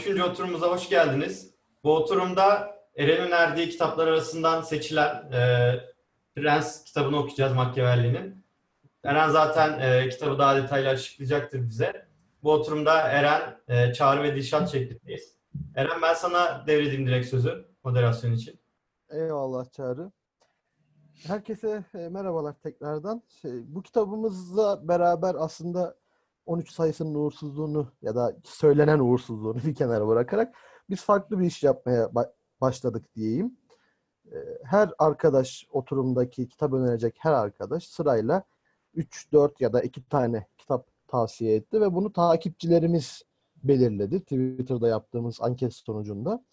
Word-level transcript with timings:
herkese 0.00 0.14
selamlar. 0.14 0.26
13. 0.26 0.32
oturumumuza 0.32 0.66
hoş 0.66 0.88
geldiniz. 0.88 1.54
Bu 1.84 1.96
oturumda 1.96 2.76
Eren 2.96 3.28
önerdiği 3.28 3.68
kitaplar 3.68 4.06
arasından 4.06 4.62
seçilen 4.62 5.32
e, 5.32 5.80
Prens 6.34 6.84
kitabını 6.84 7.18
okuyacağız 7.18 7.52
Machiavelli'nin. 7.52 8.44
Eren 9.04 9.28
zaten 9.28 9.80
e, 9.80 10.08
kitabı 10.08 10.38
daha 10.38 10.56
detaylı 10.56 10.88
açıklayacaktır 10.88 11.68
bize. 11.68 12.08
Bu 12.42 12.52
oturumda 12.52 13.00
Eren, 13.00 13.60
e, 13.68 13.92
Çağrı 13.92 14.22
ve 14.22 14.36
Dilşat 14.36 14.72
şeklindeyiz. 14.72 15.36
Eren 15.74 16.02
ben 16.02 16.14
sana 16.14 16.64
devredeyim 16.66 17.06
direkt 17.06 17.28
sözü 17.28 17.64
moderasyon 17.84 18.32
için. 18.32 18.60
Eyvallah 19.10 19.70
Çağrı. 19.70 20.10
Herkese 21.26 21.84
e, 21.94 22.08
merhabalar 22.08 22.54
tekrardan. 22.62 23.22
Şey, 23.42 23.74
bu 23.74 23.82
kitabımızla 23.82 24.88
beraber 24.88 25.36
aslında 25.38 25.99
13 26.46 26.70
sayısının 26.72 27.14
uğursuzluğunu 27.14 27.92
ya 28.02 28.14
da 28.14 28.36
söylenen 28.44 28.98
uğursuzluğunu 28.98 29.58
bir 29.66 29.74
kenara 29.74 30.06
bırakarak 30.08 30.54
biz 30.90 31.02
farklı 31.02 31.38
bir 31.38 31.46
iş 31.46 31.62
yapmaya 31.62 32.04
ba- 32.04 32.32
başladık 32.60 33.06
diyeyim. 33.16 33.56
E, 34.32 34.36
Her 34.64 34.90
arkadaş 34.98 35.66
oturumdaki 35.72 36.48
kitap 36.48 36.72
önerecek 36.72 37.16
her 37.18 37.32
arkadaş 37.32 37.86
sırayla 37.88 38.42
3, 38.94 39.32
4 39.32 39.60
ya 39.60 39.72
da 39.72 39.80
2 39.82 40.08
tane 40.08 40.46
kitap 40.58 40.86
tavsiye 41.08 41.54
etti 41.54 41.80
ve 41.80 41.94
bunu 41.94 42.12
takipçilerimiz 42.12 43.22
belirledi. 43.64 44.20
Twitter'da 44.20 44.88
yaptığımız 44.88 45.38
anket 45.40 45.74
sonucunda. 45.74 46.44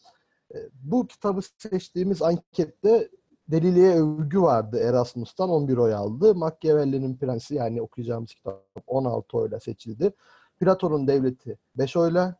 E, 0.55 0.57
Bu 0.73 1.07
kitabı 1.07 1.41
seçtiğimiz 1.57 2.21
ankette 2.21 3.09
Deliliğe 3.51 3.95
Övgü 3.95 4.41
vardı 4.41 4.79
Erasmus'tan 4.79 5.49
11 5.49 5.77
oy 5.77 5.93
aldı. 5.93 6.35
Machiavelli'nin 6.35 7.17
Prensi 7.17 7.55
yani 7.55 7.81
okuyacağımız 7.81 8.33
kitap 8.33 8.63
16 8.87 9.37
oyla 9.37 9.59
seçildi. 9.59 10.13
Platon'un 10.59 11.07
Devleti 11.07 11.57
5 11.75 11.97
oyla 11.97 12.35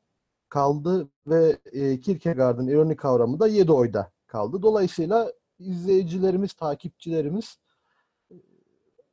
kaldı 0.50 1.10
ve 1.28 1.58
e, 1.72 2.00
Kierkegaard'ın 2.00 2.68
ironi 2.68 2.96
kavramı 2.96 3.40
da 3.40 3.48
7 3.48 3.72
oyda 3.72 4.12
kaldı. 4.28 4.62
Dolayısıyla 4.62 5.32
izleyicilerimiz, 5.60 6.54
takipçilerimiz 6.54 7.58
e, 8.32 8.36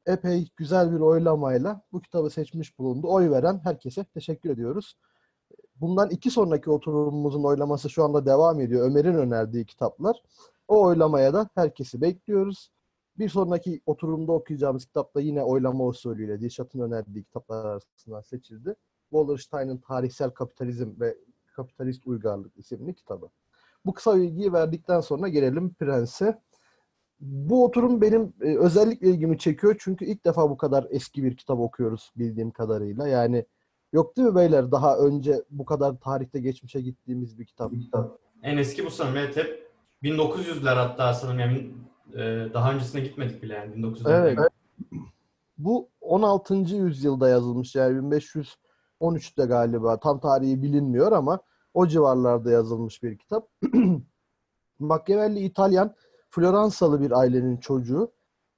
epey 0.07 0.49
güzel 0.57 0.93
bir 0.93 1.01
oylamayla 1.01 1.83
bu 1.93 2.01
kitabı 2.01 2.31
seçmiş 2.31 2.79
bulundu. 2.79 3.09
Oy 3.11 3.31
veren 3.31 3.61
herkese 3.65 4.05
teşekkür 4.05 4.51
ediyoruz. 4.51 4.97
Bundan 5.77 6.11
iki 6.11 6.31
sonraki 6.31 6.71
oturumumuzun 6.71 7.45
oylaması 7.45 7.91
şu 7.91 8.05
anda 8.05 8.27
devam 8.27 8.61
ediyor. 8.61 8.87
Ömer'in 8.87 9.15
önerdiği 9.15 9.67
kitaplar. 9.67 10.23
O 10.69 10.83
oylamaya 10.83 11.35
da 11.35 11.49
herkesi 11.55 12.01
bekliyoruz. 12.01 12.71
Bir 13.19 13.29
sonraki 13.29 13.81
oturumda 13.87 14.33
okuyacağımız 14.33 14.85
kitap 14.85 15.15
da 15.15 15.21
yine 15.21 15.43
oylama 15.43 15.87
usulüyle 15.87 16.41
Dilşat'ın 16.41 16.81
önerdiği 16.81 17.25
kitaplar 17.25 17.65
arasından 17.65 18.21
seçildi. 18.21 18.75
Wallerstein'in 19.11 19.79
Tarihsel 19.79 20.31
Kapitalizm 20.31 21.01
ve 21.01 21.17
Kapitalist 21.47 22.07
Uygarlık 22.07 22.57
isimli 22.57 22.95
kitabı. 22.95 23.29
Bu 23.87 23.95
kısa 23.95 24.17
bilgiyi 24.17 24.53
verdikten 24.53 25.01
sonra 25.01 25.29
gelelim 25.29 25.75
Prens'e. 25.75 26.39
Bu 27.21 27.65
oturum 27.65 28.01
benim 28.01 28.33
e, 28.41 28.59
özellikle 28.59 29.09
ilgimi 29.09 29.39
çekiyor 29.39 29.77
çünkü 29.79 30.05
ilk 30.05 30.25
defa 30.25 30.51
bu 30.51 30.57
kadar 30.57 30.87
eski 30.91 31.25
bir 31.25 31.37
kitap 31.37 31.61
okuyoruz 31.61 32.13
bildiğim 32.17 32.51
kadarıyla. 32.51 33.09
Yani 33.09 33.45
yok 33.93 34.17
değil 34.17 34.29
mi 34.29 34.35
beyler 34.35 34.73
daha 34.73 34.99
önce 34.99 35.43
bu 35.51 35.65
kadar 35.65 36.01
tarihte 36.01 36.41
geçmişe 36.41 36.81
gittiğimiz 36.81 37.39
bir 37.39 37.45
kitap. 37.45 37.73
En 38.43 38.57
eski 38.57 38.87
bu 38.87 38.91
sanırım. 38.91 39.17
Evet 39.17 39.37
hep 39.37 39.64
1900'ler 40.05 40.75
hatta 40.75 41.15
sanırım 41.15 41.39
yani 41.39 41.71
e, 42.15 42.55
daha 42.55 42.73
öncesine 42.73 43.01
gitmedik 43.01 43.43
bile 43.43 43.55
yani 43.55 43.75
1900'ler. 43.75 44.21
Evet. 44.21 44.39
Bu 45.59 45.89
16. 46.01 46.55
yüzyılda 46.55 47.29
yazılmış 47.29 47.75
yani 47.75 47.99
1513'te 49.01 49.45
galiba 49.45 50.01
tam 50.01 50.21
tarihi 50.21 50.63
bilinmiyor 50.63 51.13
ama 51.13 51.41
o 51.75 51.87
civarlarda 51.87 52.51
yazılmış 52.51 53.03
bir 53.03 53.19
kitap. 53.19 53.49
Machiavelli 54.79 55.39
İtalyan 55.39 55.95
Floransalı 56.31 57.01
bir 57.01 57.11
ailenin 57.11 57.57
çocuğu. 57.57 58.13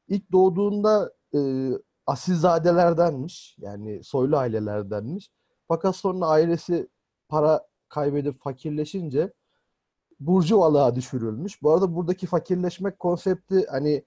İlk 0.08 0.32
doğduğunda 0.32 1.12
e, 1.34 1.70
asilzadelerdenmiş 2.06 3.56
yani 3.58 4.04
soylu 4.04 4.36
ailelerdenmiş. 4.36 5.30
Fakat 5.68 5.96
sonra 5.96 6.26
ailesi 6.26 6.88
para 7.28 7.66
kaybedip 7.88 8.42
fakirleşince 8.42 9.32
burjuvalığa 10.20 10.94
düşürülmüş. 10.94 11.62
Bu 11.62 11.72
arada 11.72 11.94
buradaki 11.94 12.26
fakirleşmek 12.26 12.98
konsepti 12.98 13.66
hani 13.70 14.04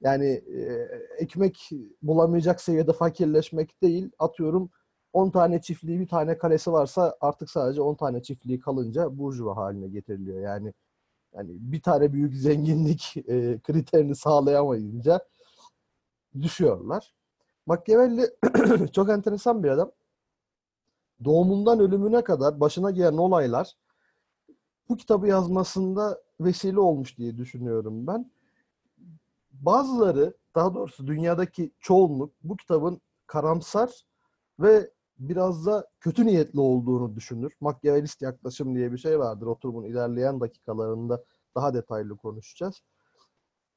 yani 0.00 0.26
e, 0.26 0.88
ekmek 1.18 1.70
bulamayacak 2.02 2.60
seviyede 2.60 2.92
fakirleşmek 2.92 3.82
değil. 3.82 4.10
Atıyorum 4.18 4.70
10 5.12 5.30
tane 5.30 5.60
çiftliği 5.60 6.00
bir 6.00 6.08
tane 6.08 6.38
kalesi 6.38 6.72
varsa 6.72 7.16
artık 7.20 7.50
sadece 7.50 7.80
10 7.82 7.94
tane 7.94 8.22
çiftliği 8.22 8.60
kalınca 8.60 9.18
burjuva 9.18 9.56
haline 9.56 9.88
getiriliyor. 9.88 10.40
Yani 10.40 10.72
yani 11.34 11.50
bir 11.50 11.82
tane 11.82 12.12
büyük 12.12 12.34
zenginlik 12.34 13.16
e, 13.16 13.58
kriterini 13.60 14.16
sağlayamayınca 14.16 15.20
düşüyorlar. 16.40 17.14
Machiavelli 17.66 18.30
çok 18.92 19.10
enteresan 19.10 19.62
bir 19.62 19.68
adam. 19.68 19.90
Doğumundan 21.24 21.80
ölümüne 21.80 22.24
kadar 22.24 22.60
başına 22.60 22.90
gelen 22.90 23.16
olaylar 23.16 23.74
bu 24.88 24.96
kitabı 24.96 25.28
yazmasında 25.28 26.22
vesile 26.40 26.80
olmuş 26.80 27.18
diye 27.18 27.36
düşünüyorum 27.38 28.06
ben. 28.06 28.30
Bazıları, 29.52 30.34
daha 30.54 30.74
doğrusu 30.74 31.06
dünyadaki 31.06 31.72
çoğunluk 31.80 32.32
bu 32.42 32.56
kitabın 32.56 33.00
karamsar 33.26 34.04
ve 34.60 34.90
biraz 35.18 35.66
da 35.66 35.88
kötü 36.00 36.26
niyetli 36.26 36.60
olduğunu 36.60 37.16
düşünür. 37.16 37.52
Machiavellist 37.60 38.22
yaklaşım 38.22 38.74
diye 38.74 38.92
bir 38.92 38.98
şey 38.98 39.18
vardır. 39.18 39.46
Oturumun 39.46 39.84
ilerleyen 39.84 40.40
dakikalarında 40.40 41.24
daha 41.54 41.74
detaylı 41.74 42.16
konuşacağız. 42.16 42.82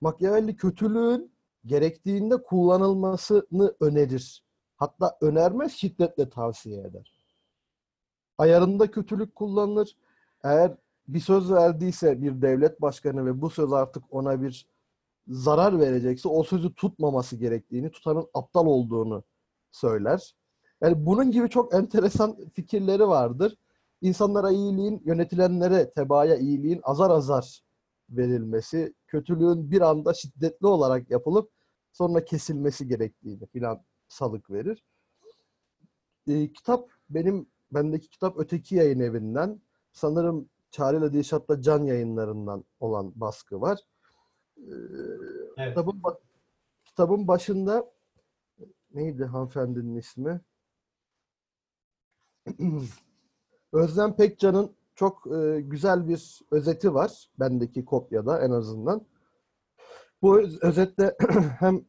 Machiavelli 0.02 0.58
kötülüğün 0.58 1.32
gerektiğinde 1.66 2.44
kullanılmasını 2.44 3.76
önerir. 3.80 4.44
Hatta 4.76 5.18
önermez, 5.22 5.72
şiddetle 5.72 6.30
tavsiye 6.30 6.82
eder. 6.82 7.14
Ayarında 8.38 8.92
kötülük 8.92 9.36
kullanılır. 9.36 9.98
Eğer 10.44 10.78
bir 11.08 11.20
söz 11.20 11.52
verdiyse 11.52 12.22
bir 12.22 12.42
devlet 12.42 12.82
başkanı 12.82 13.26
ve 13.26 13.42
bu 13.42 13.50
söz 13.50 13.74
artık 13.74 14.04
ona 14.10 14.42
bir 14.42 14.68
zarar 15.28 15.80
verecekse 15.80 16.30
o 16.30 16.44
sözü 16.44 16.74
tutmaması 16.76 17.36
gerektiğini, 17.36 17.92
tutanın 17.92 18.28
aptal 18.34 18.66
olduğunu 18.66 19.24
söyler. 19.72 20.36
Yani 20.82 21.06
bunun 21.06 21.32
gibi 21.32 21.50
çok 21.50 21.74
enteresan 21.74 22.38
fikirleri 22.54 23.08
vardır. 23.08 23.58
İnsanlara 24.02 24.52
iyiliğin, 24.52 25.02
yönetilenlere, 25.06 25.92
tebaaya 25.92 26.36
iyiliğin 26.36 26.80
azar 26.84 27.10
azar 27.10 27.62
verilmesi, 28.10 28.94
kötülüğün 29.08 29.72
bir 29.72 29.82
anda 29.82 30.14
şiddetli 30.14 30.68
olarak 30.68 31.12
yapılıp 31.12 31.52
sonra 31.92 32.26
kesilmesi 32.26 32.88
gerektiğini 32.88 33.46
filan 33.46 33.84
salık 34.08 34.52
verir. 34.52 34.84
Ee, 36.28 36.54
kitap 36.54 36.90
benim 37.10 37.48
bendeki 37.72 38.10
kitap 38.10 38.40
öteki 38.40 38.76
yayın 38.76 39.00
evinden 39.00 39.62
sanırım 39.92 40.50
Çağrı 40.72 40.98
ile 40.98 41.14
Dilşat'la 41.14 41.62
Can 41.62 41.84
yayınlarından 41.84 42.66
olan 42.80 43.12
baskı 43.16 43.62
var. 43.62 43.80
Ee, 44.58 44.62
Evet. 45.58 45.70
kitabın, 45.70 46.02
kitabın 46.86 47.28
başında 47.28 47.92
neydi 48.94 49.26
hanımefendinin 49.26 49.96
ismi? 49.96 50.42
Özlem 53.74 54.16
Pekcan'ın 54.16 54.72
çok 54.96 55.28
e, 55.28 55.62
güzel 55.62 56.08
bir 56.08 56.40
özeti 56.52 56.94
var. 56.94 57.30
Bendeki 57.40 57.86
kopyada 57.86 58.42
en 58.46 58.52
azından. 58.52 59.06
Bu 60.22 60.40
öz- 60.40 60.64
özette 60.64 61.18
hem 61.60 61.86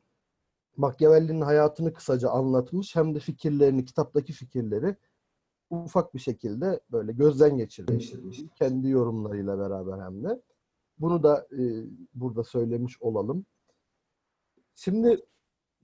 Machiavelli'nin 0.76 1.40
hayatını 1.40 1.92
kısaca 1.92 2.30
anlatmış 2.30 2.96
hem 2.96 3.14
de 3.14 3.18
fikirlerini, 3.18 3.84
kitaptaki 3.84 4.32
fikirleri 4.32 4.96
ufak 5.72 6.14
bir 6.14 6.18
şekilde 6.18 6.80
böyle 6.92 7.12
gözden 7.12 7.56
geçirmiş. 7.56 8.12
Kendi 8.58 8.88
yorumlarıyla 8.88 9.58
beraber 9.58 10.04
hem 10.04 10.24
de. 10.24 10.42
Bunu 10.98 11.22
da 11.22 11.46
e, 11.52 11.84
burada 12.14 12.44
söylemiş 12.44 13.02
olalım. 13.02 13.46
Şimdi 14.74 15.20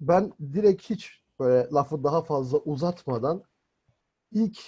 ben 0.01 0.33
direkt 0.53 0.91
hiç 0.91 1.25
böyle 1.39 1.69
lafı 1.73 2.05
daha 2.05 2.23
fazla 2.23 2.59
uzatmadan 2.59 3.43
ilk 4.33 4.59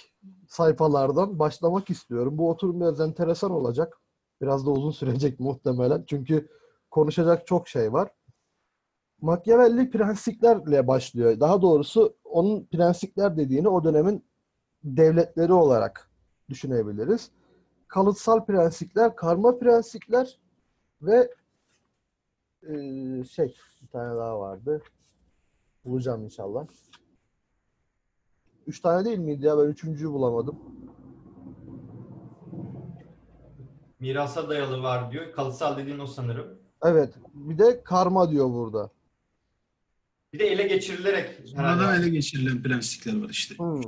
sayfalardan 0.47 1.39
başlamak 1.39 1.89
istiyorum. 1.89 2.37
Bu 2.37 2.49
oturum 2.49 2.81
biraz 2.81 2.99
enteresan 2.99 3.51
olacak. 3.51 3.97
Biraz 4.41 4.65
da 4.65 4.71
uzun 4.71 4.91
sürecek 4.91 5.39
muhtemelen. 5.39 6.03
Çünkü 6.07 6.49
konuşacak 6.91 7.47
çok 7.47 7.67
şey 7.67 7.93
var. 7.93 8.11
Machiavelli 9.21 9.89
prensiplerle 9.89 10.87
başlıyor. 10.87 11.39
Daha 11.39 11.61
doğrusu 11.61 12.17
onun 12.23 12.65
prensipler 12.65 13.37
dediğini 13.37 13.67
o 13.69 13.83
dönemin 13.83 14.30
devletleri 14.83 15.53
olarak 15.53 16.09
düşünebiliriz. 16.49 17.31
Kalıtsal 17.87 18.45
prensipler, 18.45 19.15
karma 19.15 19.59
prensipler 19.59 20.39
ve 21.01 21.33
e, 22.63 22.73
şey 23.23 23.55
bir 23.81 23.87
tane 23.87 24.15
daha 24.15 24.39
vardı. 24.39 24.81
Bulacağım 25.85 26.23
inşallah. 26.23 26.65
Üç 28.67 28.79
tane 28.79 29.05
değil 29.05 29.17
miydi 29.17 29.45
ya? 29.45 29.57
Ben 29.57 29.63
üçüncüyü 29.63 30.11
bulamadım. 30.11 30.59
mirasa 34.01 34.49
dayalı 34.49 34.83
var 34.83 35.11
diyor. 35.11 35.31
Kalıtsal 35.31 35.77
dediğin 35.77 35.99
o 35.99 36.07
sanırım. 36.07 36.59
Evet. 36.83 37.13
Bir 37.33 37.57
de 37.57 37.83
karma 37.83 38.31
diyor 38.31 38.49
burada. 38.53 38.89
Bir 40.33 40.39
de 40.39 40.47
ele 40.47 40.67
geçirilerek 40.67 41.55
herhalde. 41.55 42.01
ele 42.01 42.09
geçirilen 42.09 42.63
prensipler 42.63 43.21
var 43.23 43.29
işte. 43.29 43.57
Hmm. 43.57 43.81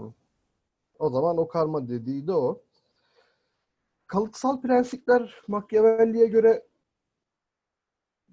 O 1.03 1.09
zaman 1.09 1.38
o 1.38 1.47
karma 1.47 1.88
dediği 1.88 2.27
de 2.27 2.33
o. 2.33 2.61
Kalıtsal 4.07 4.61
prensipler 4.61 5.41
Machiavelli'ye 5.47 6.27
göre 6.27 6.63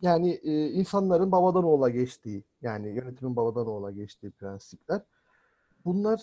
yani 0.03 0.31
e, 0.43 0.69
insanların 0.71 1.33
babadan 1.33 1.65
oğula 1.65 1.91
geçtiği, 1.91 2.45
yani 2.63 2.89
yönetimin 2.89 3.37
babadan 3.37 3.67
oğula 3.67 3.91
geçtiği 3.91 4.31
prensipler. 4.31 5.03
Bunlar 5.85 6.21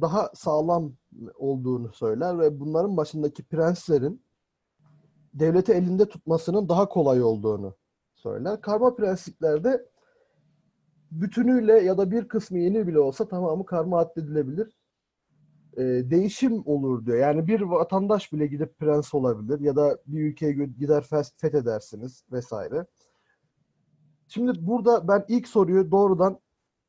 daha 0.00 0.30
sağlam 0.34 0.92
olduğunu 1.34 1.92
söyler 1.92 2.38
ve 2.38 2.60
bunların 2.60 2.96
başındaki 2.96 3.42
prenslerin 3.42 4.22
devleti 5.34 5.72
elinde 5.72 6.08
tutmasının 6.08 6.68
daha 6.68 6.88
kolay 6.88 7.22
olduğunu 7.22 7.74
söyler. 8.14 8.60
Karma 8.60 8.94
prensiplerde 8.94 9.86
bütünüyle 11.10 11.72
ya 11.72 11.98
da 11.98 12.10
bir 12.10 12.28
kısmı 12.28 12.58
yeni 12.58 12.86
bile 12.86 12.98
olsa 12.98 13.28
tamamı 13.28 13.66
karma 13.66 13.98
addedilebilir. 13.98 14.77
Ee, 15.78 16.10
değişim 16.10 16.62
olur 16.66 17.06
diyor. 17.06 17.18
Yani 17.18 17.46
bir 17.46 17.60
vatandaş 17.60 18.32
bile 18.32 18.46
gidip 18.46 18.78
prens 18.78 19.14
olabilir 19.14 19.60
ya 19.60 19.76
da 19.76 19.98
bir 20.06 20.20
ülkeye 20.20 20.52
gider 20.52 21.04
fethedersiniz 21.36 22.24
vesaire. 22.32 22.86
Şimdi 24.28 24.66
burada 24.66 25.08
ben 25.08 25.24
ilk 25.28 25.48
soruyu 25.48 25.90
doğrudan 25.90 26.38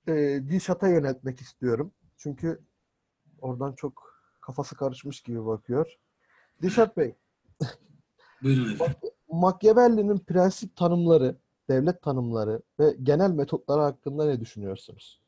e, 0.07 0.13
Dilşat'a 0.49 0.87
yönetmek 0.87 1.41
istiyorum. 1.41 1.91
Çünkü 2.17 2.59
oradan 3.41 3.73
çok 3.73 4.23
kafası 4.41 4.75
karışmış 4.75 5.21
gibi 5.21 5.45
bakıyor. 5.45 5.97
Dilşat 6.61 6.97
Bey, 6.97 7.15
Buyurun 8.43 8.73
efendim. 8.73 8.95
Machiavelli'nin 9.31 10.17
prensip 10.17 10.75
tanımları, 10.75 11.35
devlet 11.69 12.01
tanımları 12.01 12.61
ve 12.79 12.95
genel 13.03 13.31
metotları 13.31 13.81
hakkında 13.81 14.25
ne 14.25 14.39
düşünüyorsunuz? 14.39 15.21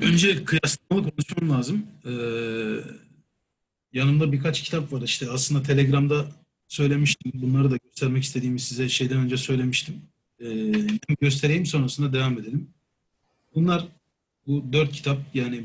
Önce 0.00 0.44
kıyaslamalı 0.44 1.10
konuşmam 1.10 1.50
lazım. 1.50 1.86
Ee, 2.04 2.10
yanımda 3.92 4.32
birkaç 4.32 4.62
kitap 4.62 4.92
var 4.92 5.02
işte. 5.02 5.30
Aslında 5.30 5.62
Telegram'da 5.62 6.26
söylemiştim. 6.68 7.32
Bunları 7.34 7.70
da 7.70 7.76
göstermek 7.76 8.24
istediğimi 8.24 8.60
size 8.60 8.88
şeyden 8.88 9.18
önce 9.18 9.36
söylemiştim. 9.36 10.02
Ee, 10.40 10.72
göstereyim 11.20 11.66
sonrasında 11.66 12.12
devam 12.12 12.38
edelim. 12.38 12.70
Bunlar 13.54 13.88
bu 14.46 14.64
dört 14.72 14.92
kitap 14.92 15.18
yani 15.34 15.64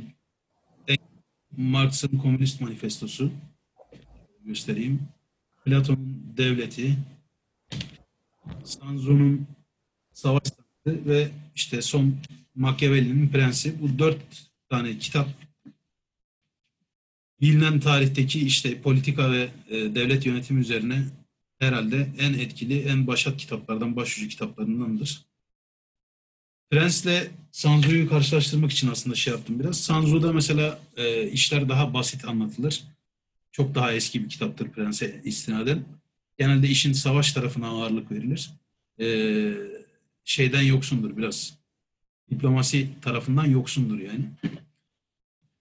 Marx'ın 1.58 2.18
Komünist 2.18 2.62
Manifestosu 2.62 3.32
göstereyim. 4.46 5.02
Platon'un 5.66 6.34
Devleti, 6.38 6.98
Sanzu'nun 8.64 9.48
Savaş 10.14 10.44
ve 10.86 11.30
işte 11.56 11.82
son 11.82 12.16
Machiavelli'nin 12.56 13.30
Prensi. 13.30 13.82
Bu 13.82 14.00
dört 14.00 14.22
tane 14.70 14.98
kitap 14.98 15.30
bilinen 17.42 17.80
tarihteki 17.80 18.40
işte 18.40 18.82
politika 18.82 19.32
ve 19.32 19.50
e, 19.70 19.96
devlet 19.96 20.26
yönetimi 20.26 20.62
üzerine 20.62 21.06
herhalde 21.60 22.08
en 22.20 22.34
etkili, 22.34 22.80
en 22.80 23.08
başat 23.08 23.38
kitaplardan, 23.38 23.96
başucu 23.96 24.28
kitaplarındandır. 24.28 25.26
Prens'le 26.72 27.32
Sanzu'yu 27.52 28.10
karşılaştırmak 28.10 28.72
için 28.72 28.88
aslında 28.88 29.16
şey 29.16 29.34
yaptım 29.34 29.60
biraz. 29.60 29.80
Sanzu'da 29.80 30.34
mesela 30.34 30.80
e, 30.98 31.30
işler 31.30 31.70
daha 31.70 31.94
basit 31.94 32.26
anlatılır. 32.26 32.84
Çok 33.52 33.76
daha 33.76 33.94
eski 33.94 34.24
bir 34.24 34.30
kitaptır 34.30 34.70
Prens'e 34.70 35.22
istinaden. 35.24 35.86
Genelde 36.38 36.68
işin 36.68 36.94
savaş 36.94 37.34
tarafına 37.34 37.68
ağırlık 37.68 38.12
verilir. 38.12 38.52
E, 39.00 39.06
şeyden 40.24 40.62
yoksundur 40.62 41.18
biraz. 41.18 41.54
Diplomasi 42.32 42.90
tarafından 43.02 43.46
yoksundur 43.46 44.00
yani. 44.00 44.26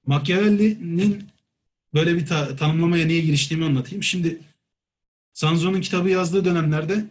Machiavelli'nin 0.07 1.25
böyle 1.95 2.17
bir 2.17 2.27
ta- 2.27 2.57
tanımlamaya 2.57 3.07
niye 3.07 3.21
giriştiğimi 3.21 3.65
anlatayım. 3.65 4.03
Şimdi 4.03 4.39
Sanzo'nun 5.33 5.81
kitabı 5.81 6.09
yazdığı 6.09 6.45
dönemlerde 6.45 7.05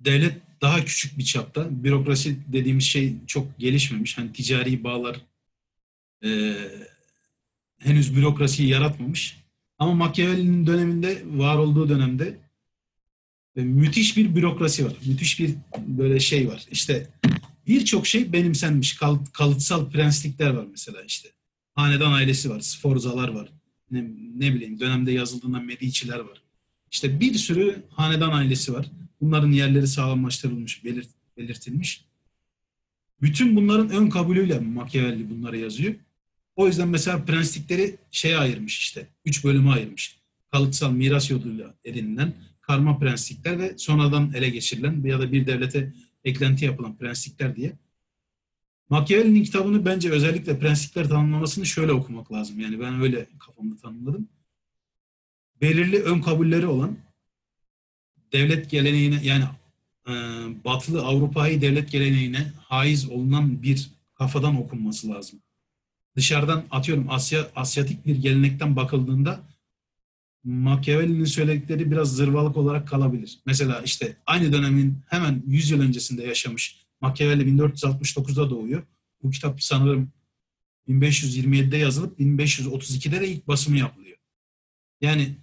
devlet 0.00 0.36
daha 0.60 0.84
küçük 0.84 1.18
bir 1.18 1.24
çapta. 1.24 1.84
Bürokrasi 1.84 2.36
dediğimiz 2.52 2.84
şey 2.84 3.14
çok 3.26 3.58
gelişmemiş. 3.58 4.18
Hani 4.18 4.32
ticari 4.32 4.84
bağlar 4.84 5.20
e, 6.24 6.54
henüz 7.78 8.16
bürokrasiyi 8.16 8.68
yaratmamış. 8.68 9.40
Ama 9.78 9.94
Machiavelli'nin 9.94 10.66
döneminde, 10.66 11.22
var 11.26 11.56
olduğu 11.56 11.88
dönemde 11.88 12.38
e, 13.56 13.62
müthiş 13.62 14.16
bir 14.16 14.34
bürokrasi 14.36 14.84
var. 14.84 14.92
Müthiş 15.06 15.40
bir 15.40 15.54
böyle 15.78 16.20
şey 16.20 16.48
var. 16.48 16.66
İşte 16.70 17.08
birçok 17.66 18.06
şey 18.06 18.32
benimsenmiş. 18.32 18.96
Kal- 18.96 19.24
kalıtsal 19.32 19.90
prenslikler 19.90 20.50
var 20.50 20.66
mesela 20.70 21.02
işte. 21.02 21.28
Hanedan 21.74 22.12
ailesi 22.12 22.50
var, 22.50 22.60
Sforzalar 22.60 23.28
var. 23.28 23.48
Ne, 23.90 24.02
ne 24.36 24.54
bileyim 24.54 24.80
dönemde 24.80 25.12
yazıldığında 25.12 25.60
Medici'ler 25.60 26.18
var. 26.18 26.42
İşte 26.90 27.20
bir 27.20 27.34
sürü 27.34 27.82
hanedan 27.90 28.30
ailesi 28.30 28.72
var. 28.72 28.90
Bunların 29.20 29.52
yerleri 29.52 29.86
sağlamlaştırılmış, 29.86 30.84
belirt, 30.84 31.08
belirtilmiş. 31.36 32.04
Bütün 33.22 33.56
bunların 33.56 33.90
ön 33.90 34.10
kabulüyle 34.10 34.58
Machiavelli 34.58 35.30
bunları 35.30 35.58
yazıyor. 35.58 35.94
O 36.56 36.66
yüzden 36.66 36.88
mesela 36.88 37.24
prenslikleri 37.24 37.96
şeye 38.10 38.38
ayırmış 38.38 38.78
işte. 38.78 39.06
Üç 39.24 39.44
bölüme 39.44 39.70
ayırmış. 39.70 40.16
Kalıtsal 40.50 40.92
miras 40.92 41.30
yoluyla 41.30 41.74
edinilen 41.84 42.34
karma 42.66 42.98
prenslikler 42.98 43.58
ve 43.58 43.78
sonradan 43.78 44.32
ele 44.34 44.48
geçirilen 44.48 45.02
ya 45.04 45.20
da 45.20 45.32
bir 45.32 45.46
devlete 45.46 45.92
eklenti 46.24 46.64
yapılan 46.64 46.96
prenslikler 46.96 47.56
diye. 47.56 47.72
Machiavelli'nin 48.88 49.44
kitabını 49.44 49.84
bence 49.84 50.10
özellikle 50.10 50.58
prensipler 50.58 51.08
tanımlamasını 51.08 51.66
şöyle 51.66 51.92
okumak 51.92 52.32
lazım. 52.32 52.60
Yani 52.60 52.80
ben 52.80 53.00
öyle 53.00 53.26
kafamda 53.38 53.76
tanımladım. 53.76 54.28
Belirli 55.60 56.02
ön 56.02 56.20
kabulleri 56.20 56.66
olan 56.66 56.96
devlet 58.32 58.70
geleneğine 58.70 59.20
yani 59.22 59.44
e, 60.08 60.12
batılı 60.64 61.02
Avrupa'yı 61.02 61.60
devlet 61.60 61.92
geleneğine 61.92 62.52
haiz 62.58 63.10
olunan 63.10 63.62
bir 63.62 63.90
kafadan 64.14 64.56
okunması 64.56 65.08
lazım. 65.08 65.40
Dışarıdan 66.16 66.64
atıyorum 66.70 67.06
Asya 67.10 67.50
Asyatik 67.56 68.06
bir 68.06 68.16
gelenekten 68.16 68.76
bakıldığında 68.76 69.40
Machiavelli'nin 70.44 71.24
söyledikleri 71.24 71.90
biraz 71.90 72.16
zırvalık 72.16 72.56
olarak 72.56 72.88
kalabilir. 72.88 73.38
Mesela 73.46 73.82
işte 73.82 74.16
aynı 74.26 74.52
dönemin 74.52 74.98
hemen 75.08 75.42
100 75.46 75.70
yıl 75.70 75.80
öncesinde 75.80 76.22
yaşamış 76.22 76.84
Machiavelli 77.00 77.42
1469'da 77.42 78.50
doğuyor. 78.50 78.82
Bu 79.22 79.30
kitap 79.30 79.62
sanırım 79.62 80.12
1527'de 80.88 81.76
yazılıp 81.76 82.20
1532'de 82.20 83.20
de 83.20 83.28
ilk 83.28 83.48
basımı 83.48 83.78
yapılıyor. 83.78 84.16
Yani 85.00 85.36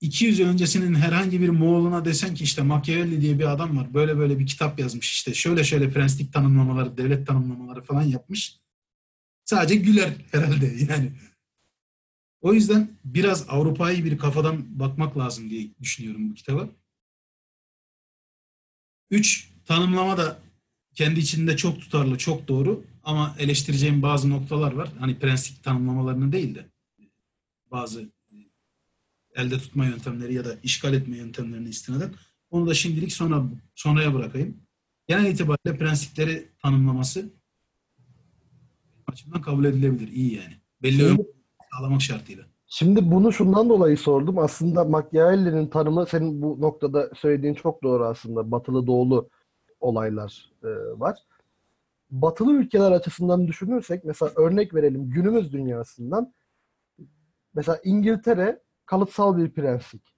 200 0.00 0.38
yıl 0.38 0.48
öncesinin 0.48 0.94
herhangi 0.94 1.40
bir 1.40 1.48
Moğoluna 1.48 2.04
desen 2.04 2.34
ki 2.34 2.44
işte 2.44 2.62
Machiavelli 2.62 3.20
diye 3.20 3.38
bir 3.38 3.52
adam 3.52 3.76
var. 3.76 3.94
Böyle 3.94 4.18
böyle 4.18 4.38
bir 4.38 4.46
kitap 4.46 4.80
yazmış 4.80 5.12
işte. 5.12 5.34
Şöyle 5.34 5.64
şöyle 5.64 5.90
prenslik 5.90 6.32
tanımlamaları, 6.32 6.96
devlet 6.96 7.26
tanımlamaları 7.26 7.82
falan 7.82 8.02
yapmış. 8.02 8.56
Sadece 9.44 9.74
güler 9.74 10.12
herhalde 10.32 10.66
yani. 10.66 11.12
O 12.44 12.54
yüzden 12.54 12.88
biraz 13.04 13.48
Avrupa'yı 13.48 14.04
bir 14.04 14.18
kafadan 14.18 14.78
bakmak 14.78 15.18
lazım 15.18 15.50
diye 15.50 15.68
düşünüyorum 15.80 16.30
bu 16.30 16.34
kitaba. 16.34 16.68
Üç, 19.10 19.50
tanımlama 19.64 20.18
da 20.18 20.38
kendi 20.94 21.20
içinde 21.20 21.56
çok 21.56 21.80
tutarlı, 21.80 22.18
çok 22.18 22.48
doğru 22.48 22.84
ama 23.02 23.36
eleştireceğim 23.38 24.02
bazı 24.02 24.30
noktalar 24.30 24.72
var. 24.72 24.92
Hani 24.98 25.18
prenslik 25.18 25.64
tanımlamalarını 25.64 26.32
değil 26.32 26.54
de 26.54 26.66
bazı 27.70 28.12
elde 29.34 29.58
tutma 29.58 29.86
yöntemleri 29.86 30.34
ya 30.34 30.44
da 30.44 30.58
işgal 30.62 30.94
etme 30.94 31.16
yöntemlerini 31.16 31.68
istinaden. 31.68 32.14
Onu 32.50 32.66
da 32.66 32.74
şimdilik 32.74 33.12
sonra 33.12 33.44
sonraya 33.74 34.14
bırakayım. 34.14 34.56
Genel 35.08 35.32
itibariyle 35.32 35.78
prensipleri 35.78 36.48
tanımlaması 36.62 37.30
açımdan 39.06 39.42
kabul 39.42 39.64
edilebilir. 39.64 40.08
İyi 40.08 40.34
yani. 40.34 40.60
Belli 40.82 41.04
ön 41.04 41.23
sağlamak 41.76 42.02
şartıyla. 42.02 42.44
Şimdi 42.66 43.10
bunu 43.10 43.32
şundan 43.32 43.68
dolayı 43.68 43.98
sordum. 43.98 44.38
Aslında 44.38 44.84
Machiavelli'nin 44.84 45.66
tanımı 45.66 46.06
senin 46.06 46.42
bu 46.42 46.60
noktada 46.60 47.10
söylediğin 47.14 47.54
çok 47.54 47.82
doğru 47.82 48.04
aslında. 48.04 48.50
Batılı 48.50 48.86
doğulu 48.86 49.28
olaylar 49.80 50.50
e, 50.62 50.68
var. 51.00 51.18
Batılı 52.10 52.52
ülkeler 52.52 52.92
açısından 52.92 53.46
düşünürsek 53.46 54.04
mesela 54.04 54.32
örnek 54.36 54.74
verelim 54.74 55.10
günümüz 55.10 55.52
dünyasından 55.52 56.34
mesela 57.54 57.80
İngiltere 57.84 58.62
kalıtsal 58.86 59.36
bir 59.36 59.50
prenslik 59.50 60.14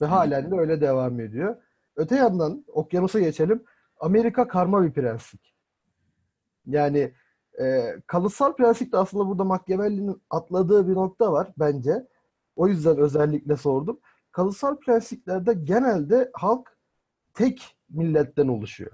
ve 0.00 0.06
halen 0.06 0.50
de 0.50 0.54
öyle 0.54 0.80
devam 0.80 1.20
ediyor. 1.20 1.56
Öte 1.96 2.16
yandan 2.16 2.64
okyanusa 2.68 3.20
geçelim. 3.20 3.64
Amerika 4.00 4.48
karma 4.48 4.82
bir 4.82 4.92
prenslik. 4.92 5.54
Yani 6.66 7.12
e, 7.60 7.94
kalıtsal 8.06 8.56
prenslik 8.56 8.92
de 8.92 8.98
aslında 8.98 9.28
burada 9.28 9.44
Machiavelli'nin 9.44 10.22
atladığı 10.30 10.88
bir 10.88 10.94
nokta 10.94 11.32
var 11.32 11.52
bence. 11.58 12.06
O 12.56 12.68
yüzden 12.68 12.98
özellikle 12.98 13.56
sordum. 13.56 14.00
Kalıtsal 14.32 14.76
prensiplerde 14.76 15.54
genelde 15.54 16.30
halk 16.34 16.76
tek 17.34 17.76
milletten 17.88 18.48
oluşuyor. 18.48 18.90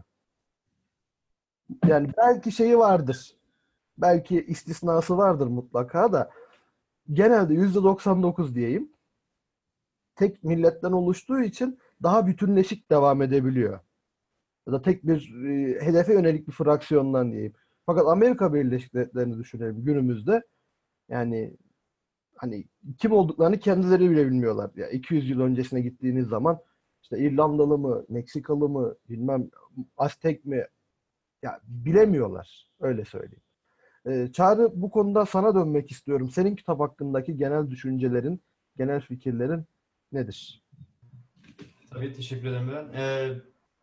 Yani 1.87 2.11
belki 2.17 2.53
şeyi 2.53 2.79
vardır. 2.79 3.37
Belki 3.99 4.45
istisnası 4.45 5.17
vardır 5.17 5.47
mutlaka 5.47 6.13
da 6.13 6.31
genelde 7.13 7.55
%99 7.55 8.55
diyeyim. 8.55 8.93
Tek 10.17 10.45
milletten 10.45 10.93
oluştuğu 10.93 11.41
için 11.41 11.79
daha 12.03 12.27
bütünleşik 12.27 12.91
devam 12.91 13.23
edebiliyor. 13.23 13.81
Ya 14.67 14.73
da 14.73 14.83
tek 14.83 15.07
bir 15.07 15.35
e, 15.47 15.81
hedefe 15.87 16.13
yönelik 16.13 16.49
bir 16.49 16.53
fraksiyondan 16.53 17.33
diyeyim. 17.33 17.53
Fakat 17.87 18.07
Amerika 18.07 18.55
Birleşik 18.55 18.95
Devletleri'ni 18.95 19.39
düşünelim 19.39 19.85
günümüzde. 19.85 20.43
Yani 21.09 21.57
hani 22.37 22.65
kim 22.99 23.13
olduklarını 23.13 23.59
kendileri 23.59 24.11
bile 24.11 24.27
bilmiyorlar. 24.27 24.71
Ya 24.77 24.89
200 24.89 25.31
yıl 25.31 25.41
öncesine 25.41 25.81
gittiğiniz 25.81 26.27
zaman 26.29 26.59
işte 27.03 27.19
İrlandalı 27.19 27.79
mı, 27.79 28.05
Meksikalı 28.09 28.69
mı, 28.69 28.95
bilmem 29.09 29.51
Aztek 29.97 30.45
mi 30.45 30.67
ya 31.43 31.61
bilemiyorlar. 31.65 32.71
Öyle 32.81 33.05
söyleyeyim. 33.05 33.43
Ee, 34.07 34.29
Çağrı 34.33 34.71
bu 34.75 34.91
konuda 34.91 35.27
sana 35.27 35.55
dönmek 35.55 35.91
istiyorum. 35.91 36.31
Senin 36.31 36.57
kitap 36.57 36.81
hakkındaki 36.81 37.37
genel 37.37 37.71
düşüncelerin, 37.71 38.41
genel 38.77 39.01
fikirlerin 39.01 39.65
nedir? 40.13 40.63
Tabii 41.91 42.13
teşekkür 42.13 42.47
ederim 42.47 42.71
ben. 42.73 42.99
Ee, 42.99 43.35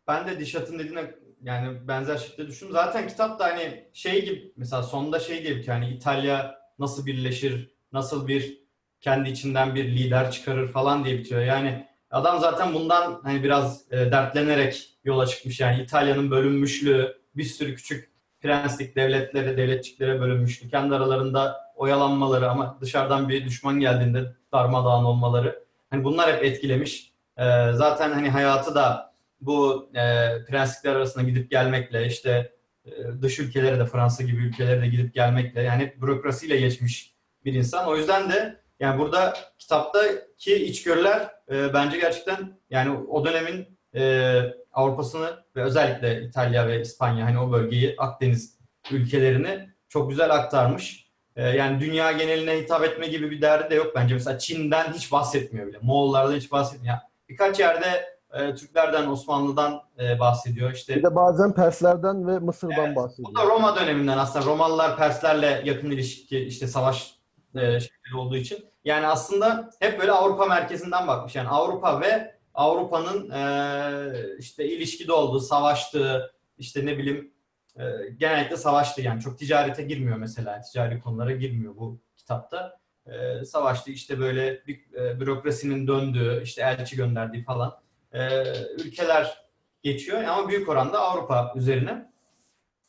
ben 0.08 0.28
de 0.28 0.40
Dişat'ın 0.40 0.78
dediğine 0.78 1.14
yani 1.42 1.88
benzer 1.88 2.18
şekilde 2.18 2.46
düşündüm. 2.46 2.72
Zaten 2.72 3.08
kitap 3.08 3.40
da 3.40 3.44
hani 3.44 3.84
şey 3.92 4.24
gibi 4.24 4.52
mesela 4.56 4.82
sonunda 4.82 5.18
şey 5.20 5.42
diye 5.42 5.56
bitiyor. 5.56 5.76
Hani 5.76 5.90
İtalya 5.90 6.58
nasıl 6.78 7.06
birleşir, 7.06 7.74
nasıl 7.92 8.28
bir 8.28 8.60
kendi 9.00 9.30
içinden 9.30 9.74
bir 9.74 9.84
lider 9.84 10.30
çıkarır 10.30 10.68
falan 10.68 11.04
diye 11.04 11.18
bitiyor. 11.18 11.42
Yani 11.42 11.86
adam 12.10 12.40
zaten 12.40 12.74
bundan 12.74 13.20
hani 13.22 13.42
biraz 13.44 13.92
e, 13.92 13.96
dertlenerek 13.96 14.98
yola 15.04 15.26
çıkmış. 15.26 15.60
Yani 15.60 15.82
İtalya'nın 15.82 16.30
bölünmüşlüğü, 16.30 17.20
bir 17.36 17.44
sürü 17.44 17.74
küçük 17.74 18.10
prenslik 18.40 18.96
devletlere, 18.96 19.56
devletçiklere 19.56 20.20
bölünmüşlüğü, 20.20 20.68
kendi 20.68 20.94
aralarında 20.94 21.56
oyalanmaları 21.76 22.50
ama 22.50 22.78
dışarıdan 22.80 23.28
bir 23.28 23.44
düşman 23.44 23.80
geldiğinde 23.80 24.34
darmadağın 24.52 25.04
olmaları. 25.04 25.64
Hani 25.90 26.04
bunlar 26.04 26.36
hep 26.36 26.44
etkilemiş. 26.44 27.12
Ee, 27.38 27.42
zaten 27.72 28.12
hani 28.12 28.30
hayatı 28.30 28.74
da 28.74 29.09
bu 29.40 29.90
e, 29.94 30.00
prenslikler 30.44 30.96
arasında 30.96 31.24
gidip 31.24 31.50
gelmekle 31.50 32.06
işte 32.06 32.52
e, 32.84 32.90
dış 33.22 33.38
ülkelere 33.38 33.78
de 33.78 33.86
Fransa 33.86 34.22
gibi 34.22 34.42
ülkelere 34.42 34.82
de 34.82 34.86
gidip 34.86 35.14
gelmekle 35.14 35.62
yani 35.62 35.94
bürokrasiyle 36.02 36.56
geçmiş 36.56 37.14
bir 37.44 37.54
insan. 37.54 37.86
O 37.86 37.96
yüzden 37.96 38.30
de 38.30 38.60
yani 38.80 38.98
burada 38.98 39.34
kitaptaki 39.58 40.54
içgörüler 40.54 41.30
e, 41.50 41.74
bence 41.74 41.98
gerçekten 41.98 42.58
yani 42.70 42.98
o 43.08 43.24
dönemin 43.24 43.78
e, 43.94 44.42
Avrupa'sını 44.72 45.44
ve 45.56 45.62
özellikle 45.62 46.22
İtalya 46.22 46.68
ve 46.68 46.80
İspanya 46.80 47.26
hani 47.26 47.38
o 47.38 47.52
bölgeyi 47.52 47.94
Akdeniz 47.98 48.58
ülkelerini 48.90 49.70
çok 49.88 50.10
güzel 50.10 50.34
aktarmış. 50.34 51.10
E, 51.36 51.42
yani 51.48 51.80
dünya 51.80 52.12
geneline 52.12 52.58
hitap 52.58 52.84
etme 52.84 53.06
gibi 53.06 53.30
bir 53.30 53.42
derdi 53.42 53.70
de 53.70 53.74
yok 53.74 53.92
bence. 53.96 54.14
Mesela 54.14 54.38
Çin'den 54.38 54.92
hiç 54.92 55.12
bahsetmiyor 55.12 55.66
bile. 55.66 55.78
Moğollardan 55.82 56.36
hiç 56.36 56.52
bahsetmiyor. 56.52 56.96
Birkaç 57.28 57.60
yerde 57.60 58.19
e, 58.34 58.54
Türklerden, 58.54 59.08
Osmanlı'dan 59.08 59.82
e, 60.00 60.18
bahsediyor. 60.18 60.72
İşte 60.72 60.96
Bir 60.96 61.02
de 61.02 61.14
bazen 61.14 61.54
Perslerden 61.54 62.26
ve 62.26 62.38
Mısır'dan 62.38 62.84
Evet, 62.86 62.96
bu 62.96 63.00
bahsediyor. 63.02 63.34
da 63.36 63.44
Roma 63.46 63.76
döneminden 63.76 64.18
aslında 64.18 64.46
Romalılar 64.46 64.96
Perslerle 64.96 65.62
yakın 65.64 65.90
ilişki 65.90 66.38
işte 66.38 66.66
savaş 66.66 67.14
e, 67.54 67.60
şeyleri 67.60 68.16
olduğu 68.16 68.36
için. 68.36 68.64
Yani 68.84 69.06
aslında 69.06 69.70
hep 69.80 70.00
böyle 70.00 70.12
Avrupa 70.12 70.46
merkezinden 70.46 71.06
bakmış. 71.06 71.36
Yani 71.36 71.48
Avrupa 71.48 72.00
ve 72.00 72.34
Avrupa'nın 72.54 73.30
e, 73.30 74.38
işte 74.38 74.64
ilişkide 74.68 75.12
olduğu, 75.12 75.40
savaştığı, 75.40 76.32
işte 76.58 76.86
ne 76.86 76.98
bileyim 76.98 77.32
e, 77.76 77.84
genellikle 78.16 78.56
savaştığı 78.56 79.02
yani 79.02 79.20
çok 79.20 79.38
ticarete 79.38 79.82
girmiyor 79.82 80.16
mesela. 80.16 80.60
Ticari 80.60 81.00
konulara 81.00 81.32
girmiyor 81.32 81.76
bu 81.76 82.00
kitapta. 82.16 82.80
E, 83.06 83.44
savaştığı 83.44 83.90
işte 83.90 84.18
böyle 84.18 84.66
bir, 84.66 84.94
e, 84.94 85.20
bürokrasinin 85.20 85.86
döndüğü, 85.86 86.42
işte 86.42 86.62
elçi 86.62 86.96
gönderdiği 86.96 87.44
falan 87.44 87.76
e, 88.12 88.44
ülkeler 88.78 89.50
geçiyor 89.82 90.24
ama 90.24 90.48
büyük 90.48 90.68
oranda 90.68 91.00
Avrupa 91.00 91.52
üzerine. 91.56 92.12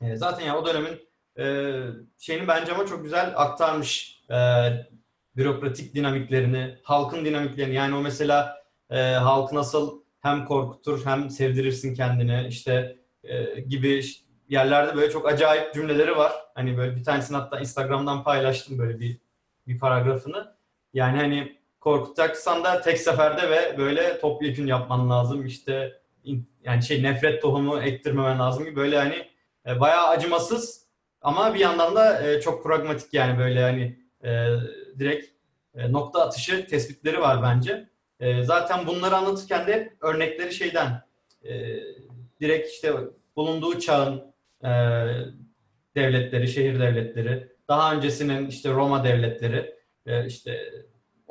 E, 0.01 0.15
zaten 0.15 0.45
ya 0.45 0.57
o 0.57 0.65
dönemin 0.65 0.99
e, 1.37 1.75
şeyini 2.17 2.47
bence 2.47 2.73
ama 2.73 2.85
çok 2.85 3.03
güzel 3.03 3.33
aktarmış 3.35 4.21
e, 4.29 4.37
bürokratik 5.35 5.95
dinamiklerini, 5.95 6.77
halkın 6.83 7.25
dinamiklerini. 7.25 7.75
Yani 7.75 7.95
o 7.95 8.01
mesela 8.01 8.63
e, 8.89 8.99
halkı 9.01 9.55
nasıl 9.55 10.01
hem 10.21 10.45
korkutur 10.45 11.05
hem 11.05 11.29
sevdirirsin 11.29 11.93
kendini 11.93 12.47
işte 12.47 12.97
e, 13.23 13.61
gibi 13.61 14.03
yerlerde 14.49 14.95
böyle 14.95 15.11
çok 15.11 15.27
acayip 15.27 15.73
cümleleri 15.73 16.17
var. 16.17 16.31
Hani 16.55 16.77
böyle 16.77 16.95
bir 16.95 17.03
tanesini 17.03 17.37
hatta 17.37 17.59
Instagram'dan 17.59 18.23
paylaştım 18.23 18.79
böyle 18.79 18.99
bir 18.99 19.17
bir 19.67 19.79
paragrafını. 19.79 20.55
Yani 20.93 21.17
hani 21.17 21.60
korkutacaksan 21.81 22.63
da 22.63 22.81
tek 22.81 22.97
seferde 22.97 23.49
ve 23.49 23.77
böyle 23.77 24.19
topyekun 24.19 24.67
yapman 24.67 25.09
lazım. 25.09 25.45
İşte 25.45 26.01
yani 26.63 26.83
şey 26.83 27.03
nefret 27.03 27.41
tohumu 27.41 27.81
ektirmemen 27.81 28.39
lazım 28.39 28.65
gibi 28.65 28.75
böyle 28.75 28.97
hani 28.97 29.27
e, 29.67 29.79
bayağı 29.79 30.07
acımasız 30.07 30.87
ama 31.21 31.53
bir 31.53 31.59
yandan 31.59 31.95
da 31.95 32.27
e, 32.27 32.41
çok 32.41 32.63
pragmatik 32.63 33.13
yani 33.13 33.39
böyle 33.39 33.61
hani 33.61 33.99
e, 34.23 34.55
direkt 34.99 35.27
e, 35.75 35.91
nokta 35.91 36.21
atışı 36.21 36.67
tespitleri 36.67 37.21
var 37.21 37.43
bence. 37.43 37.89
E, 38.19 38.43
zaten 38.43 38.87
bunları 38.87 39.15
anlatırken 39.15 39.67
de 39.67 39.93
örnekleri 40.01 40.53
şeyden 40.53 41.01
e, 41.43 41.79
direkt 42.41 42.69
işte 42.69 42.93
bulunduğu 43.35 43.79
çağın 43.79 44.33
e, 44.63 44.69
devletleri, 45.95 46.47
şehir 46.47 46.79
devletleri, 46.79 47.51
daha 47.67 47.95
öncesinin 47.95 48.47
işte 48.47 48.71
Roma 48.71 49.03
devletleri, 49.03 49.75
e, 50.05 50.25
işte 50.25 50.71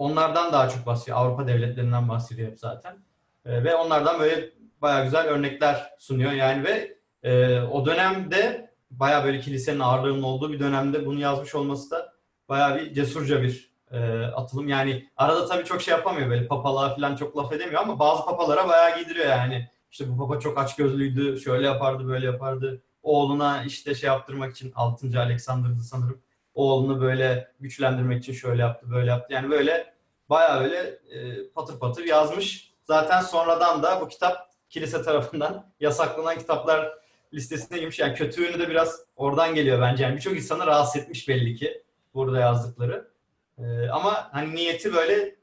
onlardan 0.00 0.52
daha 0.52 0.69
çok 0.69 0.87
bahsediyor. 0.87 1.19
Avrupa 1.19 1.47
devletlerinden 1.47 2.09
bahsediyor 2.09 2.50
hep 2.50 2.59
zaten. 2.59 2.97
E, 3.45 3.64
ve 3.64 3.75
onlardan 3.75 4.21
böyle 4.21 4.50
bayağı 4.83 5.04
güzel 5.04 5.26
örnekler 5.26 5.90
sunuyor 5.99 6.33
yani 6.33 6.64
ve 6.64 6.97
e, 7.23 7.61
o 7.61 7.87
dönemde 7.87 8.71
bayağı 8.90 9.25
böyle 9.25 9.40
kilisenin 9.40 9.80
ağırlığının 9.80 10.23
olduğu 10.23 10.52
bir 10.52 10.61
dönemde 10.61 11.07
bunu 11.07 11.21
yazmış 11.21 11.54
olması 11.54 11.90
da 11.90 12.12
bayağı 12.49 12.78
bir 12.78 12.95
cesurca 12.95 13.42
bir 13.42 13.73
e, 13.90 14.23
atılım. 14.25 14.69
Yani 14.69 15.09
arada 15.16 15.47
tabii 15.47 15.64
çok 15.64 15.83
şey 15.83 15.92
yapamıyor 15.95 16.30
böyle 16.30 16.47
papalığa 16.47 16.95
falan 16.95 17.16
çok 17.16 17.37
laf 17.37 17.52
edemiyor 17.52 17.83
ama 17.83 17.99
bazı 17.99 18.25
papalara 18.25 18.69
bayağı 18.69 18.99
giydiriyor 18.99 19.26
yani. 19.26 19.69
İşte 19.90 20.09
bu 20.09 20.19
papa 20.19 20.40
çok 20.40 20.59
açgözlüydü, 20.59 21.40
şöyle 21.40 21.66
yapardı, 21.66 22.09
böyle 22.09 22.26
yapardı. 22.26 22.83
Oğluna 23.02 23.62
işte 23.64 23.95
şey 23.95 24.09
yaptırmak 24.09 24.52
için 24.52 24.73
6. 24.75 25.21
Alexander'dı 25.21 25.80
sanırım. 25.80 26.23
Oğlunu 26.54 27.00
böyle 27.00 27.52
güçlendirmek 27.61 28.19
için 28.19 28.33
şöyle 28.33 28.62
yaptı, 28.62 28.90
böyle 28.90 29.11
yaptı. 29.11 29.35
Yani 29.35 29.50
böyle 29.50 29.95
bayağı 30.30 30.61
öyle 30.61 30.99
e, 31.11 31.49
patır 31.49 31.78
patır 31.78 32.04
yazmış. 32.04 32.73
Zaten 32.85 33.21
sonradan 33.21 33.83
da 33.83 34.00
bu 34.00 34.09
kitap 34.09 34.50
kilise 34.69 35.02
tarafından 35.02 35.73
yasaklanan 35.80 36.38
kitaplar 36.38 36.99
listesine 37.35 37.78
girmiş. 37.78 37.99
Yani 37.99 38.14
kötü 38.14 38.59
de 38.59 38.69
biraz 38.69 39.04
oradan 39.16 39.54
geliyor 39.54 39.80
bence. 39.80 40.04
Yani 40.04 40.16
birçok 40.16 40.37
insanı 40.37 40.66
rahatsız 40.66 41.02
etmiş 41.02 41.28
belli 41.28 41.54
ki 41.54 41.83
burada 42.14 42.40
yazdıkları. 42.40 43.11
Ee, 43.59 43.88
ama 43.88 44.28
hani 44.33 44.54
niyeti 44.54 44.95
böyle 44.95 45.37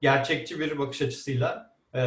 gerçekçi 0.00 0.60
bir 0.60 0.78
bakış 0.78 1.02
açısıyla 1.02 1.76
e, 1.94 2.00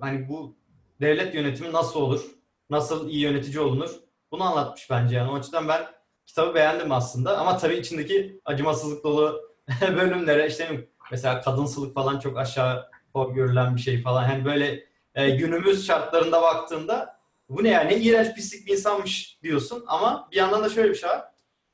hani 0.00 0.28
bu 0.28 0.56
devlet 1.00 1.34
yönetimi 1.34 1.72
nasıl 1.72 2.00
olur? 2.00 2.24
Nasıl 2.70 3.08
iyi 3.08 3.20
yönetici 3.20 3.60
olunur? 3.60 3.90
Bunu 4.32 4.44
anlatmış 4.44 4.90
bence 4.90 5.16
yani. 5.16 5.30
O 5.30 5.34
açıdan 5.34 5.68
ben 5.68 5.86
kitabı 6.30 6.54
beğendim 6.54 6.92
aslında. 6.92 7.38
Ama 7.38 7.58
tabii 7.58 7.76
içindeki 7.76 8.40
acımasızlık 8.44 9.04
dolu 9.04 9.50
bölümlere 9.96 10.46
işte 10.46 10.88
mesela 11.10 11.40
kadınsılık 11.40 11.94
falan 11.94 12.18
çok 12.18 12.38
aşağı 12.38 12.90
görülen 13.34 13.76
bir 13.76 13.80
şey 13.80 14.02
falan. 14.02 14.24
Hani 14.24 14.44
böyle 14.44 14.84
e, 15.14 15.30
günümüz 15.30 15.86
şartlarında 15.86 16.42
baktığında 16.42 17.20
bu 17.48 17.64
ne 17.64 17.68
yani? 17.68 17.94
İğrenç 17.94 18.34
pislik 18.34 18.66
bir 18.66 18.72
insanmış 18.72 19.38
diyorsun 19.42 19.84
ama 19.86 20.28
bir 20.32 20.36
yandan 20.36 20.64
da 20.64 20.68
şöyle 20.68 20.90
bir 20.90 20.94
şey 20.94 21.10
var. 21.10 21.24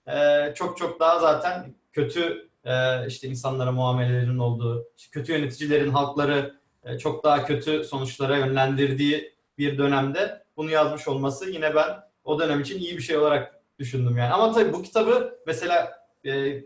E, 0.09 0.55
çok 0.55 0.79
çok 0.79 1.01
daha 1.01 1.19
zaten 1.19 1.75
kötü 1.93 2.49
e, 2.65 3.07
işte 3.07 3.29
insanlara 3.29 3.73
muamelelerin 3.73 4.39
olduğu, 4.39 4.89
işte 4.97 5.11
kötü 5.11 5.33
yöneticilerin 5.33 5.91
halkları 5.91 6.55
e, 6.85 6.99
çok 6.99 7.25
daha 7.25 7.45
kötü 7.45 7.85
sonuçlara 7.85 8.37
yönlendirdiği 8.37 9.37
bir 9.59 9.79
dönemde 9.79 10.45
bunu 10.57 10.71
yazmış 10.71 11.09
olması 11.09 11.51
yine 11.51 11.75
ben 11.75 12.01
o 12.25 12.39
dönem 12.39 12.61
için 12.61 12.79
iyi 12.79 12.97
bir 12.97 13.03
şey 13.03 13.17
olarak 13.17 13.56
düşündüm 13.78 14.16
yani. 14.16 14.33
Ama 14.33 14.52
tabii 14.52 14.73
bu 14.73 14.83
kitabı 14.83 15.38
mesela 15.47 16.06
e, 16.26 16.62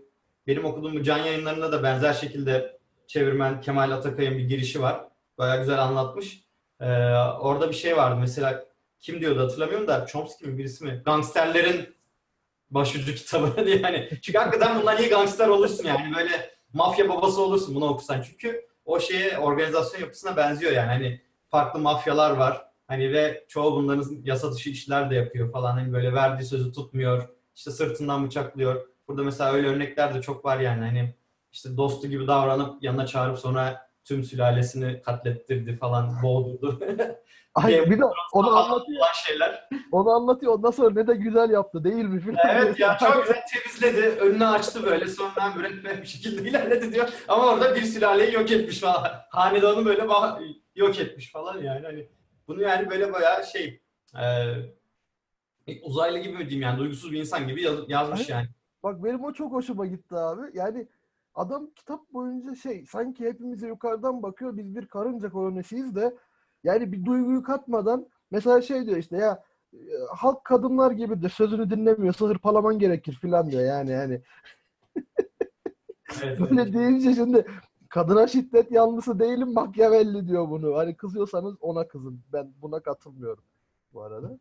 benim 0.46 0.64
okuduğum 0.64 0.94
bu 0.94 1.02
can 1.02 1.18
yayınlarında 1.18 1.72
da 1.72 1.82
benzer 1.82 2.12
şekilde 2.12 2.78
çevirmen 3.06 3.60
Kemal 3.60 3.90
Atakay'ın 3.90 4.38
bir 4.38 4.48
girişi 4.48 4.82
var. 4.82 5.04
Bayağı 5.38 5.58
güzel 5.58 5.82
anlatmış. 5.82 6.44
E, 6.80 6.86
orada 7.40 7.68
bir 7.68 7.74
şey 7.74 7.96
vardı 7.96 8.16
mesela 8.20 8.64
kim 9.00 9.20
diyordu 9.20 9.40
hatırlamıyorum 9.40 9.88
da 9.88 10.06
Chomsky 10.06 10.52
mi 10.52 10.58
birisi 10.58 10.84
mi? 10.84 11.02
Gangsterlerin 11.04 11.94
başucu 12.70 13.14
kitabı 13.14 13.60
yani. 13.70 14.08
Çünkü 14.22 14.38
hakikaten 14.38 14.80
bundan 14.80 14.98
iyi 14.98 15.08
gangster 15.08 15.48
olursun 15.48 15.84
yani. 15.84 16.14
Böyle 16.16 16.50
mafya 16.72 17.08
babası 17.08 17.42
olursun 17.42 17.74
bunu 17.74 17.86
okursan. 17.88 18.22
Çünkü 18.22 18.66
o 18.84 19.00
şeye 19.00 19.38
organizasyon 19.38 20.00
yapısına 20.00 20.36
benziyor 20.36 20.72
yani. 20.72 20.88
Hani 20.88 21.20
farklı 21.48 21.80
mafyalar 21.80 22.30
var. 22.30 22.69
Hani 22.90 23.12
ve 23.12 23.44
çoğu 23.48 23.76
bunların 23.76 24.04
yasa 24.24 24.52
dışı 24.52 24.70
işler 24.70 25.10
de 25.10 25.14
yapıyor 25.14 25.52
falan. 25.52 25.72
Hani 25.72 25.92
böyle 25.92 26.12
verdiği 26.12 26.44
sözü 26.44 26.72
tutmuyor. 26.72 27.28
İşte 27.56 27.70
sırtından 27.70 28.26
bıçaklıyor. 28.26 28.86
Burada 29.08 29.22
mesela 29.22 29.52
öyle 29.52 29.68
örnekler 29.68 30.14
de 30.14 30.22
çok 30.22 30.44
var 30.44 30.60
yani. 30.60 30.84
Hani 30.84 31.14
işte 31.52 31.76
dostu 31.76 32.08
gibi 32.08 32.26
davranıp 32.26 32.82
yanına 32.82 33.06
çağırıp 33.06 33.38
sonra 33.38 33.86
tüm 34.04 34.24
sülalesini 34.24 35.02
katlettirdi 35.02 35.76
falan, 35.76 36.22
boğdurdu. 36.22 36.80
Ay, 37.54 37.90
bir 37.90 37.98
de 37.98 38.04
onu 38.32 38.56
anlatıyor, 38.56 39.06
şeyler. 39.26 39.68
onu 39.92 40.10
anlatıyor. 40.10 40.52
Ondan 40.54 40.70
sonra 40.70 40.90
ne 40.90 41.06
de 41.06 41.14
güzel 41.14 41.50
yaptı 41.50 41.84
değil 41.84 42.04
mi? 42.04 42.20
Filan 42.20 42.48
Evet 42.48 42.80
ya 42.80 42.96
çok 43.00 43.22
güzel 43.22 43.42
temizledi. 43.52 44.20
Önünü 44.20 44.46
açtı 44.46 44.82
böyle 44.86 45.06
sonra 45.06 45.54
bir 46.02 46.06
şekilde 46.06 46.42
ilerledi 46.48 46.92
diyor. 46.92 47.08
Ama 47.28 47.46
orada 47.46 47.74
bir 47.74 47.82
sülaleyi 47.82 48.34
yok 48.34 48.50
etmiş 48.50 48.80
falan. 48.80 49.10
Hanedanı 49.30 49.84
böyle 49.84 50.06
yok 50.74 50.98
etmiş 50.98 51.32
falan 51.32 51.58
yani. 51.62 51.86
Hani 51.86 52.19
bunu 52.50 52.62
yani 52.62 52.90
böyle 52.90 53.12
bayağı 53.12 53.44
şey 53.44 53.80
e, 55.66 55.82
uzaylı 55.82 56.18
gibi 56.18 56.32
mi 56.32 56.38
diyeyim 56.48 56.62
yani 56.62 56.78
duygusuz 56.78 57.12
bir 57.12 57.20
insan 57.20 57.48
gibi 57.48 57.62
yaz- 57.62 57.88
yazmış 57.90 58.28
yani. 58.28 58.46
Bak 58.82 59.04
benim 59.04 59.24
o 59.24 59.32
çok 59.32 59.52
hoşuma 59.52 59.86
gitti 59.86 60.16
abi. 60.16 60.40
Yani 60.54 60.88
adam 61.34 61.70
kitap 61.76 62.00
boyunca 62.12 62.54
şey 62.54 62.86
sanki 62.86 63.24
hepimize 63.24 63.66
yukarıdan 63.66 64.22
bakıyor. 64.22 64.56
Biz 64.56 64.76
bir 64.76 64.86
karınca 64.86 65.30
kolonisiyiz 65.30 65.94
de 65.96 66.16
yani 66.64 66.92
bir 66.92 67.04
duyguyu 67.04 67.42
katmadan 67.42 68.08
mesela 68.30 68.62
şey 68.62 68.86
diyor 68.86 68.96
işte 68.96 69.16
ya 69.16 69.42
e, 69.74 69.78
halk 70.16 70.44
kadınlar 70.44 70.90
gibidir. 70.90 71.30
Sözünü 71.30 71.70
dinlemiyorsa 71.70 72.26
hırpalaman 72.26 72.78
gerekir 72.78 73.12
filan 73.12 73.50
diyor 73.50 73.64
yani 73.64 73.90
yani. 73.90 74.22
Evet, 76.22 76.40
Böyle 76.40 76.62
evet. 76.62 76.74
deyince 76.74 77.14
şimdi 77.14 77.46
kadına 77.90 78.26
şiddet 78.26 78.72
yanlısı 78.72 79.18
değilim 79.18 79.52
Machiavelli 79.52 80.28
diyor 80.28 80.50
bunu. 80.50 80.76
Hani 80.76 80.96
kızıyorsanız 80.96 81.54
ona 81.60 81.88
kızın. 81.88 82.22
Ben 82.32 82.52
buna 82.62 82.80
katılmıyorum 82.80 83.44
bu 83.92 84.02
arada. 84.02 84.38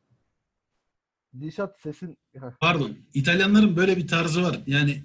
Dişat 1.40 1.80
sesin. 1.80 2.18
Pardon. 2.60 2.98
İtalyanların 3.14 3.76
böyle 3.76 3.98
bir 3.98 4.08
tarzı 4.08 4.44
var. 4.44 4.60
Yani 4.68 5.04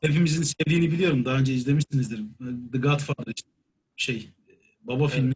hepimizin 0.00 0.42
sevdiğini 0.42 0.92
biliyorum. 0.92 1.24
Daha 1.24 1.38
önce 1.38 1.54
izlemişsinizdir. 1.54 2.24
The 2.72 2.78
Godfather 2.78 3.32
işte. 3.36 3.48
şey 3.96 4.30
baba 4.82 5.04
Evet. 5.04 5.14
filmi. 5.14 5.34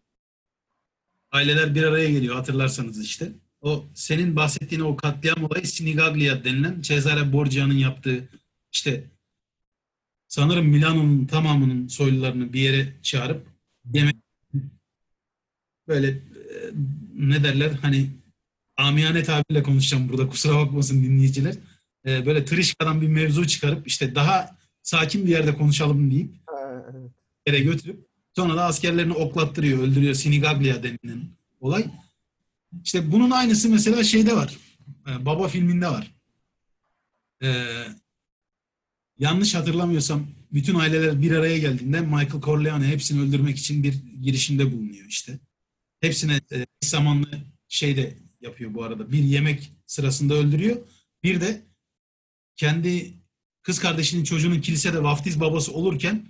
Aileler 1.32 1.74
bir 1.74 1.82
araya 1.84 2.10
geliyor 2.10 2.34
hatırlarsanız 2.34 3.04
işte. 3.04 3.32
O 3.62 3.84
senin 3.94 4.36
bahsettiğin 4.36 4.82
o 4.82 4.96
katliam 4.96 5.44
olayı 5.44 5.66
Sinigaglia 5.66 6.44
denilen 6.44 6.80
Cesare 6.80 7.32
Borgia'nın 7.32 7.74
yaptığı 7.74 8.28
işte 8.72 9.10
sanırım 10.28 10.66
Milano'nun 10.66 11.26
tamamının 11.26 11.88
soylularını 11.88 12.52
bir 12.52 12.60
yere 12.60 12.92
çağırıp 13.02 13.46
yemek 13.92 14.16
böyle 15.88 16.08
e, 16.08 16.20
ne 17.14 17.44
derler 17.44 17.72
hani 17.82 18.10
amiyane 18.76 19.22
tabirle 19.22 19.62
konuşacağım 19.62 20.08
burada 20.08 20.28
kusura 20.28 20.56
bakmasın 20.56 21.04
dinleyiciler. 21.04 21.54
E, 22.06 22.26
böyle 22.26 22.44
tırışkadan 22.44 23.00
bir 23.00 23.08
mevzu 23.08 23.46
çıkarıp 23.46 23.86
işte 23.86 24.14
daha 24.14 24.56
sakin 24.82 25.26
bir 25.26 25.30
yerde 25.30 25.56
konuşalım 25.56 26.10
deyip 26.10 26.30
yere 27.46 27.60
götürüp 27.60 28.06
sonra 28.36 28.56
da 28.56 28.64
askerlerini 28.64 29.12
oklattırıyor, 29.12 29.78
öldürüyor. 29.78 30.14
Sinigaglia 30.14 30.82
denilen 30.82 31.28
olay. 31.60 31.86
İşte 32.84 33.12
bunun 33.12 33.30
aynısı 33.30 33.68
mesela 33.68 34.04
şeyde 34.04 34.36
var. 34.36 34.56
E, 35.08 35.26
Baba 35.26 35.48
filminde 35.48 35.86
var. 35.86 36.14
E, 37.42 37.48
yanlış 39.18 39.54
hatırlamıyorsam 39.54 40.26
bütün 40.52 40.74
aileler 40.74 41.22
bir 41.22 41.30
araya 41.30 41.58
geldiğinde 41.58 42.00
Michael 42.00 42.40
Corleone 42.42 42.86
hepsini 42.86 43.20
öldürmek 43.20 43.58
için 43.58 43.82
bir 43.82 43.94
girişimde 44.22 44.72
bulunuyor 44.72 45.06
işte. 45.08 45.38
Hepsine 46.00 46.40
e, 46.52 46.66
zamanlı 46.84 47.28
şey 47.68 47.96
de 47.96 48.18
yapıyor 48.40 48.74
bu 48.74 48.84
arada. 48.84 49.12
Bir 49.12 49.18
yemek 49.18 49.72
sırasında 49.86 50.34
öldürüyor. 50.34 50.76
Bir 51.22 51.40
de 51.40 51.62
kendi 52.56 53.14
kız 53.62 53.78
kardeşinin 53.78 54.24
çocuğunun 54.24 54.60
kilisede 54.60 55.02
vaftiz 55.02 55.40
babası 55.40 55.72
olurken 55.72 56.28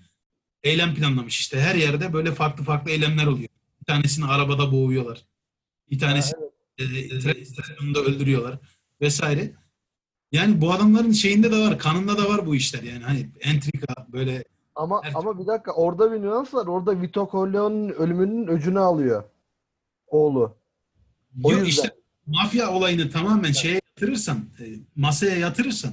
eylem 0.63 0.95
planlamış 0.95 1.41
işte. 1.41 1.61
Her 1.61 1.75
yerde 1.75 2.13
böyle 2.13 2.35
farklı 2.35 2.65
farklı 2.65 2.91
eylemler 2.91 3.27
oluyor. 3.27 3.49
Bir 3.81 3.85
tanesini 3.85 4.25
arabada 4.25 4.73
boğuyorlar. 4.73 5.25
Bir 5.91 5.99
tanesi 5.99 6.35
e, 6.79 6.85
tren 7.19 7.43
istasyonunda 7.43 8.01
öldürüyorlar 8.01 8.59
vesaire. 9.01 9.55
Yani 10.37 10.61
bu 10.61 10.73
adamların 10.73 11.13
şeyinde 11.13 11.53
de 11.53 11.59
var, 11.59 11.79
kanında 11.79 12.19
da 12.19 12.29
var 12.29 12.47
bu 12.47 12.55
işler 12.55 12.83
yani. 12.83 13.05
Hani 13.05 13.29
entrika 13.41 14.07
böyle 14.13 14.45
Ama 14.75 15.01
Her- 15.05 15.13
ama 15.15 15.39
bir 15.39 15.47
dakika 15.47 15.73
orada 15.73 16.13
bir 16.13 16.23
nüans 16.23 16.55
var. 16.55 16.67
Orada 16.67 17.03
Vito 17.03 17.29
Corleone'nin 17.33 17.89
ölümünün 17.89 18.47
öcünü 18.47 18.79
alıyor. 18.81 19.25
Oğlu. 20.07 20.57
O 21.45 21.53
yok 21.53 21.67
yüzden. 21.67 21.71
işte 21.83 21.95
mafya 22.27 22.71
olayını 22.71 23.11
tamamen 23.11 23.53
şeye 23.53 23.81
yatırırsan, 23.91 24.37
e, 24.37 24.65
masaya 24.97 25.37
yatırırsan 25.37 25.91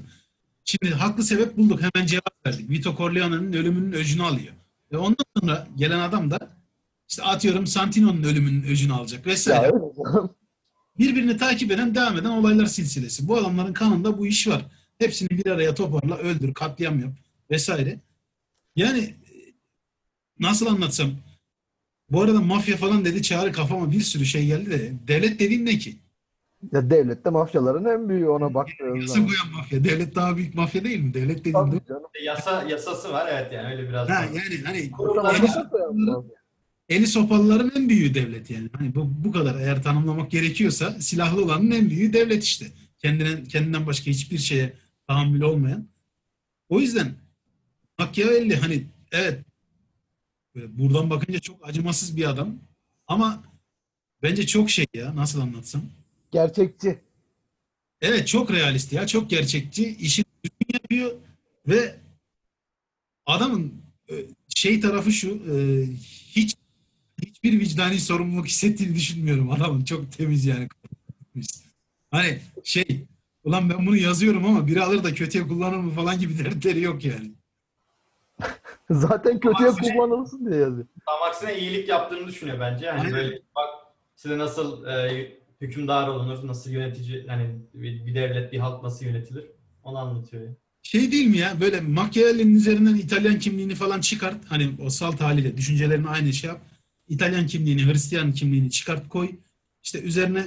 şimdi 0.66 0.94
haklı 0.94 1.24
sebep 1.24 1.58
bulduk. 1.58 1.80
Hemen 1.82 2.08
cevap 2.08 2.46
verdik. 2.48 2.70
Vito 2.70 2.96
Corleone'nin 2.98 3.54
ölümünün 3.54 3.92
öcünü 3.94 4.24
alıyor. 4.24 4.54
Ve 4.92 4.98
ondan 4.98 5.26
sonra 5.40 5.68
gelen 5.76 6.00
adam 6.00 6.32
da 6.32 6.40
işte 7.10 7.24
atıyorum 7.24 7.68
Santino'nun 7.68 8.24
ölümünün 8.24 8.64
öcünü 8.64 8.94
alacak 8.94 9.28
vesaire. 9.28 9.72
Birbirini 11.00 11.38
takip 11.38 11.72
eden, 11.72 11.96
devam 11.96 12.18
eden 12.18 12.30
olaylar 12.30 12.66
silsilesi. 12.66 13.28
Bu 13.28 13.38
adamların 13.38 13.74
kanında 13.74 14.18
bu 14.18 14.28
iş 14.28 14.48
var. 14.48 14.66
Hepsini 15.00 15.30
bir 15.30 15.46
araya 15.46 15.76
toparla, 15.76 16.18
öldür, 16.18 16.54
katliam 16.54 17.00
yap 17.00 17.12
vesaire. 17.52 18.00
Yani 18.76 19.16
nasıl 20.40 20.66
anlatsam 20.66 21.10
bu 22.12 22.22
arada 22.22 22.42
mafya 22.42 22.78
falan 22.78 23.06
dedi 23.06 23.22
çağrı 23.22 23.52
kafama 23.52 23.92
bir 23.92 24.02
sürü 24.02 24.26
şey 24.26 24.46
geldi 24.46 24.70
de 24.72 24.94
devlet 25.08 25.40
dediğin 25.40 25.66
ne 25.66 25.78
ki? 25.78 25.98
Ya 26.72 26.90
devlet 26.90 27.26
de 27.26 27.30
mafyaların 27.30 27.86
en 27.86 28.10
büyüğü 28.10 28.28
ona 28.28 28.54
baktığın 28.54 28.96
Yasa 29.02 29.14
zaman. 29.14 29.28
koyan 29.28 29.52
mafya. 29.54 29.84
Devlet 29.84 30.16
daha 30.16 30.38
büyük 30.38 30.56
mafya 30.56 30.84
değil 30.84 31.00
mi? 31.00 31.14
Devlet 31.14 31.40
dediğin 31.40 31.54
Tabii 31.54 31.76
de. 31.76 31.82
canım. 31.90 32.04
Yasa 32.24 32.64
yasası 32.64 33.14
var 33.14 33.28
evet 33.34 33.52
yani 33.54 33.74
öyle 33.76 33.90
biraz. 33.90 34.10
Ha, 34.10 34.14
daha. 34.14 34.24
yani 34.26 34.62
hani 34.66 34.92
Kurumlar 34.92 35.36
Yasa 35.42 35.70
koyan 35.70 35.96
mafya. 35.98 36.43
Eli 36.90 37.08
sopalıların 37.08 37.72
en 37.76 37.90
büyüğü 37.90 38.14
devlet 38.14 38.50
yani. 38.50 38.70
Hani 38.74 38.96
bu, 38.96 39.12
bu 39.24 39.32
kadar 39.32 39.60
eğer 39.60 39.84
tanımlamak 39.84 40.32
gerekiyorsa 40.32 41.02
silahlı 41.02 41.44
olanın 41.44 41.72
en 41.72 41.90
büyüğü 41.90 42.14
devlet 42.14 42.44
işte. 42.44 42.66
Kendinden, 42.98 43.46
kendinden 43.46 43.88
başka 43.88 44.12
hiçbir 44.12 44.38
şeye 44.38 44.74
tahammül 45.08 45.42
olmayan. 45.42 45.88
O 46.70 46.80
yüzden 46.80 47.16
Machiavelli 48.00 48.56
hani 48.56 48.86
evet 49.12 49.40
böyle 50.56 50.78
buradan 50.78 51.10
bakınca 51.10 51.40
çok 51.40 51.68
acımasız 51.68 52.18
bir 52.18 52.30
adam 52.30 52.60
ama 53.08 53.44
bence 54.24 54.48
çok 54.48 54.70
şey 54.70 54.86
ya 54.94 55.16
nasıl 55.16 55.42
anlatsam. 55.42 55.82
Gerçekçi. 56.32 57.00
Evet 58.02 58.28
çok 58.28 58.52
realist 58.52 58.94
ya 58.94 59.08
çok 59.08 59.30
gerçekçi 59.30 59.96
işi 59.96 60.24
düzgün 60.44 60.74
yapıyor 60.74 61.12
ve 61.68 61.96
adamın 63.26 63.74
e, 64.10 64.14
şey 64.56 64.80
tarafı 64.80 65.12
şu 65.12 65.30
e, 65.30 65.88
hiç 66.36 66.56
hiçbir 67.44 67.60
vicdani 67.60 68.00
sorumluluk 68.00 68.48
hissettiğini 68.48 68.96
düşünmüyorum 68.96 69.52
adamın 69.52 69.84
çok 69.84 70.12
temiz 70.12 70.46
yani 70.46 70.68
hani 72.12 72.40
şey 72.64 73.06
ulan 73.44 73.70
ben 73.70 73.86
bunu 73.86 73.98
yazıyorum 73.98 74.46
ama 74.46 74.68
biri 74.68 74.82
alır 74.82 75.04
da 75.04 75.14
kötüye 75.14 75.48
kullanır 75.48 75.78
mı 75.78 75.92
falan 75.92 76.20
gibi 76.20 76.40
dertleri 76.40 76.82
yok 76.82 77.06
yani. 77.06 77.32
Zaten 78.90 79.40
kötüye 79.40 79.70
Ama 79.70 79.84
şey- 79.84 79.94
kullanılsın 79.96 80.46
diye 80.46 80.62
yazıyor. 80.62 80.88
Tam 81.06 81.30
aksine 81.30 81.60
iyilik 81.60 81.90
yaptığını 81.90 82.28
düşünüyor 82.28 82.60
bence. 82.60 82.86
Yani 82.86 83.00
Aynen. 83.00 83.14
böyle 83.14 83.36
bak 83.56 83.70
size 84.16 84.38
nasıl 84.38 84.86
e, 84.86 85.32
hükümdar 85.62 86.08
olunur, 86.08 86.48
nasıl 86.48 86.72
yönetici, 86.72 87.26
hani 87.28 87.50
bir, 87.74 88.06
bir 88.06 88.16
devlet, 88.16 88.52
bir 88.54 88.60
halk 88.60 88.84
nasıl 88.84 89.06
yönetilir 89.06 89.46
onu 89.84 89.98
anlatıyor. 89.98 90.44
Şey 90.84 91.12
değil 91.12 91.28
mi 91.28 91.38
ya 91.38 91.62
böyle 91.62 91.82
Machiavelli'nin 91.82 92.56
üzerinden 92.56 92.96
İtalyan 92.96 93.40
kimliğini 93.40 93.76
falan 93.76 94.02
çıkart. 94.02 94.46
Hani 94.46 94.72
o 94.86 94.90
salt 94.90 95.22
haliyle 95.22 95.58
düşüncelerini 95.58 96.08
aynı 96.08 96.34
şey 96.34 96.48
yap. 96.50 96.62
İtalyan 97.14 97.48
kimliğini, 97.48 97.86
Hristiyan 97.86 98.34
kimliğini 98.34 98.72
çıkart 98.72 99.10
koy. 99.10 99.36
İşte 99.84 100.02
üzerine 100.02 100.46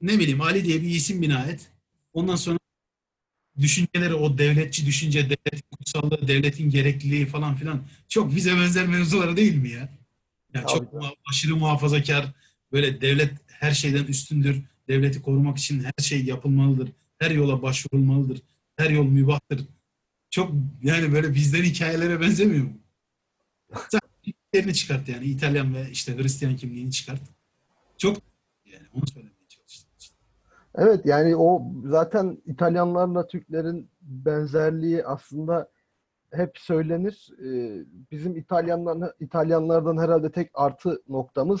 ne 0.00 0.18
bileyim 0.18 0.40
Ali 0.40 0.64
diye 0.64 0.82
bir 0.82 0.88
isim 0.88 1.22
bina 1.22 1.46
et. 1.46 1.70
Ondan 2.12 2.36
sonra 2.36 2.58
düşünceleri 3.60 4.14
o 4.14 4.38
devletçi 4.38 4.86
düşünce, 4.86 5.24
devletin 5.24 5.68
kutsallığı, 5.78 6.28
devletin 6.28 6.70
gerekliliği 6.70 7.26
falan 7.26 7.56
filan 7.56 7.82
çok 8.08 8.36
bize 8.36 8.56
benzer 8.56 8.86
mevzular 8.86 9.36
değil 9.36 9.54
mi 9.54 9.70
ya? 9.70 9.88
Ya 10.54 10.66
çok 10.66 10.92
muha- 10.92 11.14
aşırı 11.30 11.56
muhafazakar, 11.56 12.32
böyle 12.72 13.00
devlet 13.00 13.32
her 13.46 13.72
şeyden 13.72 14.04
üstündür. 14.04 14.62
Devleti 14.88 15.22
korumak 15.22 15.58
için 15.58 15.84
her 15.84 16.04
şey 16.04 16.24
yapılmalıdır. 16.24 16.92
Her 17.18 17.30
yola 17.30 17.62
başvurulmalıdır. 17.62 18.42
Her 18.76 18.90
yol 18.90 19.04
mübahtır. 19.06 19.60
Çok 20.30 20.52
yani 20.82 21.12
böyle 21.12 21.34
bizden 21.34 21.62
hikayelere 21.62 22.20
benzemiyor 22.20 22.64
mu? 22.64 22.78
Kimliklerini 24.24 24.74
çıkart 24.74 25.08
yani. 25.08 25.24
İtalyan 25.24 25.74
ve 25.74 25.90
işte 25.90 26.16
Hristiyan 26.16 26.56
kimliğini 26.56 26.92
çıkart. 26.92 27.20
Çok 27.98 28.16
yani 28.66 28.86
onu 28.94 29.06
söylemeye 29.06 29.48
çalıştım. 29.48 29.90
Evet 30.74 31.06
yani 31.06 31.36
o 31.36 31.72
zaten 31.84 32.42
İtalyanlarla 32.46 33.26
Türklerin 33.26 33.90
benzerliği 34.02 35.04
aslında 35.04 35.68
hep 36.32 36.58
söylenir. 36.58 37.28
Ee, 37.44 37.84
bizim 38.10 38.36
İtalyanlardan 38.36 39.12
İtalyanlardan 39.20 39.98
herhalde 39.98 40.32
tek 40.32 40.50
artı 40.54 41.02
noktamız 41.08 41.60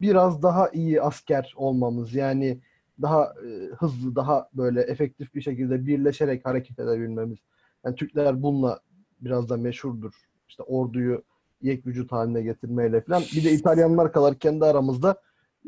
biraz 0.00 0.42
daha 0.42 0.68
iyi 0.68 1.02
asker 1.02 1.52
olmamız. 1.56 2.14
Yani 2.14 2.60
daha 3.02 3.24
e, 3.24 3.48
hızlı, 3.78 4.16
daha 4.16 4.48
böyle 4.54 4.80
efektif 4.80 5.34
bir 5.34 5.40
şekilde 5.40 5.86
birleşerek 5.86 6.46
hareket 6.46 6.78
edebilmemiz. 6.78 7.38
Yani 7.84 7.96
Türkler 7.96 8.42
bununla 8.42 8.80
biraz 9.20 9.48
da 9.48 9.56
meşhurdur. 9.56 10.12
İşte 10.48 10.62
orduyu 10.62 11.22
yek 11.62 11.86
vücut 11.86 12.12
haline 12.12 12.42
getirmeyle 12.42 13.00
falan. 13.00 13.22
Bir 13.34 13.44
de 13.44 13.52
İtalyanlar 13.52 14.12
kadar 14.12 14.38
kendi 14.38 14.64
aramızda 14.64 15.20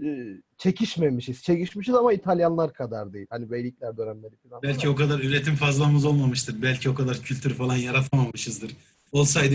e, 0.05 0.27
çekişmemişiz. 0.59 1.43
Çekişmişiz 1.43 1.95
ama 1.95 2.13
İtalyanlar 2.13 2.73
kadar 2.73 3.13
değil. 3.13 3.27
Hani 3.31 3.51
beylikler 3.51 3.97
dönemleri 3.97 4.33
falan. 4.49 4.63
Belki 4.63 4.89
o 4.89 4.95
kadar 4.97 5.19
üretim 5.19 5.55
fazlamız 5.55 6.05
olmamıştır. 6.05 6.63
Belki 6.63 6.91
o 6.91 6.95
kadar 6.95 7.17
kültür 7.19 7.55
falan 7.55 7.77
yaratamamışızdır. 7.77 8.77
Olsaydı 9.13 9.55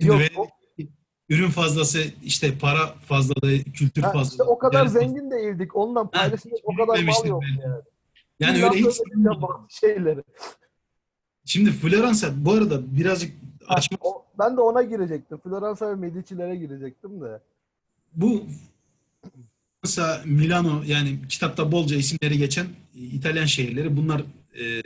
Yok, 0.00 0.20
o- 0.36 0.48
ürün 1.28 1.50
fazlası, 1.50 1.98
işte 2.24 2.58
para 2.58 2.86
fazlalığı, 2.86 3.62
kültür 3.64 4.02
Ha, 4.02 4.12
fazlalığı. 4.12 4.30
işte 4.30 4.42
o 4.42 4.58
kadar 4.58 4.78
Yani- 4.78 4.90
zengin 4.90 5.30
değildik. 5.30 5.76
Ondan 5.76 6.10
paylaşacak 6.10 6.58
o 6.64 6.76
kadar 6.76 7.02
mal 7.02 7.26
yok 7.28 7.42
yani. 7.64 7.74
Yani 8.40 8.64
öyle 8.64 8.78
hiç 8.78 9.00
şeyleri. 9.80 10.22
Şimdi 11.44 11.70
Floransa 11.70 12.28
bu 12.36 12.52
arada 12.52 12.96
birazcık 12.96 13.32
açma 13.68 13.98
O- 14.00 14.21
ben 14.42 14.56
de 14.56 14.60
ona 14.60 14.82
girecektim. 14.82 15.38
Floransa 15.38 15.90
ve 15.90 15.94
Medici'lere 15.94 16.56
girecektim 16.56 17.20
de. 17.20 17.40
bu 18.14 18.46
Fransa, 19.82 20.22
Milano 20.24 20.82
yani 20.86 21.18
kitapta 21.28 21.72
bolca 21.72 21.96
isimleri 21.96 22.38
geçen 22.38 22.66
İtalyan 22.94 23.44
şehirleri 23.44 23.96
bunlar 23.96 24.22
e, 24.54 24.82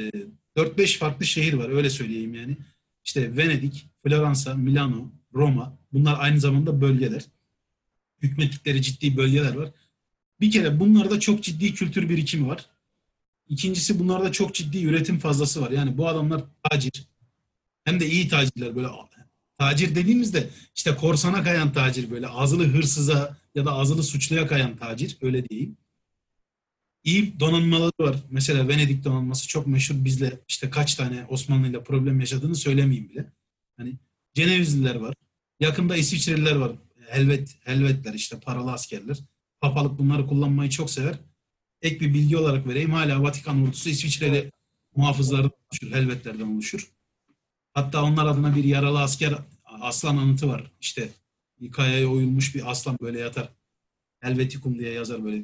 4-5 0.57 0.99
farklı 0.99 1.27
şehir 1.27 1.53
var 1.53 1.69
öyle 1.69 1.91
söyleyeyim 1.91 2.35
yani. 2.35 2.57
İşte 3.05 3.37
Venedik, 3.37 3.87
Floransa, 4.03 4.55
Milano, 4.55 5.09
Roma 5.35 5.79
bunlar 5.93 6.17
aynı 6.21 6.41
zamanda 6.41 6.81
bölgeler. 6.81 7.25
Hükmettikleri 8.23 8.83
ciddi 8.83 9.17
bölgeler 9.17 9.55
var. 9.55 9.71
Bir 10.41 10.51
kere 10.51 10.81
bunlarda 10.81 11.21
çok 11.21 11.43
ciddi 11.43 11.75
kültür 11.75 12.09
birikimi 12.09 12.49
var. 12.49 12.67
İkincisi 13.49 13.99
bunlarda 13.99 14.33
çok 14.33 14.55
ciddi 14.55 14.85
üretim 14.85 15.19
fazlası 15.19 15.63
var. 15.63 15.71
Yani 15.71 15.99
bu 15.99 16.09
adamlar 16.09 16.45
tacir. 16.63 17.07
Hem 17.85 18.01
de 18.01 18.07
iyi 18.07 18.29
tacirler 18.29 18.77
böyle 18.77 18.89
tacir 19.59 19.95
dediğimizde 19.95 20.51
işte 20.75 20.97
korsana 20.97 21.43
kayan 21.43 21.73
tacir 21.73 22.11
böyle 22.11 22.29
azılı 22.29 22.67
hırsıza 22.67 23.37
ya 23.55 23.65
da 23.65 23.73
azılı 23.73 24.03
suçluya 24.03 24.47
kayan 24.47 24.77
tacir 24.77 25.17
öyle 25.23 25.49
değil. 25.49 25.75
İyi 27.05 27.41
donanmaları 27.41 27.93
var. 28.01 28.17
Mesela 28.31 28.69
Venedik 28.69 29.05
donanması 29.05 29.49
çok 29.49 29.67
meşhur. 29.67 29.95
Bizle 30.05 30.41
işte 30.49 30.71
kaç 30.71 30.95
tane 30.95 31.25
Osmanlı 31.29 31.69
ile 31.69 31.85
problem 31.85 32.21
yaşadığını 32.21 32.55
söylemeyeyim 32.55 33.09
bile. 33.09 33.33
Hani 33.77 33.95
Cenevizliler 34.35 34.95
var. 34.95 35.15
Yakında 35.61 35.97
İsviçreliler 35.97 36.57
var. 36.57 36.73
Helvet, 37.09 37.57
Helvetler 37.65 38.15
işte 38.15 38.41
paralı 38.41 38.73
askerler. 38.73 39.19
Papalık 39.61 39.99
bunları 39.99 40.27
kullanmayı 40.27 40.71
çok 40.71 40.91
sever. 40.91 41.19
Ek 41.83 42.01
bir 42.01 42.15
bilgi 42.15 42.37
olarak 42.37 42.67
vereyim. 42.67 42.91
Hala 42.91 43.23
Vatikan 43.23 43.63
ordusu 43.63 43.89
İsviçreli 43.89 44.53
muhafızlardan 44.97 45.51
oluşur. 45.71 45.97
Helvetlerden 45.97 46.55
oluşur. 46.55 46.96
Hatta 47.77 48.03
onlar 48.03 48.27
adına 48.27 48.57
bir 48.57 48.65
yaralı 48.65 49.01
asker 49.01 49.35
aslan 49.65 50.17
anıtı 50.17 50.49
var. 50.49 50.73
İşte 50.81 51.09
kayaya 51.73 52.09
oyulmuş 52.09 52.55
bir 52.55 52.71
aslan 52.71 52.99
böyle 53.01 53.21
yatar. 53.21 53.49
Helveticum 54.21 54.79
diye 54.79 54.93
yazar 54.93 55.25
böyle. 55.25 55.43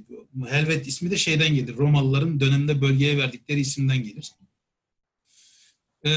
Helvet 0.48 0.86
ismi 0.86 1.10
de 1.10 1.16
şeyden 1.16 1.54
gelir. 1.54 1.76
Romalıların 1.76 2.40
dönemde 2.40 2.80
bölgeye 2.80 3.18
verdikleri 3.18 3.60
isimden 3.60 4.02
gelir. 4.02 4.32
Ee, 6.04 6.10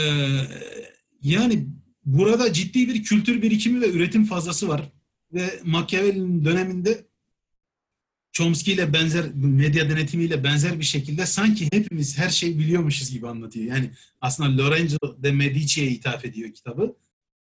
yani 1.22 1.68
burada 2.06 2.54
ciddi 2.54 2.88
bir 2.88 3.04
kültür 3.04 3.42
birikimi 3.42 3.82
ve 3.82 3.92
üretim 3.92 4.26
fazlası 4.26 4.68
var. 4.68 4.92
Ve 5.34 5.60
Machiavelli'nin 5.64 6.46
döneminde 6.46 7.08
Chomsky 8.36 8.76
ile 8.76 8.94
benzer, 8.94 9.26
medya 9.36 9.90
denetimiyle 9.90 10.44
benzer 10.44 10.80
bir 10.80 10.86
şekilde 10.86 11.26
sanki 11.26 11.66
hepimiz 11.72 12.18
her 12.18 12.30
şeyi 12.30 12.60
biliyormuşuz 12.60 13.12
gibi 13.12 13.28
anlatıyor. 13.28 13.66
Yani 13.66 13.92
aslında 14.22 14.64
Lorenzo 14.64 14.98
de 15.18 15.32
Medici'ye 15.32 15.88
ithaf 15.88 16.26
ediyor 16.26 16.54
kitabı. 16.54 16.96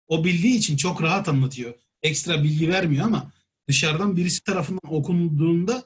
O 0.08 0.24
bildiği 0.24 0.58
için 0.58 0.78
çok 0.78 1.04
rahat 1.04 1.30
anlatıyor. 1.30 1.74
Ekstra 2.04 2.44
bilgi 2.44 2.70
vermiyor 2.70 3.06
ama 3.06 3.32
dışarıdan 3.68 4.18
birisi 4.18 4.44
tarafından 4.44 4.94
okunduğunda 4.94 5.84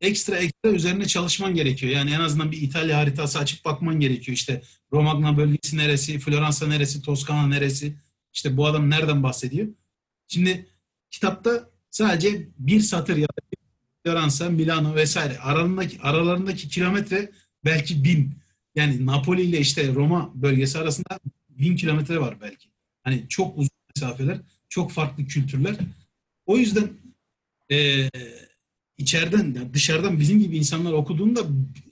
ekstra 0.00 0.36
ekstra 0.36 0.70
üzerine 0.70 1.04
çalışman 1.06 1.54
gerekiyor. 1.54 1.92
Yani 1.92 2.10
en 2.10 2.20
azından 2.20 2.52
bir 2.52 2.62
İtalya 2.62 2.98
haritası 2.98 3.38
açıp 3.38 3.64
bakman 3.64 4.00
gerekiyor. 4.00 4.36
İşte 4.36 4.62
Romagna 4.92 5.36
bölgesi 5.36 5.76
neresi, 5.76 6.18
Floransa 6.18 6.66
neresi, 6.66 7.02
Toskana 7.02 7.46
neresi. 7.46 7.96
İşte 8.32 8.56
bu 8.56 8.66
adam 8.66 8.90
nereden 8.90 9.22
bahsediyor? 9.22 9.68
Şimdi 10.28 10.66
kitapta 11.10 11.70
sadece 11.90 12.48
bir 12.58 12.80
satır 12.80 13.16
ya 13.16 13.28
da 13.28 13.55
Floransa, 14.06 14.50
Milano 14.50 14.94
vesaire 14.94 15.38
aralarındaki, 15.38 16.00
aralarındaki 16.00 16.68
kilometre 16.68 17.30
belki 17.64 18.04
bin. 18.04 18.38
Yani 18.74 19.06
Napoli 19.06 19.42
ile 19.42 19.60
işte 19.60 19.94
Roma 19.94 20.32
bölgesi 20.34 20.78
arasında 20.78 21.18
bin 21.48 21.76
kilometre 21.76 22.20
var 22.20 22.40
belki. 22.40 22.68
Hani 23.02 23.26
çok 23.28 23.58
uzun 23.58 23.70
mesafeler, 23.96 24.40
çok 24.68 24.92
farklı 24.92 25.26
kültürler. 25.26 25.76
O 26.46 26.58
yüzden 26.58 26.90
e, 27.72 28.08
içeriden, 28.98 29.54
yani 29.54 29.74
dışarıdan 29.74 30.20
bizim 30.20 30.40
gibi 30.40 30.56
insanlar 30.56 30.92
okuduğunda 30.92 31.46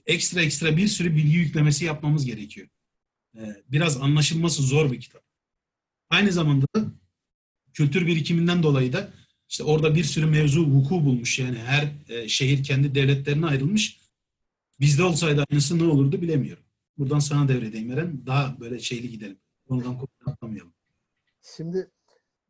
ekstra 0.05 0.41
ekstra 0.41 0.77
bir 0.77 0.87
sürü 0.87 1.15
bilgi 1.15 1.37
yüklemesi 1.37 1.85
yapmamız 1.85 2.25
gerekiyor. 2.25 2.67
E, 3.37 3.41
biraz 3.71 4.01
anlaşılması 4.01 4.61
zor 4.61 4.91
bir 4.91 4.99
kitap. 4.99 5.23
Aynı 6.09 6.31
zamanda 6.31 6.65
da 6.75 6.85
kültür 7.73 8.07
birikiminden 8.07 8.63
dolayı 8.63 8.93
da 8.93 9.09
işte 9.49 9.63
orada 9.63 9.95
bir 9.95 10.03
sürü 10.03 10.25
mevzu 10.25 10.65
vuku 10.65 11.05
bulmuş. 11.05 11.39
Yani 11.39 11.57
her 11.57 11.93
e, 12.09 12.27
şehir 12.27 12.63
kendi 12.63 12.95
devletlerine 12.95 13.45
ayrılmış. 13.45 14.01
Bizde 14.79 15.03
olsaydı 15.03 15.43
aynısı 15.51 15.79
ne 15.79 15.83
olurdu 15.83 16.21
bilemiyorum. 16.21 16.63
Buradan 16.97 17.19
sana 17.19 17.47
devredeyim 17.47 17.91
Eren. 17.91 18.25
Daha 18.25 18.59
böyle 18.59 18.79
şeyli 18.79 19.09
gidelim. 19.09 19.37
Ondan 19.69 19.97
atlamayalım. 20.25 20.73
Şimdi 21.55 21.91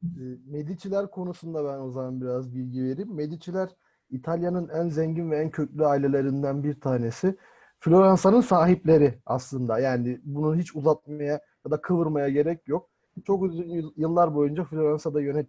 e, 0.03 0.21
Medici'ler 0.45 1.11
konusunda 1.11 1.65
ben 1.65 1.79
o 1.79 1.91
zaman 1.91 2.21
biraz 2.21 2.55
bilgi 2.55 2.83
vereyim. 2.83 3.15
Medici'ler 3.15 3.69
İtalya'nın 4.09 4.69
en 4.69 4.89
zengin 4.89 5.31
ve 5.31 5.37
en 5.37 5.51
köklü 5.51 5.85
ailelerinden 5.85 6.63
bir 6.63 6.79
tanesi. 6.79 7.35
Floransa'nın 7.79 8.41
sahipleri 8.41 9.19
aslında. 9.25 9.79
Yani 9.79 10.19
bunu 10.23 10.55
hiç 10.55 10.75
uzatmaya 10.75 11.39
ya 11.65 11.71
da 11.71 11.81
kıvırmaya 11.81 12.29
gerek 12.29 12.67
yok. 12.67 12.89
Çok 13.27 13.43
uzun 13.43 13.69
yıl- 13.69 13.93
yıllar 13.97 14.35
boyunca 14.35 14.63
Floransa'da 14.63 15.21
yönet 15.21 15.47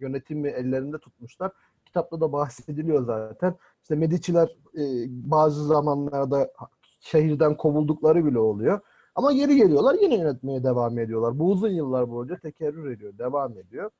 yönetimi 0.00 0.48
ellerinde 0.48 0.98
tutmuşlar. 0.98 1.52
Kitapta 1.84 2.20
da 2.20 2.32
bahsediliyor 2.32 3.06
zaten. 3.06 3.54
İşte 3.82 3.94
Medici'ler 3.94 4.48
e, 4.78 4.82
bazı 5.08 5.66
zamanlarda 5.66 6.52
şehirden 7.00 7.56
kovuldukları 7.56 8.26
bile 8.26 8.38
oluyor. 8.38 8.80
Ama 9.14 9.32
geri 9.32 9.56
geliyorlar 9.56 9.96
yine 10.02 10.16
yönetmeye 10.16 10.64
devam 10.64 10.98
ediyorlar. 10.98 11.38
Bu 11.38 11.50
uzun 11.50 11.68
yıllar 11.68 12.10
boyunca 12.10 12.38
tekerrür 12.38 12.90
ediyor, 12.90 13.18
devam 13.18 13.58
ediyor. 13.58 13.90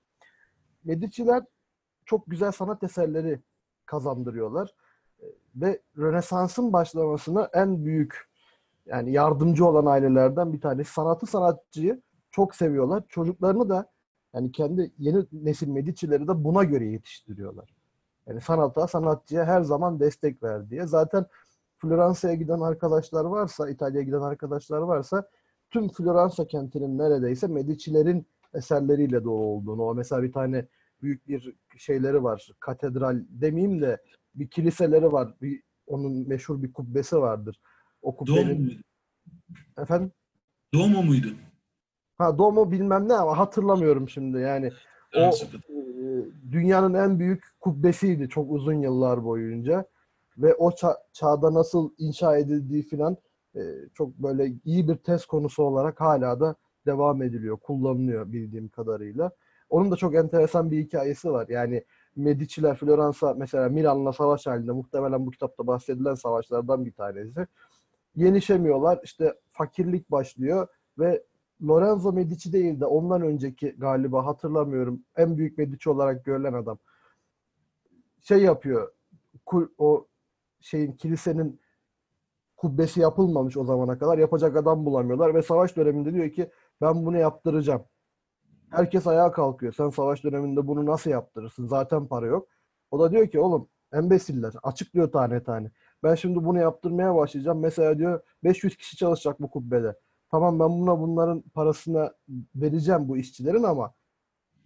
Medici'ler 0.85 1.43
çok 2.05 2.27
güzel 2.27 2.53
sanat 2.53 2.83
eserleri 2.83 3.41
kazandırıyorlar. 3.87 4.75
E, 5.21 5.27
Ve 5.57 5.81
Rönesans'ın 5.99 6.73
başlamasına 6.73 7.49
en 7.53 7.85
büyük 7.85 8.29
yani 8.87 9.13
yardımcı 9.13 9.67
olan 9.67 9.87
ailelerden 9.87 10.53
bir 10.53 10.61
tanesi. 10.61 10.93
Sanatı 10.93 11.27
sanatçıyı 11.27 12.03
çok 12.31 12.55
seviyorlar. 12.55 13.03
Çocuklarını 13.09 13.69
da 13.69 13.91
yani 14.35 14.53
kendi 14.53 14.91
yeni 14.99 15.25
nesil 15.33 15.69
Medici'leri 15.69 16.29
de 16.29 16.45
buna 16.45 16.65
göre 16.65 16.87
yetiştiriyorlar. 16.87 17.75
Yani 18.27 18.41
sanata, 18.41 18.87
sanatçıya 18.87 19.45
her 19.45 19.63
zaman 19.63 20.01
destek 20.01 20.43
ver 20.43 20.71
diye. 20.71 20.87
Zaten 20.87 21.27
Floransa'ya 21.79 22.35
giden 22.35 22.61
arkadaşlar 22.61 23.25
varsa, 23.25 23.71
İtalya'ya 23.71 24.05
giden 24.05 24.21
arkadaşlar 24.21 24.79
varsa 24.79 25.29
tüm 25.71 25.89
Floransa 25.89 26.47
kentinin 26.47 26.99
neredeyse 26.99 27.47
Medici'lerin 27.47 28.27
eserleriyle 28.55 29.25
dolu 29.25 29.45
olduğunu. 29.45 29.83
O 29.83 29.95
mesela 29.95 30.23
bir 30.23 30.33
tane 30.33 30.67
büyük 31.03 31.29
bir 31.29 31.55
şeyleri 31.77 32.23
var. 32.23 32.51
Katedral 32.61 33.25
demeyeyim 33.29 33.81
de 33.81 34.03
bir 34.35 34.49
kiliseleri 34.49 35.13
var. 35.13 35.35
Bir, 35.43 35.63
onun 35.87 36.29
meşhur 36.29 36.63
bir 36.63 36.73
kubbesi 36.73 37.17
vardır. 37.17 37.61
O 38.03 38.13
Doğum 38.13 38.17
kubbenin 38.17 38.63
muydu? 38.63 38.83
efendim 39.79 40.13
Doğum 40.75 41.07
muydu? 41.07 41.29
Ha 42.23 42.39
Domo 42.39 42.71
bilmem 42.71 43.09
ne 43.09 43.15
ama 43.15 43.39
hatırlamıyorum 43.39 44.09
şimdi. 44.09 44.39
Yani 44.39 44.71
o 45.17 45.21
e, 45.21 45.31
dünyanın 46.53 46.95
en 46.95 47.19
büyük 47.19 47.45
kubbesiydi 47.61 48.29
çok 48.29 48.53
uzun 48.53 48.73
yıllar 48.73 49.25
boyunca 49.25 49.85
ve 50.39 50.55
o 50.55 50.71
ça- 50.71 50.99
çağda 51.13 51.55
nasıl 51.55 51.91
inşa 51.99 52.37
edildiği 52.37 52.83
filan 52.83 53.17
e, 53.57 53.61
çok 53.95 54.19
böyle 54.19 54.53
iyi 54.65 54.89
bir 54.89 54.97
test 54.97 55.27
konusu 55.27 55.63
olarak 55.63 56.01
hala 56.01 56.41
da 56.41 56.55
devam 56.87 57.23
ediliyor, 57.23 57.57
kullanılıyor 57.57 58.33
bildiğim 58.33 58.69
kadarıyla. 58.69 59.31
Onun 59.71 59.91
da 59.91 59.97
çok 59.97 60.15
enteresan 60.15 60.71
bir 60.71 60.79
hikayesi 60.79 61.33
var. 61.33 61.49
Yani 61.49 61.85
Medici'ler 62.17 62.77
Floransa 62.77 63.35
mesela 63.39 63.69
Milan'la 63.69 64.13
savaş 64.13 64.47
halinde 64.47 64.73
muhtemelen 64.73 65.27
bu 65.27 65.31
kitapta 65.31 65.67
bahsedilen 65.67 66.15
savaşlardan 66.15 66.85
bir 66.85 66.93
tanesi. 66.93 67.47
Yenişemiyorlar. 68.17 69.01
İşte 69.05 69.35
fakirlik 69.51 70.11
başlıyor 70.11 70.69
ve 70.99 71.23
Lorenzo 71.63 72.13
Medici 72.13 72.53
değil 72.53 72.81
de 72.81 72.87
ondan 72.87 73.23
önceki 73.23 73.75
galiba 73.79 74.27
hatırlamıyorum. 74.27 75.03
En 75.17 75.37
büyük 75.37 75.59
Medici 75.59 75.91
olarak 75.91 76.25
görülen 76.25 76.53
adam. 76.53 76.79
Şey 78.21 78.43
yapıyor. 78.43 78.93
O 79.79 80.07
şeyin 80.61 80.93
kilisenin 80.93 81.61
kubbesi 82.57 83.01
yapılmamış 83.01 83.57
o 83.57 83.65
zamana 83.65 83.99
kadar. 83.99 84.19
Yapacak 84.19 84.57
adam 84.57 84.87
bulamıyorlar 84.87 85.35
ve 85.35 85.43
savaş 85.43 85.77
döneminde 85.77 86.15
diyor 86.15 86.31
ki 86.31 86.51
ben 86.81 87.07
bunu 87.07 87.19
yaptıracağım. 87.19 87.85
Herkes 88.71 89.07
ayağa 89.07 89.33
kalkıyor. 89.33 89.73
Sen 89.73 89.91
savaş 89.91 90.25
döneminde 90.25 90.67
bunu 90.67 90.87
nasıl 90.87 91.11
yaptırırsın? 91.11 91.67
Zaten 91.67 92.07
para 92.07 92.27
yok. 92.27 92.49
O 92.91 93.01
da 93.01 93.11
diyor 93.11 93.29
ki 93.29 93.41
oğlum 93.41 93.69
embesiller 93.93 94.55
açıklıyor 94.63 95.13
tane 95.13 95.43
tane. 95.43 95.71
Ben 96.03 96.15
şimdi 96.15 96.45
bunu 96.45 96.59
yaptırmaya 96.59 97.15
başlayacağım. 97.15 97.61
Mesela 97.61 97.99
diyor 97.99 98.21
500 98.45 98.77
kişi 98.77 98.97
çalışacak 98.97 99.41
bu 99.41 99.51
kubbede. 99.51 99.95
Tamam 100.33 100.61
ben 100.61 100.69
buna 100.69 101.01
bunların 101.01 101.41
parasını 101.41 102.13
vereceğim 102.55 103.09
bu 103.09 103.17
işçilerin 103.17 103.63
ama 103.63 103.95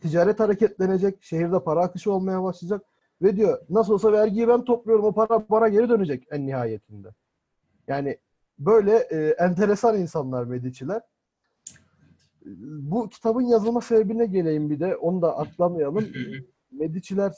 ticaret 0.01 0.41
hareketlenecek. 0.41 1.23
Şehirde 1.23 1.65
para 1.65 1.81
akışı 1.81 2.13
olmaya 2.13 2.43
başlayacak. 2.43 2.83
Ve 3.23 3.37
diyor 3.37 3.59
nasıl 3.71 3.93
olsa 3.93 4.13
vergiyi 4.13 4.49
ben 4.49 4.65
topluyorum. 4.65 5.05
O 5.05 5.13
para 5.13 5.49
bana 5.51 5.69
geri 5.69 5.89
dönecek 5.89 6.27
en 6.31 6.47
nihayetinde. 6.47 7.09
Yani 7.89 8.19
böyle 8.59 8.97
e, 8.97 9.17
enteresan 9.39 10.01
insanlar 10.01 10.45
Medici'ler. 10.45 11.03
Bu 12.81 13.09
kitabın 13.09 13.43
yazılma 13.43 13.81
sebebine 13.81 14.27
geleyim 14.27 14.71
bir 14.71 14.81
de. 14.81 14.97
Onu 14.97 15.23
da 15.23 15.39
atlamayalım. 15.39 16.07
Medici'ler 16.73 17.33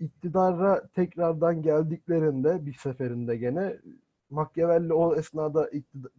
iktidara 0.00 0.86
tekrardan 0.86 1.62
geldiklerinde 1.62 2.66
bir 2.66 2.74
seferinde 2.74 3.36
gene 3.36 3.76
Machiavelli 4.30 4.92
o 4.92 5.16
esnada 5.16 5.70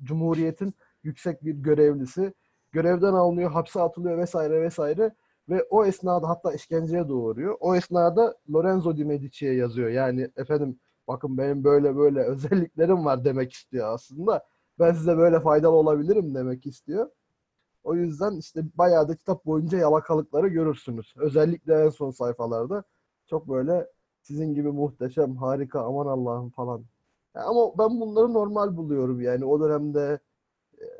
Cumhuriyet'in 0.03 0.73
yüksek 1.05 1.45
bir 1.45 1.53
görevlisi. 1.55 2.33
Görevden 2.71 3.13
alınıyor, 3.13 3.51
hapse 3.51 3.81
atılıyor 3.81 4.17
vesaire 4.17 4.61
vesaire. 4.61 5.15
Ve 5.49 5.63
o 5.69 5.85
esnada 5.85 6.29
hatta 6.29 6.53
işkenceye 6.53 7.09
doğuruyor. 7.09 7.57
O 7.59 7.75
esnada 7.75 8.37
Lorenzo 8.53 8.97
di 8.97 9.05
Medici'ye 9.05 9.53
yazıyor. 9.55 9.89
Yani 9.89 10.29
efendim 10.37 10.79
bakın 11.07 11.37
benim 11.37 11.63
böyle 11.63 11.95
böyle 11.95 12.23
özelliklerim 12.25 13.05
var 13.05 13.25
demek 13.25 13.53
istiyor 13.53 13.93
aslında. 13.93 14.45
Ben 14.79 14.93
size 14.93 15.17
böyle 15.17 15.39
faydalı 15.39 15.75
olabilirim 15.75 16.35
demek 16.35 16.65
istiyor. 16.65 17.09
O 17.83 17.95
yüzden 17.95 18.37
işte 18.37 18.61
bayağı 18.75 19.07
da 19.07 19.15
kitap 19.15 19.45
boyunca 19.45 19.77
yalakalıkları 19.77 20.47
görürsünüz. 20.47 21.13
Özellikle 21.17 21.73
en 21.73 21.89
son 21.89 22.11
sayfalarda 22.11 22.83
çok 23.27 23.49
böyle 23.49 23.87
sizin 24.21 24.53
gibi 24.53 24.71
muhteşem, 24.71 25.35
harika, 25.35 25.81
aman 25.81 26.07
Allah'ım 26.07 26.49
falan. 26.49 26.85
Ama 27.33 27.77
ben 27.77 27.99
bunları 27.99 28.33
normal 28.33 28.77
buluyorum 28.77 29.21
yani. 29.21 29.45
O 29.45 29.59
dönemde 29.59 30.19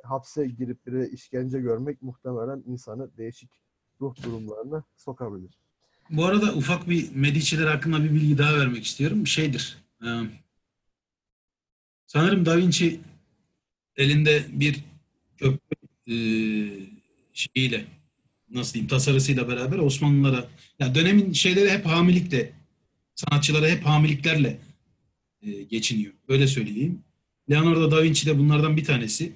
hapse 0.04 0.48
girip 0.48 0.88
bir 0.88 1.12
işkence 1.12 1.60
görmek 1.60 2.02
muhtemelen 2.02 2.64
insanı 2.68 3.18
değişik 3.18 3.50
ruh 4.02 4.24
durumlarına 4.24 4.84
sokabilir. 4.98 5.58
Bu 6.10 6.26
arada 6.26 6.54
ufak 6.54 6.90
bir 6.90 7.16
Medici'ler 7.16 7.68
hakkında 7.68 8.04
bir 8.04 8.12
bilgi 8.12 8.38
daha 8.38 8.58
vermek 8.60 8.86
istiyorum. 8.86 9.28
Şeydir. 9.28 9.78
e, 10.02 10.08
sanırım 12.08 12.46
Da 12.46 12.58
Vinci 12.58 13.00
elinde 13.98 14.46
bir 14.50 14.84
köprü 15.38 15.76
e, 16.08 16.16
şeyiyle 17.34 17.86
nasıl 18.50 18.74
diyeyim 18.74 18.90
tasarısıyla 18.90 19.48
beraber 19.48 19.78
Osmanlılara 19.78 20.48
ya 20.80 20.96
dönemin 20.96 21.34
şeyleri 21.34 21.70
hep 21.70 21.86
hamilikle 21.86 22.52
sanatçılara 23.16 23.68
hep 23.68 23.86
hamiliklerle 23.86 24.60
e, 25.42 25.64
geçiniyor. 25.64 26.14
Öyle 26.28 26.48
söyleyeyim. 26.48 27.04
Leonardo 27.50 27.92
da 27.92 28.04
Vinci 28.04 28.26
de 28.26 28.40
bunlardan 28.40 28.78
bir 28.78 28.84
tanesi. 28.84 29.34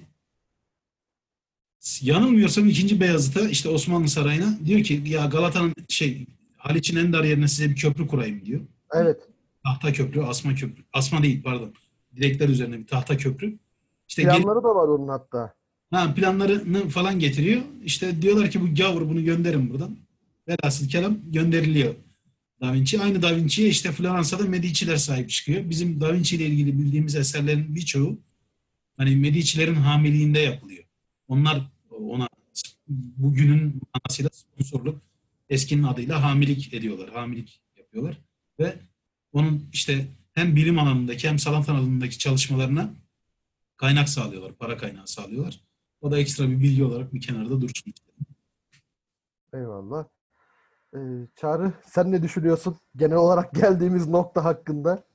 Yanılmıyorsam 2.02 2.68
ikinci 2.68 3.00
Beyazıt'a 3.00 3.48
işte 3.48 3.68
Osmanlı 3.68 4.08
Sarayı'na 4.08 4.58
diyor 4.64 4.82
ki 4.82 5.02
ya 5.06 5.26
Galata'nın 5.26 5.74
şey 5.88 6.26
Haliç'in 6.56 6.96
en 6.96 7.12
dar 7.12 7.24
yerine 7.24 7.48
size 7.48 7.70
bir 7.70 7.76
köprü 7.76 8.06
kurayım 8.06 8.44
diyor. 8.46 8.60
Evet. 8.94 9.16
Tahta 9.64 9.92
köprü, 9.92 10.20
asma 10.22 10.54
köprü. 10.54 10.82
Asma 10.92 11.22
değil 11.22 11.42
pardon. 11.42 11.74
Direkler 12.16 12.48
üzerine 12.48 12.78
bir 12.78 12.86
tahta 12.86 13.16
köprü. 13.16 13.58
İşte 14.08 14.22
Planları 14.22 14.62
da 14.62 14.74
var 14.74 14.88
onun 14.88 15.08
hatta. 15.08 15.54
ha, 15.90 16.14
planlarını 16.14 16.88
falan 16.88 17.18
getiriyor. 17.18 17.62
İşte 17.84 18.22
diyorlar 18.22 18.50
ki 18.50 18.60
bu 18.60 18.74
gavur 18.74 19.08
bunu 19.08 19.24
gönderin 19.24 19.70
buradan. 19.70 19.96
Velhasıl 20.48 20.88
kelam 20.88 21.18
gönderiliyor 21.32 21.94
Da 22.60 22.72
Vinci. 22.72 23.00
Aynı 23.00 23.22
Da 23.22 23.36
Vinci'ye 23.36 23.68
işte 23.68 23.92
Floransa'da 23.92 24.42
Medici'ler 24.44 24.96
sahip 24.96 25.30
çıkıyor. 25.30 25.70
Bizim 25.70 26.00
Da 26.00 26.14
Vinci 26.14 26.36
ile 26.36 26.46
ilgili 26.46 26.78
bildiğimiz 26.78 27.16
eserlerin 27.16 27.74
birçoğu 27.74 28.18
hani 28.96 29.16
Medici'lerin 29.16 29.74
hamiliğinde 29.74 30.38
yapılıyor. 30.38 30.84
Onlar 31.30 31.70
ona 31.90 32.28
bugünün 32.88 33.80
manasıyla 33.94 34.30
sponsorluk 34.32 35.02
eskinin 35.48 35.82
adıyla 35.82 36.22
hamilik 36.22 36.74
ediyorlar. 36.74 37.10
Hamilik 37.10 37.62
yapıyorlar. 37.76 38.18
Ve 38.58 38.78
onun 39.32 39.68
işte 39.72 40.06
hem 40.32 40.56
bilim 40.56 40.78
alanındaki 40.78 41.28
hem 41.28 41.38
sanat 41.38 41.68
alanındaki 41.68 42.18
çalışmalarına 42.18 42.90
kaynak 43.76 44.08
sağlıyorlar. 44.08 44.52
Para 44.52 44.76
kaynağı 44.76 45.06
sağlıyorlar. 45.06 45.60
O 46.00 46.10
da 46.10 46.18
ekstra 46.18 46.48
bir 46.50 46.60
bilgi 46.60 46.84
olarak 46.84 47.14
bir 47.14 47.20
kenarda 47.20 47.60
dursun. 47.60 47.92
Eyvallah. 49.54 50.04
Ee, 50.94 50.98
Çağrı 51.36 51.72
sen 51.86 52.12
ne 52.12 52.22
düşünüyorsun 52.22 52.76
genel 52.96 53.16
olarak 53.16 53.54
geldiğimiz 53.60 54.08
nokta 54.08 54.44
hakkında? 54.44 55.09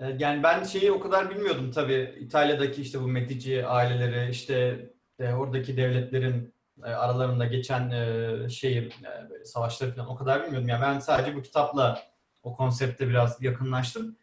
E, 0.00 0.16
Yani 0.18 0.42
ben 0.42 0.64
şeyi 0.64 0.92
o 0.92 1.00
kadar 1.00 1.30
bilmiyordum 1.30 1.70
tabii. 1.72 2.14
İtalya'daki 2.20 2.82
işte 2.82 3.02
bu 3.02 3.08
Medici 3.08 3.66
aileleri, 3.66 4.30
işte 4.30 4.86
e, 5.18 5.32
oradaki 5.32 5.76
devletlerin 5.76 6.54
e, 6.84 6.88
aralarında 6.88 7.44
geçen 7.46 7.90
e, 7.90 8.48
şeyi, 8.48 8.78
e, 8.78 9.44
savaşları 9.44 9.94
falan 9.94 10.08
o 10.08 10.16
kadar 10.16 10.42
bilmiyordum. 10.44 10.68
Yani 10.68 10.82
ben 10.82 10.98
sadece 10.98 11.36
bu 11.36 11.42
kitapla 11.42 12.02
o 12.42 12.56
konsepte 12.56 13.08
biraz 13.08 13.42
yakınlaştım. 13.42 14.16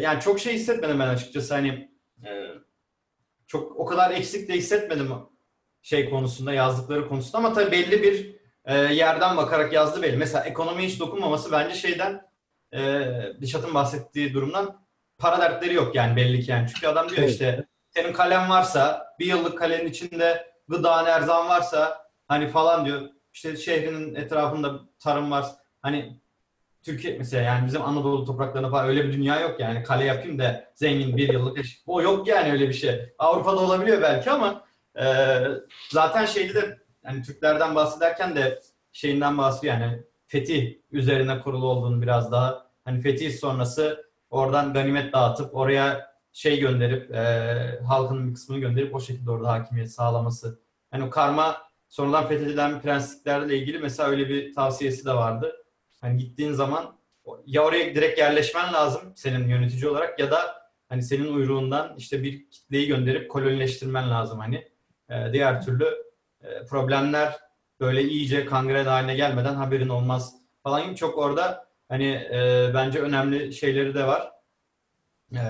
Yani 0.00 0.20
çok 0.20 0.40
şey 0.40 0.54
hissetmedim 0.54 1.00
ben 1.00 1.08
açıkçası. 1.08 1.54
Hani 1.54 1.90
çok 3.46 3.76
o 3.76 3.84
kadar 3.84 4.10
eksik 4.10 4.48
de 4.48 4.52
hissetmedim 4.54 5.08
şey 5.82 6.10
konusunda, 6.10 6.52
yazdıkları 6.52 7.08
konusunda 7.08 7.38
ama 7.38 7.52
tabii 7.52 7.72
belli 7.72 8.02
bir 8.02 8.36
yerden 8.94 9.36
bakarak 9.36 9.72
yazdı 9.72 10.02
belli. 10.02 10.16
Mesela 10.16 10.44
ekonomiye 10.44 10.88
hiç 10.88 11.00
dokunmaması 11.00 11.52
bence 11.52 11.74
şeyden 11.74 12.28
Dişat'ın 13.40 13.74
bahsettiği 13.74 14.34
durumdan 14.34 14.85
para 15.18 15.40
dertleri 15.40 15.74
yok 15.74 15.94
yani 15.94 16.16
belli 16.16 16.40
ki 16.40 16.50
yani. 16.50 16.68
Çünkü 16.74 16.86
adam 16.86 17.08
diyor 17.08 17.28
işte 17.28 17.66
senin 17.90 18.12
kalem 18.12 18.50
varsa 18.50 19.06
bir 19.18 19.26
yıllık 19.26 19.58
kalenin 19.58 19.90
içinde 19.90 20.52
gıda 20.68 21.08
erzan 21.08 21.48
varsa 21.48 22.06
hani 22.28 22.48
falan 22.48 22.84
diyor. 22.86 23.02
İşte 23.32 23.56
şehrinin 23.56 24.14
etrafında 24.14 24.80
tarım 24.98 25.30
var. 25.30 25.46
Hani 25.82 26.20
Türkiye 26.82 27.18
mesela 27.18 27.42
yani 27.42 27.66
bizim 27.66 27.82
Anadolu 27.82 28.24
topraklarında 28.24 28.70
falan 28.70 28.88
öyle 28.88 29.04
bir 29.04 29.12
dünya 29.12 29.40
yok 29.40 29.60
yani. 29.60 29.82
Kale 29.82 30.04
yapayım 30.04 30.38
da 30.38 30.64
zengin 30.74 31.16
bir 31.16 31.32
yıllık 31.32 31.58
eş- 31.58 31.82
O 31.86 32.02
yok 32.02 32.28
yani 32.28 32.52
öyle 32.52 32.68
bir 32.68 32.74
şey. 32.74 33.14
Avrupa'da 33.18 33.56
olabiliyor 33.60 34.02
belki 34.02 34.30
ama 34.30 34.64
e, 35.00 35.04
zaten 35.90 36.26
şeyde 36.26 36.54
de 36.54 36.78
hani 37.04 37.22
Türklerden 37.22 37.74
bahsederken 37.74 38.36
de 38.36 38.60
şeyinden 38.92 39.38
bahsediyor 39.38 39.74
yani 39.74 40.02
fetih 40.26 40.74
üzerine 40.92 41.40
kurulu 41.40 41.66
olduğunu 41.66 42.02
biraz 42.02 42.32
daha 42.32 42.66
hani 42.84 43.00
fetih 43.00 43.32
sonrası 43.38 44.05
oradan 44.30 44.72
ganimet 44.72 45.12
dağıtıp 45.12 45.56
oraya 45.56 46.16
şey 46.32 46.60
gönderip 46.60 47.14
e, 47.14 47.80
halkın 47.86 48.28
bir 48.28 48.34
kısmını 48.34 48.60
gönderip 48.60 48.94
o 48.94 49.00
şekilde 49.00 49.30
orada 49.30 49.52
hakimiyet 49.52 49.92
sağlaması. 49.92 50.60
Hani 50.90 51.04
o 51.04 51.10
karma 51.10 51.56
sonradan 51.88 52.28
fethedilen 52.28 52.80
prensliklerle 52.80 53.58
ilgili 53.58 53.78
mesela 53.78 54.08
öyle 54.08 54.28
bir 54.28 54.54
tavsiyesi 54.54 55.04
de 55.04 55.12
vardı. 55.12 55.56
Hani 56.00 56.18
gittiğin 56.18 56.52
zaman 56.52 56.96
ya 57.46 57.64
oraya 57.64 57.94
direkt 57.94 58.18
yerleşmen 58.18 58.72
lazım 58.72 59.02
senin 59.14 59.48
yönetici 59.48 59.88
olarak 59.88 60.18
ya 60.18 60.30
da 60.30 60.38
hani 60.88 61.02
senin 61.02 61.34
uyruğundan 61.34 61.94
işte 61.96 62.22
bir 62.22 62.50
kitleyi 62.50 62.86
gönderip 62.86 63.30
kolonileştirmen 63.30 64.10
lazım 64.10 64.38
hani. 64.38 64.68
E, 65.10 65.32
diğer 65.32 65.62
türlü 65.62 65.86
e, 66.42 66.64
problemler 66.64 67.36
böyle 67.80 68.02
iyice 68.02 68.46
kangren 68.46 68.86
haline 68.86 69.14
gelmeden 69.14 69.54
haberin 69.54 69.88
olmaz 69.88 70.34
falan 70.62 70.84
gibi 70.84 70.96
çok 70.96 71.18
orada 71.18 71.65
hani 71.88 72.06
e, 72.10 72.70
bence 72.74 72.98
önemli 72.98 73.52
şeyleri 73.52 73.94
de 73.94 74.06
var. 74.06 74.32
E, 75.32 75.40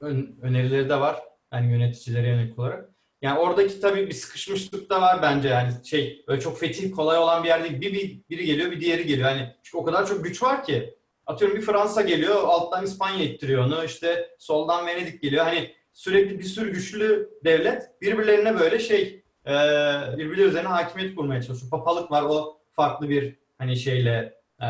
ön- 0.00 0.38
önerileri 0.42 0.88
de 0.88 1.00
var. 1.00 1.22
Yani 1.52 1.72
yöneticilere 1.72 2.28
yönelik 2.28 2.58
olarak. 2.58 2.88
Yani 3.22 3.38
oradaki 3.38 3.80
tabii 3.80 4.06
bir 4.06 4.14
sıkışmışlık 4.14 4.90
da 4.90 5.00
var 5.00 5.22
bence 5.22 5.48
yani 5.48 5.72
şey 5.84 6.24
böyle 6.28 6.40
çok 6.40 6.58
fetih 6.60 6.92
kolay 6.92 7.18
olan 7.18 7.42
bir 7.42 7.48
yer 7.48 7.64
değil. 7.64 7.80
Bir, 7.80 7.92
bir 7.92 8.20
biri 8.30 8.46
geliyor 8.46 8.70
bir 8.70 8.80
diğeri 8.80 9.06
geliyor. 9.06 9.28
Hani 9.28 9.54
çünkü 9.62 9.78
o 9.78 9.84
kadar 9.84 10.06
çok 10.06 10.24
güç 10.24 10.42
var 10.42 10.64
ki. 10.64 10.94
Atıyorum 11.26 11.56
bir 11.56 11.62
Fransa 11.62 12.02
geliyor 12.02 12.36
alttan 12.44 12.84
İspanya 12.84 13.24
ittiriyor 13.24 13.64
onu. 13.64 13.84
İşte 13.84 14.30
soldan 14.38 14.86
Venedik 14.86 15.22
geliyor. 15.22 15.44
Hani 15.44 15.74
sürekli 15.92 16.38
bir 16.38 16.44
sürü 16.44 16.72
güçlü 16.72 17.30
devlet 17.44 18.00
birbirlerine 18.00 18.60
böyle 18.60 18.78
şey 18.78 19.22
e, 19.46 19.52
birbirleri 20.16 20.48
üzerine 20.48 20.68
hakimiyet 20.68 21.14
kurmaya 21.14 21.42
çalışıyor. 21.42 21.70
Papalık 21.70 22.10
var 22.10 22.22
o 22.22 22.60
farklı 22.72 23.08
bir 23.08 23.36
hani 23.58 23.76
şeyle 23.76 24.41
e, 24.62 24.66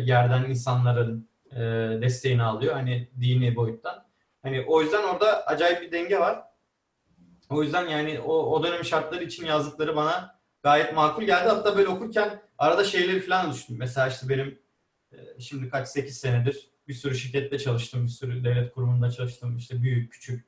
yerden 0.00 0.44
insanların 0.44 1.28
e, 1.52 1.58
desteğini 2.02 2.42
alıyor. 2.42 2.74
Hani 2.74 3.08
dini 3.20 3.56
boyuttan. 3.56 4.04
Hani 4.42 4.64
o 4.68 4.82
yüzden 4.82 5.02
orada 5.02 5.46
acayip 5.46 5.82
bir 5.82 5.92
denge 5.92 6.18
var. 6.20 6.42
O 7.50 7.62
yüzden 7.62 7.88
yani 7.88 8.20
o, 8.20 8.32
o 8.32 8.62
dönem 8.62 8.84
şartları 8.84 9.24
için 9.24 9.46
yazdıkları 9.46 9.96
bana 9.96 10.38
gayet 10.62 10.94
makul 10.94 11.22
geldi. 11.22 11.48
Hatta 11.48 11.76
böyle 11.76 11.88
okurken 11.88 12.42
arada 12.58 12.84
şeyleri 12.84 13.20
falan 13.20 13.52
düşündüm. 13.52 13.78
Mesela 13.78 14.08
işte 14.08 14.28
benim 14.28 14.58
e, 15.12 15.40
şimdi 15.40 15.68
kaç 15.68 15.88
8 15.88 16.18
senedir 16.18 16.68
bir 16.88 16.94
sürü 16.94 17.14
şirkette 17.14 17.58
çalıştım, 17.58 18.04
bir 18.04 18.10
sürü 18.10 18.44
devlet 18.44 18.72
kurumunda 18.72 19.10
çalıştım. 19.10 19.56
işte 19.56 19.82
büyük, 19.82 20.12
küçük. 20.12 20.46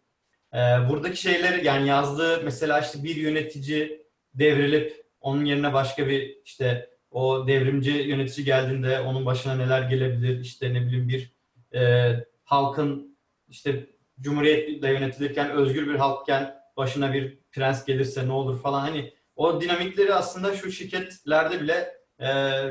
E, 0.54 0.58
buradaki 0.88 1.16
şeyleri 1.16 1.66
yani 1.66 1.88
yazdığı 1.88 2.42
mesela 2.44 2.80
işte 2.80 3.04
bir 3.04 3.16
yönetici 3.16 4.06
devrilip 4.34 5.06
onun 5.20 5.44
yerine 5.44 5.72
başka 5.72 6.08
bir 6.08 6.36
işte 6.44 6.95
o 7.10 7.48
devrimci 7.48 7.90
yönetici 7.90 8.44
geldiğinde 8.44 9.00
onun 9.00 9.26
başına 9.26 9.54
neler 9.54 9.82
gelebilir? 9.82 10.40
İşte 10.40 10.74
ne 10.74 10.86
bileyim 10.86 11.08
bir 11.08 11.32
e, 11.74 12.12
halkın 12.44 13.18
işte 13.48 13.86
cumhuriyetle 14.20 14.92
yönetilirken 14.92 15.50
özgür 15.50 15.86
bir 15.86 15.94
halkken 15.94 16.54
başına 16.76 17.12
bir 17.12 17.38
prens 17.50 17.84
gelirse 17.84 18.28
ne 18.28 18.32
olur 18.32 18.62
falan 18.62 18.80
hani 18.80 19.12
o 19.36 19.60
dinamikleri 19.60 20.14
aslında 20.14 20.56
şu 20.56 20.72
şirketlerde 20.72 21.60
bile 21.60 21.96
e, 22.20 22.26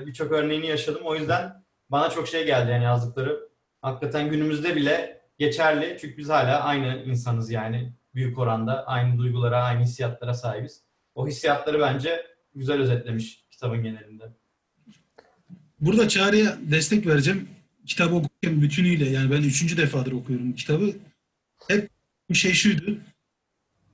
birçok 0.06 0.32
örneğini 0.32 0.68
yaşadım. 0.68 1.02
O 1.06 1.16
yüzden 1.16 1.64
bana 1.90 2.10
çok 2.10 2.28
şey 2.28 2.46
geldi 2.46 2.72
yani 2.72 2.84
yazdıkları. 2.84 3.50
Hakikaten 3.82 4.30
günümüzde 4.30 4.76
bile 4.76 5.22
geçerli. 5.38 5.98
Çünkü 6.02 6.18
biz 6.18 6.30
hala 6.30 6.64
aynı 6.64 7.04
insanız 7.06 7.52
yani 7.52 7.94
büyük 8.16 8.40
oranda. 8.40 8.86
Aynı 8.88 9.18
duygulara, 9.18 9.64
aynı 9.64 9.82
hissiyatlara 9.82 10.34
sahibiz. 10.34 10.84
O 11.16 11.28
hissiyatları 11.28 11.80
bence 11.80 12.26
güzel 12.56 12.82
özetlemiş 12.82 13.45
kitabın 13.56 13.84
genelinde. 13.84 14.24
Burada 15.80 16.10
Çağrı'ya 16.10 16.58
destek 16.62 17.08
vereceğim. 17.08 17.48
Kitabı 17.86 18.16
okurken 18.16 18.62
bütünüyle 18.62 19.10
yani 19.10 19.32
ben 19.32 19.42
üçüncü 19.44 19.78
defadır 19.78 20.12
okuyorum 20.12 20.54
kitabı. 20.54 20.94
Hep 21.68 21.90
bir 22.30 22.36
şey 22.36 22.54
şuydu. 22.54 22.98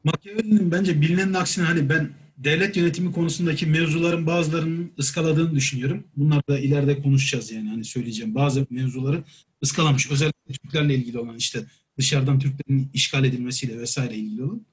Machiavelli'nin 0.04 0.72
bence 0.72 1.02
bilinenin 1.02 1.34
aksine 1.34 1.66
hani 1.66 1.90
ben 1.90 2.10
devlet 2.38 2.78
yönetimi 2.78 3.12
konusundaki 3.12 3.66
mevzuların 3.66 4.26
bazılarının 4.26 4.92
ıskaladığını 5.00 5.56
düşünüyorum. 5.56 6.04
Bunlar 6.18 6.48
da 6.50 6.60
ileride 6.60 7.02
konuşacağız 7.02 7.52
yani 7.52 7.70
hani 7.70 7.86
söyleyeceğim. 7.86 8.36
Bazı 8.36 8.68
mevzuları 8.70 9.24
ıskalamış. 9.64 10.12
Özellikle 10.12 10.54
Türklerle 10.54 10.96
ilgili 10.96 11.20
olan 11.20 11.38
işte 11.38 11.66
dışarıdan 11.98 12.40
Türklerin 12.40 12.90
işgal 12.94 13.26
edilmesiyle 13.26 13.80
vesaire 13.80 14.16
ilgili 14.16 14.44
olan 14.44 14.66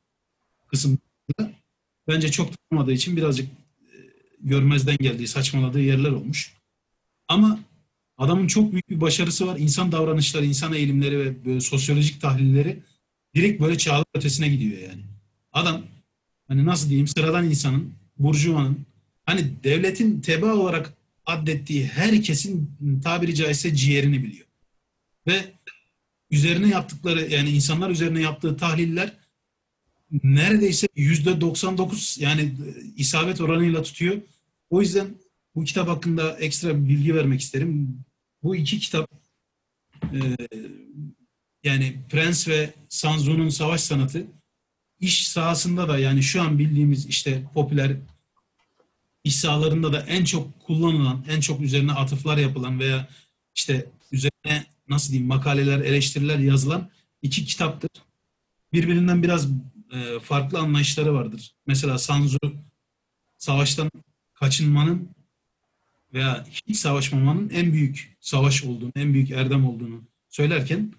kısımda 0.66 0.98
bence 2.08 2.30
çok 2.30 2.52
tanımadığı 2.70 2.92
için 2.92 3.16
birazcık 3.16 3.48
görmezden 4.40 4.96
geldiği, 4.96 5.28
saçmaladığı 5.28 5.80
yerler 5.80 6.10
olmuş. 6.10 6.54
Ama 7.28 7.60
adamın 8.18 8.46
çok 8.46 8.72
büyük 8.72 8.90
bir 8.90 9.00
başarısı 9.00 9.46
var. 9.46 9.58
İnsan 9.58 9.92
davranışları, 9.92 10.44
insan 10.44 10.72
eğilimleri 10.72 11.18
ve 11.18 11.44
böyle 11.44 11.60
sosyolojik 11.60 12.20
tahlilleri 12.20 12.82
direkt 13.34 13.62
böyle 13.62 13.78
çağlar 13.78 14.04
ötesine 14.14 14.48
gidiyor 14.48 14.78
yani. 14.82 15.02
Adam 15.52 15.82
hani 16.48 16.66
nasıl 16.66 16.88
diyeyim 16.88 17.08
sıradan 17.08 17.44
insanın, 17.44 17.92
burjuvanın 18.18 18.86
hani 19.26 19.64
devletin 19.64 20.20
teba 20.20 20.54
olarak 20.54 20.94
addettiği 21.26 21.86
herkesin 21.86 22.70
tabiri 23.04 23.34
caizse 23.34 23.74
ciğerini 23.74 24.24
biliyor. 24.24 24.46
Ve 25.26 25.52
üzerine 26.30 26.68
yaptıkları 26.68 27.32
yani 27.32 27.50
insanlar 27.50 27.90
üzerine 27.90 28.20
yaptığı 28.20 28.56
tahliller 28.56 29.12
neredeyse 30.22 30.88
yüzde 30.96 31.40
99 31.40 32.16
yani 32.20 32.54
isabet 32.96 33.40
oranıyla 33.40 33.82
tutuyor. 33.82 34.16
O 34.70 34.80
yüzden 34.80 35.08
bu 35.54 35.64
kitap 35.64 35.88
hakkında 35.88 36.36
ekstra 36.38 36.88
bilgi 36.88 37.14
vermek 37.14 37.40
isterim. 37.40 38.00
Bu 38.42 38.56
iki 38.56 38.78
kitap 38.78 39.10
e, 40.02 40.18
yani 41.64 41.96
Prens 42.10 42.48
ve 42.48 42.74
Sanzu'nun 42.88 43.48
savaş 43.48 43.80
sanatı 43.80 44.26
iş 45.00 45.28
sahasında 45.28 45.88
da 45.88 45.98
yani 45.98 46.22
şu 46.22 46.42
an 46.42 46.58
bildiğimiz 46.58 47.06
işte 47.06 47.42
popüler 47.54 47.96
iş 49.24 49.36
sahalarında 49.36 49.92
da 49.92 50.00
en 50.00 50.24
çok 50.24 50.60
kullanılan, 50.60 51.24
en 51.28 51.40
çok 51.40 51.60
üzerine 51.60 51.92
atıflar 51.92 52.38
yapılan 52.38 52.80
veya 52.80 53.08
işte 53.54 53.86
üzerine 54.12 54.66
nasıl 54.88 55.10
diyeyim 55.10 55.28
makaleler, 55.28 55.78
eleştiriler 55.78 56.38
yazılan 56.38 56.90
iki 57.22 57.44
kitaptır. 57.44 57.90
Birbirinden 58.72 59.22
biraz 59.22 59.48
e, 59.92 60.20
farklı 60.20 60.58
anlayışları 60.58 61.14
vardır. 61.14 61.54
Mesela 61.66 61.98
Sanzu 61.98 62.38
savaştan 63.38 63.90
kaçınmanın 64.34 65.10
veya 66.12 66.46
hiç 66.66 66.76
savaşmamanın 66.76 67.50
en 67.50 67.72
büyük 67.72 68.16
savaş 68.20 68.64
olduğunu, 68.64 68.92
en 68.96 69.14
büyük 69.14 69.30
erdem 69.30 69.66
olduğunu 69.66 70.02
söylerken 70.28 70.92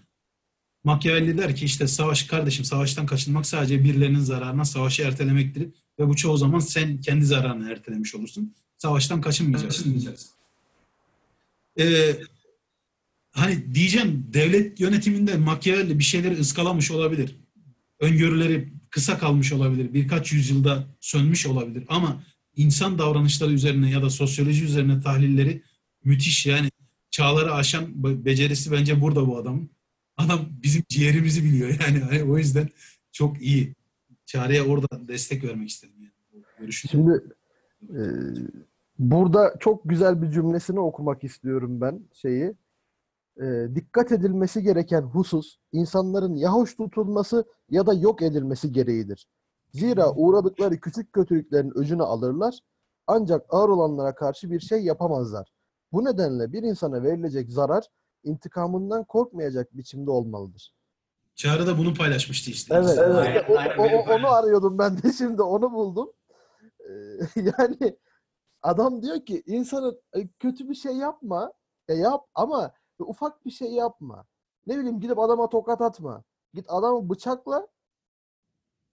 Machiavelli 0.84 1.38
der 1.38 1.56
ki 1.56 1.66
işte 1.66 1.88
savaş 1.88 2.24
kardeşim 2.24 2.66
savaştan 2.66 3.06
kaçınmak 3.06 3.46
sadece 3.46 3.84
birilerinin 3.84 4.20
zararına 4.20 4.66
savaşı 4.66 5.04
ertelemektir 5.04 5.70
ve 6.00 6.08
bu 6.08 6.16
çoğu 6.16 6.38
zaman 6.38 6.60
sen 6.60 7.02
kendi 7.02 7.26
zararını 7.26 7.72
ertelemiş 7.72 8.16
olursun. 8.16 8.56
Savaştan 8.78 9.22
kaçınmayacaksın. 9.22 10.08
Ee, 11.80 12.16
hani 13.32 13.76
diyeceğim 13.76 14.28
devlet 14.34 14.80
yönetiminde 14.80 15.38
Machiavelli 15.38 16.00
bir 16.00 16.04
şeyleri 16.04 16.40
ıskalamış 16.40 16.92
olabilir. 16.92 17.36
Öngörüleri 18.00 18.74
kısa 18.90 19.18
kalmış 19.18 19.54
olabilir. 19.54 19.94
Birkaç 19.94 20.32
yüzyılda 20.34 20.88
sönmüş 21.00 21.48
olabilir 21.48 21.84
ama 21.90 22.24
insan 22.56 23.00
davranışları 23.00 23.52
üzerine 23.52 23.92
ya 23.92 24.02
da 24.02 24.10
sosyoloji 24.10 24.66
üzerine 24.66 25.02
tahlilleri 25.02 25.62
müthiş. 26.04 26.46
Yani 26.46 26.70
çağları 27.12 27.54
aşan 27.54 28.04
be- 28.04 28.26
becerisi 28.26 28.72
bence 28.72 29.02
burada 29.02 29.28
bu 29.28 29.38
adamın. 29.38 29.70
Adam 30.18 30.40
bizim 30.64 30.84
ciğerimizi 30.90 31.44
biliyor 31.44 31.70
yani. 31.88 32.24
O 32.32 32.38
yüzden 32.38 32.70
çok 33.12 33.42
iyi. 33.42 33.76
Çağrı'ya 34.26 34.66
orada 34.66 35.08
destek 35.08 35.44
vermek 35.44 35.70
istedim. 35.70 35.94
Yani. 36.60 36.74
Şimdi 36.74 37.24
e, 37.90 38.00
burada 39.00 39.56
çok 39.60 39.90
güzel 39.90 40.22
bir 40.22 40.32
cümlesini 40.32 40.80
okumak 40.80 41.24
istiyorum 41.24 41.82
ben 41.82 42.00
şeyi. 42.14 42.54
E, 43.42 43.76
dikkat 43.76 44.12
edilmesi 44.12 44.64
gereken 44.64 45.02
husus 45.02 45.58
insanların 45.72 46.36
ya 46.36 46.54
hoş 46.54 46.76
tutulması 46.76 47.46
ya 47.70 47.86
da 47.86 47.94
yok 47.94 48.22
edilmesi 48.22 48.72
gereğidir. 48.72 49.28
Zira 49.74 50.14
uğradıkları 50.14 50.80
küçük 50.80 51.14
kötülüklerin 51.14 51.72
öcünü 51.78 52.04
alırlar 52.04 52.60
ancak 53.08 53.46
ağır 53.50 53.70
olanlara 53.70 54.16
karşı 54.16 54.52
bir 54.52 54.60
şey 54.60 54.84
yapamazlar. 54.84 55.54
Bu 55.92 56.06
nedenle 56.06 56.54
bir 56.54 56.64
insana 56.64 57.04
verilecek 57.04 57.52
zarar 57.52 57.86
intikamından 58.24 59.04
korkmayacak 59.04 59.78
biçimde 59.78 60.12
olmalıdır. 60.12 60.74
Çağrı 61.36 61.68
da 61.68 61.78
bunu 61.78 61.94
paylaşmıştı 61.94 62.52
işte. 62.52 62.76
Evet, 62.76 62.98
evet. 63.00 63.16
Aynen, 63.16 63.44
O- 63.50 63.58
aynen 63.58 63.78
o- 63.78 64.12
o- 64.12 64.16
onu 64.16 64.28
arıyordum 64.28 64.78
ben 64.78 64.98
de 65.04 65.14
şimdi 65.18 65.42
onu 65.42 65.72
buldum. 65.74 66.12
Ee, 66.80 67.42
yani 67.60 67.98
adam 68.62 69.02
diyor 69.02 69.26
ki 69.26 69.44
insanın 69.46 70.02
e, 70.16 70.28
kötü 70.28 70.70
bir 70.70 70.76
şey 70.76 70.94
yapma, 70.94 71.54
e, 71.88 71.94
yap 71.94 72.26
ama 72.36 72.72
ufak 73.04 73.46
bir 73.46 73.52
şey 73.52 73.72
yapma. 73.72 74.26
Ne 74.68 74.78
bileyim 74.80 75.00
gidip 75.00 75.20
adama 75.20 75.50
tokat 75.50 75.82
atma. 75.82 76.24
Git 76.54 76.66
adamı 76.70 77.10
bıçakla. 77.10 77.68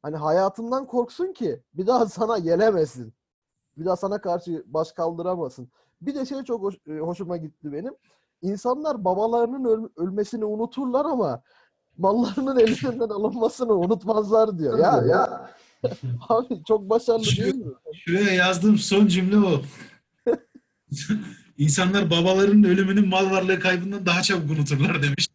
Hani 0.02 0.16
hayatından 0.16 0.86
korksun 0.86 1.32
ki 1.32 1.62
bir 1.74 1.86
daha 1.86 2.06
sana 2.08 2.38
gelemesin. 2.38 3.14
Bir 3.76 3.84
daha 3.84 3.96
sana 3.96 4.20
karşı 4.20 4.64
baş 4.66 4.92
kaldıramasın. 4.92 5.68
Bir 6.00 6.14
de 6.14 6.26
şey 6.26 6.42
çok 6.42 6.62
hoş- 6.62 6.78
e, 6.88 6.98
hoşuma 6.98 7.36
gitti 7.36 7.72
benim. 7.72 7.94
İnsanlar 8.42 9.04
babalarının 9.04 9.64
öl- 9.64 9.90
ölmesini 9.96 10.44
unuturlar 10.44 11.04
ama 11.04 11.42
mallarının 11.98 12.56
elinden 12.60 13.08
alınmasını 13.08 13.72
unutmazlar 13.74 14.58
diyor. 14.58 14.78
Ya 14.78 15.02
ya 15.06 15.50
abi 16.28 16.64
çok 16.64 16.90
başarılı 16.90 17.24
değil 17.24 17.54
mi? 17.54 17.72
Şuraya 17.94 18.34
yazdığım 18.34 18.76
son 18.78 19.06
cümle 19.06 19.36
o. 19.46 19.60
İnsanlar 21.58 22.10
babalarının 22.10 22.68
ölümünün 22.68 23.08
mal 23.08 23.30
varlığı 23.30 23.60
kaybından 23.60 24.06
daha 24.06 24.22
çabuk 24.22 24.50
unuturlar 24.50 25.02
demiş. 25.02 25.28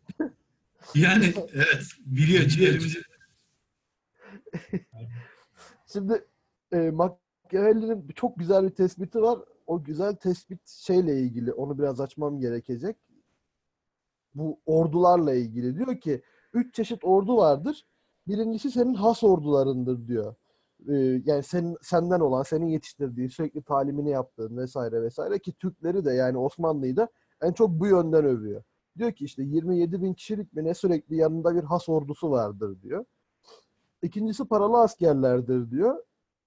Yani 0.95 1.33
evet 1.53 1.85
biliyor 2.05 2.43
ciğerimizi. 2.43 3.01
Şimdi 5.93 6.25
e, 6.71 6.77
Machiavelli'nin 6.77 8.07
çok 8.15 8.39
güzel 8.39 8.63
bir 8.63 8.75
tespiti 8.75 9.21
var. 9.21 9.39
O 9.67 9.83
güzel 9.83 10.15
tespit 10.15 10.69
şeyle 10.69 11.19
ilgili. 11.19 11.53
Onu 11.53 11.79
biraz 11.79 12.01
açmam 12.01 12.39
gerekecek. 12.39 12.97
Bu 14.35 14.59
ordularla 14.65 15.33
ilgili. 15.33 15.77
Diyor 15.77 15.99
ki 16.01 16.21
üç 16.53 16.75
çeşit 16.75 17.03
ordu 17.03 17.37
vardır. 17.37 17.85
Birincisi 18.27 18.71
senin 18.71 18.93
has 18.93 19.23
ordularındır 19.23 20.07
diyor. 20.07 20.35
E, 20.89 20.93
yani 21.25 21.43
senin, 21.43 21.77
senden 21.81 22.19
olan, 22.19 22.43
senin 22.43 22.67
yetiştirdiğin, 22.67 23.27
sürekli 23.27 23.61
talimini 23.61 24.09
yaptığın 24.09 24.57
vesaire 24.57 25.01
vesaire 25.01 25.39
ki 25.39 25.53
Türkleri 25.53 26.05
de 26.05 26.13
yani 26.13 26.37
Osmanlı'yı 26.37 26.95
da 26.97 27.07
en 27.41 27.51
çok 27.53 27.69
bu 27.69 27.87
yönden 27.87 28.25
övüyor. 28.25 28.63
Diyor 28.97 29.11
ki 29.11 29.25
işte 29.25 29.43
27 29.43 30.01
bin 30.01 30.13
kişilik 30.13 30.53
mi 30.53 30.63
ne 30.63 30.73
sürekli 30.73 31.15
yanında 31.15 31.55
bir 31.55 31.63
has 31.63 31.89
ordusu 31.89 32.31
vardır 32.31 32.81
diyor. 32.81 33.05
İkincisi 34.01 34.45
paralı 34.45 34.81
askerlerdir 34.81 35.71
diyor. 35.71 36.03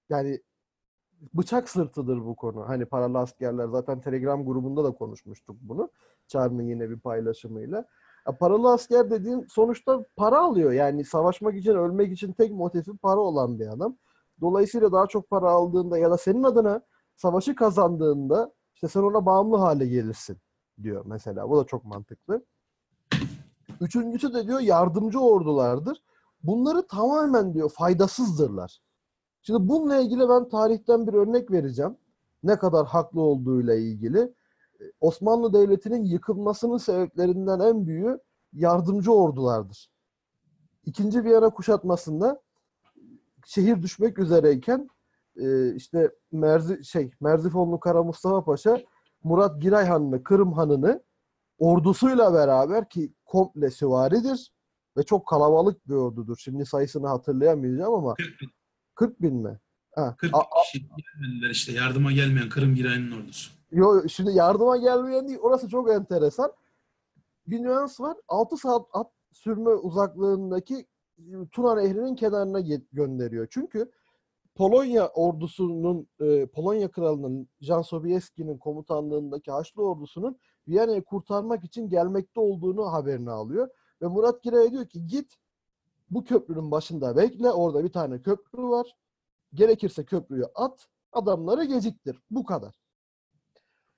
Yani 0.09 0.41
bıçak 1.33 1.69
sırtıdır 1.69 2.25
bu 2.25 2.35
konu. 2.35 2.69
Hani 2.69 2.85
paralı 2.85 3.17
askerler 3.17 3.67
zaten 3.67 4.01
Telegram 4.01 4.45
grubunda 4.45 4.83
da 4.83 4.91
konuşmuştuk 4.91 5.57
bunu. 5.61 5.89
Çağrı'nın 6.27 6.63
yine 6.63 6.89
bir 6.89 6.99
paylaşımıyla. 6.99 7.85
Ya 8.27 8.37
paralı 8.37 8.73
asker 8.73 9.11
dediğin 9.11 9.45
sonuçta 9.49 10.05
para 10.15 10.39
alıyor. 10.39 10.71
Yani 10.71 11.05
savaşmak 11.05 11.55
için, 11.55 11.75
ölmek 11.75 12.11
için 12.11 12.31
tek 12.33 12.51
motifi 12.51 12.97
para 12.97 13.19
olan 13.19 13.59
bir 13.59 13.67
adam. 13.67 13.97
Dolayısıyla 14.41 14.91
daha 14.91 15.07
çok 15.07 15.29
para 15.29 15.49
aldığında 15.49 15.97
ya 15.97 16.11
da 16.11 16.17
senin 16.17 16.43
adına 16.43 16.81
savaşı 17.15 17.55
kazandığında 17.55 18.53
işte 18.75 18.87
sen 18.87 19.01
ona 19.01 19.25
bağımlı 19.25 19.57
hale 19.57 19.87
gelirsin 19.87 20.37
diyor 20.83 21.03
mesela. 21.05 21.49
Bu 21.49 21.57
da 21.57 21.63
çok 21.63 21.85
mantıklı. 21.85 22.45
Üçüncüsü 23.81 24.33
de 24.33 24.47
diyor 24.47 24.59
yardımcı 24.59 25.19
ordulardır. 25.19 26.03
Bunları 26.43 26.87
tamamen 26.87 27.53
diyor 27.53 27.69
faydasızdırlar. 27.69 28.79
Şimdi 29.41 29.69
bununla 29.69 29.97
ilgili 29.97 30.29
ben 30.29 30.49
tarihten 30.49 31.07
bir 31.07 31.13
örnek 31.13 31.51
vereceğim. 31.51 31.97
Ne 32.43 32.59
kadar 32.59 32.85
haklı 32.85 33.21
olduğuyla 33.21 33.75
ilgili. 33.75 34.33
Osmanlı 34.99 35.53
Devleti'nin 35.53 36.03
yıkılmasının 36.03 36.77
sebeplerinden 36.77 37.59
en 37.59 37.87
büyüğü 37.87 38.19
yardımcı 38.53 39.13
ordulardır. 39.13 39.91
İkinci 40.85 41.23
Viyana 41.23 41.49
kuşatmasında 41.49 42.41
şehir 43.45 43.81
düşmek 43.81 44.19
üzereyken 44.19 44.89
e, 45.37 45.75
işte 45.75 46.11
Merzi 46.31 46.85
şey 46.85 47.11
Merzifonlu 47.21 47.79
Kara 47.79 48.03
Mustafa 48.03 48.43
Paşa 48.45 48.81
Murat 49.23 49.61
Giray 49.61 49.85
Han'ını, 49.85 50.23
Kırım 50.23 50.53
Han'ını 50.53 51.03
ordusuyla 51.57 52.33
beraber 52.33 52.89
ki 52.89 53.13
komple 53.25 53.71
süvaridir 53.71 54.53
ve 54.97 55.03
çok 55.03 55.27
kalabalık 55.27 55.87
bir 55.89 55.93
ordudur. 55.93 56.37
Şimdi 56.37 56.65
sayısını 56.65 57.07
hatırlayamayacağım 57.07 57.93
ama 57.93 58.13
40 58.15 58.41
bin, 58.41 58.49
40 58.95 59.21
bin 59.21 59.35
mi? 59.35 59.59
Ha, 59.95 60.15
40 60.17 60.35
a- 60.35 60.39
bin 60.39 60.63
kişi 60.63 60.79
gelmediler 60.87 61.49
işte. 61.49 61.71
Yardıma 61.71 62.11
gelmeyen 62.11 62.49
Kırım 62.49 62.75
Giray'ın 62.75 63.11
ordusu. 63.11 63.51
Yo, 63.71 64.07
şimdi 64.07 64.31
yardıma 64.31 64.77
gelmeyen 64.77 65.27
değil. 65.27 65.39
Orası 65.41 65.69
çok 65.69 65.91
enteresan. 65.91 66.51
Bir 67.47 67.63
nüans 67.63 67.99
var. 67.99 68.17
6 68.27 68.57
saat 68.57 68.85
at 68.93 69.07
sürme 69.33 69.69
uzaklığındaki 69.69 70.87
Tuna 71.51 71.75
Nehri'nin 71.75 72.15
kenarına 72.15 72.59
gönderiyor. 72.91 73.47
Çünkü 73.49 73.91
Polonya 74.55 75.07
ordusunun, 75.07 76.07
e, 76.19 76.45
Polonya 76.45 76.91
kralının 76.91 77.49
Jan 77.61 77.81
Sobieski'nin 77.81 78.57
komutanlığındaki 78.57 79.51
Haçlı 79.51 79.83
ordusunun 79.83 80.39
Viyana'yı 80.67 81.03
kurtarmak 81.03 81.63
için 81.63 81.89
gelmekte 81.89 82.39
olduğunu 82.39 82.93
haberini 82.93 83.31
alıyor. 83.31 83.69
Ve 84.01 84.07
Murat 84.07 84.43
Giray'a 84.43 84.71
diyor 84.71 84.85
ki 84.85 85.07
git 85.07 85.35
bu 86.09 86.23
köprünün 86.23 86.71
başında 86.71 87.17
bekle. 87.17 87.51
Orada 87.51 87.83
bir 87.83 87.91
tane 87.91 88.21
köprü 88.21 88.63
var. 88.63 88.95
Gerekirse 89.53 90.05
köprüyü 90.05 90.45
at. 90.55 90.87
Adamları 91.11 91.63
geciktir. 91.63 92.19
Bu 92.31 92.43
kadar. 92.43 92.79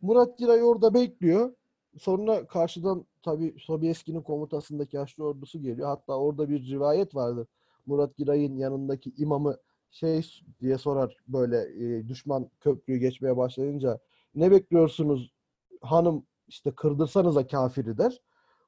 Murat 0.01 0.37
Giray 0.37 0.63
orada 0.63 0.93
bekliyor. 0.93 1.55
Sonra 1.99 2.47
karşıdan 2.47 3.05
tabii 3.23 3.55
Sobieski'nin 3.59 4.21
komutasındaki 4.21 4.97
Haçlı 4.97 5.23
ordusu 5.23 5.61
geliyor. 5.61 5.87
Hatta 5.87 6.17
orada 6.17 6.49
bir 6.49 6.69
rivayet 6.69 7.15
vardır. 7.15 7.47
Murat 7.85 8.17
Giray'ın 8.17 8.57
yanındaki 8.57 9.13
imamı 9.17 9.57
şey 9.91 10.25
diye 10.61 10.77
sorar 10.77 11.17
böyle 11.27 11.57
e, 11.57 12.07
düşman 12.07 12.49
köprüyü 12.59 12.99
geçmeye 12.99 13.37
başlayınca 13.37 13.99
ne 14.35 14.51
bekliyorsunuz 14.51 15.33
hanım 15.81 16.25
işte 16.47 16.71
kırdırsanıza 16.71 17.47
kafiri 17.47 17.97
der. 17.97 18.21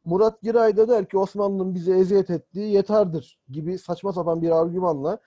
Murat 0.05 0.41
Giray 0.41 0.77
da 0.77 0.87
der 0.87 1.09
ki 1.09 1.17
Osmanlı'nın 1.17 1.75
bize 1.75 1.99
eziyet 1.99 2.29
ettiği 2.29 2.71
yeterdir 2.71 3.39
gibi 3.49 3.77
saçma 3.77 4.13
sapan 4.13 4.41
bir 4.41 4.51
argümanla 4.51 5.19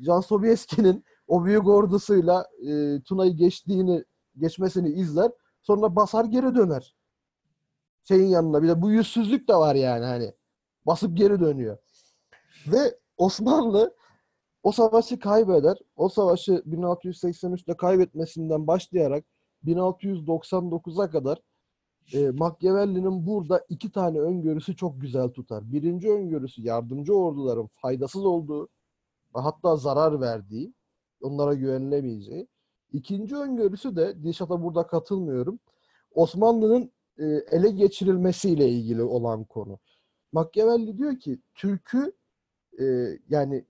Can 0.00 0.20
Sobieski'nin 0.20 1.04
o 1.26 1.44
büyük 1.44 1.68
ordusuyla 1.68 2.46
e, 2.68 3.00
Tuna'yı 3.00 3.32
geçtiğini 3.32 4.04
geçmesini 4.38 4.88
izler. 4.88 5.30
Sonra 5.62 5.96
basar 5.96 6.24
geri 6.24 6.54
döner. 6.54 6.94
Şeyin 8.04 8.26
yanına 8.26 8.62
bir 8.62 8.68
de 8.68 8.82
bu 8.82 8.90
yüzsüzlük 8.90 9.48
de 9.48 9.54
var 9.54 9.74
yani 9.74 10.04
hani. 10.04 10.34
Basıp 10.86 11.16
geri 11.16 11.40
dönüyor. 11.40 11.78
Ve 12.66 12.98
Osmanlı 13.16 13.96
o 14.62 14.72
savaşı 14.72 15.18
kaybeder. 15.18 15.78
O 15.96 16.08
savaşı 16.08 16.52
1683'te 16.52 17.76
kaybetmesinden 17.76 18.66
başlayarak 18.66 19.24
1699'a 19.64 21.10
kadar 21.10 21.38
e, 22.12 22.30
Machiavelli'nin 22.30 23.26
burada 23.26 23.64
iki 23.68 23.92
tane 23.92 24.20
öngörüsü 24.20 24.76
çok 24.76 25.00
güzel 25.00 25.28
tutar. 25.28 25.72
Birinci 25.72 26.10
öngörüsü 26.10 26.62
yardımcı 26.62 27.14
orduların 27.14 27.66
faydasız 27.66 28.24
olduğu 28.24 28.68
ve 29.36 29.40
hatta 29.40 29.76
zarar 29.76 30.20
verdiği, 30.20 30.74
onlara 31.22 31.54
güvenilemeyeceği. 31.54 32.48
İkinci 32.92 33.36
öngörüsü 33.36 33.96
de 33.96 34.22
Dilşat'a 34.22 34.62
burada 34.62 34.86
katılmıyorum. 34.86 35.58
Osmanlı'nın 36.14 36.92
e, 37.18 37.24
ele 37.24 37.70
geçirilmesiyle 37.70 38.68
ilgili 38.68 39.02
olan 39.02 39.44
konu. 39.44 39.78
Machiavelli 40.32 40.98
diyor 40.98 41.18
ki 41.18 41.40
Türk'ü 41.54 42.12
e, 42.80 42.84
yani 43.28 43.64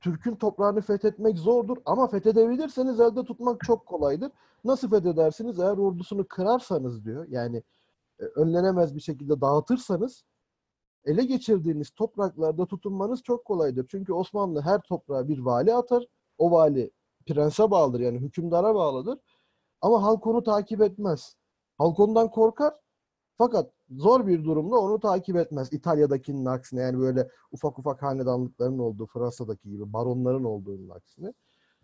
Türk'ün 0.00 0.36
toprağını 0.36 0.80
fethetmek 0.80 1.38
zordur 1.38 1.76
ama 1.84 2.06
fethedebilirseniz 2.06 3.00
elde 3.00 3.24
tutmak 3.24 3.60
çok 3.64 3.86
kolaydır. 3.86 4.32
Nasıl 4.64 4.90
fethedersiniz? 4.90 5.58
Eğer 5.58 5.76
ordusunu 5.76 6.28
kırarsanız 6.28 7.04
diyor. 7.04 7.26
Yani 7.28 7.62
e, 8.20 8.24
önlenemez 8.24 8.94
bir 8.94 9.00
şekilde 9.00 9.40
dağıtırsanız 9.40 10.24
ele 11.04 11.24
geçirdiğiniz 11.24 11.90
topraklarda 11.90 12.66
tutunmanız 12.66 13.22
çok 13.22 13.44
kolaydır. 13.44 13.86
Çünkü 13.90 14.12
Osmanlı 14.12 14.60
her 14.60 14.80
toprağa 14.80 15.28
bir 15.28 15.38
vali 15.38 15.74
atar. 15.74 16.04
O 16.38 16.50
vali 16.50 16.90
prense 17.26 17.70
bağlıdır 17.70 18.00
yani 18.00 18.18
hükümdara 18.18 18.74
bağlıdır. 18.74 19.18
Ama 19.80 20.02
halk 20.02 20.26
onu 20.26 20.42
takip 20.42 20.80
etmez. 20.82 21.36
Halk 21.78 22.00
ondan 22.00 22.30
korkar. 22.30 22.74
Fakat 23.38 23.70
zor 23.90 24.26
bir 24.26 24.44
durumda 24.44 24.76
onu 24.76 25.00
takip 25.00 25.36
etmez. 25.36 25.72
İtalya'dakinin 25.72 26.44
aksine 26.44 26.80
yani 26.80 26.98
böyle 26.98 27.28
ufak 27.52 27.78
ufak 27.78 28.02
hanedanlıkların 28.02 28.78
olduğu 28.78 29.06
Fransa'daki 29.06 29.70
gibi 29.70 29.92
baronların 29.92 30.44
olduğunun 30.44 30.88
aksine. 30.88 31.32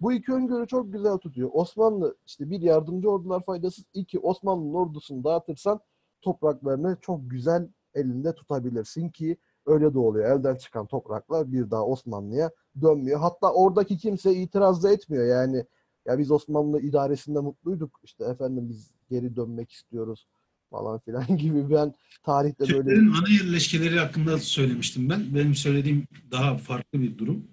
Bu 0.01 0.13
iki 0.13 0.33
öngörü 0.33 0.67
çok 0.67 0.93
güzel 0.93 1.19
tutuyor. 1.19 1.51
Osmanlı 1.53 2.17
işte 2.27 2.51
bir 2.51 2.61
yardımcı 2.61 3.11
ordular 3.11 3.43
faydasız. 3.43 3.85
iki 3.95 4.19
Osmanlı'nın 4.19 4.75
ordusunu 4.75 5.25
dağıtırsan 5.25 5.81
topraklarını 6.23 6.97
çok 7.01 7.31
güzel 7.31 7.69
elinde 7.95 8.35
tutabilirsin 8.35 9.09
ki 9.09 9.37
öyle 9.67 9.95
de 9.95 9.99
oluyor. 9.99 10.31
Elden 10.31 10.57
çıkan 10.57 10.87
topraklar 10.87 11.53
bir 11.53 11.71
daha 11.71 11.87
Osmanlı'ya 11.87 12.51
dönmüyor. 12.83 13.21
Hatta 13.21 13.53
oradaki 13.53 13.99
kimse 13.99 14.35
itiraz 14.35 14.83
da 14.83 14.93
etmiyor. 14.93 15.25
Yani 15.25 15.67
ya 16.07 16.19
biz 16.19 16.31
Osmanlı 16.31 16.81
idaresinde 16.81 17.41
mutluyduk. 17.41 18.01
İşte 18.03 18.25
efendim 18.25 18.69
biz 18.69 19.00
geri 19.11 19.37
dönmek 19.37 19.73
istiyoruz 19.73 20.27
falan 20.71 21.01
filan 21.01 21.37
gibi 21.37 21.71
ben 21.71 21.95
tarihte 22.23 22.61
böyle 22.61 22.73
Türklerin 22.73 23.13
ana 23.13 23.29
yerleşkeleri 23.29 23.99
hakkında 23.99 24.39
söylemiştim 24.39 25.11
ben. 25.11 25.35
Benim 25.35 25.55
söylediğim 25.55 26.07
daha 26.31 26.59
farklı 26.59 27.03
bir 27.03 27.19
durum. 27.19 27.45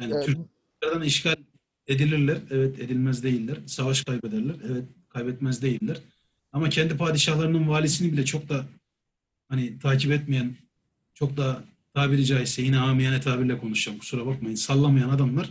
Yani 0.00 0.12
Evet. 0.14 0.26
Türklerden 0.26 1.06
işgal 1.06 1.36
edilirler. 1.86 2.38
Evet 2.50 2.80
edilmez 2.80 3.22
değiller. 3.22 3.58
Savaş 3.66 4.04
kaybederler. 4.04 4.54
Evet 4.70 4.84
kaybetmez 5.08 5.62
değiller. 5.62 6.00
Ama 6.52 6.68
kendi 6.68 6.96
padişahlarının 6.96 7.68
valisini 7.68 8.12
bile 8.12 8.24
çok 8.24 8.48
da 8.48 8.66
hani 9.48 9.78
takip 9.78 10.12
etmeyen, 10.12 10.56
çok 11.14 11.36
da 11.36 11.64
tabiri 11.94 12.24
caizse 12.24 12.62
yine 12.62 12.78
amiyane 12.78 13.20
tabirle 13.20 13.58
konuşacağım 13.58 13.98
kusura 13.98 14.26
bakmayın. 14.26 14.56
Sallamayan 14.56 15.08
adamlar 15.08 15.50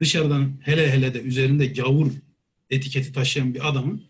dışarıdan 0.00 0.52
hele 0.60 0.92
hele 0.92 1.14
de 1.14 1.22
üzerinde 1.22 1.66
gavur 1.66 2.12
etiketi 2.70 3.12
taşıyan 3.12 3.54
bir 3.54 3.68
adamı 3.68 4.00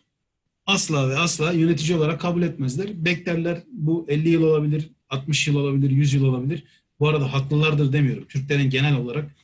asla 0.66 1.08
ve 1.08 1.18
asla 1.18 1.52
yönetici 1.52 1.98
olarak 1.98 2.20
kabul 2.20 2.42
etmezler. 2.42 3.04
Beklerler 3.04 3.62
bu 3.72 4.06
50 4.08 4.28
yıl 4.28 4.42
olabilir, 4.42 4.90
60 5.08 5.48
yıl 5.48 5.56
olabilir, 5.56 5.90
100 5.90 6.14
yıl 6.14 6.24
olabilir. 6.24 6.64
Bu 7.00 7.08
arada 7.08 7.32
haklılardır 7.32 7.92
demiyorum. 7.92 8.26
Türklerin 8.28 8.70
genel 8.70 8.96
olarak 8.96 9.36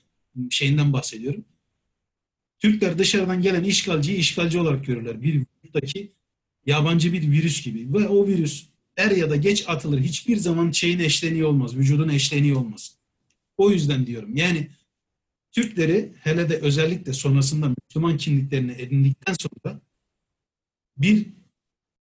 şeyinden 0.50 0.92
bahsediyorum. 0.92 1.44
Türkler 2.58 2.98
dışarıdan 2.98 3.42
gelen 3.42 3.64
işgalciyi 3.64 4.18
işgalci 4.18 4.58
olarak 4.58 4.86
görürler. 4.86 5.22
Bir 5.22 5.34
vücuttaki 5.34 6.12
yabancı 6.66 7.12
bir 7.12 7.30
virüs 7.30 7.64
gibi. 7.64 7.92
Ve 7.92 8.08
o 8.08 8.26
virüs 8.26 8.66
er 8.96 9.10
ya 9.10 9.30
da 9.30 9.36
geç 9.36 9.64
atılır. 9.68 10.00
Hiçbir 10.00 10.36
zaman 10.36 10.70
şeyin 10.70 10.98
eşleniği 10.98 11.44
olmaz. 11.44 11.76
Vücudun 11.76 12.08
eşleniği 12.08 12.54
olmaz. 12.54 12.96
O 13.56 13.70
yüzden 13.70 14.06
diyorum. 14.06 14.36
Yani 14.36 14.68
Türkleri 15.52 16.12
hele 16.20 16.48
de 16.48 16.56
özellikle 16.56 17.12
sonrasında 17.12 17.68
Müslüman 17.68 18.16
kimliklerini 18.16 18.72
edindikten 18.72 19.34
sonra 19.40 19.80
bir 21.02 21.26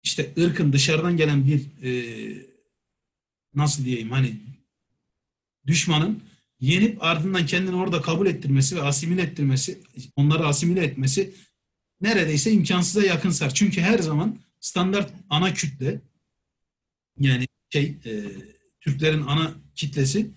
işte 0.04 0.34
ırkın 0.38 0.74
dışarıdan 0.74 1.18
gelen 1.18 1.48
bir 1.48 1.84
e, 1.84 1.92
nasıl 3.56 3.86
diyeyim 3.86 4.12
hani 4.12 4.36
düşmanın 5.68 6.24
yenip 6.60 7.04
ardından 7.04 7.46
kendini 7.46 7.76
orada 7.76 8.02
kabul 8.02 8.28
ettirmesi 8.28 8.76
ve 8.76 8.82
asimile 8.82 9.22
ettirmesi, 9.22 9.80
onları 10.16 10.46
asimile 10.48 10.84
etmesi 10.84 11.34
neredeyse 12.02 12.52
imkansıza 12.52 13.04
yakınsar. 13.04 13.54
Çünkü 13.54 13.82
her 13.82 14.00
zaman 14.00 14.40
standart 14.60 15.14
ana 15.30 15.54
kütle 15.54 16.02
yani 17.20 17.48
şey 17.70 17.96
e, 18.06 18.24
Türklerin 18.82 19.22
ana 19.22 19.54
kitlesi 19.76 20.32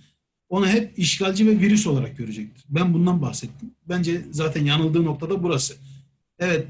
onu 0.49 0.69
hep 0.69 0.99
işgalci 0.99 1.47
ve 1.47 1.61
virüs 1.61 1.87
olarak 1.87 2.19
görecektir. 2.19 2.65
Ben 2.69 2.95
bundan 2.95 3.23
bahsettim. 3.23 3.71
Bence 3.89 4.23
zaten 4.31 4.65
yanıldığı 4.65 5.05
noktada 5.05 5.43
burası. 5.43 5.77
Evet 6.39 6.67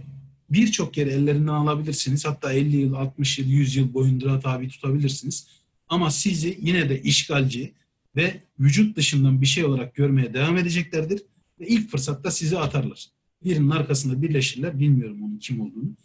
birçok 0.51 0.97
yeri 0.97 1.11
ellerinden 1.11 1.53
alabilirsiniz. 1.53 2.25
Hatta 2.25 2.53
50 2.53 2.77
yıl, 2.77 2.95
60 2.95 3.39
yıl, 3.39 3.47
100 3.47 3.77
yıl 3.77 3.95
boyunca 3.95 4.41
tabi 4.41 4.69
tutabilirsiniz. 4.69 5.47
Ama 5.89 6.11
sizi 6.11 6.59
yine 6.61 6.89
de 6.89 7.03
işgalci 7.03 7.75
ve 8.17 8.43
vücut 8.61 8.97
dışından 8.97 9.41
bir 9.41 9.47
şey 9.47 9.65
olarak 9.65 9.95
görmeye 9.95 10.35
devam 10.35 10.57
edeceklerdir. 10.57 11.23
Ve 11.61 11.67
ilk 11.67 11.91
fırsatta 11.91 12.31
sizi 12.31 12.59
atarlar. 12.59 13.07
Birinin 13.45 13.71
arkasında 13.71 14.23
birleşirler. 14.23 14.79
Bilmiyorum 14.81 15.23
onun 15.23 15.39
kim 15.39 15.61
olduğunu. 15.61 15.97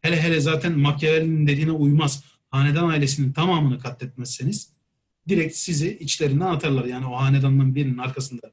Hele 0.00 0.22
hele 0.22 0.40
zaten 0.40 0.78
Machiavelli'nin 0.78 1.46
dediğine 1.46 1.70
uymaz. 1.70 2.24
Hanedan 2.50 2.88
ailesinin 2.88 3.32
tamamını 3.32 3.78
katletmezseniz 3.78 4.72
direkt 5.28 5.56
sizi 5.56 5.98
içlerinden 5.98 6.46
atarlar. 6.46 6.84
Yani 6.84 7.06
o 7.06 7.16
hanedandan 7.16 7.74
birinin 7.74 7.98
arkasında 7.98 8.52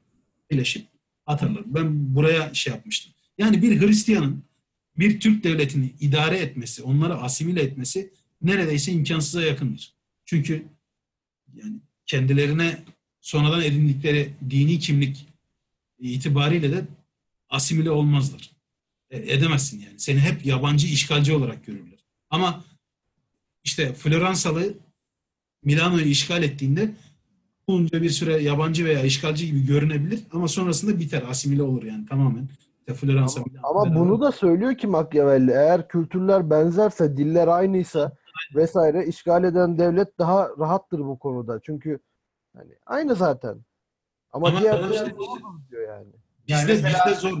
birleşip 0.50 0.86
atarlar. 1.26 1.62
Ben 1.66 2.14
buraya 2.14 2.54
şey 2.54 2.72
yapmıştım. 2.72 3.12
Yani 3.38 3.62
bir 3.62 3.80
Hristiyanın 3.80 4.44
bir 4.98 5.20
Türk 5.20 5.44
devletini 5.44 5.92
idare 6.00 6.38
etmesi, 6.38 6.82
onları 6.82 7.14
asimile 7.14 7.62
etmesi 7.62 8.12
neredeyse 8.42 8.92
imkansıza 8.92 9.42
yakındır. 9.42 9.94
Çünkü 10.24 10.64
yani 11.54 11.76
kendilerine 12.06 12.84
sonradan 13.20 13.62
edindikleri 13.62 14.34
dini 14.50 14.78
kimlik 14.78 15.26
itibariyle 15.98 16.72
de 16.72 16.84
asimile 17.48 17.90
olmazlar. 17.90 18.50
E, 19.10 19.18
edemezsin 19.34 19.80
yani. 19.80 19.98
Seni 20.00 20.20
hep 20.20 20.46
yabancı 20.46 20.86
işgalci 20.86 21.32
olarak 21.32 21.66
görürler. 21.66 21.98
Ama 22.30 22.64
işte 23.64 23.94
Floransalı 23.94 24.74
Milano'yu 25.64 26.06
işgal 26.06 26.42
ettiğinde 26.42 26.94
uzunca 27.66 28.02
bir 28.02 28.10
süre 28.10 28.42
yabancı 28.42 28.84
veya 28.84 29.04
işgalci 29.04 29.46
gibi 29.46 29.66
görünebilir 29.66 30.20
ama 30.32 30.48
sonrasında 30.48 30.98
biter, 31.00 31.22
asimile 31.28 31.62
olur 31.62 31.82
yani 31.82 32.06
tamamen. 32.06 32.48
İşte 32.80 32.94
Floransa, 32.94 33.40
Milano 33.46 33.66
Ama 33.66 33.94
bunu 33.94 34.20
da 34.20 34.32
söylüyor 34.32 34.74
ki 34.74 34.86
Machiavelli 34.86 35.50
eğer 35.50 35.88
kültürler 35.88 36.50
benzerse, 36.50 37.16
diller 37.16 37.48
aynıysa 37.48 38.12
vesaire 38.54 39.06
işgal 39.06 39.44
eden 39.44 39.78
devlet 39.78 40.18
daha 40.18 40.48
rahattır 40.58 40.98
bu 40.98 41.18
konuda. 41.18 41.60
Çünkü 41.62 41.98
hani 42.56 42.72
aynı 42.86 43.14
zaten. 43.14 43.64
Ama, 44.32 44.48
Ama 44.48 44.60
diğer 44.60 44.74
işte- 44.90 44.94
diğer 44.94 45.16
diyor 45.70 45.88
yani. 45.88 46.08
Yani 46.48 46.68
bizde, 46.68 46.82
mesela- 46.82 47.04
bizde 47.06 47.20
zor. 47.20 47.38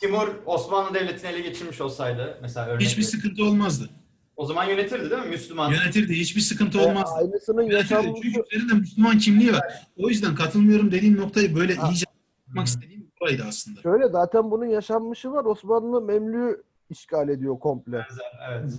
Timur 0.00 0.28
Osmanlı 0.46 0.94
Devleti'ni 0.94 1.30
ele 1.30 1.40
geçirmiş 1.40 1.80
olsaydı 1.80 2.38
mesela 2.42 2.66
örnek 2.66 2.80
Hiçbir 2.86 3.02
sıkıntı 3.02 3.44
olmazdı. 3.44 3.90
O 4.36 4.46
zaman 4.46 4.64
yönetirdi 4.64 5.10
değil 5.10 5.22
mi? 5.22 5.28
Müslüman. 5.28 5.70
Yönetirdi. 5.72 6.12
Hiçbir 6.14 6.40
sıkıntı 6.40 6.78
Ve 6.78 6.82
olmazdı. 6.82 7.14
aynısının 7.14 7.62
yaşanması 7.62 8.22
Çünkü 8.22 8.42
üzerinde 8.52 8.74
Müslüman 8.74 9.18
kimliği 9.18 9.52
var. 9.52 9.86
O 9.96 10.08
yüzden 10.08 10.34
katılmıyorum 10.34 10.92
dediğim 10.92 11.16
noktayı 11.20 11.56
böyle 11.56 11.74
Ha. 11.74 11.88
iyice 11.90 12.04
yapmak 12.48 12.66
istediğim 12.66 12.93
buraydı 13.24 13.44
aslında. 13.48 13.80
şöyle 13.80 14.08
zaten 14.08 14.50
bunun 14.50 14.64
yaşanmışı 14.64 15.32
var. 15.32 15.44
Osmanlı 15.44 16.00
Memlü'yü 16.02 16.62
işgal 16.90 17.28
ediyor 17.28 17.58
komple. 17.58 17.92
Benzer, 17.92 18.50
evet. 18.50 18.72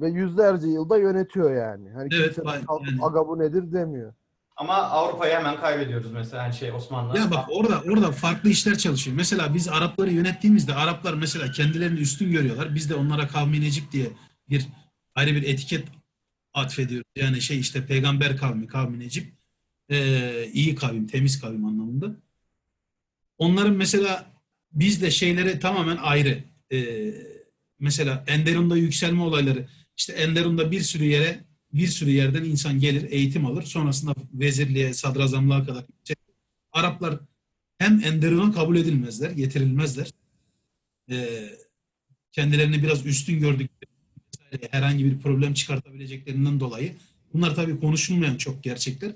Ve 0.00 0.08
yüzlerce 0.08 0.66
yılda 0.66 0.98
yönetiyor 0.98 1.54
yani. 1.54 1.90
Hani 1.90 2.08
Evet, 2.14 2.34
kimse 2.34 2.42
kalkıp 2.42 2.88
yani- 2.90 3.02
aga 3.02 3.28
bu 3.28 3.38
nedir 3.38 3.72
demiyor. 3.72 4.12
Ama 4.56 4.74
Avrupa'yı 4.74 5.34
hemen 5.34 5.56
kaybediyoruz 5.56 6.12
mesela 6.12 6.42
hani 6.42 6.54
şey 6.54 6.72
Osmanlı. 6.72 7.18
Ya 7.18 7.30
bak 7.30 7.48
orada 7.50 7.82
orada 7.92 8.12
farklı 8.12 8.50
işler 8.50 8.78
çalışıyor. 8.78 9.16
Mesela 9.16 9.54
biz 9.54 9.68
Arapları 9.68 10.10
yönettiğimizde 10.10 10.74
Araplar 10.74 11.14
mesela 11.14 11.50
kendilerini 11.52 12.00
üstün 12.00 12.32
görüyorlar. 12.32 12.74
Biz 12.74 12.90
de 12.90 12.94
onlara 12.94 13.28
kavmi 13.28 13.60
Necip 13.60 13.92
diye 13.92 14.06
bir 14.50 14.68
ayrı 15.14 15.34
bir 15.34 15.42
etiket 15.42 15.88
atfediyoruz. 16.54 17.06
Yani 17.16 17.40
şey 17.40 17.60
işte 17.60 17.86
peygamber 17.86 18.36
kavmi, 18.36 18.66
kavmi 18.66 18.98
Necip 18.98 19.32
ee, 19.90 20.46
iyi 20.52 20.74
kavim, 20.74 21.06
temiz 21.06 21.40
kavim 21.40 21.64
anlamında. 21.64 22.06
Onların 23.42 23.76
mesela 23.76 24.32
bizle 24.72 25.10
şeyleri 25.10 25.58
tamamen 25.58 25.96
ayrı. 25.96 26.44
Ee, 26.72 27.14
mesela 27.78 28.24
Enderun'da 28.26 28.76
yükselme 28.76 29.22
olayları 29.22 29.68
işte 29.96 30.12
Enderun'da 30.12 30.70
bir 30.70 30.80
sürü 30.80 31.04
yere 31.04 31.44
bir 31.72 31.86
sürü 31.86 32.10
yerden 32.10 32.44
insan 32.44 32.80
gelir, 32.80 33.10
eğitim 33.10 33.46
alır. 33.46 33.62
Sonrasında 33.62 34.14
vezirliğe, 34.32 34.94
sadrazamlığa 34.94 35.66
kadar. 35.66 35.84
Araplar 36.72 37.18
hem 37.78 38.04
Enderun'a 38.04 38.52
kabul 38.52 38.76
edilmezler, 38.76 39.30
getirilmezler. 39.30 40.10
Ee, 41.10 41.48
kendilerini 42.32 42.82
biraz 42.82 43.06
üstün 43.06 43.42
vesaire 43.42 43.68
herhangi 44.70 45.04
bir 45.04 45.18
problem 45.18 45.54
çıkartabileceklerinden 45.54 46.60
dolayı 46.60 46.96
bunlar 47.34 47.54
tabii 47.54 47.80
konuşulmayan 47.80 48.36
çok 48.36 48.64
gerçekler. 48.64 49.12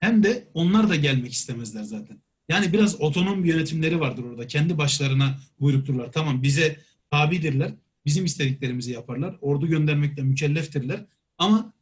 Hem 0.00 0.22
de 0.22 0.48
onlar 0.54 0.88
da 0.88 0.96
gelmek 0.96 1.32
istemezler 1.32 1.82
zaten. 1.82 2.25
Yani 2.48 2.72
biraz 2.72 3.00
otonom 3.00 3.44
bir 3.44 3.54
yönetimleri 3.54 4.00
vardır 4.00 4.24
orada. 4.24 4.46
Kendi 4.46 4.78
başlarına 4.78 5.38
buyrukturlar. 5.60 6.12
Tamam 6.12 6.42
bize 6.42 6.76
tabidirler. 7.10 7.74
Bizim 8.06 8.24
istediklerimizi 8.24 8.92
yaparlar. 8.92 9.38
Ordu 9.40 9.66
göndermekle 9.66 10.22
mükelleftirler. 10.22 11.04
Ama 11.38 11.72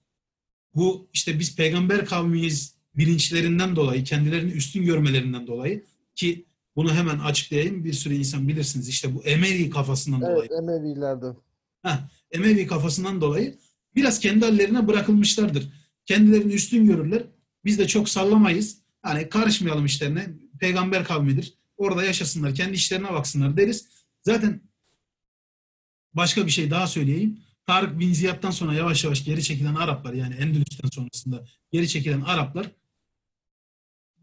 bu 0.75 1.09
işte 1.13 1.39
biz 1.39 1.57
peygamber 1.57 2.07
kavmiyiz 2.07 2.75
bilinçlerinden 2.97 3.77
dolayı, 3.77 4.05
kendilerini 4.05 4.51
üstün 4.53 4.85
görmelerinden 4.85 5.47
dolayı 5.47 5.85
ki 6.15 6.45
bunu 6.77 6.95
hemen 6.95 7.19
açıklayayım. 7.19 7.85
Bir 7.85 7.93
sürü 7.93 8.15
insan 8.15 8.49
bilirsiniz 8.49 8.89
işte 8.89 9.15
bu 9.15 9.23
Emevi 9.25 9.71
kafasından 9.71 10.21
dolayı. 10.21 10.49
Evet 10.51 10.63
Emevilerden. 10.63 11.37
Heh, 11.83 11.99
Emevi 12.31 12.67
kafasından 12.67 13.21
dolayı 13.21 13.59
biraz 13.97 14.21
kendi 14.21 14.45
hallerine 14.45 14.89
bırakılmışlardır. 14.89 15.69
Kendilerini 16.07 16.53
üstün 16.53 16.87
görürler. 16.87 17.23
Biz 17.65 17.79
de 17.79 17.87
çok 17.87 18.09
sallamayız. 18.09 18.79
Hani 19.05 19.29
karışmayalım 19.29 19.85
işlerine. 19.85 20.29
Peygamber 20.61 21.05
kavmidir. 21.05 21.55
Orada 21.77 22.05
yaşasınlar. 22.05 22.55
Kendi 22.55 22.75
işlerine 22.75 23.13
baksınlar 23.13 23.57
deriz. 23.57 23.89
Zaten 24.23 24.61
başka 26.15 26.47
bir 26.47 26.51
şey 26.51 26.71
daha 26.71 26.87
söyleyeyim. 26.87 27.41
Tarık 27.67 27.99
bin 27.99 28.13
Ziyad'dan 28.13 28.51
sonra 28.51 28.75
yavaş 28.75 29.05
yavaş 29.05 29.25
geri 29.25 29.43
çekilen 29.43 29.75
Araplar 29.75 30.13
yani 30.13 30.35
Endülüs'ten 30.35 30.89
sonrasında 30.89 31.45
geri 31.73 31.89
çekilen 31.89 32.21
Araplar 32.21 32.71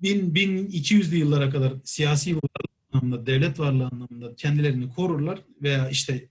1000 0.01 0.33
1200'lü 0.35 1.15
yıllara 1.15 1.49
kadar 1.49 1.73
siyasi 1.83 2.35
varlık 2.35 2.71
anlamında, 2.93 3.25
devlet 3.25 3.59
varlığı 3.59 3.87
anlamında 3.87 4.35
kendilerini 4.35 4.89
korurlar 4.89 5.39
veya 5.61 5.89
işte 5.89 6.29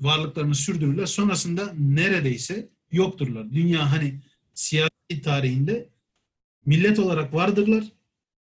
varlıklarını 0.00 0.54
sürdürürler. 0.54 1.06
Sonrasında 1.06 1.74
neredeyse 1.78 2.68
yokturlar. 2.92 3.52
Dünya 3.52 3.92
hani 3.92 4.20
siyasi 4.54 5.22
tarihinde 5.22 5.91
millet 6.66 6.98
olarak 6.98 7.34
vardırlar 7.34 7.84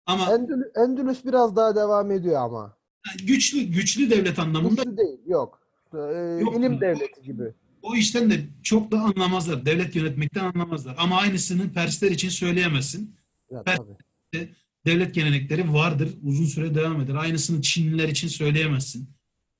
ama 0.05 0.23
Endül- 0.25 0.83
Endülüs 0.85 1.25
biraz 1.25 1.55
daha 1.55 1.75
devam 1.75 2.11
ediyor 2.11 2.35
ama. 2.41 2.77
güçlü 3.23 3.61
güçlü 3.61 4.09
devlet 4.09 4.39
anlamında 4.39 4.83
Güçlü 4.83 4.97
değil. 4.97 5.19
Yok. 5.27 5.61
Ee, 5.93 5.97
Yok. 6.41 6.55
ilim 6.57 6.81
devleti 6.81 7.21
gibi. 7.21 7.53
o 7.81 7.95
işten 7.95 8.29
de 8.31 8.39
çok 8.63 8.91
da 8.91 8.99
anlamazlar. 9.01 9.65
Devlet 9.65 9.95
yönetmekten 9.95 10.43
anlamazlar. 10.45 10.95
Ama 10.97 11.17
aynısını 11.17 11.73
Persler 11.73 12.11
için 12.11 12.29
söyleyemezsin. 12.29 13.15
Ya, 13.51 13.63
Ben- 13.65 13.77
tabii. 13.77 14.49
Devlet 14.85 15.15
gelenekleri 15.15 15.73
vardır. 15.73 16.09
Uzun 16.23 16.45
süre 16.45 16.75
devam 16.75 17.01
eder. 17.01 17.15
Aynısını 17.15 17.61
Çinliler 17.61 18.09
için 18.09 18.27
söyleyemezsin. 18.27 19.09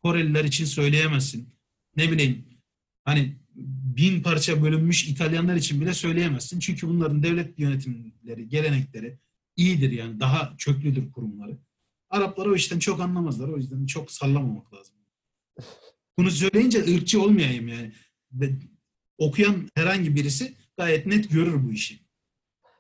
Koreliler 0.03 0.43
için 0.43 0.66
söyleyemezsin. 0.66 1.49
Ne 1.97 2.12
bileyim 2.12 2.45
hani 3.05 3.36
bin 3.98 4.24
parça 4.24 4.64
bölünmüş 4.64 5.08
İtalyanlar 5.08 5.56
için 5.56 5.82
bile 5.82 5.93
söyleyemezsin. 5.93 6.60
Çünkü 6.60 6.88
bunların 6.88 7.24
devlet 7.24 7.60
yönetimleri, 7.60 8.50
gelenekleri 8.50 9.20
iyidir 9.56 9.91
yani. 9.91 10.20
Daha 10.20 10.58
köklüdür 10.58 11.12
kurumları. 11.12 11.58
Araplar 12.10 12.45
o 12.45 12.56
işten 12.56 12.80
çok 12.80 13.00
anlamazlar. 13.00 13.50
O 13.50 13.58
yüzden 13.58 13.86
çok 13.86 14.12
sallamamak 14.12 14.74
lazım. 14.74 14.95
Bunu 16.18 16.32
söyleyince 16.32 16.80
ırkçı 16.95 17.22
olmayayım 17.22 17.68
yani. 17.68 17.91
Okuyan 19.18 19.56
herhangi 19.76 20.16
birisi 20.16 20.54
gayet 20.78 21.06
net 21.06 21.32
görür 21.32 21.68
bu 21.68 21.72
işi. 21.72 22.00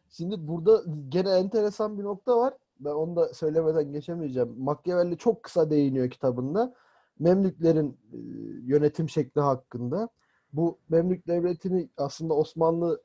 Şimdi 0.09 0.47
burada 0.47 0.83
gene 1.09 1.29
enteresan 1.29 1.99
bir 1.99 2.03
nokta 2.03 2.37
var. 2.37 2.53
Ben 2.79 2.89
onu 2.89 3.15
da 3.15 3.33
söylemeden 3.33 3.91
geçemeyeceğim. 3.91 4.55
Machiavelli 4.57 5.17
çok 5.17 5.43
kısa 5.43 5.69
değiniyor 5.69 6.09
kitabında. 6.09 6.73
Memlüklerin 7.19 7.89
e, 8.13 8.17
yönetim 8.65 9.09
şekli 9.09 9.41
hakkında. 9.41 10.09
Bu 10.53 10.77
Memlük 10.89 11.27
devletini 11.27 11.89
aslında 11.97 12.33
Osmanlı 12.33 13.01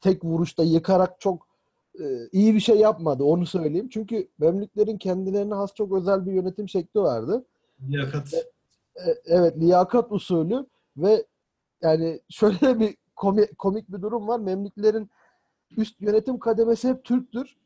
tek 0.00 0.24
vuruşta 0.24 0.62
yıkarak 0.64 1.20
çok 1.20 1.48
e, 2.00 2.28
iyi 2.32 2.54
bir 2.54 2.60
şey 2.60 2.76
yapmadı. 2.76 3.24
Onu 3.24 3.46
söyleyeyim. 3.46 3.88
Çünkü 3.88 4.28
Memlüklerin 4.38 4.98
kendilerine 4.98 5.54
has 5.54 5.74
çok 5.74 5.92
özel 5.92 6.26
bir 6.26 6.32
yönetim 6.32 6.68
şekli 6.68 7.00
vardı. 7.00 7.44
Liyakat. 7.88 8.34
E, 8.34 8.44
evet 9.24 9.56
liyakat 9.56 10.12
usulü 10.12 10.66
ve 10.96 11.26
yani 11.82 12.20
şöyle 12.30 12.80
bir 12.80 12.96
komik, 13.16 13.58
komik 13.58 13.92
bir 13.92 14.02
durum 14.02 14.28
var. 14.28 14.40
Memlüklerin 14.40 15.10
üst 15.76 16.00
yönetim 16.00 16.38
kademesi 16.38 16.88
hep 16.88 17.04
Türktür. 17.04 17.56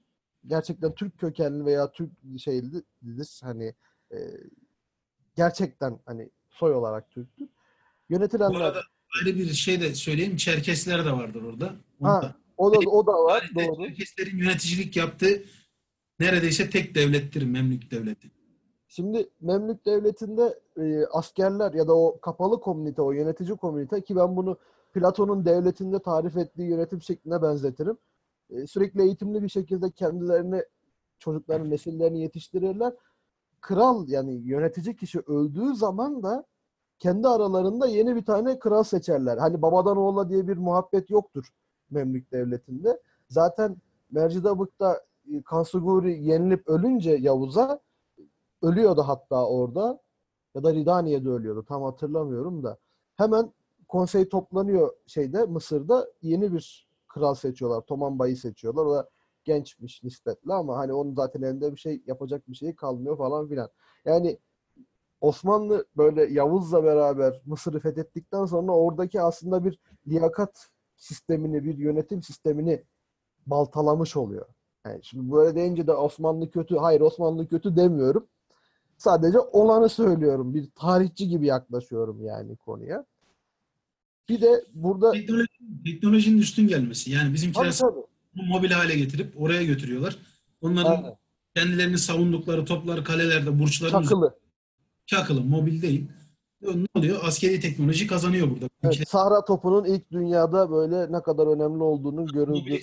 Gerçekten 0.47 0.95
Türk 0.95 1.19
kökenli 1.19 1.65
veya 1.65 1.93
Türk 1.93 2.13
şeylidir. 2.39 3.41
Hani 3.43 3.75
e, 4.13 4.19
gerçekten 5.37 5.99
hani 6.07 6.31
soy 6.51 6.75
olarak 6.75 7.11
Türktür. 7.11 7.49
Bu 8.11 8.15
Yönetilenler 8.15 8.61
arada 8.61 8.81
ayrı 9.21 9.37
bir 9.39 9.53
şey 9.53 9.81
de 9.81 9.95
söyleyeyim. 9.95 10.37
Çerkesler 10.37 11.05
de 11.05 11.13
vardır 11.13 11.43
orada. 11.43 11.75
Onu 12.01 12.09
Ha, 12.11 12.23
da- 12.23 12.37
o 12.57 12.73
da 12.75 12.79
o 12.91 13.07
da 13.07 13.13
var 13.13 13.51
doğru. 13.55 13.87
Çerkeslerin 13.87 14.37
yöneticilik 14.39 14.97
yaptığı 14.97 15.43
neredeyse 16.21 16.71
tek 16.71 16.95
devlettir 16.95 17.43
Memlük 17.43 17.91
Devleti. 17.91 18.31
Şimdi 18.89 19.29
Memlük 19.41 19.87
Devleti'nde 19.87 20.59
e, 20.81 21.05
askerler 21.07 21.73
ya 21.75 21.89
da 21.89 21.97
o 21.97 22.21
kapalı 22.21 22.61
komünite, 22.61 23.03
o 23.03 23.13
yönetici 23.13 23.57
komünite 23.57 24.01
ki 24.05 24.17
ben 24.17 24.37
bunu 24.37 24.59
Platon'un 24.93 25.45
devletinde 25.45 25.99
tarif 26.03 26.37
ettiği 26.37 26.69
yönetim 26.69 27.03
şekline 27.03 27.43
benzetirim. 27.43 27.99
e, 28.51 28.67
sürekli 28.67 29.03
eğitimli 29.03 29.43
bir 29.43 29.49
şekilde 29.49 29.91
kendilerini 29.91 30.63
çocukların 31.19 31.71
nesillerini 31.71 32.21
yetiştirirler. 32.23 32.93
Kral 33.61 34.09
yani 34.09 34.35
yönetici 34.45 34.97
kişi 34.97 35.21
öldüğü 35.21 35.75
zaman 35.75 36.23
da 36.23 36.45
kendi 37.01 37.29
aralarında 37.29 37.87
yeni 37.87 38.17
bir 38.17 38.25
tane 38.25 38.59
kral 38.59 38.83
seçerler. 38.83 39.39
Hani 39.39 39.63
babadan 39.63 39.97
oğula 39.97 40.29
diye 40.29 40.49
bir 40.49 40.57
muhabbet 40.57 41.11
yoktur 41.11 41.49
Memlük 41.91 42.33
devletinde. 42.33 43.01
Zaten 43.29 43.77
Mercidabık'ta 44.11 45.01
e, 45.33 45.43
Kansuguri 45.43 46.25
yenilip 46.25 46.69
ölünce 46.69 47.11
Yavuz'a 47.11 47.81
ölüyordu 48.63 49.03
hatta 49.03 49.49
orada. 49.49 50.01
Ya 50.55 50.65
da 50.65 50.75
Ridaniye'de 50.75 51.29
ölüyordu. 51.29 51.65
Tam 51.69 51.83
hatırlamıyorum 51.83 52.63
da. 52.63 52.79
Hemen 53.17 53.53
konsey 53.89 54.29
toplanıyor 54.29 54.93
şeyde 55.07 55.45
Mısır'da 55.45 56.09
yeni 56.23 56.53
bir 56.53 56.89
kral 57.09 57.35
seçiyorlar. 57.35 57.81
Toman 57.81 58.35
seçiyorlar. 58.35 58.85
O 58.85 58.95
da 58.95 59.09
gençmiş 59.45 60.03
nispetle 60.03 60.55
ama 60.55 60.77
hani 60.79 60.93
onun 60.93 61.15
zaten 61.15 61.43
elinde 61.43 61.73
bir 61.73 61.81
şey 61.81 62.03
yapacak 62.07 62.49
bir 62.49 62.55
şey 62.55 62.75
kalmıyor 62.75 63.19
falan 63.19 63.49
filan. 63.49 63.69
Yani 64.05 64.39
Osmanlı 65.21 65.87
böyle 65.97 66.25
Yavuz'la 66.25 66.85
beraber 66.85 67.41
Mısır'ı 67.47 67.81
fethettikten 67.81 68.45
sonra 68.45 68.73
oradaki 68.73 69.21
aslında 69.21 69.65
bir 69.65 69.79
liyakat 70.09 70.69
sistemini, 70.97 71.65
bir 71.65 71.79
yönetim 71.79 72.23
sistemini 72.23 72.85
baltalamış 73.47 74.17
oluyor. 74.17 74.47
Yani 74.87 75.01
şimdi 75.03 75.33
böyle 75.33 75.55
deyince 75.55 75.87
de 75.87 75.93
Osmanlı 75.93 76.51
kötü, 76.51 76.77
hayır 76.77 77.01
Osmanlı 77.01 77.49
kötü 77.49 77.77
demiyorum. 77.77 78.27
Sadece 78.97 79.39
olanı 79.39 79.89
söylüyorum. 79.89 80.55
Bir 80.55 80.71
tarihçi 80.71 81.29
gibi 81.29 81.47
yaklaşıyorum 81.47 82.25
yani 82.25 82.57
konuya. 82.57 83.05
Bir 84.29 84.41
de 84.41 84.65
burada 84.75 85.13
Teknoloji, 85.13 85.49
teknolojinin 85.85 86.39
üstün 86.39 86.69
gelmesi. 86.69 87.11
Yani 87.11 87.35
bizimkiler 87.35 87.73
tabii 87.73 87.93
tabii. 88.35 88.49
mobil 88.49 88.71
hale 88.71 88.95
getirip 88.95 89.41
oraya 89.41 89.65
götürüyorlar. 89.65 90.19
Onların 90.61 90.91
Aynen. 90.91 91.17
kendilerini 91.57 91.99
savundukları 91.99 92.65
toplar, 92.65 93.05
kalelerde, 93.05 93.59
burçların 93.59 94.03
Çakılı. 94.03 94.39
Çakılı, 95.11 95.41
mobil 95.41 95.83
değil. 95.83 96.09
Ne 96.63 96.87
oluyor? 96.95 97.19
Askeri 97.23 97.61
teknoloji 97.61 98.07
kazanıyor 98.07 98.51
burada. 98.51 98.69
Evet, 98.83 99.09
Sahra 99.09 99.45
topunun 99.45 99.85
ilk 99.85 100.11
dünyada 100.11 100.71
böyle 100.71 101.13
ne 101.13 101.23
kadar 101.23 101.47
önemli 101.47 101.83
olduğunun 101.83 102.27
görüldüğü 102.27 102.75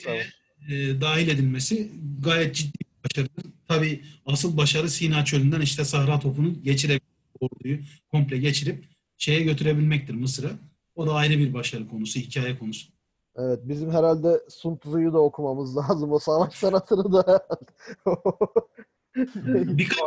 e, 0.72 1.02
dahil 1.02 1.28
edilmesi 1.28 1.92
gayet 2.24 2.56
ciddi 2.56 2.78
bir 2.80 3.10
başarıdır. 3.10 3.44
Tabii 3.68 4.02
asıl 4.26 4.58
başarı 4.58 4.90
Sina 4.90 5.26
Çölü'nden 5.26 5.62
işte 5.62 5.86
Sahra 5.86 6.20
topunu 6.20 6.64
geçirip 6.64 7.04
orduyu 7.40 7.80
komple 8.12 8.38
geçirip 8.38 8.86
şeye 9.18 9.42
götürebilmektir 9.42 10.14
Mısır'a. 10.14 10.52
O 10.96 11.08
da 11.08 11.14
ayrı 11.14 11.40
bir 11.40 11.54
başarı 11.54 11.88
konusu, 11.88 12.20
hikaye 12.20 12.60
konusu. 12.60 12.88
Evet, 13.36 13.60
bizim 13.64 13.92
herhalde 13.92 14.42
Sun 14.50 14.78
Tzu'yu 14.78 15.14
da 15.14 15.20
okumamız 15.20 15.78
lazım. 15.78 16.12
O 16.12 16.20
savaş 16.20 16.54
sanatını 16.54 17.14
da. 17.14 17.48
Birkaç 19.78 20.00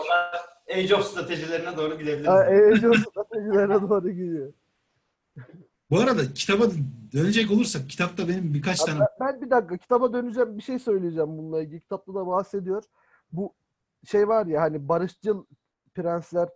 Age 0.74 0.94
of 0.94 1.04
stratejilerine 1.04 1.76
doğru 1.76 1.98
gidebiliriz. 1.98 2.26
Ha, 2.26 2.34
Age 2.38 2.88
of 2.88 2.96
stratejilerine 3.08 3.80
doğru 3.90 4.10
gidiyor. 4.10 4.52
Bu 5.90 5.98
arada 6.00 6.22
kitaba 6.34 6.64
dönecek 7.12 7.50
olursak 7.50 7.90
kitapta 7.90 8.28
benim 8.28 8.54
birkaç 8.54 8.80
Ha, 8.80 8.84
tane 8.84 9.00
Ben, 9.00 9.06
ben 9.20 9.40
bir 9.42 9.50
dakika 9.50 9.76
kitaba 9.76 10.12
döneceğim. 10.12 10.56
Bir 10.56 10.62
şey 10.62 10.78
söyleyeceğim 10.78 11.38
bununla 11.38 11.62
ilgili. 11.62 11.80
Kitapta 11.80 12.14
da 12.14 12.26
bahsediyor. 12.26 12.82
Bu 13.32 13.54
şey 14.04 14.28
var 14.28 14.46
ya 14.46 14.60
hani 14.62 14.88
barışçıl 14.88 15.44
prensler 15.94 16.48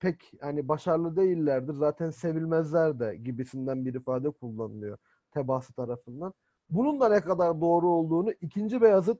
pek 0.00 0.32
hani 0.40 0.68
başarılı 0.68 1.16
değillerdir. 1.16 1.74
Zaten 1.74 2.10
sevilmezler 2.10 3.00
de 3.00 3.16
gibisinden 3.16 3.84
bir 3.86 3.94
ifade 3.94 4.30
kullanılıyor 4.30 4.98
Tebası 5.30 5.72
tarafından. 5.72 6.34
Bunun 6.70 7.00
da 7.00 7.08
ne 7.08 7.20
kadar 7.20 7.60
doğru 7.60 7.88
olduğunu 7.88 8.32
2. 8.40 8.80
Beyazıt 8.82 9.18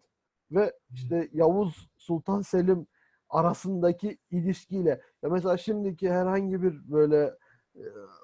ve 0.50 0.72
işte 0.94 1.28
Yavuz 1.32 1.88
Sultan 1.96 2.42
Selim 2.42 2.86
arasındaki 3.30 4.18
ilişkiyle 4.30 5.00
ya 5.22 5.30
mesela 5.30 5.56
şimdiki 5.56 6.10
herhangi 6.10 6.62
bir 6.62 6.90
böyle 6.92 7.34
e, 7.76 7.82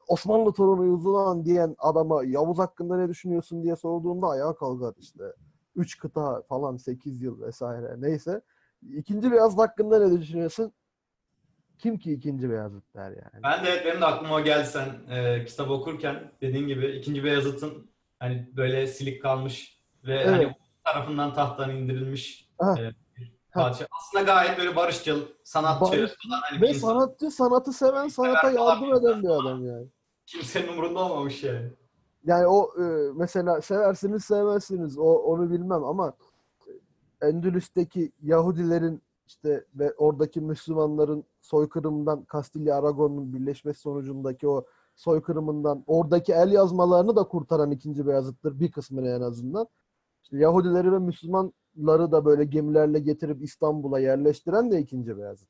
Osmanlı 0.08 0.52
torunuyuz 0.52 1.06
ulan 1.06 1.44
diyen 1.44 1.74
adama 1.78 2.24
Yavuz 2.24 2.58
hakkında 2.58 2.96
ne 2.96 3.08
düşünüyorsun 3.08 3.62
diye 3.62 3.76
sorduğumda 3.76 4.26
ayağa 4.28 4.54
kalkar 4.54 4.94
işte. 4.98 5.24
Üç 5.76 5.98
kıta 5.98 6.42
falan 6.42 6.76
8 6.76 7.22
yıl 7.22 7.40
vesaire 7.40 7.94
neyse. 7.98 8.40
İkinci 8.82 9.32
Beyazıt 9.32 9.58
hakkında 9.58 10.08
ne 10.08 10.20
düşünüyorsun? 10.20 10.72
Kim 11.78 11.98
ki 11.98 12.12
ikinci 12.12 12.50
Beyazıt 12.50 12.94
der 12.94 13.10
yani. 13.10 13.42
Ben 13.42 13.64
de 13.64 13.82
benim 13.84 14.00
de 14.00 14.04
aklıma 14.06 14.34
o 14.34 14.40
geldi 14.44 14.66
sen 14.66 14.88
e, 15.10 15.44
kitap 15.44 15.70
okurken 15.70 16.32
dediğin 16.40 16.68
gibi 16.68 16.86
ikinci 16.86 17.24
Beyazıt'ın 17.24 17.90
hani 18.18 18.50
böyle 18.56 18.86
silik 18.86 19.22
kalmış 19.22 19.82
ve 20.04 20.14
Evet. 20.14 20.28
hani 20.28 20.54
tarafından 20.84 21.34
tahttan 21.34 21.70
indirilmiş 21.70 22.50
Ha. 22.58 22.74
e, 22.80 22.90
padişah. 23.62 23.86
Aslında 24.00 24.24
gayet 24.24 24.58
böyle 24.58 24.76
barışçıl, 24.76 25.20
sanatçı 25.44 25.80
Barış- 25.92 26.14
falan 26.28 26.40
hani 26.50 26.60
Ve 26.60 26.68
insan. 26.68 26.88
sanatçı 26.88 27.30
sanatı 27.30 27.72
seven 27.72 28.08
sanata 28.08 28.50
yardım 28.50 28.94
eden 28.94 29.22
bir 29.22 29.28
adam 29.28 29.66
yani. 29.66 29.86
Kimsenin 30.26 30.68
umurunda 30.68 30.98
olmamış 31.04 31.44
yani. 31.44 31.72
Yani 32.24 32.46
o 32.46 32.70
e, 32.82 33.12
mesela 33.14 33.60
seversiniz 33.60 34.24
sevmezsiniz 34.24 34.98
o 34.98 35.04
onu 35.04 35.50
bilmem 35.50 35.84
ama 35.84 36.12
Endülüs'teki 37.22 38.12
Yahudilerin 38.22 39.02
işte 39.26 39.64
ve 39.74 39.94
oradaki 39.98 40.40
Müslümanların 40.40 41.24
soykırımından 41.40 42.24
Kastilya 42.24 42.76
Aragon'un 42.78 43.32
birleşmesi 43.34 43.80
sonucundaki 43.80 44.48
o 44.48 44.64
soykırımından 44.94 45.84
oradaki 45.86 46.32
el 46.32 46.52
yazmalarını 46.52 47.16
da 47.16 47.24
kurtaran 47.24 47.70
ikinci 47.70 48.06
Beyazıt'tır 48.06 48.60
bir 48.60 48.70
kısmını 48.72 49.08
en 49.08 49.20
azından. 49.20 49.66
İşte 50.22 50.38
Yahudileri 50.38 50.92
ve 50.92 50.98
Müslümanları 51.76 52.12
da 52.12 52.24
böyle 52.24 52.44
gemilerle 52.44 52.98
getirip 52.98 53.42
İstanbul'a 53.42 53.98
yerleştiren 53.98 54.70
de 54.70 54.80
ikinci 54.80 55.18
Beyazıt. 55.18 55.48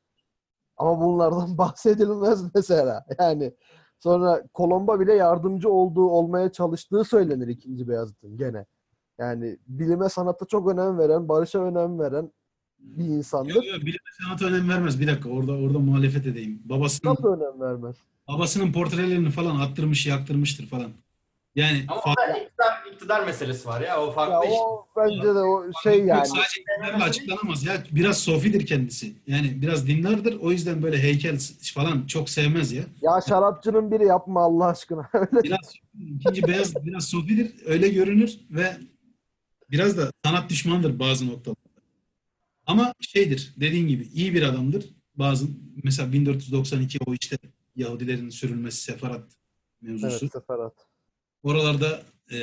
Ama 0.77 1.01
bunlardan 1.01 1.59
bahsedilmez 1.59 2.55
mesela. 2.55 3.05
Yani 3.19 3.53
Sonra 3.99 4.43
Kolomba 4.55 5.01
bile 5.01 5.15
yardımcı 5.15 5.71
olduğu, 5.71 6.09
olmaya 6.09 6.53
çalıştığı 6.53 7.05
söylenir 7.05 7.49
ikinci 7.49 7.89
Beyazıt'ın 7.89 8.37
gene. 8.37 8.67
Yani 9.19 9.59
bilime 9.67 10.09
sanata 10.09 10.45
çok 10.47 10.69
önem 10.73 10.99
veren, 10.99 11.29
barışa 11.29 11.59
önem 11.59 11.99
veren 11.99 12.33
bir 12.79 13.05
insandır. 13.05 13.55
Yok 13.55 13.67
yok 13.67 13.81
bilime 13.81 14.11
sanata 14.23 14.47
önem 14.47 14.69
vermez. 14.69 15.01
Bir 15.01 15.07
dakika 15.07 15.29
orada 15.29 15.53
orada 15.53 15.79
muhalefet 15.79 16.27
edeyim. 16.27 16.63
Babasının 16.65 17.11
Nasıl 17.11 17.29
önem 17.29 17.61
vermez? 17.61 17.97
babasının 18.29 18.73
portrelerini 18.73 19.31
falan 19.31 19.61
attırmış, 19.61 20.07
yaktırmıştır 20.07 20.67
falan. 20.67 20.91
Yani 21.55 21.85
Ama 21.89 22.01
fa- 22.01 22.47
iktidar, 22.97 23.27
meselesi 23.27 23.69
var 23.69 23.81
ya. 23.81 24.03
O 24.03 24.11
farklı 24.13 24.33
Ya 24.35 24.41
işte. 24.45 24.55
o 24.63 24.87
bence 24.97 25.23
de 25.23 25.39
o 25.39 25.65
şey 25.83 25.99
yok, 25.99 26.09
yani. 26.09 26.27
sadece 26.27 26.61
iktidarla 26.61 27.05
açıklanamaz 27.05 27.65
ya. 27.65 27.83
Biraz 27.91 28.19
sofidir 28.19 28.67
kendisi. 28.67 29.13
Yani 29.27 29.63
biraz 29.63 29.87
dindardır. 29.87 30.37
O 30.41 30.53
yüzden 30.53 30.83
böyle 30.83 30.99
heykel 30.99 31.39
falan 31.75 32.07
çok 32.07 32.31
sevmez 32.31 32.73
ya. 32.73 32.85
Ya 33.03 33.21
şarapçının 33.29 33.91
biri 33.91 34.05
yapma 34.07 34.41
Allah 34.41 34.67
aşkına. 34.67 35.09
Öyle 35.15 35.43
Biraz 35.43 35.75
ikinci 36.19 36.43
beyaz 36.43 36.87
biraz 36.87 37.05
sofidir. 37.09 37.53
Öyle 37.67 37.89
görünür 37.89 38.39
ve 38.51 38.77
biraz 39.71 39.99
da 39.99 40.11
sanat 40.25 40.51
düşmandır 40.51 40.99
bazı 40.99 41.27
noktalarda. 41.27 41.61
Ama 42.67 42.93
şeydir 43.01 43.55
dediğin 43.61 43.89
gibi 43.89 44.09
iyi 44.15 44.35
bir 44.35 44.43
adamdır. 44.43 44.85
Bazı 45.15 45.47
mesela 45.85 46.13
1492 46.13 46.99
o 47.07 47.15
işte 47.21 47.39
Yahudilerin 47.77 48.29
sürülmesi 48.31 48.83
sefarat 48.83 49.25
mevzusu. 49.83 50.19
evet 50.25 50.33
seferat. 50.33 50.73
Oralarda 51.43 52.03
e, 52.31 52.37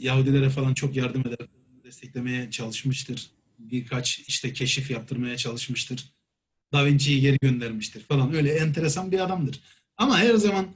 Yahudilere 0.00 0.50
falan 0.50 0.74
çok 0.74 0.96
yardım 0.96 1.20
eder, 1.20 1.48
desteklemeye 1.84 2.50
çalışmıştır. 2.50 3.30
Birkaç 3.58 4.18
işte 4.18 4.52
keşif 4.52 4.90
yaptırmaya 4.90 5.36
çalışmıştır. 5.36 6.12
Da 6.72 6.86
Vinci'yi 6.86 7.20
geri 7.20 7.38
göndermiştir 7.42 8.00
falan. 8.00 8.34
Öyle 8.34 8.52
enteresan 8.52 9.12
bir 9.12 9.18
adamdır. 9.18 9.60
Ama 9.96 10.18
her 10.18 10.34
zaman 10.34 10.74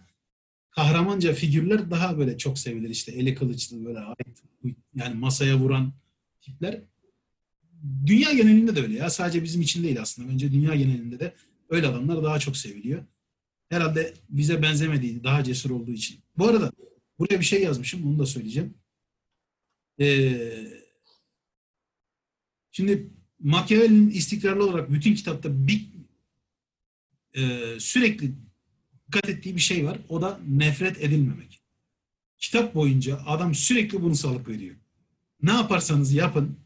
kahramanca 0.70 1.32
figürler 1.32 1.90
daha 1.90 2.18
böyle 2.18 2.38
çok 2.38 2.58
sevilir. 2.58 2.90
İşte 2.90 3.12
eli 3.12 3.34
kılıçlı 3.34 3.84
böyle 3.84 3.98
ait, 3.98 4.42
yani 4.94 5.14
masaya 5.14 5.58
vuran 5.58 5.92
tipler. 6.40 6.80
Dünya 8.06 8.32
genelinde 8.32 8.76
de 8.76 8.82
öyle 8.82 8.98
ya. 8.98 9.10
Sadece 9.10 9.44
bizim 9.44 9.60
için 9.60 9.82
değil 9.82 10.00
aslında. 10.00 10.32
Önce 10.32 10.52
dünya 10.52 10.74
genelinde 10.74 11.20
de 11.20 11.34
öyle 11.70 11.86
adamlar 11.86 12.24
daha 12.24 12.38
çok 12.38 12.56
seviliyor. 12.56 13.04
Herhalde 13.68 14.14
bize 14.28 14.62
benzemediği, 14.62 15.24
daha 15.24 15.44
cesur 15.44 15.70
olduğu 15.70 15.92
için. 15.92 16.20
Bu 16.38 16.48
arada 16.48 16.72
Buraya 17.22 17.40
bir 17.40 17.44
şey 17.44 17.62
yazmışım, 17.62 18.06
onu 18.06 18.18
da 18.18 18.26
söyleyeceğim. 18.26 18.74
Ee, 20.00 20.66
şimdi 22.70 23.10
Machiavelli'nin 23.40 24.10
istikrarlı 24.10 24.64
olarak 24.64 24.90
bütün 24.92 25.14
kitapta 25.14 25.66
bir 25.66 25.92
e, 27.34 27.40
sürekli 27.80 28.32
dikkat 29.06 29.28
ettiği 29.28 29.56
bir 29.56 29.60
şey 29.60 29.86
var. 29.86 29.98
O 30.08 30.22
da 30.22 30.40
nefret 30.48 31.00
edilmemek. 31.00 31.62
Kitap 32.38 32.74
boyunca 32.74 33.20
adam 33.26 33.54
sürekli 33.54 34.02
bunu 34.02 34.14
salık 34.14 34.48
veriyor. 34.48 34.76
Ne 35.42 35.52
yaparsanız 35.52 36.12
yapın, 36.12 36.58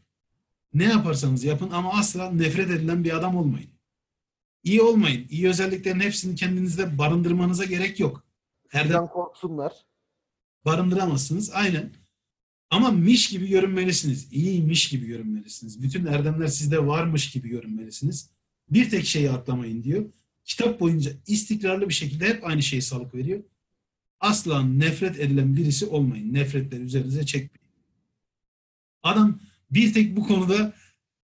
ne 0.73 0.83
yaparsanız 0.83 1.43
yapın 1.43 1.69
ama 1.71 1.93
asla 1.93 2.31
nefret 2.31 2.69
edilen 2.69 3.03
bir 3.03 3.17
adam 3.17 3.37
olmayın. 3.37 3.69
İyi 4.63 4.81
olmayın. 4.81 5.27
İyi 5.29 5.47
özelliklerin 5.49 5.99
hepsini 5.99 6.35
kendinizde 6.35 6.97
barındırmanıza 6.97 7.65
gerek 7.65 7.99
yok. 7.99 8.23
Erdem 8.73 9.07
korksunlar. 9.07 9.87
Barındıramazsınız. 10.67 11.51
Aynen. 11.53 11.89
Ama 12.69 12.91
miş 12.91 13.29
gibi 13.29 13.47
görünmelisiniz. 13.47 14.33
İyiymiş 14.33 14.89
gibi 14.89 15.05
görünmelisiniz. 15.07 15.81
Bütün 15.83 16.05
erdemler 16.05 16.47
sizde 16.47 16.87
varmış 16.87 17.31
gibi 17.31 17.49
görünmelisiniz. 17.49 18.29
Bir 18.69 18.89
tek 18.89 19.05
şeyi 19.05 19.31
atlamayın 19.31 19.83
diyor. 19.83 20.05
Kitap 20.45 20.79
boyunca 20.79 21.11
istikrarlı 21.27 21.89
bir 21.89 21.93
şekilde 21.93 22.25
hep 22.27 22.45
aynı 22.45 22.63
şeyi 22.63 22.81
salık 22.81 23.15
veriyor. 23.15 23.43
Asla 24.19 24.63
nefret 24.63 25.19
edilen 25.19 25.57
birisi 25.57 25.85
olmayın. 25.85 26.33
Nefretleri 26.33 26.81
üzerinize 26.81 27.25
çekmeyin. 27.25 27.71
Adam 29.03 29.39
bir 29.71 29.93
tek 29.93 30.15
bu 30.15 30.27
konuda 30.27 30.73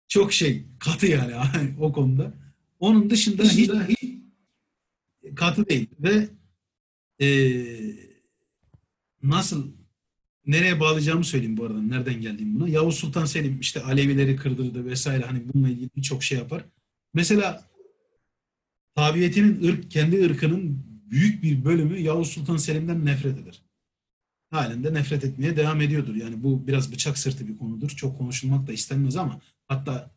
çok 0.09 0.33
şey 0.33 0.65
katı 0.79 1.07
yani 1.07 1.35
o 1.81 1.93
konuda. 1.93 2.35
Onun 2.79 3.11
dışında 3.11 3.43
hiç, 3.43 3.71
hiç 3.71 4.11
katı 5.35 5.69
değil 5.69 5.89
ve 5.99 6.29
eee, 7.19 8.12
nasıl 9.23 9.73
nereye 10.47 10.81
bağlayacağımı 10.81 11.25
söyleyeyim 11.25 11.57
bu 11.57 11.65
arada. 11.65 11.83
Nereden 11.83 12.21
geldiğim 12.21 12.61
buna. 12.61 12.69
Yavuz 12.69 12.95
Sultan 12.95 13.25
Selim 13.25 13.61
işte 13.61 13.83
Alevileri 13.83 14.37
kırdırdı 14.37 14.87
vesaire 14.87 15.25
hani 15.25 15.43
bununla 15.49 15.69
ilgili 15.69 15.91
birçok 15.97 16.23
şey 16.23 16.39
yapar. 16.39 16.65
Mesela 17.15 17.71
tabiyetinin 18.95 19.69
ırk, 19.69 19.91
kendi 19.91 20.25
ırkının 20.25 20.85
büyük 21.11 21.43
bir 21.43 21.65
bölümü 21.65 21.99
Yavuz 21.99 22.29
Sultan 22.29 22.57
Selim'den 22.57 23.07
nefret 23.07 23.39
eder. 23.39 23.63
Halen 24.51 24.85
de 24.85 24.95
nefret 24.95 25.25
etmeye 25.25 25.57
devam 25.57 25.81
ediyordur. 25.81 26.15
Yani 26.15 26.43
bu 26.43 26.67
biraz 26.67 26.93
bıçak 26.93 27.19
sırtı 27.19 27.49
bir 27.49 27.59
konudur. 27.59 27.89
Çok 27.89 28.19
konuşulmak 28.19 28.67
da 28.67 28.73
istenmez 28.73 29.17
ama 29.17 29.41
hatta 29.69 30.11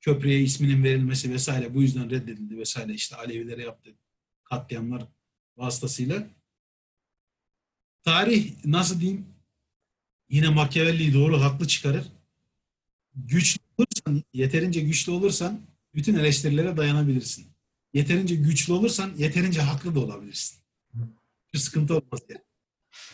köprüye 0.00 0.40
isminin 0.40 0.84
verilmesi 0.84 1.32
vesaire 1.32 1.74
bu 1.74 1.82
yüzden 1.82 2.10
reddedildi 2.10 2.58
vesaire 2.58 2.94
işte 2.94 3.16
Alevilere 3.16 3.62
yaptığı 3.62 3.90
katliamlar 4.44 5.02
vasıtasıyla. 5.56 6.26
Tarih 8.06 8.52
nasıl 8.64 9.00
diyeyim 9.00 9.26
yine 10.28 10.48
Machiavelli'yi 10.48 11.14
doğru 11.14 11.40
haklı 11.40 11.66
çıkarır. 11.68 12.04
Güçlü 13.14 13.60
olursan, 13.78 14.24
yeterince 14.32 14.80
güçlü 14.80 15.12
olursan 15.12 15.60
bütün 15.94 16.14
eleştirilere 16.14 16.76
dayanabilirsin. 16.76 17.46
Yeterince 17.94 18.34
güçlü 18.34 18.72
olursan 18.72 19.10
yeterince 19.16 19.60
haklı 19.60 19.94
da 19.94 20.00
olabilirsin. 20.00 20.58
Bir 21.54 21.58
sıkıntı 21.58 21.94
olmaz 21.94 22.20
yani. 22.28 22.42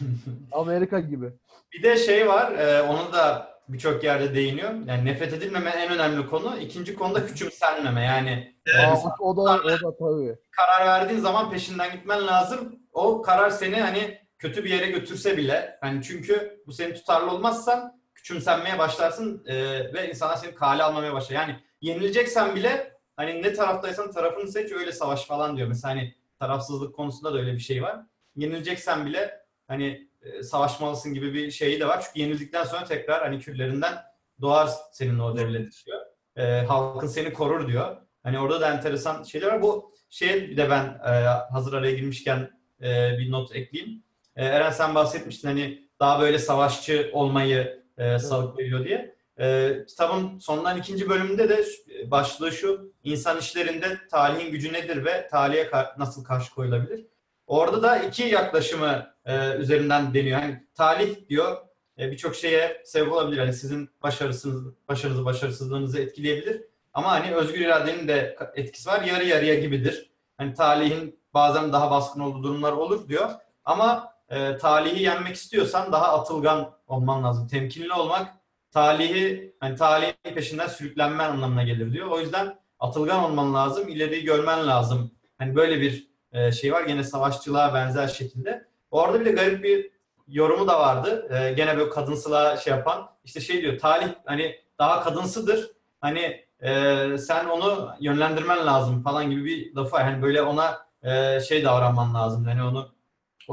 Amerika 0.52 1.00
gibi. 1.00 1.26
Bir 1.72 1.82
de 1.82 1.96
şey 1.96 2.28
var, 2.28 2.52
e, 2.52 2.82
onu 2.82 3.12
da 3.12 3.52
birçok 3.68 4.04
yerde 4.04 4.34
değiniyor. 4.34 4.74
Yani 4.86 5.04
nefret 5.04 5.32
edilmeme 5.32 5.70
en 5.70 5.92
önemli 5.92 6.26
konu. 6.26 6.58
İkinci 6.58 6.94
konuda 6.94 7.26
küçümsenmeme. 7.26 8.04
Yani 8.04 8.54
Aa, 8.78 8.96
o, 8.96 9.28
o 9.28 9.36
da 9.36 9.40
o 9.40 9.64
da 9.64 9.96
tabii. 9.98 10.36
karar 10.50 10.86
verdiğin 10.86 11.20
zaman 11.20 11.50
peşinden 11.50 11.92
gitmen 11.92 12.26
lazım. 12.26 12.78
O 12.92 13.22
karar 13.22 13.50
seni 13.50 13.80
hani 13.80 14.21
kötü 14.42 14.64
bir 14.64 14.70
yere 14.70 14.90
götürse 14.90 15.36
bile 15.36 15.78
hani 15.80 16.02
çünkü 16.02 16.62
bu 16.66 16.72
senin 16.72 16.94
tutarlı 16.94 17.30
olmazsan 17.30 18.00
küçümsenmeye 18.14 18.78
başlarsın 18.78 19.44
e, 19.46 19.54
ve 19.94 20.10
insanlar 20.10 20.36
seni 20.36 20.54
kale 20.54 20.82
almamaya 20.82 21.14
başlar. 21.14 21.36
Yani 21.36 21.56
yenileceksen 21.80 22.56
bile 22.56 22.98
hani 23.16 23.42
ne 23.42 23.52
taraftaysan 23.52 24.10
tarafını 24.10 24.48
seç 24.48 24.72
öyle 24.72 24.92
savaş 24.92 25.26
falan 25.26 25.56
diyor. 25.56 25.68
Mesela 25.68 25.94
hani 25.94 26.14
tarafsızlık 26.38 26.94
konusunda 26.94 27.34
da 27.34 27.38
öyle 27.38 27.52
bir 27.52 27.58
şey 27.58 27.82
var. 27.82 28.00
Yenileceksen 28.36 29.06
bile 29.06 29.40
hani 29.68 30.08
e, 30.22 30.42
savaşmalısın 30.42 31.14
gibi 31.14 31.34
bir 31.34 31.50
şeyi 31.50 31.80
de 31.80 31.86
var. 31.88 32.04
Çünkü 32.06 32.20
yenildikten 32.20 32.64
sonra 32.64 32.84
tekrar 32.84 33.22
hani 33.22 33.38
küllerinden 33.38 33.94
doğar 34.40 34.70
senin 34.92 35.18
o 35.18 35.36
devlet 35.36 35.86
diyor. 35.86 36.00
E, 36.36 36.66
halkın 36.66 37.06
seni 37.06 37.32
korur 37.32 37.68
diyor. 37.68 37.96
Hani 38.22 38.38
orada 38.38 38.60
da 38.60 38.72
enteresan 38.72 39.22
şeyler 39.22 39.46
var. 39.46 39.62
Bu 39.62 39.94
şey 40.10 40.56
de 40.56 40.70
ben 40.70 40.84
e, 40.84 41.10
hazır 41.52 41.72
araya 41.72 41.94
girmişken 41.94 42.50
e, 42.80 43.18
bir 43.18 43.30
not 43.30 43.56
ekleyeyim. 43.56 44.02
E, 44.36 44.44
Eren 44.44 44.70
sen 44.70 44.94
bahsetmiştin 44.94 45.48
hani 45.48 45.88
daha 46.00 46.20
böyle 46.20 46.38
savaşçı 46.38 47.10
olmayı 47.12 47.82
e, 47.98 48.18
salık 48.18 48.58
veriyor 48.58 48.84
diye. 48.84 49.14
E, 49.40 49.76
kitabın 49.88 50.38
sondan 50.38 50.78
ikinci 50.78 51.08
bölümünde 51.08 51.48
de 51.48 51.62
şu- 51.64 52.10
başlığı 52.10 52.52
şu 52.52 52.92
insan 53.04 53.38
işlerinde 53.38 53.98
talihin 54.10 54.50
gücü 54.52 54.72
nedir 54.72 55.04
ve 55.04 55.28
talihe 55.28 55.62
ka- 55.62 55.98
nasıl 55.98 56.24
karşı 56.24 56.54
koyulabilir? 56.54 57.06
Orada 57.46 57.82
da 57.82 57.98
iki 57.98 58.22
yaklaşımı 58.22 59.06
e, 59.24 59.54
üzerinden 59.56 60.14
deniyor. 60.14 60.40
Hani 60.40 60.66
talih 60.74 61.28
diyor 61.28 61.56
e, 61.98 62.10
birçok 62.10 62.34
şeye 62.36 62.82
sebep 62.84 63.12
olabilir. 63.12 63.38
Hani 63.38 63.52
sizin 63.52 63.90
başarısınız, 64.02 64.74
başarınızı, 64.88 65.24
başarısızlığınızı 65.24 66.00
etkileyebilir. 66.00 66.62
Ama 66.94 67.10
hani 67.10 67.34
özgür 67.34 67.60
iradenin 67.60 68.08
de 68.08 68.36
etkisi 68.54 68.88
var. 68.88 69.02
Yarı 69.02 69.24
yarıya 69.24 69.54
gibidir. 69.54 70.10
Hani 70.38 70.54
talihin 70.54 71.20
bazen 71.34 71.72
daha 71.72 71.90
baskın 71.90 72.20
olduğu 72.20 72.42
durumlar 72.42 72.72
olur 72.72 73.08
diyor. 73.08 73.30
Ama 73.64 74.11
e, 74.32 74.56
talihi 74.56 75.02
yenmek 75.02 75.34
istiyorsan 75.36 75.92
daha 75.92 76.18
atılgan 76.18 76.70
olman 76.86 77.24
lazım. 77.24 77.48
Temkinli 77.48 77.92
olmak 77.92 78.34
talihi 78.70 79.56
hani 79.60 79.76
talihin 79.76 80.34
peşinden 80.34 80.66
sürüklenmen 80.66 81.30
anlamına 81.30 81.62
gelir 81.62 81.92
diyor. 81.92 82.06
O 82.06 82.20
yüzden 82.20 82.58
atılgan 82.78 83.24
olman 83.24 83.54
lazım. 83.54 83.88
ileriyi 83.88 84.24
görmen 84.24 84.66
lazım. 84.66 85.10
Hani 85.38 85.56
böyle 85.56 85.80
bir 85.80 86.08
e, 86.32 86.52
şey 86.52 86.72
var. 86.72 86.82
Gene 86.82 87.04
savaşçılığa 87.04 87.74
benzer 87.74 88.08
şekilde. 88.08 88.68
Orada 88.90 89.20
bir 89.20 89.24
de 89.24 89.30
garip 89.30 89.64
bir 89.64 89.90
yorumu 90.28 90.68
da 90.68 90.80
vardı. 90.80 91.28
E, 91.34 91.52
gene 91.52 91.78
böyle 91.78 91.90
kadınsılığa 91.90 92.56
şey 92.56 92.70
yapan. 92.72 93.10
İşte 93.24 93.40
şey 93.40 93.62
diyor 93.62 93.78
talih 93.78 94.08
hani 94.24 94.56
daha 94.78 95.02
kadınsıdır. 95.02 95.70
Hani 96.00 96.44
e, 96.62 97.18
sen 97.18 97.44
onu 97.44 97.90
yönlendirmen 98.00 98.66
lazım 98.66 99.02
falan 99.02 99.30
gibi 99.30 99.44
bir 99.44 99.74
lafı. 99.76 99.96
Hani 99.96 100.22
böyle 100.22 100.42
ona 100.42 100.78
e, 101.02 101.40
şey 101.40 101.64
davranman 101.64 102.14
lazım. 102.14 102.44
Hani 102.44 102.62
onu 102.62 102.88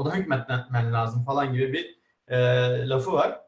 ona 0.00 0.16
hükmetmen 0.16 0.92
lazım 0.92 1.24
falan 1.24 1.52
gibi 1.52 1.72
bir 1.72 2.00
e, 2.28 2.38
lafı 2.88 3.12
var. 3.12 3.40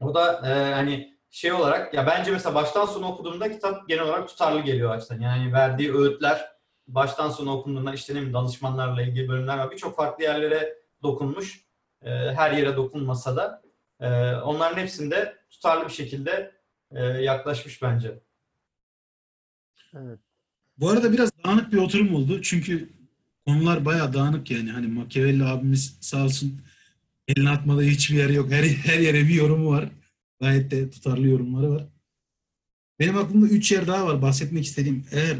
O 0.00 0.14
da 0.14 0.48
e, 0.48 0.74
hani 0.74 1.18
şey 1.30 1.52
olarak 1.52 1.94
ya 1.94 2.06
bence 2.06 2.30
mesela 2.30 2.54
baştan 2.54 2.86
sona 2.86 3.08
okuduğumda 3.08 3.52
kitap 3.52 3.88
genel 3.88 4.04
olarak 4.04 4.28
tutarlı 4.28 4.60
geliyor 4.60 4.90
açıdan. 4.90 5.20
Yani 5.20 5.52
verdiği 5.52 5.94
öğütler 5.94 6.50
baştan 6.88 7.30
sona 7.30 7.56
okunduğunda 7.56 7.94
işte 7.94 8.12
ne 8.12 8.16
bileyim 8.16 8.34
danışmanlarla 8.34 9.02
ilgili 9.02 9.28
bölümler 9.28 9.58
var. 9.58 9.70
Birçok 9.70 9.96
farklı 9.96 10.24
yerlere 10.24 10.76
dokunmuş. 11.02 11.64
E, 12.02 12.10
her 12.10 12.52
yere 12.52 12.76
dokunmasa 12.76 13.36
da 13.36 13.62
e, 14.00 14.34
onların 14.34 14.80
hepsinde 14.80 15.36
tutarlı 15.50 15.84
bir 15.84 15.92
şekilde 15.92 16.54
e, 16.90 17.04
yaklaşmış 17.04 17.82
bence. 17.82 18.20
Evet. 19.94 20.18
Bu 20.78 20.90
arada 20.90 21.12
biraz 21.12 21.30
dağınık 21.44 21.72
bir 21.72 21.78
oturum 21.78 22.14
oldu. 22.14 22.42
Çünkü 22.42 22.99
konular 23.50 23.84
bayağı 23.84 24.12
dağınık 24.12 24.50
yani. 24.50 24.70
Hani 24.70 24.86
Machiavelli 24.86 25.44
abimiz 25.44 25.98
sağ 26.00 26.24
olsun 26.24 26.60
eline 27.28 27.50
atmadığı 27.50 27.82
hiçbir 27.82 28.16
yer 28.16 28.30
yok. 28.30 28.50
Her, 28.50 28.64
her 28.64 28.98
yere 28.98 29.18
bir 29.18 29.34
yorumu 29.34 29.70
var. 29.70 29.90
Gayet 30.40 30.70
de 30.70 30.90
tutarlı 30.90 31.28
yorumları 31.28 31.70
var. 31.70 31.88
Benim 32.98 33.16
aklımda 33.16 33.46
üç 33.46 33.72
yer 33.72 33.86
daha 33.86 34.06
var 34.06 34.22
bahsetmek 34.22 34.64
istediğim. 34.64 35.04
Eğer 35.12 35.36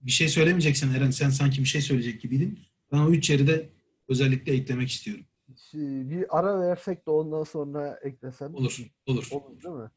bir 0.00 0.10
şey 0.10 0.28
söylemeyeceksen 0.28 0.94
Eren 0.94 1.10
sen 1.10 1.30
sanki 1.30 1.60
bir 1.60 1.68
şey 1.68 1.80
söyleyecek 1.80 2.20
gibiydin. 2.20 2.58
Ben 2.92 2.98
o 2.98 3.10
üç 3.10 3.30
yeri 3.30 3.46
de 3.46 3.68
özellikle 4.08 4.52
eklemek 4.52 4.90
istiyorum. 4.90 5.24
Şimdi 5.70 6.10
bir 6.10 6.38
ara 6.38 6.60
versek 6.60 7.06
de 7.06 7.10
ondan 7.10 7.44
sonra 7.44 7.98
eklesen. 8.02 8.52
Olur, 8.52 8.78
olur. 9.06 9.28
Olur 9.30 9.62
değil 9.62 9.74
mi? 9.74 9.90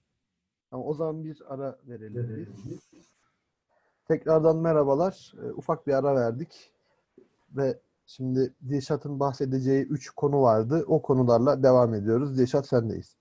Tamam, 0.70 0.88
o 0.88 0.94
zaman 0.94 1.24
bir 1.24 1.38
ara 1.48 1.80
verelim 1.88 2.48
biz. 2.66 2.80
Tekrardan 4.08 4.58
merhabalar. 4.58 5.34
Ee, 5.44 5.52
ufak 5.52 5.88
bir 5.88 5.94
ara 5.94 6.16
verdik. 6.16 6.72
Ve 7.56 7.80
şimdi 8.06 8.54
Dilşat'ın 8.70 9.20
bahsedeceği 9.20 9.84
üç 9.84 10.10
konu 10.10 10.42
vardı. 10.42 10.84
O 10.88 11.02
konularla 11.02 11.64
devam 11.64 11.94
ediyoruz. 11.94 12.38
Dilşat 12.38 12.68
sendeyiz. 12.68 13.16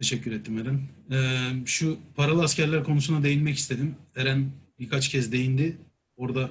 Teşekkür 0.00 0.32
ettim 0.32 0.58
Eren. 0.58 0.80
Ee, 1.10 1.66
şu 1.66 1.96
paralı 2.16 2.42
askerler 2.42 2.84
konusuna 2.84 3.22
değinmek 3.22 3.56
istedim. 3.56 3.96
Eren 4.16 4.50
birkaç 4.78 5.08
kez 5.08 5.32
değindi. 5.32 5.76
Orada 6.16 6.50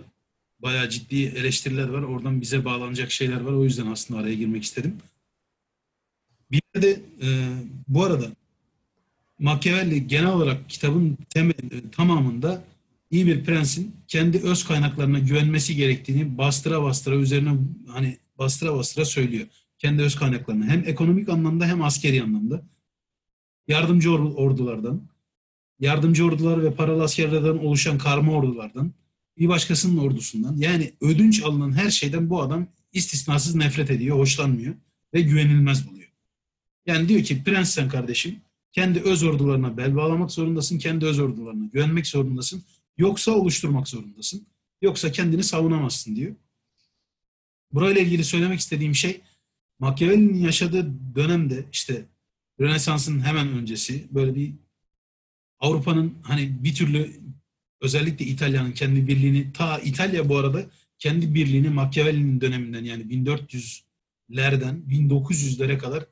bayağı 0.60 0.90
ciddi 0.90 1.24
eleştiriler 1.24 1.90
var. 1.90 2.02
Oradan 2.02 2.42
bize 2.42 2.66
bağlanacak 2.66 3.12
şeyler 3.12 3.42
var. 3.42 3.52
O 3.52 3.64
yüzden 3.64 3.88
aslında 3.88 4.20
araya 4.20 4.36
girmek 4.36 4.64
istedim. 4.64 4.98
Bir 6.52 6.62
de 6.82 6.92
e, 7.22 7.28
bu 7.88 8.04
arada 8.04 8.26
Machiavelli 9.40 10.08
genel 10.08 10.32
olarak 10.32 10.70
kitabın 10.70 11.18
temel, 11.30 11.54
tamamında 11.92 12.64
iyi 13.12 13.28
bir 13.28 13.44
prensin 13.44 13.96
kendi 14.08 14.40
öz 14.40 14.64
kaynaklarına 14.64 15.20
güvenmesi 15.20 15.76
gerektiğini 15.76 16.38
bastıra 16.38 16.84
bastıra 16.84 17.16
üzerine 17.16 17.54
hani 17.88 18.18
bastıra 18.38 18.76
bastıra 18.76 19.06
söylüyor. 19.06 19.48
Kendi 19.78 20.02
öz 20.02 20.16
kaynaklarına 20.16 20.66
hem 20.66 20.84
ekonomik 20.88 21.30
anlamda 21.30 21.66
hem 21.66 21.82
askeri 21.82 22.24
anlamda 22.24 22.64
yardımcı 23.68 24.10
or- 24.10 24.34
ordulardan, 24.34 25.02
yardımcı 25.80 26.26
ordular 26.26 26.64
ve 26.64 26.74
paralı 26.74 27.04
askerlerden 27.04 27.58
oluşan 27.58 27.98
karma 27.98 28.32
ordulardan, 28.32 28.92
bir 29.38 29.48
başkasının 29.48 29.98
ordusundan 29.98 30.58
yani 30.58 30.94
ödünç 31.02 31.44
alınan 31.44 31.72
her 31.78 31.90
şeyden 31.90 32.30
bu 32.30 32.42
adam 32.42 32.68
istisnasız 32.94 33.56
nefret 33.56 33.92
ediyor, 33.92 34.18
hoşlanmıyor 34.18 34.76
ve 35.14 35.22
güvenilmez 35.22 35.90
buluyor. 35.90 36.12
Yani 36.86 37.10
diyor 37.10 37.24
ki 37.24 37.44
prens 37.44 37.70
sen 37.70 37.90
kardeşim 37.90 38.36
kendi 38.72 39.00
öz 39.00 39.24
ordularına 39.24 39.78
bel 39.78 39.96
bağlamak 39.96 40.32
zorundasın, 40.32 40.78
kendi 40.78 41.06
öz 41.06 41.20
ordularına 41.20 41.66
güvenmek 41.66 42.08
zorundasın, 42.08 42.64
yoksa 42.98 43.32
oluşturmak 43.32 43.88
zorundasın, 43.88 44.48
yoksa 44.82 45.12
kendini 45.12 45.44
savunamazsın 45.44 46.16
diyor. 46.16 46.36
Burayla 47.72 48.02
ilgili 48.02 48.24
söylemek 48.24 48.60
istediğim 48.60 48.96
şey 48.96 49.22
Machiavelli'nin 49.80 50.40
yaşadığı 50.40 50.94
dönemde 51.16 51.66
işte 51.72 52.06
Rönesans'ın 52.60 53.20
hemen 53.20 53.48
öncesi 53.48 54.08
böyle 54.12 54.36
bir 54.36 54.54
Avrupa'nın 55.60 56.18
hani 56.24 56.64
bir 56.64 56.76
türlü 56.76 57.12
özellikle 57.82 58.26
İtalya'nın 58.26 58.72
kendi 58.72 59.08
birliğini 59.08 59.54
ta 59.54 59.80
İtalya 59.80 60.30
bu 60.30 60.38
arada 60.38 60.66
kendi 61.00 61.34
birliğini 61.34 61.70
Machiavelli'nin 61.70 62.42
döneminden 62.42 62.84
yani 62.84 63.04
1400'lerden 63.04 64.82
1900'lere 64.90 65.78
kadar 65.78 66.06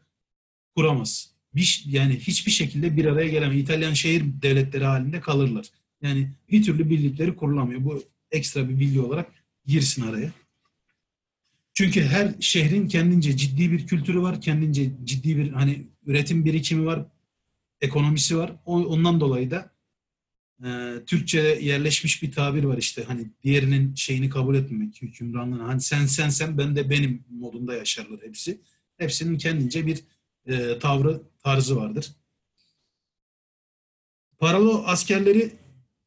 kuramaz. 0.75 1.35
Bir, 1.55 1.83
yani 1.85 2.19
hiçbir 2.19 2.51
şekilde 2.51 2.97
bir 2.97 3.05
araya 3.05 3.29
gelemez. 3.29 3.57
İtalyan 3.57 3.93
şehir 3.93 4.23
devletleri 4.41 4.85
halinde 4.85 5.21
kalırlar. 5.21 5.65
Yani 6.01 6.31
bir 6.51 6.63
türlü 6.63 6.89
birlikleri 6.89 7.35
kurulamıyor. 7.35 7.85
Bu 7.85 8.03
ekstra 8.31 8.69
bir 8.69 8.79
bilgi 8.79 9.01
olarak 9.01 9.31
girsin 9.65 10.01
araya. 10.01 10.31
Çünkü 11.73 12.01
her 12.01 12.35
şehrin 12.39 12.87
kendince 12.87 13.37
ciddi 13.37 13.71
bir 13.71 13.87
kültürü 13.87 14.21
var, 14.21 14.41
kendince 14.41 14.91
ciddi 15.03 15.37
bir 15.37 15.51
hani 15.51 15.87
üretim 16.05 16.45
birikimi 16.45 16.85
var, 16.85 17.05
ekonomisi 17.81 18.37
var. 18.37 18.55
Ondan 18.65 19.19
dolayı 19.19 19.51
da 19.51 19.75
e, 20.63 20.95
Türkçe'de 21.05 21.47
yerleşmiş 21.47 22.23
bir 22.23 22.31
tabir 22.31 22.63
var 22.63 22.77
işte 22.77 23.03
hani 23.03 23.27
diğerinin 23.43 23.95
şeyini 23.95 24.29
kabul 24.29 24.55
etmemek, 24.55 25.01
hükümranlığını. 25.01 25.63
Hani 25.63 25.81
sen 25.81 26.05
sen 26.05 26.29
sen 26.29 26.57
ben 26.57 26.75
de 26.75 26.89
benim 26.89 27.25
modunda 27.29 27.75
yaşarlar 27.75 28.19
hepsi. 28.23 28.61
Hepsinin 28.97 29.37
kendince 29.37 29.85
bir 29.85 30.03
e, 30.45 30.79
tavrı, 30.79 31.21
tarzı 31.43 31.75
vardır. 31.75 32.11
Paralo 34.37 34.83
askerleri 34.85 35.51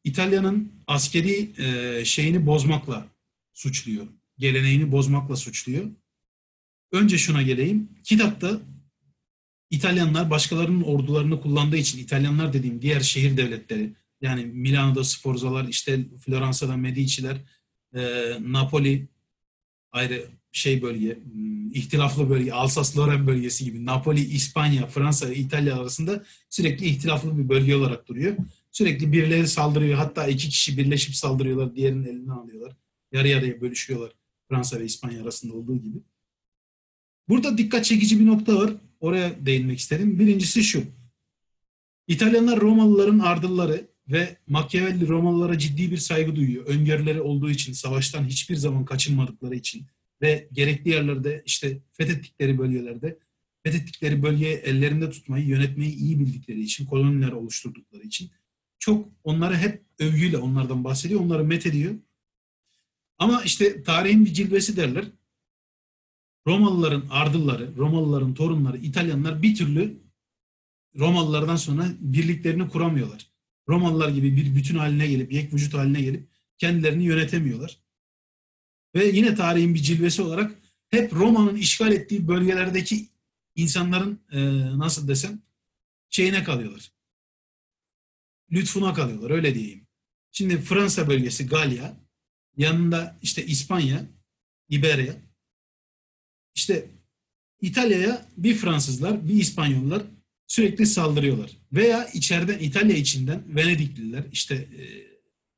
İtalya'nın 0.09 0.71
askeri 0.87 1.51
e, 1.57 2.05
şeyini 2.05 2.45
bozmakla 2.45 3.07
suçluyor. 3.53 4.07
Geleneğini 4.37 4.91
bozmakla 4.91 5.35
suçluyor. 5.35 5.85
Önce 6.91 7.17
şuna 7.17 7.41
geleyim. 7.41 7.89
Kitapta 8.03 8.59
İtalyanlar 9.69 10.29
başkalarının 10.29 10.81
ordularını 10.81 11.41
kullandığı 11.41 11.77
için 11.77 11.99
İtalyanlar 11.99 12.53
dediğim 12.53 12.81
diğer 12.81 12.99
şehir 12.99 13.37
devletleri 13.37 13.93
yani 14.21 14.45
Milano'da 14.45 15.03
Sforzalar, 15.03 15.67
işte 15.67 15.99
Floransa'da 16.25 16.77
Medici'ler, 16.77 17.37
e, 17.95 18.01
Napoli 18.39 19.07
ayrı 19.91 20.25
şey 20.51 20.81
bölge, 20.81 21.15
hmm, 21.15 21.71
ihtilaflı 21.71 22.29
bölge, 22.29 22.51
Alsas-Lorraine 22.51 23.27
bölgesi 23.27 23.65
gibi 23.65 23.85
Napoli, 23.85 24.19
İspanya, 24.19 24.87
Fransa 24.87 25.33
İtalya 25.33 25.75
arasında 25.75 26.23
sürekli 26.49 26.85
ihtilaflı 26.85 27.37
bir 27.37 27.49
bölge 27.49 27.75
olarak 27.75 28.07
duruyor. 28.07 28.35
Sürekli 28.79 29.11
birileri 29.11 29.47
saldırıyor. 29.47 29.97
Hatta 29.97 30.27
iki 30.27 30.49
kişi 30.49 30.77
birleşip 30.77 31.15
saldırıyorlar. 31.15 31.75
Diğerinin 31.75 32.03
elinden 32.03 32.31
alıyorlar. 32.31 32.75
Yarı 33.11 33.27
yarıya 33.27 33.61
bölüşüyorlar. 33.61 34.11
Fransa 34.49 34.79
ve 34.79 34.85
İspanya 34.85 35.21
arasında 35.21 35.53
olduğu 35.53 35.77
gibi. 35.77 35.97
Burada 37.29 37.57
dikkat 37.57 37.85
çekici 37.85 38.19
bir 38.19 38.25
nokta 38.25 38.55
var. 38.55 38.71
Oraya 38.99 39.45
değinmek 39.45 39.79
isterim. 39.79 40.19
Birincisi 40.19 40.63
şu. 40.63 40.83
İtalyanlar 42.07 42.61
Romalıların 42.61 43.19
ardılları 43.19 43.87
ve 44.07 44.37
Machiavelli 44.47 45.07
Romalılara 45.07 45.57
ciddi 45.57 45.91
bir 45.91 45.97
saygı 45.97 46.35
duyuyor. 46.35 46.65
Öngörüleri 46.65 47.21
olduğu 47.21 47.49
için, 47.49 47.73
savaştan 47.73 48.25
hiçbir 48.25 48.55
zaman 48.55 48.85
kaçınmadıkları 48.85 49.55
için 49.55 49.85
ve 50.21 50.47
gerekli 50.51 50.89
yerlerde 50.89 51.43
işte 51.45 51.79
fethettikleri 51.91 52.57
bölgelerde 52.57 53.19
fethettikleri 53.63 54.23
bölgeyi 54.23 54.55
ellerinde 54.55 55.09
tutmayı, 55.09 55.45
yönetmeyi 55.45 55.95
iyi 55.95 56.19
bildikleri 56.19 56.61
için, 56.61 56.85
koloniler 56.85 57.31
oluşturdukları 57.31 58.03
için 58.03 58.31
çok 58.79 59.09
onları 59.23 59.57
hep 59.57 59.85
övgüyle 59.99 60.37
onlardan 60.37 60.83
bahsediyor, 60.83 61.21
onları 61.21 61.43
met 61.43 61.65
ediyor. 61.65 61.95
Ama 63.17 63.43
işte 63.43 63.83
tarihin 63.83 64.25
bir 64.25 64.33
cilvesi 64.33 64.77
derler. 64.77 65.05
Romalıların 66.47 67.03
ardılları, 67.09 67.77
Romalıların 67.77 68.33
torunları, 68.33 68.77
İtalyanlar 68.77 69.41
bir 69.41 69.55
türlü 69.55 69.99
Romalılardan 70.99 71.55
sonra 71.55 71.87
birliklerini 71.99 72.69
kuramıyorlar. 72.69 73.29
Romalılar 73.67 74.09
gibi 74.09 74.37
bir 74.37 74.55
bütün 74.55 74.77
haline 74.77 75.07
gelip, 75.07 75.31
yek 75.33 75.53
vücut 75.53 75.73
haline 75.73 76.01
gelip 76.01 76.27
kendilerini 76.57 77.03
yönetemiyorlar. 77.03 77.79
Ve 78.95 79.05
yine 79.05 79.35
tarihin 79.35 79.75
bir 79.75 79.79
cilvesi 79.79 80.21
olarak 80.21 80.55
hep 80.89 81.13
Roma'nın 81.13 81.55
işgal 81.55 81.91
ettiği 81.91 82.27
bölgelerdeki 82.27 83.07
insanların 83.55 84.19
e, 84.31 84.39
nasıl 84.77 85.07
desem 85.07 85.41
şeyine 86.09 86.43
kalıyorlar. 86.43 86.91
Lütfuna 88.51 88.93
kalıyorlar 88.93 89.29
öyle 89.29 89.55
diyeyim. 89.55 89.87
Şimdi 90.31 90.61
Fransa 90.61 91.07
bölgesi 91.07 91.47
Galya, 91.47 91.97
yanında 92.57 93.19
işte 93.21 93.45
İspanya, 93.45 94.05
İberya. 94.69 95.15
İşte 96.55 96.89
İtalya'ya 97.61 98.25
bir 98.37 98.55
Fransızlar, 98.55 99.27
bir 99.27 99.33
İspanyollar 99.33 100.01
sürekli 100.47 100.85
saldırıyorlar. 100.85 101.51
Veya 101.73 102.09
içeriden 102.13 102.59
İtalya 102.59 102.95
içinden 102.95 103.55
Venedikliler, 103.55 104.23
işte 104.31 104.55
e, 104.55 104.83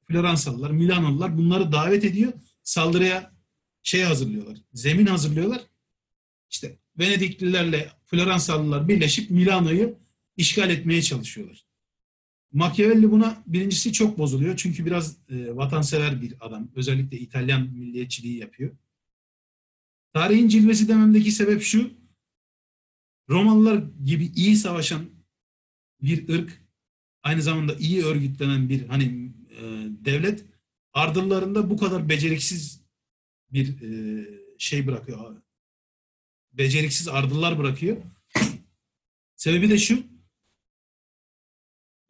Floransalılar, 0.07 0.71
Milanolılar 0.71 1.37
bunları 1.37 1.71
davet 1.71 2.05
ediyor. 2.05 2.33
Saldırıya 2.63 3.31
şey 3.83 4.01
hazırlıyorlar. 4.01 4.57
Zemin 4.73 5.05
hazırlıyorlar. 5.05 5.61
İşte 6.49 6.77
Venediklilerle 6.99 7.91
Floransalılar 8.05 8.87
birleşip 8.87 9.29
Milano'yu 9.29 9.95
işgal 10.37 10.69
etmeye 10.69 11.01
çalışıyorlar. 11.01 11.65
Machiavelli 12.51 13.11
buna 13.11 13.43
birincisi 13.47 13.93
çok 13.93 14.17
bozuluyor. 14.17 14.57
Çünkü 14.57 14.85
biraz 14.85 15.17
e, 15.29 15.55
vatansever 15.55 16.21
bir 16.21 16.35
adam. 16.39 16.71
Özellikle 16.75 17.19
İtalyan 17.19 17.61
milliyetçiliği 17.61 18.37
yapıyor. 18.37 18.77
Tarihin 20.13 20.47
cilvesi 20.47 20.87
dememdeki 20.87 21.31
sebep 21.31 21.61
şu. 21.61 21.91
Romalılar 23.29 23.83
gibi 24.05 24.25
iyi 24.35 24.55
savaşan 24.55 25.09
bir 26.01 26.29
ırk, 26.29 26.61
aynı 27.23 27.41
zamanda 27.41 27.75
iyi 27.75 28.03
örgütlenen 28.03 28.69
bir 28.69 28.87
hani 28.87 29.33
e, 29.49 29.61
devlet 30.05 30.45
ardıllarında 30.93 31.69
bu 31.69 31.77
kadar 31.77 32.09
beceriksiz 32.09 32.81
bir 33.51 33.81
e, 33.81 34.25
şey 34.57 34.87
bırakıyor. 34.87 35.41
Beceriksiz 36.53 37.07
ardıllar 37.07 37.57
bırakıyor. 37.57 37.97
Sebebi 39.35 39.69
de 39.69 39.77
şu. 39.77 40.10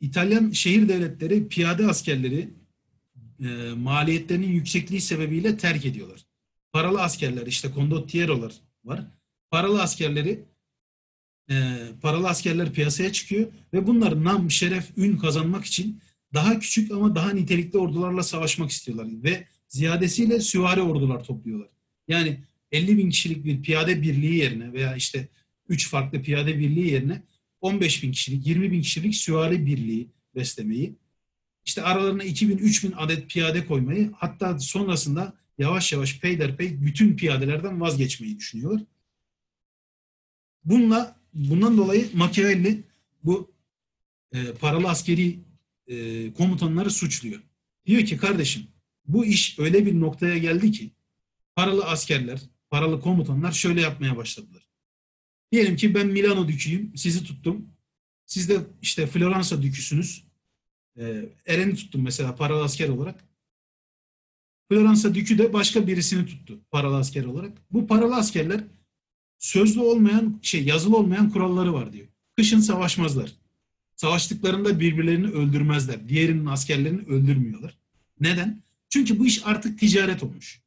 İtalyan 0.02 0.52
şehir 0.52 0.90
devletleri 0.90 1.48
piyade 1.48 1.88
askerleri 1.88 2.50
e, 3.40 3.46
maliyetlerinin 3.78 4.52
yüksekliği 4.52 5.02
sebebiyle 5.02 5.58
terk 5.58 5.86
ediyorlar. 5.86 6.26
Paralı 6.72 7.02
askerler 7.02 7.48
işte 7.48 7.70
condottiero'lar 7.76 8.54
var. 8.84 9.08
Paralı 9.52 9.82
askerleri 9.82 10.46
e, 11.50 11.78
paralı 12.02 12.28
askerler 12.30 12.74
piyasaya 12.74 13.12
çıkıyor 13.12 13.48
ve 13.74 13.88
bunlar 13.88 14.24
nam, 14.24 14.52
şeref, 14.52 14.98
ün 14.98 15.18
kazanmak 15.18 15.66
için 15.66 16.02
daha 16.34 16.60
küçük 16.60 16.92
ama 16.92 17.16
daha 17.16 17.32
nitelikli 17.32 17.78
ordularla 17.78 18.24
savaşmak 18.24 18.72
istiyorlar 18.72 19.08
ve 19.24 19.48
ziyadesiyle 19.68 20.40
süvari 20.40 20.82
ordular 20.82 21.24
topluyorlar. 21.24 21.70
Yani 22.08 22.40
50 22.72 22.98
bin 22.98 23.10
kişilik 23.10 23.46
bir 23.46 23.62
piyade 23.62 24.02
birliği 24.02 24.36
yerine 24.36 24.74
veya 24.74 24.96
işte 24.96 25.28
3 25.70 25.90
farklı 25.90 26.22
piyade 26.22 26.60
birliği 26.60 26.92
yerine 26.92 27.22
15 27.62 28.04
bin 28.04 28.12
kişilik, 28.12 28.48
20 28.48 28.72
bin 28.72 28.82
kişilik 28.82 29.16
süvari 29.16 29.66
birliği 29.66 30.08
beslemeyi, 30.36 30.96
işte 31.66 31.82
aralarına 31.82 32.24
2 32.24 32.50
bin, 32.50 32.58
3 32.58 32.84
bin 32.84 32.92
adet 32.92 33.30
piyade 33.30 33.66
koymayı, 33.66 34.12
hatta 34.16 34.60
sonrasında 34.60 35.34
yavaş 35.58 35.94
yavaş 35.94 36.20
peyderpey 36.20 36.82
bütün 36.82 37.16
piyadelerden 37.16 37.82
vazgeçmeyi 37.82 38.38
düşünüyorlar. 38.38 38.82
Bununla, 40.66 41.20
bundan 41.34 41.78
dolayı 41.78 42.10
Machiavelli 42.14 42.84
bu 43.24 43.52
e, 44.34 44.52
paralı 44.52 44.90
askeri 44.90 45.40
e, 45.88 46.34
komutanları 46.34 46.92
suçluyor. 46.92 47.42
Diyor 47.86 48.06
ki 48.06 48.18
kardeşim 48.18 48.68
bu 49.08 49.26
iş 49.26 49.60
öyle 49.60 49.86
bir 49.86 50.00
noktaya 50.00 50.38
geldi 50.38 50.72
ki 50.72 50.92
paralı 51.56 51.86
askerler, 51.86 52.42
paralı 52.70 53.02
komutanlar 53.02 53.52
şöyle 53.52 53.82
yapmaya 53.82 54.18
başladılar. 54.18 54.61
Diyelim 55.52 55.76
ki 55.76 55.96
ben 55.96 56.08
Milano 56.08 56.48
düküyüm, 56.48 56.98
sizi 56.98 57.24
tuttum. 57.24 57.70
Siz 58.26 58.50
de 58.50 58.60
işte 58.82 59.08
Floransa 59.08 59.62
düküsünüz. 59.62 60.24
Ee, 60.98 61.30
Eren'i 61.46 61.76
tuttum 61.76 62.02
mesela 62.02 62.36
paralı 62.36 62.64
asker 62.64 62.90
olarak. 62.90 63.24
Floransa 64.70 65.16
dükü 65.16 65.38
de 65.38 65.54
başka 65.54 65.88
birisini 65.88 66.26
tuttu 66.26 66.60
paralı 66.72 66.98
asker 66.98 67.26
olarak. 67.26 67.58
Bu 67.72 67.88
paralı 67.88 68.16
askerler 68.16 68.64
sözlü 69.38 69.80
olmayan, 69.80 70.40
şey 70.42 70.64
yazılı 70.64 70.98
olmayan 70.98 71.30
kuralları 71.30 71.74
var 71.74 71.94
diyor. 71.94 72.08
Kışın 72.36 72.60
savaşmazlar. 72.60 73.32
Savaştıklarında 73.96 74.80
birbirlerini 74.80 75.28
öldürmezler. 75.28 76.10
Diğerinin 76.10 76.46
askerlerini 76.46 77.02
öldürmüyorlar. 77.02 77.78
Neden? 78.20 78.64
Çünkü 78.90 79.20
bu 79.20 79.26
iş 79.26 79.46
artık 79.46 79.80
ticaret 79.80 80.24
olmuş. 80.24 80.62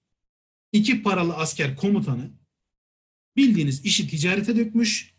İki 0.73 1.03
paralı 1.03 1.37
asker 1.37 1.77
komutanı 1.77 2.31
bildiğiniz 3.37 3.85
işi 3.85 4.09
ticarete 4.09 4.57
dökmüş. 4.57 5.15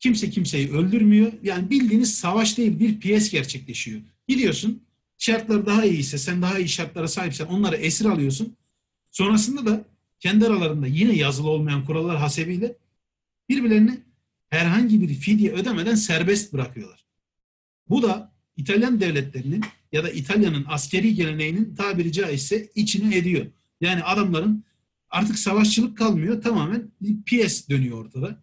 Kimse 0.00 0.30
kimseyi 0.30 0.72
öldürmüyor. 0.72 1.32
Yani 1.42 1.70
bildiğiniz 1.70 2.14
savaş 2.14 2.58
değil 2.58 2.78
bir 2.78 3.00
piyes 3.00 3.30
gerçekleşiyor. 3.30 4.00
Gidiyorsun 4.28 4.82
şartlar 5.18 5.66
daha 5.66 5.84
iyiyse 5.84 6.18
sen 6.18 6.42
daha 6.42 6.58
iyi 6.58 6.68
şartlara 6.68 7.08
sahipsen 7.08 7.46
onları 7.46 7.76
esir 7.76 8.04
alıyorsun. 8.04 8.56
Sonrasında 9.10 9.66
da 9.66 9.84
kendi 10.20 10.46
aralarında 10.46 10.86
yine 10.86 11.16
yazılı 11.16 11.48
olmayan 11.48 11.84
kurallar 11.84 12.16
hasebiyle 12.16 12.76
birbirlerini 13.48 13.98
herhangi 14.48 15.00
bir 15.00 15.14
fidye 15.14 15.52
ödemeden 15.52 15.94
serbest 15.94 16.52
bırakıyorlar. 16.52 17.04
Bu 17.88 18.02
da 18.02 18.32
İtalyan 18.56 19.00
devletlerinin 19.00 19.64
ya 19.92 20.04
da 20.04 20.10
İtalya'nın 20.10 20.64
askeri 20.68 21.14
geleneğinin 21.14 21.74
tabiri 21.74 22.12
caizse 22.12 22.68
içine 22.74 23.16
ediyor. 23.16 23.46
Yani 23.80 24.02
adamların 24.02 24.64
artık 25.16 25.38
savaşçılık 25.38 25.98
kalmıyor. 25.98 26.42
Tamamen 26.42 26.90
bir 27.00 27.22
piyes 27.22 27.68
dönüyor 27.68 28.04
ortada. 28.04 28.36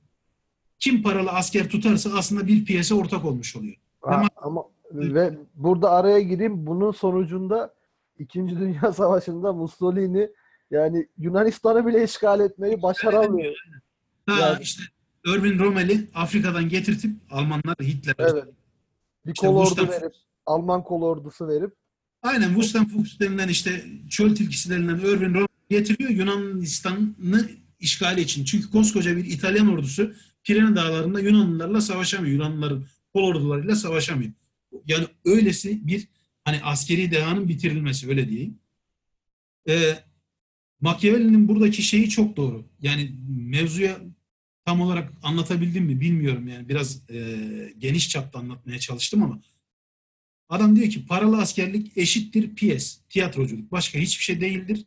Kim 0.79 1.03
paralı 1.03 1.29
asker 1.31 1.69
tutarsa 1.69 2.09
aslında 2.17 2.47
bir 2.47 2.65
piyese 2.65 2.93
ortak 2.93 3.25
olmuş 3.25 3.55
oluyor. 3.55 3.75
Ha, 4.01 4.15
Ama- 4.15 4.27
ama 4.35 4.63
ve 4.93 5.37
burada 5.55 5.91
araya 5.91 6.19
gireyim. 6.19 6.67
Bunun 6.67 6.91
sonucunda 6.91 7.73
İkinci 8.19 8.59
Dünya 8.59 8.93
Savaşı'nda 8.93 9.53
Mussolini 9.53 10.29
yani 10.71 11.07
Yunanistan'ı 11.17 11.87
bile 11.87 12.03
işgal 12.03 12.39
etmeyi 12.39 12.81
başaramıyor. 12.81 13.55
Ha 14.25 14.39
Yani- 14.39 14.63
işte 14.63 14.83
Irvin 15.25 15.59
Rommel'i 15.59 16.09
Afrika'dan 16.13 16.69
getirtip 16.69 17.11
Almanlar 17.31 17.75
Hitler 17.81 18.15
Evet. 18.19 18.43
Bir 19.25 19.31
İşte 19.31 19.47
kol 19.47 19.55
ordu 19.55 19.87
verip 19.91 20.13
Alman 20.45 20.83
kol 20.83 21.01
ordusu 21.01 21.47
verip 21.47 21.73
Aynen 22.21 22.47
Wustenfuchs 22.47 23.19
denilen 23.19 23.47
işte 23.47 23.83
çöl 24.09 24.35
tilkisi 24.35 24.69
denilen 24.69 24.97
Irvin 24.97 25.33
Rommel 25.33 25.47
getiriyor 25.69 26.09
Yunanistan'ı 26.09 27.49
işgali 27.79 28.21
için. 28.21 28.45
Çünkü 28.45 28.69
koskoca 28.69 29.17
bir 29.17 29.25
İtalyan 29.25 29.73
ordusu 29.73 30.13
Pirene 30.43 30.75
dağlarında 30.75 31.19
Yunanlılarla 31.19 31.81
savaşamıyor. 31.81 32.33
Yunanlıların 32.33 32.85
kol 33.13 33.23
ordularıyla 33.23 33.75
savaşamıyor. 33.75 34.31
Yani 34.85 35.07
öylesi 35.25 35.87
bir 35.87 36.07
hani 36.45 36.63
askeri 36.63 37.11
dehanın 37.11 37.49
bitirilmesi 37.49 38.09
öyle 38.09 38.29
diyeyim. 38.29 38.59
Ee, 39.69 39.99
Machiavelli'nin 40.81 41.47
buradaki 41.47 41.83
şeyi 41.83 42.09
çok 42.09 42.37
doğru. 42.37 42.65
Yani 42.81 43.15
mevzuya 43.27 43.97
tam 44.65 44.81
olarak 44.81 45.13
anlatabildim 45.23 45.85
mi 45.85 46.01
bilmiyorum 46.01 46.47
yani 46.47 46.69
biraz 46.69 47.09
e, 47.09 47.39
geniş 47.77 48.09
çapta 48.09 48.39
anlatmaya 48.39 48.79
çalıştım 48.79 49.23
ama 49.23 49.41
Adam 50.49 50.75
diyor 50.75 50.89
ki 50.89 51.05
paralı 51.05 51.37
askerlik 51.37 51.97
eşittir 51.97 52.55
piyes, 52.55 53.01
tiyatroculuk. 53.09 53.71
Başka 53.71 53.99
hiçbir 53.99 54.23
şey 54.23 54.41
değildir. 54.41 54.85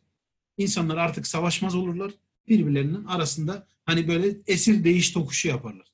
İnsanlar 0.57 0.97
artık 0.97 1.27
savaşmaz 1.27 1.75
olurlar. 1.75 2.11
Birbirlerinin 2.47 3.05
arasında 3.05 3.67
hani 3.85 4.07
böyle 4.07 4.37
esir 4.47 4.83
değiş 4.83 5.11
tokuşu 5.11 5.47
yaparlar. 5.47 5.87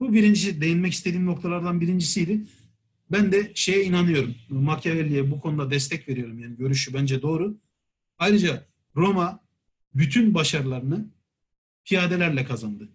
Bu 0.00 0.12
birinci 0.12 0.60
değinmek 0.60 0.92
istediğim 0.92 1.26
noktalardan 1.26 1.80
birincisiydi. 1.80 2.44
Ben 3.10 3.32
de 3.32 3.52
şeye 3.54 3.84
inanıyorum. 3.84 4.34
Machiavelli'ye 4.48 5.30
bu 5.30 5.40
konuda 5.40 5.70
destek 5.70 6.08
veriyorum. 6.08 6.38
Yani 6.38 6.56
görüşü 6.56 6.94
bence 6.94 7.22
doğru. 7.22 7.58
Ayrıca 8.18 8.66
Roma 8.96 9.44
bütün 9.94 10.34
başarılarını 10.34 11.10
piyadelerle 11.84 12.44
kazandı. 12.44 12.88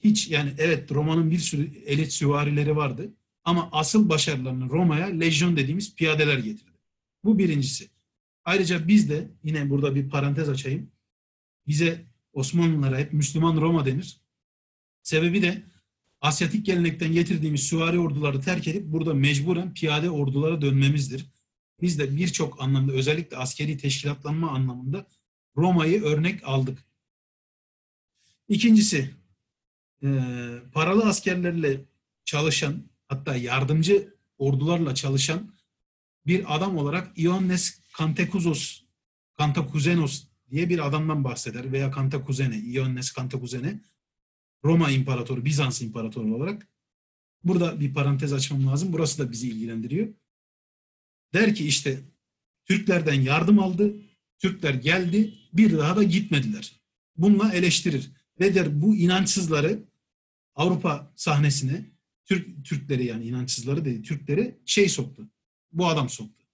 Hiç 0.00 0.30
yani 0.30 0.52
evet 0.58 0.92
Roma'nın 0.92 1.30
bir 1.30 1.38
sürü 1.38 1.78
elit 1.86 2.12
süvarileri 2.12 2.76
vardı. 2.76 3.14
Ama 3.44 3.68
asıl 3.72 4.08
başarılarını 4.08 4.70
Roma'ya 4.70 5.06
lejyon 5.06 5.56
dediğimiz 5.56 5.94
piyadeler 5.94 6.38
getirdi. 6.38 6.78
Bu 7.24 7.38
birincisi. 7.38 7.93
Ayrıca 8.44 8.88
biz 8.88 9.10
de 9.10 9.30
yine 9.42 9.70
burada 9.70 9.94
bir 9.94 10.08
parantez 10.08 10.48
açayım. 10.48 10.90
Bize 11.66 12.04
Osmanlılara 12.32 12.98
hep 12.98 13.12
Müslüman 13.12 13.60
Roma 13.60 13.86
denir. 13.86 14.20
Sebebi 15.02 15.42
de 15.42 15.62
Asyatik 16.24 16.66
gelenekten 16.66 17.12
getirdiğimiz 17.12 17.62
süvari 17.62 17.98
orduları 17.98 18.40
terk 18.40 18.68
edip 18.68 18.92
burada 18.92 19.14
mecburen 19.14 19.74
piyade 19.74 20.10
ordulara 20.10 20.60
dönmemizdir. 20.60 21.26
Biz 21.80 21.98
de 21.98 22.16
birçok 22.16 22.62
anlamda 22.62 22.92
özellikle 22.92 23.36
askeri 23.36 23.76
teşkilatlanma 23.76 24.50
anlamında 24.50 25.06
Roma'yı 25.56 26.02
örnek 26.02 26.44
aldık. 26.44 26.78
İkincisi, 28.48 29.10
eee, 30.02 30.62
paralı 30.72 31.04
askerlerle 31.04 31.84
çalışan 32.24 32.82
hatta 33.08 33.36
yardımcı 33.36 34.14
ordularla 34.38 34.94
çalışan 34.94 35.53
bir 36.26 36.56
adam 36.56 36.76
olarak 36.76 37.18
Ioannes 37.18 37.80
Kantakuzos 37.92 38.84
Kantakuzenos 39.36 40.24
diye 40.50 40.68
bir 40.68 40.86
adamdan 40.86 41.24
bahseder 41.24 41.72
veya 41.72 41.90
Kantakuzene, 41.90 42.58
Ioannes 42.58 43.12
Kantakuzene 43.12 43.80
Roma 44.64 44.90
İmparatoru, 44.90 45.44
Bizans 45.44 45.82
İmparatoru 45.82 46.34
olarak. 46.34 46.68
Burada 47.44 47.80
bir 47.80 47.94
parantez 47.94 48.32
açmam 48.32 48.66
lazım. 48.66 48.92
Burası 48.92 49.18
da 49.18 49.32
bizi 49.32 49.48
ilgilendiriyor. 49.48 50.08
Der 51.34 51.54
ki 51.54 51.66
işte 51.66 52.00
Türklerden 52.64 53.20
yardım 53.20 53.58
aldı, 53.58 53.94
Türkler 54.38 54.74
geldi, 54.74 55.34
bir 55.52 55.78
daha 55.78 55.96
da 55.96 56.02
gitmediler. 56.02 56.80
Bununla 57.16 57.52
eleştirir. 57.52 58.10
Ve 58.40 58.54
der 58.54 58.82
bu 58.82 58.96
inançsızları 58.96 59.84
Avrupa 60.54 61.12
sahnesine 61.16 61.84
Türk 62.24 62.64
Türkleri 62.64 63.06
yani 63.06 63.24
inançsızları 63.24 63.84
değil 63.84 64.02
Türkleri 64.02 64.58
şey 64.66 64.88
soktu. 64.88 65.28
Bu 65.74 65.86
adam 65.86 66.08
soktu. 66.08 66.44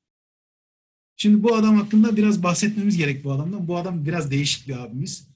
Şimdi 1.17 1.43
bu 1.43 1.55
adam 1.55 1.77
hakkında 1.77 2.17
biraz 2.17 2.43
bahsetmemiz 2.43 2.97
gerek 2.97 3.25
bu 3.25 3.33
adamdan. 3.33 3.69
Bu 3.69 3.77
adam 3.77 4.07
biraz 4.07 4.31
değişik 4.31 4.69
bir 4.69 4.85
abimiz. 4.85 5.29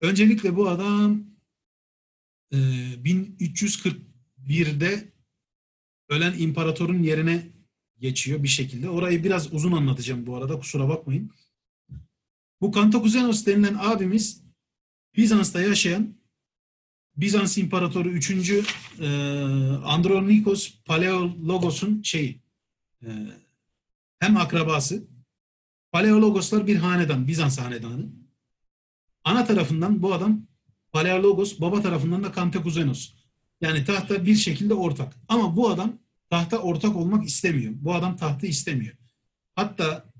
Öncelikle 0.00 0.56
bu 0.56 0.68
adam 0.68 1.24
e, 2.52 2.56
1341'de 2.56 5.12
ölen 6.08 6.34
imparatorun 6.38 7.02
yerine 7.02 7.46
geçiyor 7.98 8.42
bir 8.42 8.48
şekilde. 8.48 8.90
Orayı 8.90 9.24
biraz 9.24 9.52
uzun 9.52 9.72
anlatacağım 9.72 10.26
bu 10.26 10.36
arada 10.36 10.58
kusura 10.58 10.88
bakmayın. 10.88 11.30
Bu 12.60 12.72
Kantakuzenos 12.72 13.46
denilen 13.46 13.76
abimiz 13.78 14.42
Bizans'ta 15.16 15.60
yaşayan 15.60 16.20
Bizans 17.16 17.58
İmparatoru 17.58 18.08
3. 18.08 18.30
E, 18.30 18.34
Andronikos 19.84 20.74
Paleologos'un 20.84 22.02
şeyi 22.02 22.30
e, 22.30 22.39
hem 24.18 24.36
akrabası 24.36 25.04
Paleologoslar 25.92 26.66
bir 26.66 26.76
hanedan, 26.76 27.28
Bizans 27.28 27.58
hanedanı. 27.58 28.06
Ana 29.24 29.44
tarafından 29.44 30.02
bu 30.02 30.14
adam 30.14 30.46
Paleologos, 30.92 31.60
baba 31.60 31.82
tarafından 31.82 32.24
da 32.24 32.32
Kantakuzenos. 32.32 33.12
Yani 33.60 33.84
tahta 33.84 34.26
bir 34.26 34.34
şekilde 34.34 34.74
ortak. 34.74 35.16
Ama 35.28 35.56
bu 35.56 35.70
adam 35.70 35.98
tahta 36.30 36.58
ortak 36.58 36.96
olmak 36.96 37.26
istemiyor. 37.26 37.72
Bu 37.76 37.94
adam 37.94 38.16
tahtı 38.16 38.46
istemiyor. 38.46 38.96
Hatta 39.54 40.10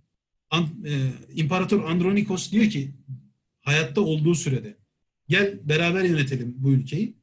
An, 0.51 0.69
e, 0.87 1.11
İmparator 1.35 1.85
Andronikos 1.85 2.53
diyor 2.53 2.71
ki 2.71 2.95
hayatta 3.61 4.01
olduğu 4.01 4.35
sürede 4.35 4.77
gel 5.29 5.59
beraber 5.65 6.05
yönetelim 6.05 6.55
bu 6.57 6.71
ülkeyi. 6.71 7.20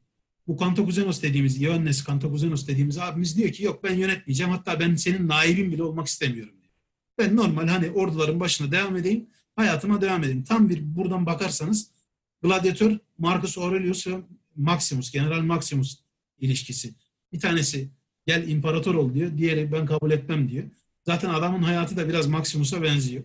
Bu 0.48 0.58
Kantakuzenos 0.58 1.22
dediğimiz, 1.22 1.62
Ioannes 1.62 2.04
Kantakuzenos 2.04 2.68
dediğimiz 2.68 2.98
abimiz 2.98 3.38
diyor 3.38 3.52
ki 3.52 3.64
yok 3.64 3.84
ben 3.84 3.96
yönetmeyeceğim. 3.96 4.52
Hatta 4.52 4.80
ben 4.80 4.96
senin 4.96 5.28
naibin 5.28 5.72
bile 5.72 5.84
olmak 5.84 6.08
istemiyorum 6.08 6.54
diyor. 6.62 6.74
Ben 7.18 7.36
normal 7.36 7.68
hani 7.68 7.92
orduların 7.92 8.40
başına 8.40 8.72
devam 8.72 8.96
edeyim, 8.96 9.30
hayatıma 9.56 10.02
devam 10.02 10.24
edeyim. 10.24 10.44
Tam 10.44 10.70
bir 10.70 10.96
buradan 10.96 11.26
bakarsanız 11.26 11.92
gladyatör 12.42 12.98
Marcus 13.18 13.58
Aurelius 13.58 14.08
ve 14.08 14.22
Maximus, 14.56 15.12
General 15.12 15.42
Maximus 15.42 15.98
ilişkisi. 16.40 16.94
Bir 17.34 17.40
tanesi 17.40 17.90
gel 18.26 18.48
imparator 18.50 18.96
ol 18.96 19.14
diyor, 19.14 19.38
diğeri 19.38 19.72
ben 19.72 19.86
kabul 19.86 20.12
etmem 20.12 20.50
diyor. 20.50 20.64
Zaten 21.04 21.30
adamın 21.30 21.62
hayatı 21.62 21.98
da 21.98 22.10
biraz 22.10 22.28
Maximus'a 22.28 22.84
benziyor. 22.84 23.24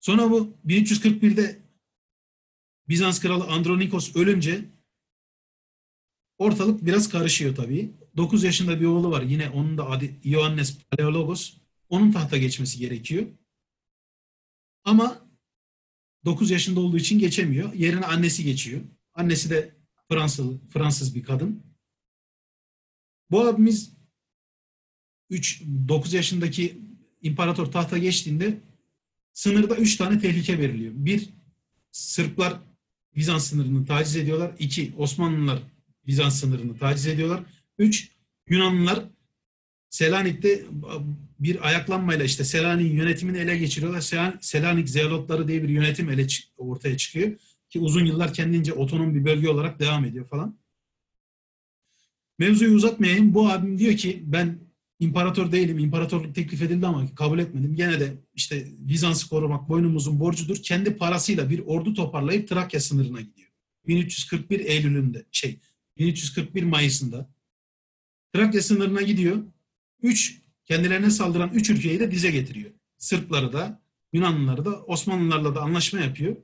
Sonra 0.00 0.30
bu 0.30 0.56
1341'de 0.66 1.58
Bizans 2.88 3.20
kralı 3.20 3.44
Andronikos 3.44 4.16
ölünce 4.16 4.64
ortalık 6.42 6.84
biraz 6.84 7.08
karışıyor 7.08 7.56
tabii. 7.56 7.92
9 8.16 8.44
yaşında 8.44 8.80
bir 8.80 8.86
oğlu 8.86 9.10
var. 9.10 9.22
Yine 9.22 9.50
onun 9.50 9.78
da 9.78 9.90
adı 9.90 10.04
Ioannes 10.24 10.78
Paleologos. 10.78 11.56
Onun 11.88 12.12
tahta 12.12 12.36
geçmesi 12.38 12.78
gerekiyor. 12.78 13.26
Ama 14.84 15.28
9 16.24 16.50
yaşında 16.50 16.80
olduğu 16.80 16.96
için 16.96 17.18
geçemiyor. 17.18 17.72
Yerine 17.74 18.06
annesi 18.06 18.44
geçiyor. 18.44 18.80
Annesi 19.14 19.50
de 19.50 19.74
Fransız, 20.08 20.46
Fransız 20.68 21.14
bir 21.14 21.22
kadın. 21.22 21.62
Bu 23.30 23.40
abimiz 23.40 23.92
3 25.30 25.62
9 25.88 26.12
yaşındaki 26.12 26.78
imparator 27.22 27.66
tahta 27.66 27.98
geçtiğinde 27.98 28.60
sınırda 29.32 29.76
3 29.76 29.96
tane 29.96 30.18
tehlike 30.18 30.58
veriliyor. 30.58 30.92
Bir, 30.96 31.28
Sırplar 31.92 32.60
Bizans 33.16 33.46
sınırını 33.46 33.86
taciz 33.86 34.16
ediyorlar. 34.16 34.52
İki, 34.58 34.94
Osmanlılar 34.96 35.62
Bizans 36.06 36.40
sınırını 36.40 36.78
taciz 36.78 37.06
ediyorlar. 37.06 37.42
Üç, 37.78 38.10
Yunanlılar 38.48 39.04
Selanik'te 39.90 40.64
bir 41.40 41.68
ayaklanmayla 41.68 42.24
işte 42.24 42.44
Selanik'in 42.44 42.96
yönetimini 42.96 43.38
ele 43.38 43.58
geçiriyorlar. 43.58 44.00
Sel- 44.00 44.38
Selanik 44.40 44.88
Zealotları 44.88 45.48
diye 45.48 45.62
bir 45.62 45.68
yönetim 45.68 46.10
ele 46.10 46.26
ortaya 46.56 46.96
çıkıyor. 46.96 47.32
Ki 47.70 47.80
uzun 47.80 48.04
yıllar 48.04 48.32
kendince 48.32 48.72
otonom 48.72 49.14
bir 49.14 49.24
bölge 49.24 49.48
olarak 49.48 49.80
devam 49.80 50.04
ediyor 50.04 50.26
falan. 50.26 50.58
Mevzuyu 52.38 52.74
uzatmayayım. 52.74 53.34
Bu 53.34 53.48
abim 53.48 53.78
diyor 53.78 53.96
ki 53.96 54.22
ben 54.26 54.58
imparator 55.00 55.52
değilim. 55.52 55.78
İmparatorluk 55.78 56.34
teklif 56.34 56.62
edildi 56.62 56.86
ama 56.86 57.14
kabul 57.14 57.38
etmedim. 57.38 57.74
Gene 57.74 58.00
de 58.00 58.14
işte 58.34 58.66
Bizans'ı 58.78 59.28
korumak 59.28 59.68
boynumuzun 59.68 60.20
borcudur. 60.20 60.56
Kendi 60.56 60.96
parasıyla 60.96 61.50
bir 61.50 61.58
ordu 61.58 61.94
toparlayıp 61.94 62.48
Trakya 62.48 62.80
sınırına 62.80 63.20
gidiyor. 63.20 63.48
1341 63.86 64.60
Eylül'ünde 64.60 65.24
şey 65.32 65.58
1341 66.02 66.62
Mayıs'ında 66.62 67.28
Trakya 68.34 68.62
sınırına 68.62 69.02
gidiyor. 69.02 69.42
Üç 70.02 70.42
kendilerine 70.64 71.10
saldıran 71.10 71.50
üç 71.54 71.70
ülkeyi 71.70 72.00
de 72.00 72.10
dize 72.10 72.30
getiriyor. 72.30 72.70
Sırpları 72.98 73.52
da 73.52 73.82
Yunanlıları 74.12 74.64
da 74.64 74.82
Osmanlılarla 74.82 75.54
da 75.54 75.60
anlaşma 75.60 76.00
yapıyor. 76.00 76.36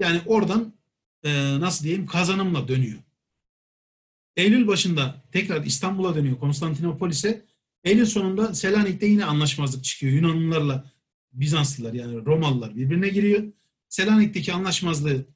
Yani 0.00 0.20
oradan 0.26 0.74
e, 1.22 1.60
nasıl 1.60 1.84
diyeyim 1.84 2.06
kazanımla 2.06 2.68
dönüyor. 2.68 2.98
Eylül 4.36 4.66
başında 4.66 5.22
tekrar 5.32 5.64
İstanbul'a 5.64 6.14
dönüyor 6.14 6.38
Konstantinopolis'e. 6.38 7.44
Eylül 7.84 8.06
sonunda 8.06 8.54
Selanik'te 8.54 9.06
yine 9.06 9.24
anlaşmazlık 9.24 9.84
çıkıyor. 9.84 10.12
Yunanlılarla 10.12 10.90
Bizanslılar 11.32 11.92
yani 11.92 12.26
Romalılar 12.26 12.76
birbirine 12.76 13.08
giriyor. 13.08 13.52
Selanik'teki 13.88 14.52
anlaşmazlığı 14.52 15.26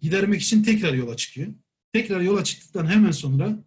gidermek 0.00 0.42
için 0.42 0.62
tekrar 0.62 0.94
yola 0.94 1.16
çıkıyor. 1.16 1.48
Tekrar 1.92 2.20
yola 2.20 2.44
çıktıktan 2.44 2.86
hemen 2.86 3.10
sonra 3.10 3.64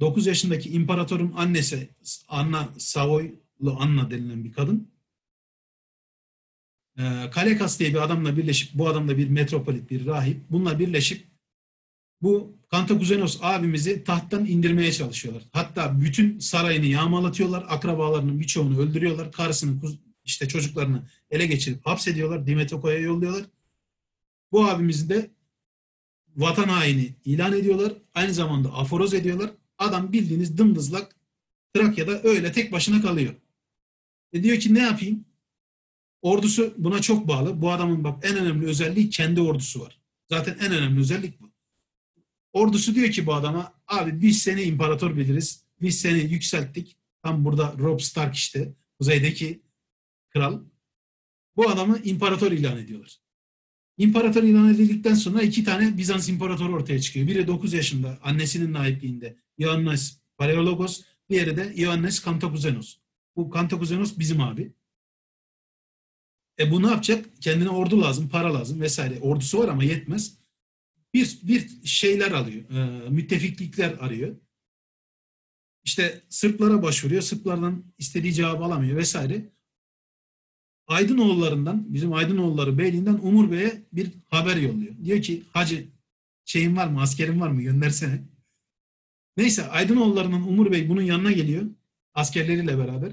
9 0.00 0.26
yaşındaki 0.26 0.70
imparatorun 0.70 1.32
annesi 1.36 1.88
Anna 2.28 2.68
Savoylu 2.78 3.76
Anna 3.78 4.10
denilen 4.10 4.44
bir 4.44 4.52
kadın 4.52 4.90
e, 6.98 7.30
Kalekas 7.30 7.78
diye 7.78 7.90
bir 7.90 8.02
adamla 8.02 8.36
birleşip 8.36 8.74
bu 8.74 8.88
adam 8.88 9.08
da 9.08 9.18
bir 9.18 9.28
metropolit 9.28 9.90
bir 9.90 10.06
rahip 10.06 10.40
bununla 10.50 10.78
birleşip 10.78 11.26
bu 12.22 12.60
Kantakuzenos 12.70 13.38
abimizi 13.42 14.04
tahttan 14.04 14.46
indirmeye 14.46 14.92
çalışıyorlar. 14.92 15.42
Hatta 15.52 16.00
bütün 16.00 16.38
sarayını 16.38 16.86
yağmalatıyorlar. 16.86 17.66
Akrabalarının 17.68 18.40
birçoğunu 18.40 18.78
öldürüyorlar. 18.78 19.32
Karısını 19.32 19.80
işte 20.24 20.48
çocuklarını 20.48 21.02
ele 21.30 21.46
geçirip 21.46 21.86
hapsediyorlar. 21.86 22.46
Dimetoko'ya 22.46 22.98
yolluyorlar. 22.98 23.44
Bu 24.52 24.66
abimizi 24.66 25.08
de 25.08 25.30
vatan 26.36 26.68
haini 26.68 27.14
ilan 27.24 27.52
ediyorlar. 27.52 27.92
Aynı 28.14 28.34
zamanda 28.34 28.72
aforoz 28.72 29.14
ediyorlar. 29.14 29.50
Adam 29.78 30.12
bildiğiniz 30.12 30.58
dımdızlak 30.58 31.16
Trakya'da 31.74 32.22
öyle 32.22 32.52
tek 32.52 32.72
başına 32.72 33.02
kalıyor. 33.02 33.34
E 34.32 34.42
diyor 34.42 34.58
ki 34.58 34.74
ne 34.74 34.78
yapayım? 34.78 35.24
Ordusu 36.22 36.74
buna 36.78 37.02
çok 37.02 37.28
bağlı. 37.28 37.62
Bu 37.62 37.70
adamın 37.70 38.04
bak 38.04 38.24
en 38.24 38.36
önemli 38.36 38.66
özelliği 38.66 39.10
kendi 39.10 39.40
ordusu 39.40 39.80
var. 39.80 40.00
Zaten 40.28 40.56
en 40.60 40.72
önemli 40.72 41.00
özellik 41.00 41.40
bu. 41.40 41.50
Ordusu 42.52 42.94
diyor 42.94 43.10
ki 43.10 43.26
bu 43.26 43.34
adama 43.34 43.72
abi 43.86 44.20
biz 44.20 44.42
seni 44.42 44.62
imparator 44.62 45.16
biliriz. 45.16 45.64
Biz 45.80 46.00
seni 46.00 46.18
yükselttik. 46.18 46.96
Tam 47.22 47.44
burada 47.44 47.74
Robb 47.78 48.00
Stark 48.00 48.34
işte 48.34 48.74
kuzeydeki 48.98 49.62
kral. 50.30 50.60
Bu 51.56 51.70
adamı 51.70 51.98
imparator 51.98 52.52
ilan 52.52 52.78
ediyorlar. 52.78 53.19
İmparator 54.00 54.42
ilan 54.42 54.74
edildikten 54.74 55.14
sonra 55.14 55.42
iki 55.42 55.64
tane 55.64 55.96
Bizans 55.96 56.28
imparatoru 56.28 56.74
ortaya 56.74 57.00
çıkıyor. 57.00 57.26
Biri 57.26 57.46
9 57.46 57.72
yaşında 57.72 58.18
annesinin 58.22 58.72
nahipliğinde 58.72 59.36
Ioannes 59.58 60.18
Paleologos, 60.38 61.02
diğeri 61.28 61.56
de 61.56 61.74
Ioannes 61.76 62.20
Kantakuzenos. 62.20 62.96
Bu 63.36 63.50
Kantakuzenos 63.50 64.18
bizim 64.18 64.40
abi. 64.40 64.72
E 66.60 66.70
bu 66.70 66.82
ne 66.82 66.86
yapacak? 66.86 67.26
Kendine 67.40 67.68
ordu 67.68 68.00
lazım, 68.00 68.28
para 68.28 68.54
lazım 68.54 68.80
vesaire. 68.80 69.20
Ordusu 69.20 69.58
var 69.58 69.68
ama 69.68 69.84
yetmez. 69.84 70.38
Bir, 71.14 71.38
bir 71.42 71.84
şeyler 71.84 72.30
alıyor. 72.30 72.70
E, 72.70 73.08
müttefiklikler 73.10 73.92
arıyor. 73.92 74.36
İşte 75.84 76.22
Sırplara 76.28 76.82
başvuruyor. 76.82 77.22
Sırplardan 77.22 77.84
istediği 77.98 78.34
cevabı 78.34 78.64
alamıyor 78.64 78.96
vesaire. 78.96 79.50
Aydınoğullarından, 80.90 81.94
bizim 81.94 82.12
Aydınoğulları 82.12 82.78
Beyliğinden 82.78 83.18
Umur 83.22 83.50
Bey'e 83.50 83.82
bir 83.92 84.10
haber 84.28 84.56
yolluyor. 84.56 84.94
Diyor 85.04 85.22
ki 85.22 85.42
hacı 85.52 85.84
şeyin 86.44 86.76
var 86.76 86.86
mı, 86.86 87.00
askerin 87.00 87.40
var 87.40 87.48
mı 87.48 87.62
göndersene. 87.62 88.22
Neyse 89.36 89.66
Aydınoğullarının 89.66 90.42
Umur 90.42 90.72
Bey 90.72 90.88
bunun 90.88 91.02
yanına 91.02 91.32
geliyor. 91.32 91.62
Askerleriyle 92.14 92.78
beraber. 92.78 93.12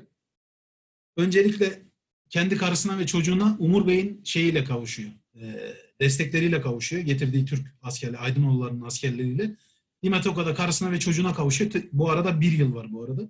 Öncelikle 1.17 1.82
kendi 2.30 2.57
karısına 2.57 2.99
ve 2.99 3.05
çocuğuna 3.05 3.55
Umur 3.59 3.88
Bey'in 3.88 4.21
şeyiyle 4.23 4.63
kavuşuyor. 4.63 5.11
E, 5.36 5.73
destekleriyle 6.01 6.61
kavuşuyor. 6.61 7.03
Getirdiği 7.03 7.45
Türk 7.45 7.75
askerleri, 7.82 8.17
Aydınoğullarının 8.17 8.86
askerleriyle. 8.86 9.55
Dimetoka'da 10.03 10.55
karısına 10.55 10.91
ve 10.91 10.99
çocuğuna 10.99 11.34
kavuşuyor. 11.34 11.71
Bu 11.91 12.11
arada 12.11 12.41
bir 12.41 12.51
yıl 12.51 12.75
var 12.75 12.91
bu 12.91 13.03
arada. 13.03 13.21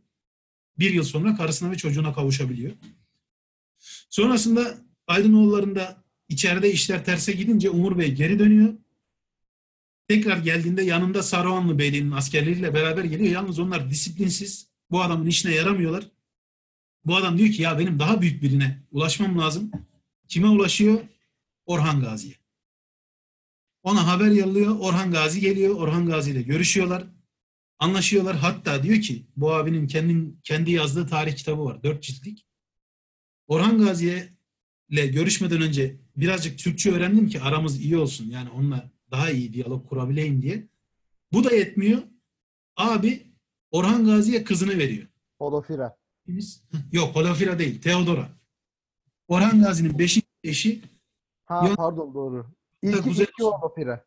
Bir 0.80 0.94
yıl 0.94 1.04
sonra 1.04 1.36
karısına 1.36 1.72
ve 1.72 1.78
çocuğuna 1.78 2.14
kavuşabiliyor. 2.14 2.72
Sonrasında 4.10 4.78
Aydınoğulları'nda 5.08 6.04
içeride 6.30 6.72
işler 6.72 7.06
terse 7.06 7.32
gidince 7.32 7.70
Umur 7.70 7.98
Bey 7.98 8.12
geri 8.12 8.40
dönüyor. 8.40 8.74
Tekrar 10.08 10.38
geldiğinde 10.38 10.84
yanında 10.84 11.24
Saruhanlı 11.24 11.80
Beyliği'nin 11.80 12.12
askerleriyle 12.12 12.74
beraber 12.74 13.04
geliyor. 13.04 13.32
Yalnız 13.32 13.60
onlar 13.60 13.90
disiplinsiz. 13.90 14.68
Bu 14.92 15.02
adamın 15.02 15.26
işine 15.26 15.56
yaramıyorlar. 15.56 16.08
Bu 17.06 17.16
adam 17.16 17.38
diyor 17.38 17.50
ki 17.50 17.62
ya 17.62 17.80
benim 17.80 18.00
daha 18.00 18.22
büyük 18.22 18.44
birine 18.44 18.84
ulaşmam 18.92 19.40
lazım. 19.40 19.72
Kime 20.28 20.48
ulaşıyor? 20.48 21.00
Orhan 21.66 22.02
Gazi'ye. 22.02 22.36
Ona 23.84 24.08
haber 24.08 24.32
yolluyor. 24.32 24.80
Orhan 24.80 25.12
Gazi 25.12 25.40
geliyor. 25.40 25.76
Orhan 25.76 26.06
Gazi 26.06 26.32
ile 26.32 26.42
görüşüyorlar. 26.42 27.04
Anlaşıyorlar. 27.80 28.36
Hatta 28.36 28.84
diyor 28.84 29.02
ki 29.02 29.28
bu 29.36 29.54
abinin 29.54 29.88
kendin, 29.88 30.40
kendi 30.44 30.72
yazdığı 30.72 31.08
tarih 31.08 31.36
kitabı 31.36 31.66
var. 31.66 31.84
Dört 31.84 32.04
ciltlik. 32.04 32.47
Orhan 33.48 33.78
Gazi'ye 33.78 34.30
ile 34.90 35.08
görüşmeden 35.08 35.62
önce 35.62 35.98
birazcık 36.16 36.60
Türkçe 36.60 36.92
öğrendim 36.92 37.28
ki 37.28 37.42
aramız 37.42 37.82
iyi 37.82 37.98
olsun. 37.98 38.26
Yani 38.26 38.50
onunla 38.50 38.92
daha 39.12 39.32
iyi 39.32 39.54
diyalog 39.54 39.90
kurabileyim 39.90 40.42
diye. 40.42 40.68
Bu 41.34 41.44
da 41.44 41.56
yetmiyor. 41.56 42.02
Abi 42.76 43.28
Orhan 43.72 44.06
Gazi'ye 44.06 44.44
kızını 44.44 44.78
veriyor. 44.78 45.08
Holofira. 45.38 45.98
Yok 46.92 47.16
Holofira 47.16 47.60
değil. 47.60 47.82
Teodora. 47.82 48.30
Orhan 49.28 49.62
Gazi'nin 49.62 50.00
beşinci 50.00 50.28
eşi 50.44 50.82
Ha 51.46 51.68
Yok. 51.68 51.78
pardon 51.78 52.14
doğru. 52.14 52.46
İlki, 52.82 53.02
Kuzey 53.02 53.26
ilki 53.26 53.44
Holofira. 53.44 54.06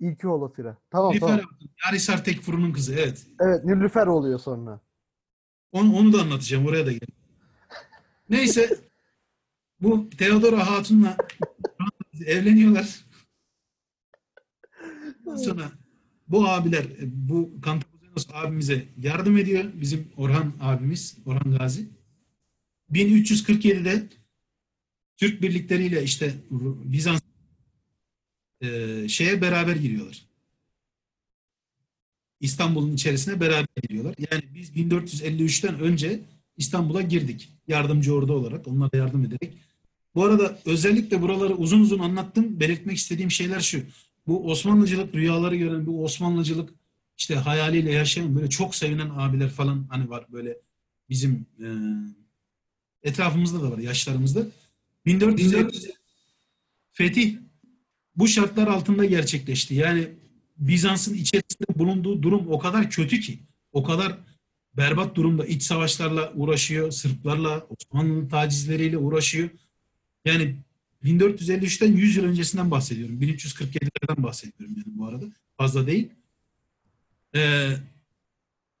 İlki 0.00 0.26
Holofira. 0.26 0.76
Tamam 0.90 1.10
Nilüfer 1.10 1.28
tamam. 1.28 1.58
Yarisar 1.86 2.24
Tekfur'un 2.24 2.72
kızı. 2.72 2.94
Evet. 2.94 3.26
Evet 3.40 3.64
Nilüfer 3.64 4.06
oluyor 4.06 4.38
sonra. 4.38 4.80
Onu, 5.72 5.96
onu 5.96 6.12
da 6.12 6.20
anlatacağım. 6.22 6.66
Oraya 6.66 6.86
da 6.86 6.92
gel. 6.92 7.08
Neyse 8.30 8.80
bu 9.80 10.10
Teodora 10.10 10.70
Hatun'la 10.70 11.16
evleniyorlar. 12.26 13.06
Sonra 15.36 15.72
bu 16.28 16.48
abiler 16.48 16.86
bu 17.02 17.60
Kantakuzenos 17.60 18.26
abimize 18.32 18.84
yardım 18.98 19.38
ediyor. 19.38 19.64
Bizim 19.74 20.08
Orhan 20.16 20.52
abimiz, 20.60 21.16
Orhan 21.26 21.58
Gazi. 21.58 21.88
1347'de 22.92 24.08
Türk 25.16 25.42
birlikleriyle 25.42 26.02
işte 26.02 26.34
Bizans 26.84 27.20
e, 28.60 29.08
şeye 29.08 29.40
beraber 29.40 29.76
giriyorlar. 29.76 30.26
İstanbul'un 32.40 32.94
içerisine 32.94 33.40
beraber 33.40 33.82
giriyorlar. 33.82 34.14
Yani 34.30 34.44
biz 34.54 34.70
1453'ten 34.70 35.80
önce 35.80 36.20
İstanbul'a 36.56 37.02
girdik. 37.02 37.52
Yardımcı 37.68 38.14
ordu 38.14 38.32
olarak, 38.32 38.68
onlara 38.68 38.96
yardım 38.96 39.24
ederek. 39.24 39.54
Bu 40.14 40.24
arada 40.24 40.58
özellikle 40.66 41.22
buraları 41.22 41.54
uzun 41.54 41.80
uzun 41.80 41.98
anlattım. 41.98 42.60
Belirtmek 42.60 42.96
istediğim 42.96 43.30
şeyler 43.30 43.60
şu. 43.60 43.82
Bu 44.26 44.50
Osmanlıcılık 44.50 45.14
rüyaları 45.14 45.56
gören, 45.56 45.86
bu 45.86 46.04
Osmanlıcılık 46.04 46.74
işte 47.18 47.34
hayaliyle 47.34 47.92
yaşayan 47.92 48.36
böyle 48.36 48.50
çok 48.50 48.74
sevinen 48.74 49.10
abiler 49.16 49.48
falan 49.48 49.86
hani 49.90 50.10
var 50.10 50.26
böyle 50.32 50.58
bizim 51.10 51.46
e, 51.60 51.66
etrafımızda 53.08 53.62
da 53.62 53.70
var, 53.70 53.78
yaşlarımızda. 53.78 54.46
1450 55.06 55.94
fetih 56.92 57.36
bu 58.16 58.28
şartlar 58.28 58.66
altında 58.66 59.04
gerçekleşti. 59.04 59.74
Yani 59.74 60.08
Bizans'ın 60.58 61.14
içerisinde 61.14 61.78
bulunduğu 61.78 62.22
durum 62.22 62.48
o 62.48 62.58
kadar 62.58 62.90
kötü 62.90 63.20
ki, 63.20 63.38
o 63.72 63.82
kadar 63.82 64.18
berbat 64.76 65.14
durumda 65.14 65.46
iç 65.46 65.62
savaşlarla 65.62 66.32
uğraşıyor, 66.34 66.90
Sırplarla, 66.90 67.66
Osmanlı 67.68 68.28
tacizleriyle 68.28 68.98
uğraşıyor. 68.98 69.50
Yani 70.24 70.56
1453'ten 71.04 71.92
100 71.92 72.16
yıl 72.16 72.24
öncesinden 72.24 72.70
bahsediyorum. 72.70 73.20
1347'lerden 73.20 74.22
bahsediyorum 74.22 74.76
yani 74.76 74.98
bu 74.98 75.06
arada. 75.06 75.24
Fazla 75.56 75.86
değil. 75.86 76.08
Ee, 77.34 77.72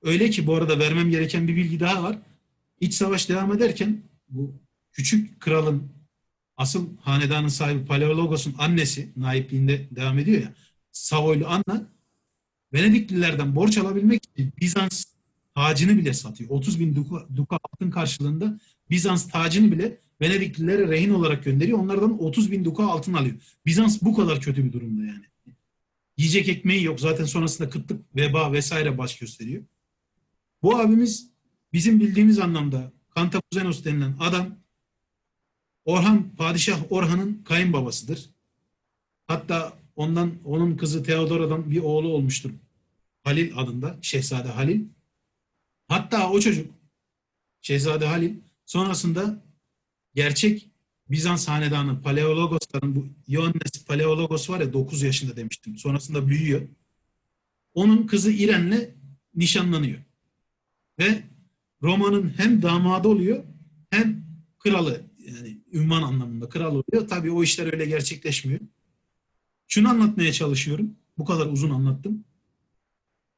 öyle 0.02 0.30
ki 0.30 0.46
bu 0.46 0.54
arada 0.54 0.78
vermem 0.78 1.10
gereken 1.10 1.48
bir 1.48 1.56
bilgi 1.56 1.80
daha 1.80 2.02
var. 2.02 2.18
İç 2.80 2.94
savaş 2.94 3.28
devam 3.28 3.52
ederken 3.52 4.02
bu 4.28 4.54
küçük 4.92 5.40
kralın 5.40 5.90
asıl 6.56 6.96
hanedanın 7.00 7.48
sahibi 7.48 7.86
Paleologos'un 7.86 8.54
annesi 8.58 9.08
naipliğinde 9.16 9.88
devam 9.90 10.18
ediyor 10.18 10.42
ya. 10.42 10.54
Savoylu 10.92 11.46
Anna 11.46 11.90
Venediklilerden 12.72 13.56
borç 13.56 13.78
alabilmek 13.78 14.22
için 14.24 14.52
Bizans 14.60 15.04
tacını 15.56 15.96
bile 15.96 16.14
satıyor. 16.14 16.50
30 16.50 16.80
bin 16.80 16.96
duka, 17.36 17.58
altın 17.72 17.90
karşılığında 17.90 18.60
Bizans 18.90 19.28
tacını 19.28 19.72
bile 19.72 20.00
Venediklilere 20.20 20.88
rehin 20.88 21.10
olarak 21.10 21.44
gönderiyor. 21.44 21.78
Onlardan 21.78 22.22
30 22.22 22.52
bin 22.52 22.64
duka 22.64 22.86
altın 22.86 23.12
alıyor. 23.12 23.36
Bizans 23.66 24.02
bu 24.02 24.16
kadar 24.16 24.40
kötü 24.40 24.64
bir 24.64 24.72
durumda 24.72 25.04
yani. 25.04 25.24
Yiyecek 26.16 26.48
ekmeği 26.48 26.84
yok. 26.84 27.00
Zaten 27.00 27.24
sonrasında 27.24 27.70
kıtlık, 27.70 28.16
veba 28.16 28.52
vesaire 28.52 28.98
baş 28.98 29.18
gösteriyor. 29.18 29.62
Bu 30.62 30.78
abimiz 30.78 31.30
bizim 31.72 32.00
bildiğimiz 32.00 32.38
anlamda 32.38 32.92
Kantakuzenos 33.14 33.84
denilen 33.84 34.16
adam 34.20 34.58
Orhan, 35.84 36.36
Padişah 36.36 36.92
Orhan'ın 36.92 37.42
kayınbabasıdır. 37.44 38.30
Hatta 39.26 39.78
ondan 39.96 40.32
onun 40.44 40.76
kızı 40.76 41.02
Theodora'dan 41.02 41.70
bir 41.70 41.80
oğlu 41.80 42.08
olmuştur. 42.08 42.50
Halil 43.24 43.58
adında. 43.58 43.98
Şehzade 44.02 44.48
Halil. 44.48 44.84
Hatta 45.88 46.30
o 46.30 46.40
çocuk 46.40 46.74
Şehzade 47.60 48.06
Halil 48.06 48.34
sonrasında 48.66 49.42
gerçek 50.14 50.70
Bizans 51.10 51.48
hanedanı 51.48 52.02
Paleologosların 52.02 52.96
bu 52.96 53.06
Ioannes 53.28 53.84
Paleologos 53.86 54.50
var 54.50 54.60
ya 54.60 54.72
9 54.72 55.02
yaşında 55.02 55.36
demiştim. 55.36 55.78
Sonrasında 55.78 56.28
büyüyor. 56.28 56.62
Onun 57.74 58.06
kızı 58.06 58.32
İren'le 58.32 58.94
nişanlanıyor. 59.34 59.98
Ve 60.98 61.22
Roma'nın 61.82 62.34
hem 62.36 62.62
damadı 62.62 63.08
oluyor 63.08 63.44
hem 63.90 64.26
kralı 64.58 65.00
yani 65.18 65.58
ünvan 65.72 66.02
anlamında 66.02 66.48
kral 66.48 66.74
oluyor. 66.74 67.08
Tabii 67.08 67.30
o 67.30 67.42
işler 67.42 67.72
öyle 67.72 67.86
gerçekleşmiyor. 67.86 68.60
Şunu 69.66 69.88
anlatmaya 69.88 70.32
çalışıyorum. 70.32 70.96
Bu 71.18 71.24
kadar 71.24 71.46
uzun 71.46 71.70
anlattım. 71.70 72.24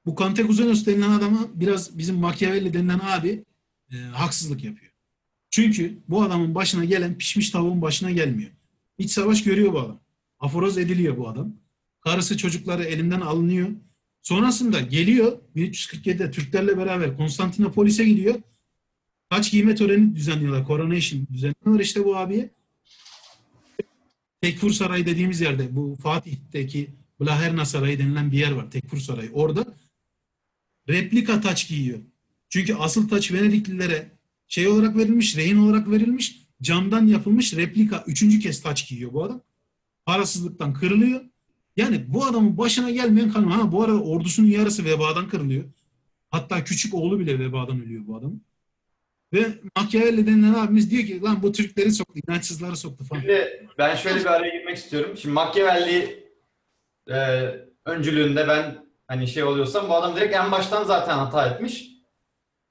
Bu 0.09 0.16
Cantacuzenius 0.16 0.86
denilen 0.86 1.10
adama 1.10 1.48
biraz 1.55 1.98
bizim 1.98 2.16
Machiavelli 2.16 2.74
denilen 2.74 3.01
abi 3.02 3.44
e, 3.93 3.97
haksızlık 3.97 4.64
yapıyor. 4.64 4.93
Çünkü 5.51 5.98
bu 6.09 6.22
adamın 6.22 6.55
başına 6.55 6.85
gelen 6.85 7.18
pişmiş 7.18 7.51
tavuğun 7.51 7.82
başına 7.82 8.10
gelmiyor. 8.10 8.51
İç 8.98 9.10
savaş 9.10 9.44
görüyor 9.44 9.72
bu 9.72 9.80
adam. 9.80 10.01
Aforoz 10.40 10.78
ediliyor 10.78 11.16
bu 11.16 11.28
adam. 11.28 11.52
Karısı 12.01 12.36
çocukları 12.36 12.85
elinden 12.85 13.20
alınıyor. 13.20 13.68
Sonrasında 14.22 14.80
geliyor 14.80 15.39
1347'de 15.56 16.30
Türklerle 16.30 16.78
beraber 16.78 17.16
Konstantinopolis'e 17.16 18.05
gidiyor. 18.05 18.35
Taç 19.30 19.51
giyme 19.51 19.74
töreni 19.74 20.16
düzenliyorlar. 20.16 20.66
Coronation 20.66 21.26
düzenliyorlar 21.32 21.80
işte 21.80 22.05
bu 22.05 22.16
abiye. 22.16 22.51
Tekfur 24.40 24.70
Sarayı 24.70 25.06
dediğimiz 25.06 25.40
yerde 25.40 25.76
bu 25.76 25.97
Fatih'teki 26.02 26.90
Blaherna 27.20 27.64
Sarayı 27.64 27.98
denilen 27.98 28.32
bir 28.32 28.39
yer 28.39 28.52
var. 28.52 28.70
Tekfur 28.70 28.98
Sarayı. 28.98 29.30
Orada 29.32 29.66
replika 30.89 31.40
taç 31.40 31.69
giyiyor. 31.69 31.98
Çünkü 32.48 32.74
asıl 32.74 33.09
taç 33.09 33.32
Venediklilere 33.32 34.10
şey 34.48 34.69
olarak 34.69 34.97
verilmiş, 34.97 35.36
rehin 35.36 35.59
olarak 35.59 35.90
verilmiş, 35.90 36.47
camdan 36.62 37.06
yapılmış 37.06 37.56
replika. 37.56 38.05
Üçüncü 38.06 38.40
kez 38.40 38.62
taç 38.62 38.89
giyiyor 38.89 39.12
bu 39.12 39.24
adam. 39.24 39.40
Parasızlıktan 40.06 40.74
kırılıyor. 40.74 41.20
Yani 41.77 42.05
bu 42.09 42.24
adamın 42.24 42.59
başına 42.59 42.90
gelmeyen 42.90 43.32
kanun. 43.32 43.51
Ha 43.51 43.73
bu 43.73 43.82
arada 43.82 44.02
ordusunun 44.02 44.48
yarısı 44.48 44.85
vebadan 44.85 45.28
kırılıyor. 45.28 45.65
Hatta 46.31 46.65
küçük 46.65 46.94
oğlu 46.94 47.19
bile 47.19 47.39
vebadan 47.39 47.82
ölüyor 47.82 48.06
bu 48.06 48.16
adamın. 48.16 48.43
Ve 49.32 49.47
Machiavelli 49.77 50.27
denilen 50.27 50.55
abimiz 50.55 50.90
diyor 50.90 51.05
ki 51.05 51.23
lan 51.23 51.43
bu 51.43 51.52
Türkleri 51.52 51.93
soktu, 51.93 52.20
inançsızları 52.28 52.77
soktu 52.77 53.05
falan. 53.05 53.20
Şimdi 53.20 53.66
ben 53.78 53.97
şöyle 53.97 54.20
bir 54.20 54.27
araya 54.27 54.59
girmek 54.59 54.77
istiyorum. 54.77 55.16
Şimdi 55.16 55.32
Machiavelli 55.32 56.24
e, 57.10 57.16
öncülüğünde 57.85 58.48
ben 58.48 58.88
hani 59.09 59.28
şey 59.28 59.44
oluyorsam 59.44 59.89
bu 59.89 59.94
adam 59.94 60.16
direkt 60.16 60.35
en 60.36 60.52
baştan 60.52 60.85
zaten 60.85 61.18
hata 61.18 61.47
etmiş. 61.47 61.89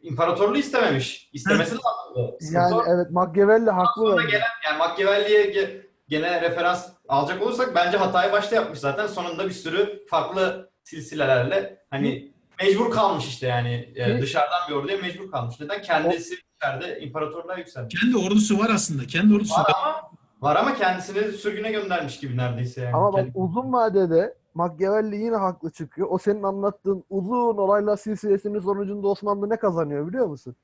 İmparatorluğu 0.02 0.58
istememiş. 0.58 1.30
İstemesi 1.34 1.72
lazımdı. 1.76 2.38
Sıkıntı 2.40 2.54
Yani 2.56 2.76
o. 2.76 2.84
evet 2.88 3.12
Machiavelli 3.12 3.70
haklı. 3.70 4.02
Sonra 4.12 4.24
gelen 4.24 4.48
yani 4.66 4.78
Machiavelli'ye 4.78 5.52
ge- 5.52 5.82
gene 6.08 6.42
referans 6.42 6.88
alacak 7.08 7.42
olursak 7.42 7.76
bence 7.76 7.98
hatayı 7.98 8.32
başta 8.32 8.56
yapmış 8.56 8.80
zaten. 8.80 9.08
Sonunda 9.08 9.46
bir 9.46 9.52
sürü 9.52 10.06
farklı 10.10 10.70
silsilelerle 10.84 11.80
hani 11.90 12.32
mecbur 12.62 12.92
kalmış 12.92 13.26
işte 13.28 13.48
yani 13.48 13.94
e, 13.96 14.18
Hı. 14.18 14.22
dışarıdan 14.22 14.60
bir 14.70 14.74
orduya 14.74 14.98
mecbur 14.98 15.32
kalmış. 15.32 15.60
Neden? 15.60 15.82
Kendisi 15.82 16.36
içeride 16.56 17.00
imparatorluğa 17.00 17.58
yükselmiş. 17.58 18.02
Kendi 18.02 18.18
ordusu 18.18 18.60
var 18.60 18.70
aslında. 18.74 19.08
Kendi 19.08 19.36
ordusu 19.36 19.54
Var 19.54 19.60
var. 19.60 19.74
ama 19.84 20.12
var 20.42 20.56
ama 20.56 20.76
kendisini 20.76 21.32
sürgüne 21.32 21.72
göndermiş 21.72 22.20
gibi 22.20 22.38
neredeyse 22.38 22.82
yani. 22.82 22.96
Ama 22.96 23.14
bak 23.14 23.20
Kendi- 23.20 23.32
uzun 23.38 23.74
vadede 23.74 24.34
Machiavelli 24.58 25.16
yine 25.16 25.36
haklı 25.36 25.72
çıkıyor. 25.72 26.08
O 26.12 26.18
senin 26.18 26.44
anlattığın 26.44 27.04
uzun 27.10 27.32
olaylar 27.58 27.98
silsilesinin 27.98 28.60
sonucunda 28.60 29.08
Osmanlı 29.08 29.50
ne 29.50 29.56
kazanıyor 29.56 30.08
biliyor 30.08 30.28
musun? 30.28 30.56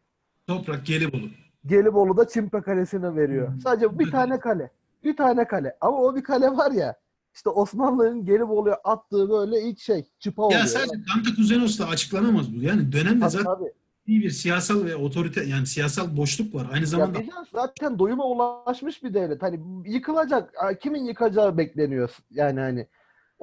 Toprak 0.47 0.85
Gelibolu. 0.85 1.21
Gelibolu'da 1.65 2.27
Çimpe 2.27 2.61
Kalesi'ne 2.61 3.15
veriyor. 3.15 3.47
Hmm. 3.47 3.59
Sadece 3.61 3.99
bir 3.99 4.11
tane 4.11 4.39
kale. 4.39 4.71
Bir 5.03 5.15
tane 5.17 5.47
kale. 5.47 5.77
Ama 5.81 5.97
o 5.97 6.15
bir 6.15 6.23
kale 6.23 6.47
var 6.47 6.71
ya 6.71 6.95
işte 7.35 7.49
Osmanlı'nın 7.49 8.25
Gelibolu'ya 8.25 8.75
attığı 8.83 9.29
böyle 9.29 9.61
ilk 9.61 9.79
şey 9.79 10.05
çıpa 10.19 10.43
oluyor. 10.43 10.59
Ya 10.59 10.67
sadece 10.67 10.91
Kantakuzenos'la 11.13 11.87
açıklanamaz 11.87 12.55
bu. 12.55 12.61
Yani 12.61 12.91
dönemde 12.91 13.19
Tabii, 13.19 13.29
zaten 13.31 13.43
tabii. 13.45 13.71
iyi 14.07 14.21
bir 14.21 14.29
siyasal 14.29 14.85
ve 14.85 14.95
otorite 14.95 15.43
yani 15.43 15.65
siyasal 15.65 16.17
boşluk 16.17 16.55
var. 16.55 16.67
Aynı 16.71 16.79
Ya 16.83 16.85
zamanda 16.87 17.19
Bizans 17.19 17.47
zaten 17.53 17.99
doyuma 17.99 18.25
ulaşmış 18.25 19.03
bir 19.03 19.13
devlet. 19.13 19.41
Hani 19.41 19.59
yıkılacak. 19.85 20.53
Kimin 20.81 21.03
yıkacağı 21.05 21.57
bekleniyor 21.57 22.17
yani 22.31 22.59
hani. 22.59 22.87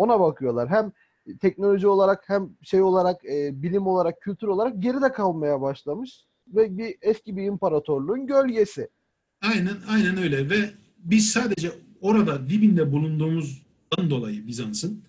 Ona 0.00 0.20
bakıyorlar. 0.20 0.68
Hem 0.68 0.92
teknoloji 1.40 1.86
olarak 1.86 2.28
hem 2.28 2.50
şey 2.62 2.82
olarak 2.82 3.24
e, 3.24 3.62
bilim 3.62 3.86
olarak 3.86 4.20
kültür 4.20 4.48
olarak 4.48 4.82
geride 4.82 5.12
kalmaya 5.12 5.60
başlamış 5.60 6.24
ve 6.46 6.78
bir 6.78 6.94
eski 7.02 7.36
bir 7.36 7.42
imparatorluğun 7.42 8.26
gölgesi. 8.26 8.88
aynen 9.42 9.76
aynen 9.88 10.16
öyle 10.16 10.50
ve 10.50 10.70
biz 10.98 11.30
sadece 11.30 11.72
orada 12.00 12.48
dibinde 12.48 12.92
bulunduğumuzdan 12.92 14.10
dolayı 14.10 14.46
Bizans'ın 14.46 15.04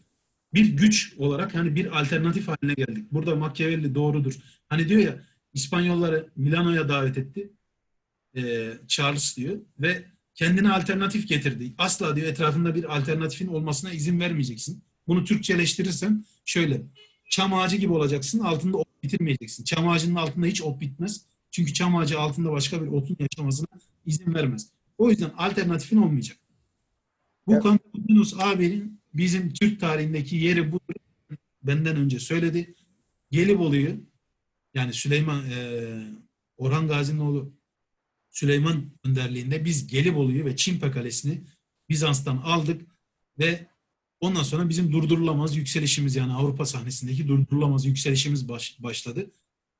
bir 0.54 0.78
güç 0.78 1.16
olarak 1.18 1.56
hani 1.56 1.76
bir 1.76 2.02
alternatif 2.02 2.48
haline 2.48 2.74
geldik. 2.74 3.12
Burada 3.12 3.36
Machiavelli 3.36 3.96
doğrudur. 3.96 4.38
Hani 4.70 4.90
diyor 4.90 5.02
ya 5.02 5.16
İspanyolları 5.54 6.30
Milano'ya 6.36 6.90
davet 6.90 7.18
etti. 7.18 7.52
Ee, 8.38 8.74
Charles 8.88 9.38
diyor 9.38 9.58
ve 9.80 10.06
kendine 10.42 10.72
alternatif 10.72 11.28
getirdi. 11.28 11.74
Asla 11.78 12.16
diyor 12.16 12.28
etrafında 12.28 12.76
bir 12.76 12.98
alternatifin 12.98 13.48
olmasına 13.48 13.92
izin 13.92 14.20
vermeyeceksin. 14.20 14.84
Bunu 15.08 15.24
Türkçeleştirirsen 15.24 16.26
şöyle. 16.46 16.82
Çam 17.30 17.54
ağacı 17.54 17.78
gibi 17.78 17.94
olacaksın. 17.94 18.40
Altında 18.40 18.78
ot 18.78 19.04
bitirmeyeceksin. 19.04 19.64
Çam 19.64 19.90
ağacının 19.90 20.16
altında 20.16 20.46
hiç 20.46 20.62
ot 20.62 20.82
bitmez. 20.82 21.26
Çünkü 21.52 21.74
çam 21.74 21.96
ağacı 21.96 22.20
altında 22.20 22.52
başka 22.52 22.82
bir 22.82 22.88
otun 22.88 23.18
yaşamasına 23.20 23.68
izin 24.06 24.34
vermez. 24.34 24.70
O 24.98 25.10
yüzden 25.10 25.32
alternatifin 25.38 25.98
olmayacak. 25.98 26.38
Bu 27.48 27.54
Evet. 27.54 27.64
Konstantinos 27.64 28.34
abinin 28.40 29.00
bizim 29.14 29.54
Türk 29.54 29.80
tarihindeki 29.80 30.36
yeri 30.36 30.72
bu. 30.72 30.80
Benden 31.64 31.96
önce 31.96 32.20
söyledi. 32.20 32.76
Gelibolu'yu 33.32 33.96
yani 34.74 34.94
Süleyman 34.94 35.50
eee 35.50 36.04
Orhan 36.58 36.88
Gazi'nin 36.88 37.20
oğlu 37.20 37.54
Süleyman 38.32 38.86
önderliğinde 39.04 39.66
biz 39.66 39.88
Gelibolu'yu 39.88 40.46
ve 40.46 40.56
Çimpe 40.56 40.92
Kalesi'ni 40.92 41.42
Bizans'tan 41.90 42.38
aldık 42.38 42.82
ve 43.40 43.68
ondan 44.20 44.44
sonra 44.44 44.70
bizim 44.70 44.92
durdurulamaz 44.92 45.56
yükselişimiz 45.58 46.16
yani 46.16 46.34
Avrupa 46.34 46.66
sahnesindeki 46.66 47.28
durdurulamaz 47.28 47.86
yükselişimiz 47.86 48.50
baş- 48.50 48.76
başladı. 48.80 49.32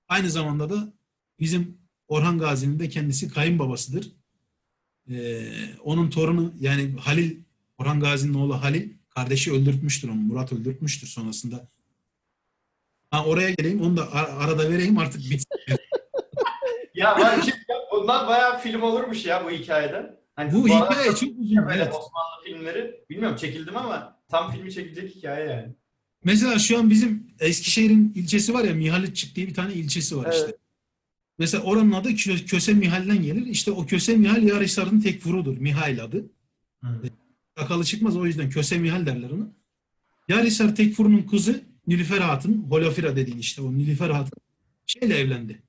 Aynı 0.08 0.30
zamanda 0.30 0.70
da 0.70 0.94
bizim 1.40 1.78
Orhan 2.08 2.38
Gazi'nin 2.38 2.80
de 2.80 2.90
kendisi 2.90 3.28
kayınbabasıdır. 3.28 4.12
Ee, 5.12 5.52
onun 5.84 6.10
torunu 6.10 6.54
yani 6.60 6.96
Halil, 7.00 7.38
Orhan 7.78 8.00
Gazi'nin 8.00 8.34
oğlu 8.34 8.62
Halil 8.62 8.90
kardeşi 9.10 9.52
öldürtmüştür 9.54 10.10
onu. 10.10 10.16
Murat 10.22 10.54
öldürtmüştür 10.54 11.08
sonrasında. 11.08 11.68
Ha, 13.12 13.26
oraya 13.26 13.52
geleyim 13.52 13.82
onu 13.82 13.98
da 13.98 14.12
ar- 14.14 14.46
arada 14.46 14.70
vereyim 14.70 14.98
artık 14.98 15.22
bitsin. 15.22 15.46
Ya 16.96 17.20
var 17.20 17.38
bir 17.38 17.44
şey 17.52 17.54
bundan 18.02 18.28
bayağı 18.28 18.60
film 18.60 18.82
olurmuş 18.82 19.26
ya 19.26 19.46
bu 19.46 19.52
hikayeden. 19.52 20.16
Hani 20.36 20.54
Bu 20.54 20.68
hikaye 20.68 21.10
çok 21.16 21.30
uzun. 21.40 21.58
böyle 21.58 21.76
Evet. 21.84 21.88
Osmanlı 21.94 22.44
filmleri 22.46 22.96
bilmiyorum 23.10 23.38
çekildim 23.38 23.78
ama 23.78 24.20
tam 24.30 24.52
filmi 24.52 24.74
çekilecek 24.74 25.16
hikaye 25.16 25.46
yani. 25.50 25.74
Mesela 26.24 26.60
şu 26.60 26.80
an 26.80 26.90
bizim 26.90 27.28
Eskişehir'in 27.40 28.14
ilçesi 28.16 28.54
var 28.54 28.64
ya 28.64 28.74
Mihaliççik 28.74 29.36
diye 29.36 29.48
bir 29.48 29.54
tane 29.54 29.74
ilçesi 29.74 30.18
var 30.18 30.26
Evet. 30.26 30.36
işte. 30.36 30.58
Mesela 31.40 31.64
oranın 31.64 31.92
adı 31.92 32.10
Kö- 32.10 32.46
Köse 32.46 32.74
Mihal'den 32.74 33.24
gelir. 33.24 33.46
İşte 33.46 33.72
o 33.72 33.86
Köse 33.86 34.16
Mihal 34.16 34.44
Yarışlar'ın 34.44 35.00
tek 35.00 35.26
vurudur. 35.26 35.58
Mihail 35.58 36.04
adı. 36.04 36.26
Sakalı 37.58 37.84
çıkmaz 37.84 38.18
o 38.18 38.26
yüzden 38.26 38.50
Köse 38.50 38.78
Mihal 38.78 39.06
derler 39.06 39.30
ona. 39.30 39.48
Yarışlar 40.28 40.76
Tekfur'un 40.76 41.22
kızı 41.24 41.62
Nilüfer 41.88 42.18
Hatun, 42.18 42.66
Holofira 42.70 43.16
dediğin 43.16 43.38
işte 43.38 43.62
o 43.62 43.72
Nilüfer 43.74 44.10
Hatun 44.10 44.38
şeyle 44.86 45.18
evlendi. 45.20 45.62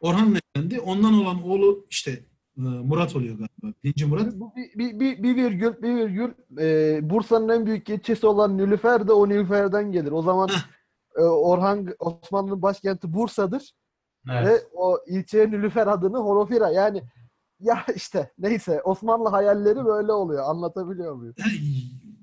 Orhan'la 0.00 0.39
evlendi. 0.56 0.80
Ondan 0.80 1.14
olan 1.14 1.42
oğlu 1.42 1.86
işte 1.90 2.10
e, 2.56 2.60
Murat 2.60 3.16
oluyor 3.16 3.34
galiba. 3.38 3.76
Birinci 3.84 4.06
Murat. 4.06 4.34
Bu 4.34 4.52
bir, 4.56 4.78
bir, 4.78 5.00
bir, 5.00 5.22
bir 5.22 5.36
virgül, 5.36 5.82
bir 5.82 5.94
virgül. 5.94 6.30
e, 6.60 7.10
Bursa'nın 7.10 7.48
en 7.48 7.66
büyük 7.66 7.88
ilçesi 7.88 8.26
olan 8.26 8.58
Nilüfer 8.58 9.08
de 9.08 9.12
o 9.12 9.28
Nilüfer'den 9.28 9.92
gelir. 9.92 10.12
O 10.12 10.22
zaman 10.22 10.48
Heh. 10.48 10.66
e, 11.16 11.22
Orhan 11.22 11.88
Osmanlı'nın 11.98 12.62
başkenti 12.62 13.12
Bursa'dır. 13.12 13.72
Evet. 14.30 14.46
Ve 14.46 14.60
o 14.74 14.98
ilçeye 15.06 15.50
Nilüfer 15.50 15.86
adını 15.86 16.18
Horofira 16.18 16.70
yani 16.70 17.02
ya 17.60 17.84
işte 17.96 18.30
neyse 18.38 18.82
Osmanlı 18.82 19.28
hayalleri 19.28 19.84
böyle 19.84 20.12
oluyor. 20.12 20.42
Anlatabiliyor 20.46 21.14
muyum? 21.14 21.34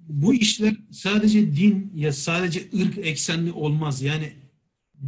Bu 0.09 0.33
işler 0.33 0.75
sadece 0.91 1.55
din 1.55 1.91
ya 1.95 2.13
sadece 2.13 2.59
ırk 2.59 2.97
eksenli 2.97 3.51
olmaz. 3.51 4.01
Yani 4.01 4.33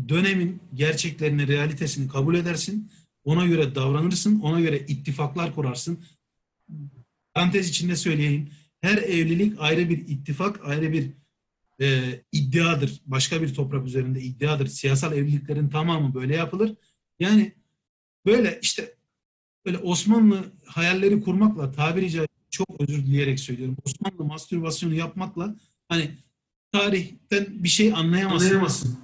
dönemin 0.09 0.61
gerçeklerini, 0.73 1.47
realitesini 1.47 2.07
kabul 2.07 2.35
edersin. 2.35 2.91
Ona 3.23 3.45
göre 3.45 3.75
davranırsın. 3.75 4.39
Ona 4.39 4.61
göre 4.61 4.79
ittifaklar 4.79 5.55
kurarsın. 5.55 6.03
Parantez 7.33 7.69
içinde 7.69 7.95
söyleyeyim. 7.95 8.49
Her 8.81 8.97
evlilik 8.97 9.59
ayrı 9.59 9.89
bir 9.89 9.97
ittifak, 9.97 10.65
ayrı 10.65 10.93
bir 10.93 11.11
e, 11.81 12.01
iddiadır. 12.31 13.01
Başka 13.05 13.41
bir 13.41 13.53
toprak 13.53 13.87
üzerinde 13.87 14.21
iddiadır. 14.21 14.67
Siyasal 14.67 15.13
evliliklerin 15.13 15.69
tamamı 15.69 16.13
böyle 16.13 16.35
yapılır. 16.35 16.75
Yani 17.19 17.53
böyle 18.25 18.59
işte 18.61 18.95
böyle 19.65 19.77
Osmanlı 19.77 20.51
hayalleri 20.65 21.21
kurmakla 21.21 21.71
tabiri 21.71 22.11
caizse 22.11 22.29
çok 22.49 22.67
özür 22.81 23.05
dileyerek 23.05 23.39
söylüyorum. 23.39 23.77
Osmanlı 23.85 24.25
mastürbasyonu 24.25 24.93
yapmakla 24.93 25.55
hani 25.87 26.11
tarihten 26.71 27.63
bir 27.63 27.69
şey 27.69 27.93
anlayamazsın. 27.93 28.99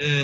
Ee, 0.00 0.22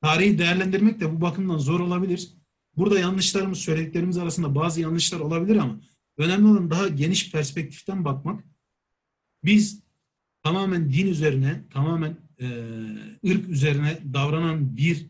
tarihi 0.00 0.38
değerlendirmek 0.38 1.00
de 1.00 1.16
bu 1.16 1.20
bakımdan 1.20 1.58
zor 1.58 1.80
olabilir. 1.80 2.28
Burada 2.76 2.98
yanlışlarımız, 2.98 3.58
söylediklerimiz 3.58 4.18
arasında 4.18 4.54
bazı 4.54 4.80
yanlışlar 4.80 5.20
olabilir 5.20 5.56
ama 5.56 5.80
önemli 6.16 6.46
olan 6.46 6.70
daha 6.70 6.88
geniş 6.88 7.32
perspektiften 7.32 8.04
bakmak. 8.04 8.44
Biz 9.44 9.82
tamamen 10.42 10.92
din 10.92 11.06
üzerine, 11.06 11.64
tamamen 11.70 12.16
e, 12.40 12.46
ırk 13.28 13.48
üzerine 13.48 13.98
davranan 14.12 14.76
bir 14.76 15.06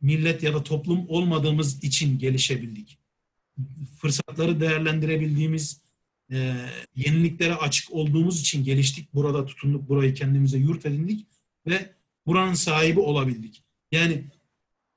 millet 0.00 0.42
ya 0.42 0.54
da 0.54 0.62
toplum 0.62 1.08
olmadığımız 1.08 1.84
için 1.84 2.18
gelişebildik 2.18 2.98
fırsatları 3.98 4.60
değerlendirebildiğimiz, 4.60 5.80
e, 6.32 6.54
yeniliklere 6.96 7.54
açık 7.54 7.92
olduğumuz 7.92 8.40
için 8.40 8.64
geliştik. 8.64 9.14
Burada 9.14 9.46
tutunduk, 9.46 9.88
burayı 9.88 10.14
kendimize 10.14 10.58
yurt 10.58 10.86
edindik 10.86 11.26
ve 11.66 11.94
buranın 12.26 12.54
sahibi 12.54 13.00
olabildik. 13.00 13.63
Yani 13.94 14.24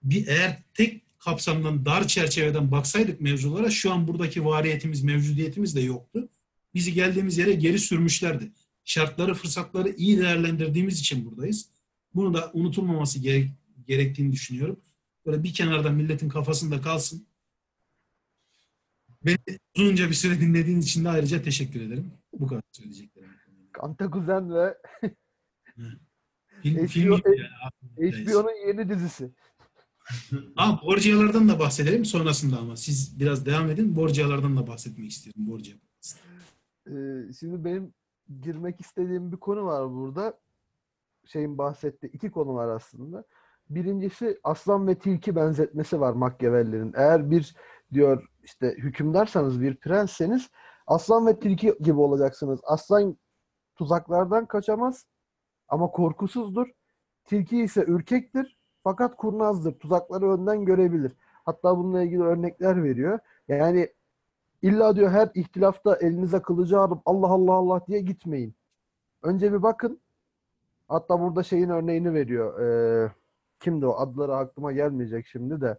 bir 0.03 0.27
eğer 0.27 0.63
tek 0.73 1.19
kapsamdan, 1.19 1.85
dar 1.85 2.07
çerçeveden 2.07 2.71
baksaydık 2.71 3.21
mevzulara 3.21 3.69
şu 3.69 3.91
an 3.91 4.07
buradaki 4.07 4.45
variyetimiz, 4.45 5.03
mevcudiyetimiz 5.03 5.75
de 5.75 5.81
yoktu. 5.81 6.29
Bizi 6.73 6.93
geldiğimiz 6.93 7.37
yere 7.37 7.53
geri 7.53 7.79
sürmüşlerdi. 7.79 8.51
Şartları, 8.83 9.33
fırsatları 9.33 9.89
iyi 9.89 10.19
değerlendirdiğimiz 10.19 10.99
için 10.99 11.25
buradayız. 11.25 11.69
Bunu 12.15 12.33
da 12.33 12.51
unutulmaması 12.53 13.19
gerek- 13.19 13.51
gerektiğini 13.87 14.31
düşünüyorum. 14.31 14.79
Böyle 15.25 15.43
bir 15.43 15.53
kenarda 15.53 15.89
milletin 15.89 16.29
kafasında 16.29 16.81
kalsın. 16.81 17.27
Beni 19.25 19.37
uzunca 19.77 20.09
bir 20.09 20.13
süre 20.13 20.41
dinlediğiniz 20.41 20.85
için 20.85 21.05
de 21.05 21.09
ayrıca 21.09 21.41
teşekkür 21.41 21.81
ederim. 21.81 22.11
Bu 22.33 22.47
kadar 22.47 22.61
söyleyeceklerim. 22.71 23.29
Kante 23.71 24.05
Kuzen 24.05 24.53
ve 24.53 24.77
Film, 26.73 27.09
HBO 27.09 27.17
film 27.17 27.33
yani. 27.97 28.11
HBO'nun 28.11 28.67
yeni 28.67 28.89
dizisi. 28.89 29.31
Ha, 30.55 30.79
Borgia'lardan 30.83 31.49
da 31.49 31.59
bahsedelim 31.59 32.05
sonrasında 32.05 32.57
ama. 32.57 32.75
Siz 32.75 33.19
biraz 33.19 33.45
devam 33.45 33.69
edin. 33.69 33.95
Borgia'lardan 33.95 34.57
da 34.57 34.67
bahsetmek 34.67 35.11
istiyorum. 35.11 35.47
Borgia. 35.47 35.75
Ee, 36.87 37.33
şimdi 37.39 37.65
benim 37.65 37.93
girmek 38.41 38.81
istediğim 38.81 39.31
bir 39.31 39.37
konu 39.37 39.65
var 39.65 39.91
burada. 39.91 40.39
Şeyin 41.25 41.57
bahsettiği 41.57 42.11
iki 42.11 42.31
konu 42.31 42.53
var 42.53 42.67
aslında. 42.67 43.23
Birincisi 43.69 44.39
aslan 44.43 44.87
ve 44.87 44.99
tilki 44.99 45.35
benzetmesi 45.35 45.99
var 45.99 46.13
Machiavelli'nin. 46.13 46.93
Eğer 46.95 47.31
bir 47.31 47.55
diyor 47.93 48.27
işte 48.43 48.75
hükümdarsanız 48.77 49.61
bir 49.61 49.75
prensseniz 49.75 50.49
aslan 50.87 51.27
ve 51.27 51.39
tilki 51.39 51.75
gibi 51.81 51.99
olacaksınız. 51.99 52.59
Aslan 52.63 53.17
tuzaklardan 53.75 54.45
kaçamaz 54.45 55.05
ama 55.69 55.91
korkusuzdur. 55.91 56.67
Tilki 57.25 57.61
ise 57.61 57.83
ürkektir 57.87 58.57
fakat 58.83 59.17
kurnazdır. 59.17 59.79
Tuzakları 59.79 60.31
önden 60.31 60.65
görebilir. 60.65 61.11
Hatta 61.45 61.77
bununla 61.77 62.03
ilgili 62.03 62.23
örnekler 62.23 62.83
veriyor. 62.83 63.19
Yani 63.47 63.89
illa 64.61 64.95
diyor 64.95 65.09
her 65.11 65.29
ihtilafta 65.35 65.95
elinize 65.95 66.41
kılıcı 66.41 66.79
alıp 66.79 67.01
Allah 67.05 67.27
Allah 67.27 67.53
Allah 67.53 67.87
diye 67.87 68.01
gitmeyin. 68.01 68.55
Önce 69.23 69.53
bir 69.53 69.63
bakın. 69.63 69.99
Hatta 70.87 71.19
burada 71.19 71.43
şeyin 71.43 71.69
örneğini 71.69 72.13
veriyor. 72.13 72.59
Ee, 72.59 73.11
kimdi 73.59 73.85
o? 73.85 73.93
Adları 73.93 74.35
aklıma 74.35 74.71
gelmeyecek 74.71 75.27
şimdi 75.27 75.61
de. 75.61 75.77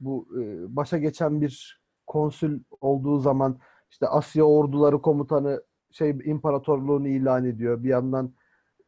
Bu 0.00 0.28
e, 0.40 0.76
başa 0.76 0.98
geçen 0.98 1.40
bir 1.40 1.82
konsül 2.06 2.60
olduğu 2.80 3.18
zaman 3.18 3.58
işte 3.90 4.08
Asya 4.08 4.44
orduları 4.44 5.02
komutanı 5.02 5.62
şey 5.90 6.10
imparatorluğunu 6.24 7.08
ilan 7.08 7.44
ediyor. 7.44 7.84
Bir 7.84 7.88
yandan 7.88 8.32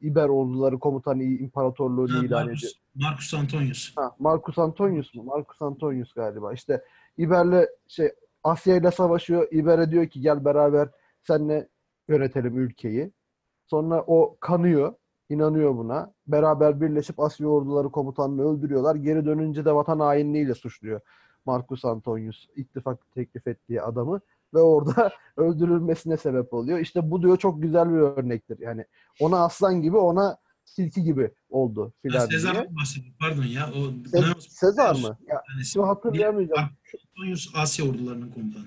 İber 0.01 0.29
orduları 0.29 0.79
komutanı 0.79 1.23
imparatorluğunu 1.23 2.25
ilan 2.25 2.25
ediyor. 2.25 2.43
Marcus, 2.47 2.75
Marcus 2.95 3.35
Antonius. 3.35 3.97
Ha, 3.97 4.17
Marcus 4.19 4.59
Antonius 4.59 5.15
mu? 5.15 5.23
Marcus 5.23 5.63
Antonius 5.63 6.13
galiba. 6.13 6.53
İşte 6.53 6.85
İber'le 7.17 7.67
şey 7.89 8.13
Asya 8.45 8.77
ile 8.77 8.91
savaşıyor. 8.91 9.49
İber'e 9.51 9.91
diyor 9.91 10.07
ki 10.09 10.21
gel 10.21 10.45
beraber 10.45 10.89
seninle 11.23 11.69
yönetelim 12.09 12.59
ülkeyi. 12.59 13.13
Sonra 13.67 14.05
o 14.07 14.37
kanıyor. 14.41 14.95
inanıyor 15.29 15.77
buna. 15.77 16.13
Beraber 16.27 16.81
birleşip 16.81 17.21
Asya 17.21 17.49
orduları 17.49 17.91
komutanını 17.91 18.43
öldürüyorlar. 18.51 18.95
Geri 18.95 19.27
dönünce 19.27 19.65
de 19.65 19.75
vatan 19.75 20.01
hainliğiyle 20.01 20.55
suçluyor 20.55 21.01
Marcus 21.47 21.85
Antonius. 21.85 22.47
ittifak 22.57 23.11
teklif 23.15 23.47
ettiği 23.47 23.83
adamı 23.83 24.21
ve 24.55 24.59
orada 24.61 25.11
öldürülmesine 25.37 26.17
sebep 26.17 26.55
oluyor. 26.55 26.79
İşte 26.79 27.11
bu 27.11 27.23
diyor 27.23 27.37
çok 27.37 27.63
güzel 27.63 27.89
bir 27.89 27.99
örnektir. 27.99 28.59
Yani 28.61 28.85
ona 29.21 29.45
aslan 29.45 29.83
gibi 29.83 29.97
ona 29.97 30.37
tilki 30.77 31.03
gibi 31.03 31.31
oldu 31.51 31.93
filan 32.03 32.31
diye. 32.31 32.39
Sezar'dan 32.41 32.77
bahsediyorum. 32.77 33.17
Pardon 33.21 33.43
ya. 33.43 33.71
O 33.77 33.79
Se- 34.19 34.41
Sezar 34.51 34.95
mı? 34.95 35.19
Ya, 35.29 35.43
Yani 35.77 35.87
hatırlayamayacağım. 35.87 36.69
Antonius 37.17 37.53
Asya 37.57 37.85
ordularının 37.91 38.31
komutanı. 38.33 38.65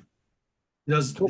Biraz 0.88 1.16
Çok- 1.16 1.30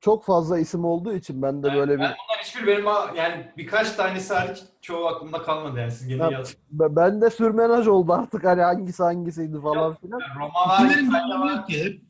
Çok 0.00 0.24
fazla 0.24 0.58
isim 0.58 0.84
olduğu 0.84 1.12
için 1.14 1.42
ben 1.42 1.62
de 1.62 1.66
Ben- 1.68 1.76
böyle 1.76 1.92
bir 1.94 1.98
ben 1.98 2.14
bunlar 2.28 2.42
hiçbir 2.44 2.66
benim 2.66 2.88
a- 2.88 3.10
yani 3.16 3.52
birkaç 3.56 3.92
tanesi 3.92 4.34
hariç 4.34 4.58
çoğu 4.80 5.06
aklımda 5.06 5.42
kalmadı 5.42 5.78
yani 5.80 5.90
siz 5.92 6.08
gene 6.08 6.22
Ya- 6.22 6.30
yazın. 6.30 6.56
Ben 6.70 7.20
de 7.20 7.30
sürmenaj 7.30 7.86
oldu 7.88 8.12
artık 8.12 8.44
hani 8.44 8.62
hangisi 8.62 9.02
hangisiydi 9.02 9.60
falan 9.60 9.94
filan. 9.94 10.20
Roma 10.38 10.54
var, 10.68 10.78
anlamı 11.24 11.44
var, 11.44 11.56
yok 11.56 11.68
ki. 11.68 11.84
Hep 11.84 12.00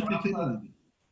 Fransa. 0.00 0.22
tekrar 0.22 0.60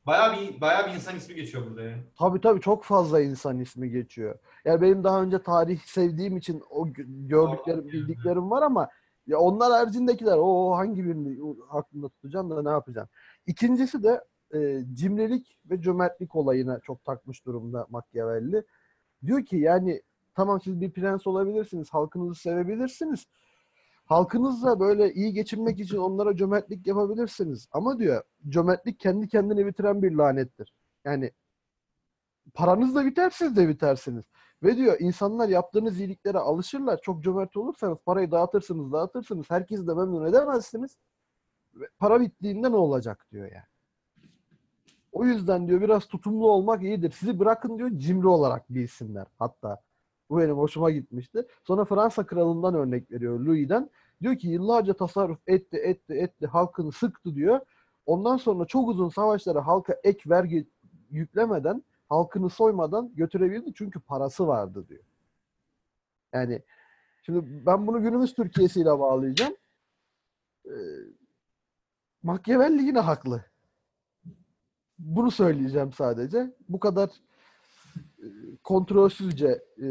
Bayağı 0.07 0.37
bir, 0.37 0.61
bayağı 0.61 0.87
bir 0.87 0.95
insan 0.95 1.17
ismi 1.17 1.35
geçiyor 1.35 1.67
burada 1.67 1.83
yani. 1.83 2.03
Tabii 2.19 2.41
tabii 2.41 2.61
çok 2.61 2.85
fazla 2.85 3.21
insan 3.21 3.61
ismi 3.61 3.91
geçiyor. 3.91 4.39
Yani 4.65 4.81
benim 4.83 5.05
daha 5.05 5.23
önce 5.23 5.43
tarih 5.43 5.81
sevdiğim 5.81 6.37
için 6.37 6.63
o 6.71 6.87
gö- 6.89 7.29
gördüklerim, 7.29 7.85
bildiklerim 7.93 8.51
var 8.51 8.63
ama 8.63 8.89
ya 9.27 9.39
onlar 9.39 9.73
haricindekiler 9.73 10.37
o 10.39 10.71
hangi 10.77 11.05
birini 11.05 11.43
o 11.43 11.57
aklımda 11.71 12.09
tutacağım 12.09 12.51
da 12.51 12.63
ne 12.63 12.71
yapacağım. 12.71 13.09
İkincisi 13.47 14.03
de 14.03 14.25
e, 14.55 14.81
cimrilik 14.95 15.59
ve 15.71 15.81
cömertlik 15.83 16.37
olayına 16.37 16.81
çok 16.81 17.05
takmış 17.05 17.47
durumda 17.47 17.87
Machiavelli. 17.91 18.65
Diyor 19.27 19.45
ki 19.45 19.57
yani 19.57 20.03
tamam 20.35 20.61
siz 20.61 20.81
bir 20.81 20.91
prens 20.91 21.27
olabilirsiniz, 21.27 21.91
halkınızı 21.91 22.41
sevebilirsiniz. 22.41 23.27
Halkınızla 24.13 24.81
böyle 24.81 25.13
iyi 25.13 25.33
geçinmek 25.33 25.81
için 25.81 25.97
onlara 25.97 26.37
cömertlik 26.37 26.87
yapabilirsiniz. 26.87 27.69
Ama 27.73 27.99
diyor 27.99 28.23
cömertlik 28.49 29.01
kendi 29.01 29.29
kendini 29.29 29.67
bitiren 29.67 30.03
bir 30.03 30.13
lanettir. 30.13 30.75
Yani 31.05 31.33
paranız 32.55 32.95
da 32.95 33.07
biter, 33.07 33.31
siz 33.31 33.57
de 33.57 33.69
bitersiniz. 33.69 34.25
Ve 34.63 34.77
diyor 34.77 34.97
insanlar 35.01 35.49
yaptığınız 35.49 36.01
iyiliklere 36.01 36.39
alışırlar. 36.39 37.01
Çok 37.03 37.25
cömert 37.25 37.57
olursanız 37.57 37.99
parayı 38.07 38.31
dağıtırsınız, 38.31 38.93
dağıtırsınız. 38.93 39.51
Herkesi 39.51 39.87
de 39.87 39.95
memnun 39.95 40.27
edemezsiniz. 40.27 40.97
Para 41.99 42.21
bittiğinde 42.21 42.73
ne 42.73 42.77
olacak 42.77 43.27
diyor 43.33 43.53
yani. 43.53 43.73
O 45.13 45.25
yüzden 45.25 45.69
diyor 45.69 45.81
biraz 45.81 46.07
tutumlu 46.07 46.51
olmak 46.51 46.83
iyidir. 46.83 47.11
Sizi 47.11 47.39
bırakın 47.39 47.79
diyor 47.79 47.91
cimri 47.99 48.29
olarak 48.29 48.71
bilsinler 48.71 49.27
hatta. 49.39 49.83
Bu 50.33 50.39
benim 50.39 50.57
hoşuma 50.57 50.91
gitmişti. 50.91 51.47
Sonra 51.65 51.85
Fransa 51.85 52.27
kralından 52.27 52.75
örnek 52.75 53.11
veriyor 53.11 53.41
Louis'den. 53.41 53.91
Diyor 54.23 54.39
ki 54.39 54.49
yıllarca 54.49 54.95
tasarruf 54.95 55.39
etti, 55.47 55.77
etti, 55.77 56.15
etti, 56.15 56.47
halkını 56.47 56.93
sıktı 56.93 57.35
diyor. 57.35 57.61
Ondan 58.07 58.37
sonra 58.37 58.65
çok 58.65 58.89
uzun 58.89 59.09
savaşlara 59.09 59.67
halka 59.67 59.97
ek 60.05 60.31
vergi 60.31 60.69
yüklemeden, 61.11 61.85
halkını 62.09 62.51
soymadan 62.51 63.15
götürebildi 63.15 63.73
çünkü 63.75 64.01
parası 64.01 64.47
vardı 64.47 64.89
diyor. 64.89 65.05
Yani 66.33 66.63
şimdi 67.23 67.67
ben 67.67 67.87
bunu 67.87 68.03
günümüz 68.03 68.35
Türkiye'siyle 68.35 68.99
bağlayacağım. 68.99 69.55
Ee, 70.67 70.71
Machiavelli 72.23 72.83
yine 72.83 73.01
haklı. 73.01 73.45
Bunu 74.99 75.31
söyleyeceğim 75.31 75.93
sadece. 75.93 76.55
Bu 76.69 76.81
kadar 76.81 77.11
e, 77.97 78.27
kontrolsüzce 78.65 79.65
e, 79.79 79.87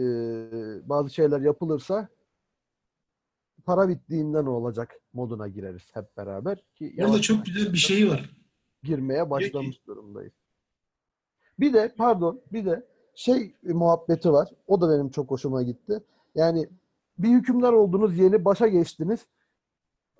bazı 0.90 1.10
şeyler 1.10 1.42
yapılırsa 1.42 2.08
para 3.66 3.90
bittiğinde 3.90 4.46
ne 4.46 4.50
olacak 4.50 4.92
moduna 5.14 5.48
gireriz 5.48 5.84
hep 5.94 6.18
beraber 6.18 6.66
ki 6.76 6.96
Orada 7.00 7.22
çok 7.22 7.46
güzel 7.46 7.74
bir 7.74 7.78
şey 7.78 8.10
var. 8.10 8.30
girmeye 8.84 9.30
başlamış 9.30 9.88
durumdayız. 9.88 10.34
Bir 11.60 11.74
de 11.74 11.94
pardon 11.98 12.42
bir 12.52 12.66
de 12.66 12.88
şey 13.16 13.56
muhabbeti 13.64 14.32
var. 14.32 14.50
O 14.68 14.82
da 14.82 14.90
benim 14.90 15.10
çok 15.10 15.32
hoşuma 15.32 15.64
gitti. 15.64 16.04
Yani 16.36 16.70
bir 17.18 17.30
hükümdar 17.30 17.74
oldunuz, 17.74 18.18
yeni 18.18 18.46
başa 18.46 18.68
geçtiniz. 18.68 19.26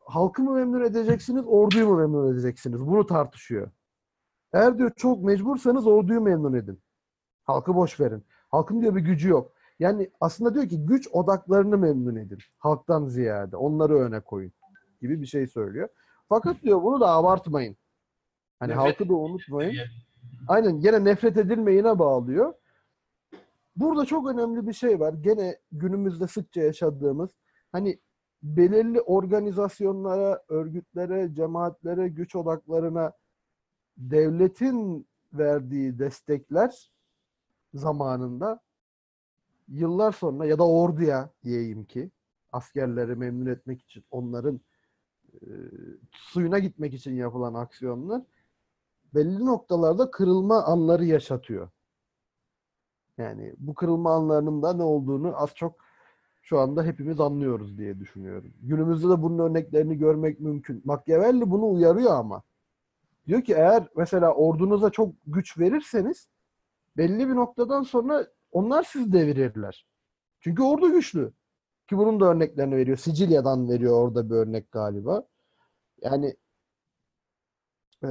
Halkı 0.06 0.44
mı 0.44 0.52
memnun 0.52 0.82
edeceksiniz, 0.82 1.44
orduyu 1.48 1.88
mu 1.88 1.98
memnun 1.98 2.34
edeceksiniz? 2.34 2.88
Bunu 2.88 3.06
tartışıyor. 3.06 3.72
Eğer 4.54 4.78
diyor 4.78 4.92
çok 4.96 5.24
mecbursanız 5.24 5.88
orduyu 5.88 6.22
memnun 6.22 6.54
edin. 6.54 6.82
Halkı 7.44 7.76
boş 7.76 8.00
verin. 8.00 8.24
Halkın 8.50 8.82
diyor 8.82 8.96
bir 8.96 9.02
gücü 9.02 9.30
yok. 9.30 9.51
Yani 9.82 10.10
aslında 10.20 10.54
diyor 10.54 10.70
ki 10.70 10.86
güç 10.86 11.08
odaklarını 11.12 11.78
memnun 11.78 12.16
edin. 12.16 12.38
Halktan 12.58 13.08
ziyade. 13.08 13.58
Onları 13.58 14.00
öne 14.00 14.20
koyun. 14.20 14.52
Gibi 15.02 15.22
bir 15.22 15.26
şey 15.26 15.48
söylüyor. 15.48 15.90
Fakat 16.30 16.64
diyor 16.64 16.84
bunu 16.84 17.02
da 17.02 17.10
abartmayın. 17.10 17.78
Hani 18.60 18.72
Nefret 18.72 18.86
halkı 18.86 19.10
da 19.10 19.14
unutmayın. 19.14 19.76
Aynen 20.48 20.82
gene 20.82 21.04
nefret 21.04 21.38
edilmeyine 21.38 22.00
bağlıyor. 22.00 22.54
Burada 23.76 24.06
çok 24.06 24.30
önemli 24.30 24.68
bir 24.68 24.74
şey 24.74 25.00
var. 25.00 25.14
Gene 25.14 25.58
günümüzde 25.72 26.28
sıkça 26.28 26.62
yaşadığımız 26.62 27.32
hani 27.72 28.00
belirli 28.44 29.02
organizasyonlara, 29.02 30.44
örgütlere, 30.50 31.34
cemaatlere, 31.34 32.08
güç 32.08 32.36
odaklarına 32.36 33.12
devletin 33.98 35.08
verdiği 35.34 36.00
destekler 36.00 36.92
zamanında 37.74 38.60
yıllar 39.72 40.12
sonra 40.12 40.46
ya 40.46 40.60
da 40.60 40.68
orduya 40.68 41.30
diyeyim 41.44 41.86
ki 41.86 42.12
askerleri 42.52 43.16
memnun 43.16 43.46
etmek 43.46 43.82
için 43.82 44.06
onların 44.12 44.62
e, 45.34 45.48
suyuna 46.12 46.60
gitmek 46.60 46.94
için 46.94 47.16
yapılan 47.16 47.54
aksiyonlar 47.54 48.22
belli 49.14 49.46
noktalarda 49.46 50.12
kırılma 50.12 50.64
anları 50.64 51.06
yaşatıyor. 51.06 51.70
Yani 53.18 53.54
bu 53.58 53.74
kırılma 53.74 54.14
anlarının 54.16 54.62
da 54.62 54.74
ne 54.74 54.84
olduğunu 54.84 55.42
az 55.42 55.56
çok 55.56 55.76
şu 56.42 56.60
anda 56.60 56.84
hepimiz 56.84 57.20
anlıyoruz 57.20 57.78
diye 57.78 58.00
düşünüyorum. 58.00 58.54
Günümüzde 58.62 59.10
de 59.10 59.22
bunun 59.22 59.40
örneklerini 59.40 59.98
görmek 59.98 60.40
mümkün. 60.40 60.82
Machiavelli 60.86 61.52
bunu 61.52 61.72
uyarıyor 61.72 62.12
ama. 62.12 62.44
Diyor 63.28 63.42
ki 63.42 63.54
eğer 63.54 63.88
mesela 63.96 64.34
ordunuza 64.34 64.90
çok 64.90 65.14
güç 65.28 65.60
verirseniz 65.60 66.28
belli 66.98 67.30
bir 67.30 67.36
noktadan 67.36 67.84
sonra 67.84 68.28
onlar 68.52 68.84
sizi 68.84 69.14
devirirler. 69.14 69.86
Çünkü 70.40 70.64
ordu 70.64 70.92
güçlü. 70.92 71.34
Ki 71.90 71.98
bunun 71.98 72.20
da 72.20 72.26
örneklerini 72.26 72.76
veriyor. 72.76 72.98
Sicilya'dan 72.98 73.70
veriyor 73.70 73.94
orada 74.08 74.30
bir 74.30 74.36
örnek 74.36 74.72
galiba. 74.72 75.24
Yani 76.02 76.36
eee, 78.04 78.10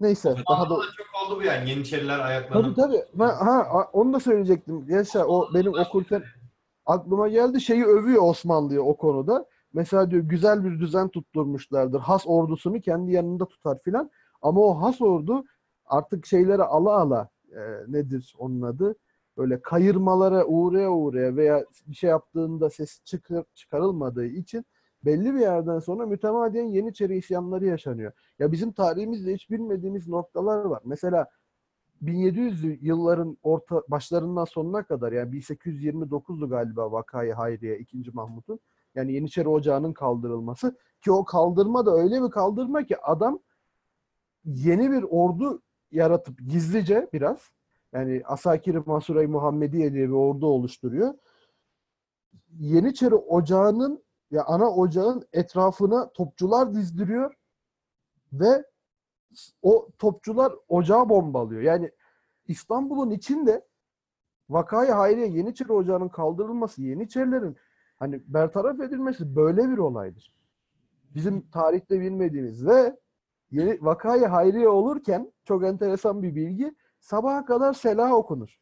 neyse 0.00 0.34
daha 0.50 0.70
da 0.70 0.74
Osmanlı'da 0.74 0.92
çok 0.96 1.06
oldu 1.26 1.40
bu 1.40 1.44
yani 1.44 1.70
Yeniçeriler 1.70 2.18
ayaklanıp. 2.18 2.64
Tabii 2.64 2.74
tabii. 2.74 3.04
Ben, 3.14 3.28
ha, 3.28 3.88
onu 3.92 4.12
da 4.12 4.20
söyleyecektim. 4.20 4.84
Yaşar 4.88 5.24
o 5.26 5.48
benim 5.54 5.74
okurken 5.74 6.22
aklıma 6.86 7.28
geldi. 7.28 7.60
Şeyi 7.60 7.84
övüyor 7.84 8.22
Osmanlı'yı 8.22 8.82
o 8.82 8.96
konuda. 8.96 9.46
Mesela 9.72 10.10
diyor 10.10 10.22
güzel 10.22 10.64
bir 10.64 10.80
düzen 10.80 11.08
tutturmuşlardır. 11.08 12.00
Has 12.00 12.22
ordusunu 12.26 12.80
kendi 12.80 13.12
yanında 13.12 13.44
tutar 13.48 13.78
filan. 13.78 14.10
Ama 14.42 14.60
o 14.60 14.82
has 14.82 15.00
ordu 15.00 15.44
artık 15.86 16.26
şeyleri 16.26 16.62
ala 16.62 17.00
ala 17.00 17.28
e, 17.52 17.60
nedir 17.88 18.34
onun 18.38 18.62
adı? 18.62 18.94
Böyle 19.40 19.62
kayırmalara 19.62 20.44
uğraya 20.44 20.90
uğraya 20.90 21.36
veya 21.36 21.64
bir 21.86 21.94
şey 21.94 22.10
yaptığında 22.10 22.70
ses 22.70 23.04
çıkar, 23.04 23.44
çıkarılmadığı 23.54 24.26
için 24.26 24.64
belli 25.04 25.34
bir 25.34 25.40
yerden 25.40 25.78
sonra 25.78 26.06
mütemadiyen 26.06 26.64
Yeniçeri 26.64 27.16
isyanları 27.16 27.66
yaşanıyor. 27.66 28.12
Ya 28.38 28.52
bizim 28.52 28.72
tarihimizde 28.72 29.34
hiç 29.34 29.50
bilmediğimiz 29.50 30.08
noktalar 30.08 30.64
var. 30.64 30.82
Mesela 30.84 31.28
1700 32.00 32.82
yılların 32.82 33.38
orta 33.42 33.82
başlarından 33.88 34.44
sonuna 34.44 34.82
kadar 34.82 35.12
yani 35.12 35.30
1829'du 35.30 36.48
galiba 36.48 36.92
Vakayı 36.92 37.32
Hayriye 37.32 37.78
2. 37.78 38.10
Mahmut'un 38.12 38.60
yani 38.94 39.12
Yeniçeri 39.12 39.48
Ocağı'nın 39.48 39.92
kaldırılması 39.92 40.76
ki 41.04 41.12
o 41.12 41.24
kaldırma 41.24 41.86
da 41.86 41.94
öyle 41.94 42.22
bir 42.22 42.30
kaldırma 42.30 42.84
ki 42.84 42.96
adam 43.02 43.38
yeni 44.44 44.90
bir 44.90 45.02
ordu 45.02 45.62
yaratıp 45.90 46.38
gizlice 46.38 47.08
biraz 47.12 47.50
yani 47.92 48.22
Asakir-i 48.24 48.78
Masuray 48.78 49.26
Muhammediye 49.26 49.92
diye 49.92 50.08
bir 50.08 50.14
ordu 50.14 50.46
oluşturuyor. 50.46 51.14
Yeniçeri 52.58 53.14
Ocağı'nın 53.14 54.04
ya 54.30 54.44
ana 54.44 54.70
ocağın 54.70 55.28
etrafına 55.32 56.12
topçular 56.12 56.74
dizdiriyor 56.74 57.34
ve 58.32 58.64
o 59.62 59.88
topçular 59.98 60.52
ocağı 60.68 61.08
bombalıyor. 61.08 61.62
Yani 61.62 61.90
İstanbul'un 62.48 63.10
içinde 63.10 63.66
Vakayı 64.50 64.90
Hayriye 64.92 65.26
Yeniçeri 65.26 65.72
Ocağı'nın 65.72 66.08
kaldırılması, 66.08 66.82
Yeniçerilerin 66.82 67.56
hani 67.96 68.22
bertaraf 68.26 68.80
edilmesi 68.80 69.36
böyle 69.36 69.68
bir 69.68 69.78
olaydır. 69.78 70.34
Bizim 71.14 71.50
tarihte 71.50 72.00
bilmediğimiz 72.00 72.66
ve 72.66 72.96
yeni, 73.50 73.84
Vakayı 73.84 74.26
Hayriye 74.26 74.68
olurken 74.68 75.32
çok 75.44 75.64
enteresan 75.64 76.22
bir 76.22 76.34
bilgi 76.34 76.74
sabaha 77.00 77.44
kadar 77.44 77.72
selah 77.74 78.12
okunur. 78.12 78.60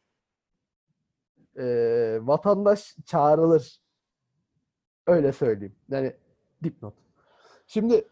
Ee, 1.57 2.19
vatandaş 2.21 2.95
çağrılır. 3.05 3.81
Öyle 5.07 5.31
söyleyeyim. 5.31 5.75
Yani 5.89 6.15
dipnot. 6.63 6.93
Şimdi 7.67 8.07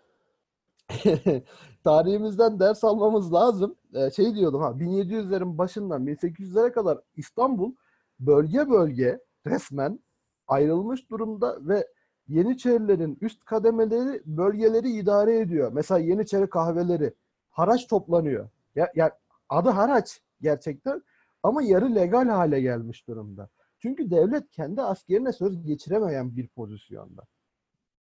tarihimizden 1.84 2.60
ders 2.60 2.84
almamız 2.84 3.34
lazım. 3.34 3.76
Ee, 3.94 4.12
şey 4.12 4.36
diyordum 4.36 4.62
ha 4.62 4.70
1700'lerin 4.70 5.58
başından 5.58 6.08
1800'lere 6.08 6.72
kadar 6.72 7.00
İstanbul 7.16 7.76
bölge 8.20 8.70
bölge 8.70 9.20
resmen 9.48 10.00
ayrılmış 10.48 11.10
durumda 11.10 11.58
ve 11.62 11.88
Yeniçerilerin 12.28 13.18
üst 13.22 13.46
kademeleri 13.46 14.22
bölgeleri 14.26 14.90
idare 14.90 15.40
ediyor. 15.40 15.72
Mesela 15.74 16.00
Yeniçeri 16.00 16.50
kahveleri 16.50 17.14
haraç 17.50 17.88
toplanıyor. 17.88 18.50
Ya, 18.76 18.92
ya 18.96 19.18
adı 19.50 19.70
haraç 19.70 20.22
gerçekten 20.42 21.04
ama 21.44 21.62
yarı 21.62 21.96
legal 21.96 22.28
hale 22.28 22.62
gelmiş 22.62 23.08
durumda. 23.08 23.50
Çünkü 23.80 24.12
devlet 24.12 24.52
kendi 24.52 24.82
askerine 24.82 25.34
söz 25.34 25.64
geçiremeyen 25.64 26.36
bir 26.36 26.48
pozisyonda. 26.48 27.24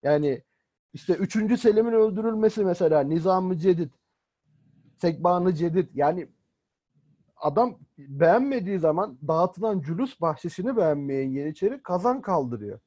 Yani 0.04 0.44
işte 0.94 1.14
3. 1.14 1.60
Selim'in 1.60 1.92
öldürülmesi 1.92 2.66
mesela 2.66 3.02
Nizam-ı 3.02 3.58
Cedid, 3.58 3.92
Sekban-ı 4.98 5.56
Cedid 5.56 5.90
yani 5.94 6.28
adam 7.38 7.80
beğenmediği 7.98 8.80
zaman 8.80 9.18
dağıtılan 9.28 9.82
cülüs 9.82 10.22
bahşişini 10.22 10.78
beğenmeyen 10.78 11.30
Yeniçeri 11.30 11.84
kazan 11.84 12.22
kaldırıyor. 12.22 12.80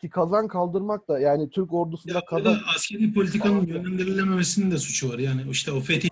Ki 0.00 0.10
kazan 0.10 0.48
kaldırmak 0.48 1.08
da 1.08 1.18
yani 1.18 1.50
Türk 1.50 1.72
ordusunda 1.72 2.14
Ya 2.14 2.24
kazan 2.24 2.56
askeri 2.76 3.14
politikanın 3.14 3.66
yönlendirilememesinin 3.66 4.70
de 4.70 4.78
suçu 4.78 5.08
var. 5.08 5.18
Yani 5.18 5.42
işte 5.50 5.72
o 5.72 5.80
fetih 5.80 6.08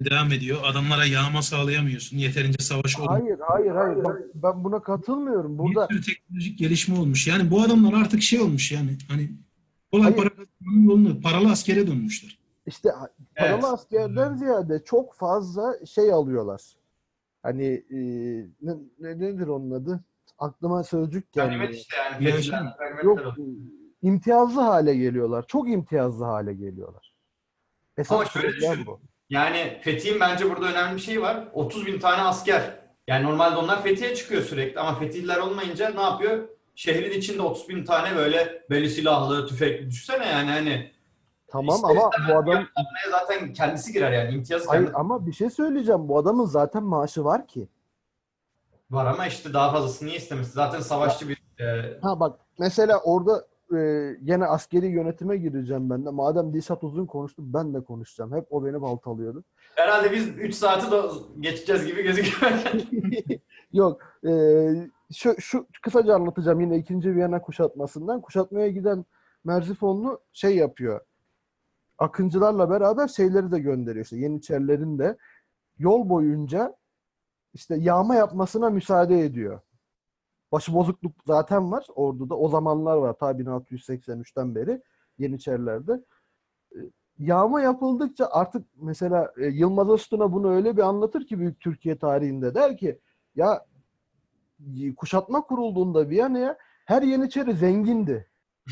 devam 0.00 0.32
ediyor. 0.32 0.58
Adamlara 0.64 1.04
yağma 1.04 1.42
sağlayamıyorsun. 1.42 2.16
Yeterince 2.18 2.58
savaş 2.64 2.98
olmuyor. 3.00 3.20
Hayır, 3.20 3.38
hayır, 3.48 3.70
hayır. 3.70 4.04
Bak, 4.04 4.20
ben 4.34 4.64
buna 4.64 4.82
katılmıyorum. 4.82 5.58
Burada 5.58 5.88
Bir 5.88 5.94
sürü 5.94 6.14
teknolojik 6.14 6.58
gelişme 6.58 6.98
olmuş. 6.98 7.26
Yani 7.26 7.50
bu 7.50 7.62
adamlar 7.62 7.92
artık 8.02 8.22
şey 8.22 8.40
olmuş 8.40 8.72
yani 8.72 8.90
hani 9.08 9.30
kolay 9.92 10.16
para 10.16 10.28
kazanmanın 10.28 10.84
yolunu 10.90 11.20
paralı 11.20 11.50
askere 11.50 11.86
dönmüşler. 11.86 12.38
işte 12.66 12.88
paralı 13.36 13.52
Evet. 13.54 13.64
askerden 13.64 14.34
ziyade 14.36 14.82
çok 14.84 15.14
fazla 15.14 15.86
şey 15.86 16.12
alıyorlar. 16.12 16.60
Hani 17.42 17.64
e, 17.90 17.96
ne, 18.62 18.72
ne- 19.00 19.18
nedir 19.18 19.46
onun 19.46 19.70
adı? 19.70 20.00
Aklıma 20.38 20.84
sözcük 20.84 21.32
Ganimet 21.32 21.58
gelmiyor. 21.58 21.74
işte 21.80 21.96
yani. 21.96 22.24
Ya 22.24 22.32
fethiler, 22.36 22.42
şimdi- 22.42 22.70
ganimetler 22.78 23.04
Yok, 23.04 23.36
imtiyazlı 24.02 24.60
hale 24.60 24.96
geliyorlar. 24.96 25.44
Çok 25.48 25.70
imtiyazlı 25.70 26.24
hale 26.24 26.54
geliyorlar. 26.54 27.14
Esas 27.96 28.12
Ama 28.20 28.24
şöyle 28.24 28.56
düşün. 28.56 28.86
bu. 28.86 29.00
Yani 29.30 29.78
Fethi'nin 29.82 30.20
bence 30.20 30.50
burada 30.50 30.66
önemli 30.66 30.96
bir 30.96 31.00
şey 31.00 31.22
var. 31.22 31.48
30 31.52 31.86
bin 31.86 32.00
tane 32.00 32.22
asker. 32.22 32.62
Yani 33.06 33.24
normalde 33.24 33.56
onlar 33.56 33.82
Fethi'ye 33.82 34.14
çıkıyor 34.14 34.42
sürekli 34.42 34.80
ama 34.80 34.94
Fetihliler 34.98 35.36
olmayınca 35.38 35.88
ne 35.88 36.00
yapıyor? 36.00 36.48
Şehrin 36.74 37.18
içinde 37.18 37.42
30 37.42 37.68
bin 37.68 37.84
tane 37.84 38.16
böyle 38.16 38.62
belli 38.70 38.90
silahlı, 38.90 39.46
tüfekli 39.46 39.90
düşünsene 39.90 40.26
yani 40.26 40.50
hani 40.50 40.90
Tamam 41.48 41.76
İster 41.76 41.96
ama 41.96 42.10
bu 42.28 42.38
adam 42.38 42.66
zaten 43.10 43.52
kendisi 43.52 43.92
girer 43.92 44.12
yani 44.12 44.34
imtiyazı 44.34 44.68
Hayır 44.68 44.90
ama 44.94 45.26
bir 45.26 45.32
şey 45.32 45.50
söyleyeceğim. 45.50 46.08
Bu 46.08 46.18
adamın 46.18 46.46
zaten 46.46 46.82
maaşı 46.82 47.24
var 47.24 47.46
ki. 47.46 47.68
var 48.90 49.06
ama 49.06 49.26
işte 49.26 49.52
daha 49.54 49.72
fazlasını 49.72 50.08
niye 50.08 50.18
istemesi? 50.18 50.50
Zaten 50.50 50.80
savaşçı 50.80 51.28
bir 51.28 51.42
e, 51.60 51.98
Ha 52.02 52.20
bak 52.20 52.38
mesela 52.58 53.00
orada 53.00 53.44
e, 53.76 54.16
gene 54.24 54.46
askeri 54.46 54.86
yönetime 54.86 55.36
gireceğim 55.36 55.90
ben 55.90 56.06
de. 56.06 56.10
Madem 56.10 56.54
Dilşat 56.54 56.84
uzun 56.84 57.06
konuştu 57.06 57.42
ben 57.46 57.74
de 57.74 57.80
konuşacağım. 57.84 58.34
Hep 58.34 58.46
o 58.50 58.64
beni 58.64 58.82
baltalıyordu. 58.82 59.44
herhalde 59.74 60.12
biz 60.12 60.28
3 60.28 60.54
saati 60.54 60.90
de 60.90 61.00
geçeceğiz 61.40 61.86
gibi 61.86 62.02
gözüküyor. 62.02 62.52
Yok. 63.72 64.00
e, 64.26 64.32
şu, 65.14 65.34
şu 65.40 65.66
kısaca 65.82 66.14
anlatacağım 66.14 66.60
yine 66.60 66.76
2. 66.78 67.14
Viyana 67.14 67.42
kuşatmasından. 67.42 68.20
Kuşatmaya 68.20 68.68
giden 68.68 69.04
Merzifonlu 69.44 70.20
şey 70.32 70.56
yapıyor. 70.56 71.00
Akıncılarla 71.98 72.70
beraber 72.70 73.08
şeyleri 73.08 73.52
de 73.52 73.58
gönderiyor. 73.58 74.04
İşte 74.04 74.16
Yeniçerilerin 74.16 74.98
de 74.98 75.16
yol 75.78 76.08
boyunca 76.08 76.76
işte 77.54 77.76
yağma 77.78 78.14
yapmasına 78.14 78.70
müsaade 78.70 79.20
ediyor. 79.20 79.60
Başıbozukluk 80.52 81.12
zaten 81.26 81.72
var 81.72 81.86
orduda. 81.94 82.36
O 82.36 82.48
zamanlar 82.48 82.96
var 82.96 83.12
ta 83.12 83.30
1683'ten 83.30 84.54
beri 84.54 84.82
Yeniçerilerde. 85.18 86.04
E, 86.72 86.78
Yağma 87.18 87.60
yapıldıkça 87.60 88.26
artık 88.30 88.66
mesela 88.76 89.32
e, 89.38 89.46
Yılmaz 89.46 89.88
Öztuna 89.88 90.32
bunu 90.32 90.50
öyle 90.50 90.76
bir 90.76 90.82
anlatır 90.82 91.26
ki 91.26 91.38
büyük 91.38 91.60
Türkiye 91.60 91.98
tarihinde 91.98 92.54
der 92.54 92.76
ki 92.76 92.98
ya 93.34 93.66
kuşatma 94.96 95.40
kurulduğunda 95.40 96.08
Viyana'ya 96.08 96.58
her 96.84 97.02
Yeniçeri 97.02 97.56
zengindi. 97.56 98.30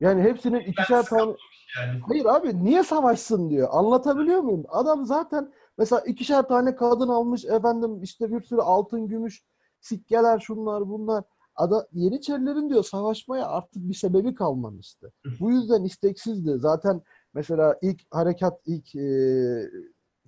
Yani 0.00 0.22
hepsinin 0.22 0.60
ikişer 0.60 1.02
tane 1.02 1.36
Yani 1.78 2.00
Hayır 2.08 2.24
abi 2.24 2.64
niye 2.64 2.82
savaşsın 2.82 3.50
diyor. 3.50 3.68
Anlatabiliyor 3.72 4.40
muyum? 4.40 4.64
Adam 4.68 5.06
zaten 5.06 5.52
mesela 5.78 6.00
ikişer 6.00 6.48
tane 6.48 6.76
kadın 6.76 7.08
almış 7.08 7.44
efendim 7.44 8.02
işte 8.02 8.32
bir 8.32 8.40
sürü 8.40 8.60
altın 8.60 9.08
gümüş 9.08 9.42
sikkeler 9.82 10.38
şunlar 10.40 10.88
bunlar. 10.88 11.24
Ada 11.56 11.86
Yeniçerilerin 11.92 12.70
diyor 12.70 12.84
savaşmaya 12.84 13.46
artık 13.46 13.82
bir 13.88 13.94
sebebi 13.94 14.34
kalmamıştı. 14.34 15.12
Bu 15.40 15.50
yüzden 15.50 15.84
isteksizdi. 15.84 16.52
Zaten 16.58 17.02
mesela 17.34 17.78
ilk 17.82 18.02
harekat 18.10 18.60
ilk 18.66 18.94
e, 18.96 19.06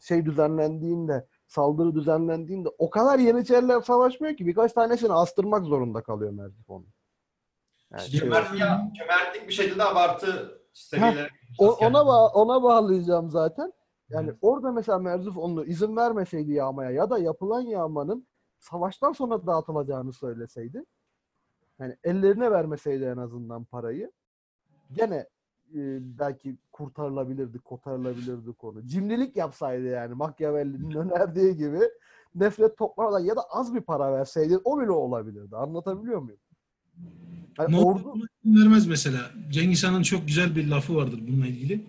şey 0.01 0.25
düzenlendiğinde 0.27 1.27
saldırı 1.47 1.95
düzenlendiğinde 1.95 2.69
o 2.79 2.91
kadar 2.91 3.19
Yeniçeriler 3.19 3.81
savaşmıyor 3.81 4.37
ki 4.37 4.47
birkaç 4.47 4.73
tanesini 4.73 5.13
astırmak 5.13 5.65
zorunda 5.65 6.03
kalıyor 6.03 6.33
Merzifonlu. 6.33 6.87
Yani 7.93 8.03
şey- 8.03 8.21
ya, 8.59 8.93
cömertlik 8.99 9.49
bir 9.49 9.53
şekilde 9.53 9.85
abartı 9.85 10.61
gitmiş 11.51 11.61
ona 11.61 11.99
yani. 11.99 12.09
ba- 12.09 12.33
ona 12.33 12.63
bağlayacağım 12.63 13.31
zaten. 13.31 13.73
Yani 14.09 14.29
Evet. 14.29 14.39
orada 14.43 14.73
mesela 14.73 14.99
Merzifonlu 14.99 15.65
izin 15.65 15.97
vermeseydi 15.97 16.53
yağmaya 16.53 16.91
ya 16.91 17.11
da 17.11 17.19
yapılan 17.19 17.61
yağmanın 17.61 18.27
savaştan 18.65 19.13
sonra 19.13 19.47
dağıtılacağını 19.47 20.13
söyleseydi 20.13 20.85
yani 21.81 21.97
ellerine 22.05 22.51
vermeseydi 22.51 23.05
en 23.05 23.17
azından 23.17 23.65
parayı 23.65 24.13
gene 24.93 25.17
e, 25.75 25.79
belki 26.19 26.57
kurtarılabilirdi, 26.73 27.59
kotarılabilirdi 27.59 28.53
konu. 28.53 28.87
Cimrilik 28.87 29.37
yapsaydı 29.37 29.87
yani 29.87 30.15
Machiavelli'nin 30.15 30.91
önerdiği 30.97 31.57
gibi 31.57 31.81
nefret 32.35 32.79
toplamadan 32.79 33.21
ya 33.21 33.37
da 33.37 33.43
az 33.51 33.75
bir 33.75 33.81
para 33.81 34.13
verseydi 34.13 34.59
o 34.65 34.81
bile 34.81 34.91
olabilirdi. 34.91 35.57
Anlatabiliyor 35.57 36.19
muyum? 36.19 36.41
Yani 37.59 37.77
Moğol 37.77 37.95
ordu 37.95 38.15
vermez 38.45 38.87
mesela. 38.87 39.31
Cengiz 39.51 39.85
Han'ın 39.85 40.03
çok 40.03 40.27
güzel 40.27 40.57
bir 40.57 40.69
lafı 40.69 40.97
vardır 40.97 41.21
bununla 41.29 41.47
ilgili. 41.47 41.87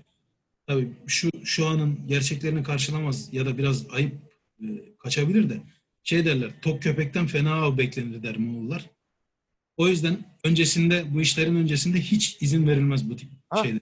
Tabii 0.68 0.94
şu 1.08 1.30
şu 1.44 1.68
anın 1.68 2.08
gerçeklerini 2.08 2.64
karşılamaz 2.64 3.34
ya 3.34 3.46
da 3.46 3.58
biraz 3.58 3.86
ayıp 3.92 4.14
e, 4.62 4.96
kaçabilir 4.98 5.50
de 5.50 5.62
şey 6.06 6.26
derler 6.26 6.52
tok 6.62 6.84
köpekten 6.84 7.28
fena 7.28 7.54
av 7.54 7.78
beklenir 7.78 8.24
der 8.24 8.38
Moğollar. 8.38 8.90
O 9.78 9.88
yüzden 9.88 10.18
öncesinde 10.44 11.06
bu 11.14 11.22
işlerin 11.22 11.56
öncesinde 11.56 12.02
hiç 12.02 12.38
izin 12.42 12.68
verilmez 12.68 13.10
bu 13.10 13.16
tip 13.16 13.30
Ha. 13.50 13.64
şeyler 13.64 13.82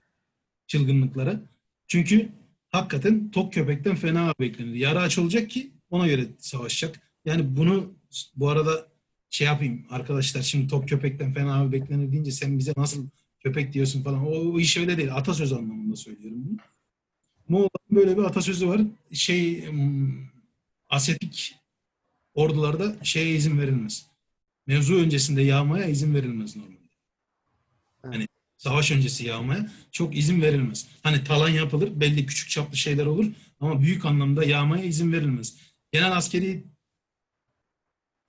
çılgınlıklara. 0.66 1.40
Çünkü 1.86 2.28
hakikaten 2.70 3.30
tok 3.30 3.52
köpekten 3.52 3.96
fena 3.96 4.30
av 4.30 4.34
beklenir. 4.40 4.74
Yara 4.74 5.02
aç 5.02 5.18
olacak 5.18 5.50
ki 5.50 5.70
ona 5.90 6.06
göre 6.06 6.26
savaşacak. 6.38 7.00
Yani 7.24 7.56
bunu 7.56 7.94
bu 8.36 8.48
arada 8.48 8.88
şey 9.30 9.46
yapayım 9.46 9.86
arkadaşlar 9.90 10.42
şimdi 10.42 10.68
top 10.68 10.88
köpekten 10.88 11.34
fena 11.34 11.60
av 11.60 11.72
beklenir 11.72 12.12
deyince 12.12 12.30
sen 12.30 12.58
bize 12.58 12.72
nasıl 12.76 13.08
köpek 13.40 13.72
diyorsun 13.72 14.02
falan. 14.02 14.26
O, 14.26 14.30
o 14.30 14.60
iş 14.60 14.76
öyle 14.76 14.96
değil. 14.96 15.14
Atasözü 15.14 15.54
anlamında 15.54 15.96
söylüyorum 15.96 16.44
bunu. 16.44 16.56
Moğolların 17.48 17.90
böyle 17.90 18.16
bir 18.16 18.22
atasözü 18.22 18.68
var. 18.68 18.80
Şey 19.12 19.68
hmm, 19.70 20.28
asetik 20.88 21.63
ordularda 22.34 22.96
şeye 23.02 23.36
izin 23.36 23.60
verilmez. 23.60 24.06
Mevzu 24.66 24.94
öncesinde 24.94 25.42
yağmaya 25.42 25.86
izin 25.86 26.14
verilmez 26.14 26.56
normalde. 26.56 26.74
Hani 28.02 28.26
savaş 28.56 28.90
öncesi 28.90 29.26
yağmaya 29.26 29.70
çok 29.92 30.16
izin 30.16 30.42
verilmez. 30.42 30.86
Hani 31.02 31.24
talan 31.24 31.48
yapılır, 31.48 32.00
belli 32.00 32.26
küçük 32.26 32.50
çaplı 32.50 32.76
şeyler 32.76 33.06
olur 33.06 33.26
ama 33.60 33.80
büyük 33.80 34.04
anlamda 34.04 34.44
yağmaya 34.44 34.84
izin 34.84 35.12
verilmez. 35.12 35.56
Genel 35.92 36.16
askeri 36.16 36.64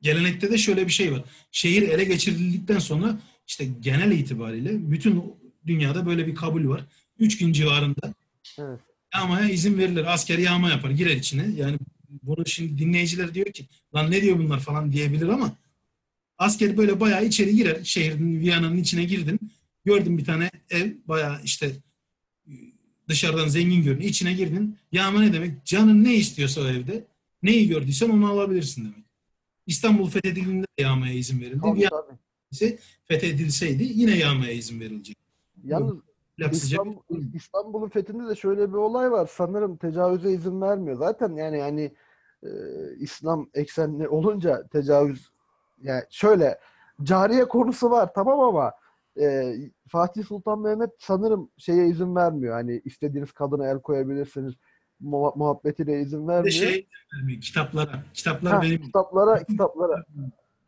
gelenekte 0.02 0.52
de 0.52 0.58
şöyle 0.58 0.88
bir 0.88 0.92
şey 0.92 1.12
var. 1.14 1.24
Şehir 1.52 1.82
ele 1.82 2.04
geçirildikten 2.04 2.80
sonra 2.80 3.20
işte 3.48 3.66
genel 3.80 4.12
itibariyle 4.12 4.92
bütün 4.92 5.24
dünyada 5.68 6.06
böyle 6.06 6.28
bir 6.28 6.36
kabul 6.36 6.68
var. 6.68 6.86
Üç 7.20 7.38
gün 7.38 7.54
civarında 7.54 8.14
Evet. 8.60 8.80
yağmaya 9.16 9.50
izin 9.50 9.78
verilir. 9.78 10.14
Asker 10.14 10.38
yağma 10.38 10.70
yapar, 10.70 10.90
girer 10.90 11.16
içine. 11.16 11.48
Yani 11.56 11.78
bunu 12.26 12.46
şimdi 12.46 12.78
dinleyiciler 12.78 13.34
diyor 13.34 13.46
ki 13.46 13.66
lan 13.96 14.12
ne 14.12 14.22
diyor 14.22 14.40
bunlar 14.40 14.60
falan 14.60 14.92
diyebilir 14.92 15.28
ama 15.28 15.56
asker 16.38 16.78
böyle 16.78 17.00
bayağı 17.00 17.26
içeri 17.26 17.56
girer. 17.56 17.84
Şehrin, 17.84 18.40
Viyana'nın 18.40 18.78
içine 18.78 19.04
girdin. 19.04 19.40
Gördün 19.86 20.18
bir 20.18 20.26
tane 20.26 20.52
ev 20.70 20.92
bayağı 21.08 21.44
işte 21.44 21.72
dışarıdan 23.10 23.48
zengin 23.48 23.84
görünüyor. 23.84 24.10
İçine 24.10 24.34
girdin. 24.34 24.78
Yağma 24.92 25.22
ne 25.22 25.34
demek? 25.34 25.66
Canın 25.66 26.04
ne 26.04 26.16
istiyorsa 26.16 26.62
o 26.62 26.66
evde 26.66 27.04
neyi 27.44 27.68
gördüysen 27.68 28.10
onu 28.10 28.30
alabilirsin 28.30 28.86
demek. 28.86 29.06
İstanbul 29.68 30.10
fethedildiğinde 30.10 30.66
de 30.80 30.84
yağmaya 30.84 31.14
izin 31.14 31.42
verildi. 31.42 31.62
Tabii, 31.62 31.90
tabii. 31.90 32.18
ise 32.52 32.78
fethedilseydi 33.06 33.84
yine 33.84 34.18
yağmaya 34.18 34.52
izin 34.52 34.80
verilecek. 34.80 35.18
Yalnız 35.64 35.98
İstanbul, 36.52 37.02
İstanbul'un 37.34 37.90
fethinde 37.90 38.30
de 38.30 38.36
şöyle 38.36 38.70
bir 38.70 38.78
olay 38.78 39.12
var. 39.12 39.30
Sanırım 39.32 39.78
tecavüze 39.78 40.32
izin 40.32 40.62
vermiyor. 40.62 40.98
Zaten 40.98 41.36
yani 41.36 41.58
yani 41.58 41.92
e, 42.46 42.50
İslam 43.00 43.50
eksenli 43.54 44.08
olunca 44.08 44.68
tecavüz 44.68 45.30
yani 45.82 46.04
şöyle 46.10 46.60
cariye 47.04 47.46
konusu 47.46 47.92
var 47.92 48.14
tamam 48.16 48.40
ama 48.40 48.72
e, 49.22 49.54
Fatih 49.88 50.24
Sultan 50.26 50.60
Mehmet 50.62 50.90
sanırım 51.00 51.50
şeye 51.58 51.88
izin 51.88 52.16
vermiyor. 52.16 52.54
Hani 52.54 52.82
istediğiniz 52.86 53.32
kadına 53.32 53.68
el 53.68 53.80
koyabilirsiniz 53.82 54.54
muha- 55.04 55.38
muhabbetine 55.38 56.00
izin 56.00 56.28
vermiyor. 56.28 56.52
şey 56.54 56.88
kitaplara. 57.42 58.04
Kitaplar 58.14 58.54
Ha, 58.54 58.62
benim. 58.62 58.82
kitaplara 58.82 59.44
kitaplara. 59.44 60.04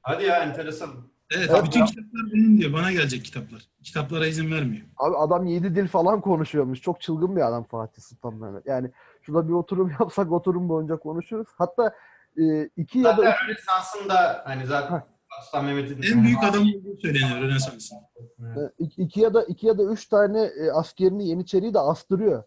Hadi 0.02 0.24
ya 0.24 0.44
enteresan. 0.44 0.90
Evet, 1.36 1.50
Evet, 1.52 1.64
bütün 1.66 1.80
ya. 1.80 1.86
kitaplar 1.86 2.22
benim 2.34 2.58
diyor. 2.58 2.74
Bana 2.74 2.92
gelecek 2.92 3.26
kitaplar. 3.26 3.68
Kitaplara 3.84 4.28
izin 4.28 4.52
vermiyor. 4.52 4.86
Abi 4.98 5.18
adam 5.18 5.46
yedi 5.46 5.76
dil 5.76 5.88
falan 5.88 6.22
konuşuyormuş. 6.22 6.82
Çok 6.82 7.02
çılgın 7.02 7.36
bir 7.36 7.48
adam 7.48 7.64
Fatih 7.64 8.02
Sultan 8.02 8.36
Mehmet. 8.36 8.66
Yani 8.66 8.92
şurada 9.28 9.48
bir 9.48 9.54
oturum 9.54 9.92
yapsak 10.00 10.32
oturum 10.32 10.70
boyunca 10.70 10.98
konuşuruz. 10.98 11.48
Hatta 11.58 11.96
e, 12.38 12.70
iki 12.78 13.00
ya 13.00 13.18
da 13.18 13.24
Zaten 13.24 13.32
üç 13.32 13.50
Rönesans'ın 13.50 14.10
da 14.10 14.44
hani 14.46 14.66
zaten 14.66 15.04
Sultan 15.42 15.66
Mehmet'in 15.66 16.02
En 16.14 16.24
büyük 16.24 16.44
adam 16.44 16.62
olduğu 16.62 16.98
söyleniyor 17.02 17.42
Rönesans'ın. 17.42 17.98
Evet. 18.40 18.58
E, 18.58 18.84
iki, 18.84 19.02
iki 19.02 19.20
ya 19.22 19.34
da 19.34 19.44
iki 19.44 19.68
ya 19.68 19.78
da 19.78 19.84
üç 19.84 20.08
tane 20.08 20.42
e, 20.42 20.72
askerini 20.72 21.28
Yeniçeri'yi 21.28 21.74
de 21.74 21.80
astırıyor. 21.80 22.44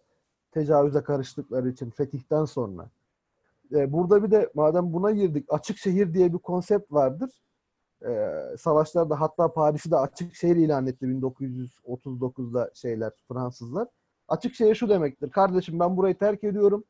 Tecavüze 0.52 1.02
karıştıkları 1.02 1.69
için 1.69 1.90
fetihten 1.90 2.44
sonra. 2.44 2.90
E, 3.73 3.93
burada 3.93 4.24
bir 4.24 4.31
de 4.31 4.51
madem 4.55 4.93
buna 4.93 5.11
girdik 5.11 5.47
açık 5.48 5.78
şehir 5.78 6.15
diye 6.15 6.32
bir 6.32 6.39
konsept 6.39 6.93
vardır. 6.93 7.31
E, 8.07 8.31
savaşlarda 8.59 9.20
hatta 9.20 9.52
Paris'i 9.52 9.90
de 9.90 9.97
açık 9.97 10.35
şehir 10.35 10.57
ilan 10.57 10.86
etti 10.86 11.07
1939'da 11.07 12.70
şeyler 12.74 13.12
Fransızlar. 13.28 13.89
Açık 14.31 14.55
şehir 14.55 14.74
şu 14.74 14.89
demektir. 14.89 15.31
Kardeşim 15.31 15.81
ben 15.81 15.97
burayı 15.97 16.19
terk 16.19 16.44
ediyorum. 16.44 16.85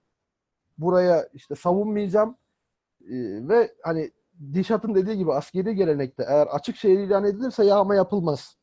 Buraya 0.78 1.28
işte 1.34 1.54
savunmayacağım. 1.54 2.36
E, 3.04 3.14
ve 3.48 3.74
hani 3.82 4.10
Dişat'ın 4.52 4.94
dediği 4.94 5.16
gibi 5.16 5.32
askeri 5.32 5.74
gelenekte 5.74 6.24
eğer 6.28 6.46
açık 6.46 6.76
şehir 6.76 6.98
ilan 6.98 7.24
edilirse 7.24 7.64
yağma 7.64 7.94
yapılmaz. 7.94 8.56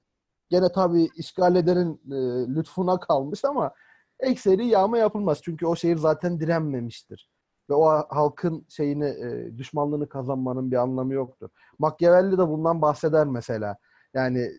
Gene 0.49 0.71
tabii 0.71 1.09
işgal 1.15 1.55
edenin 1.55 2.01
e, 2.11 2.15
lütfuna 2.55 2.99
kalmış 2.99 3.45
ama 3.45 3.71
ekseri 4.19 4.65
yağma 4.65 4.97
yapılmaz. 4.97 5.41
Çünkü 5.43 5.65
o 5.65 5.75
şehir 5.75 5.97
zaten 5.97 6.39
direnmemiştir. 6.39 7.29
Ve 7.69 7.73
o 7.73 7.85
halkın 8.09 8.65
şeyini 8.69 9.05
e, 9.05 9.57
düşmanlığını 9.57 10.09
kazanmanın 10.09 10.71
bir 10.71 10.75
anlamı 10.77 11.13
yoktur. 11.13 11.49
Machiavelli 11.79 12.37
de 12.37 12.47
bundan 12.47 12.81
bahseder 12.81 13.27
mesela. 13.27 13.77
Yani 14.13 14.51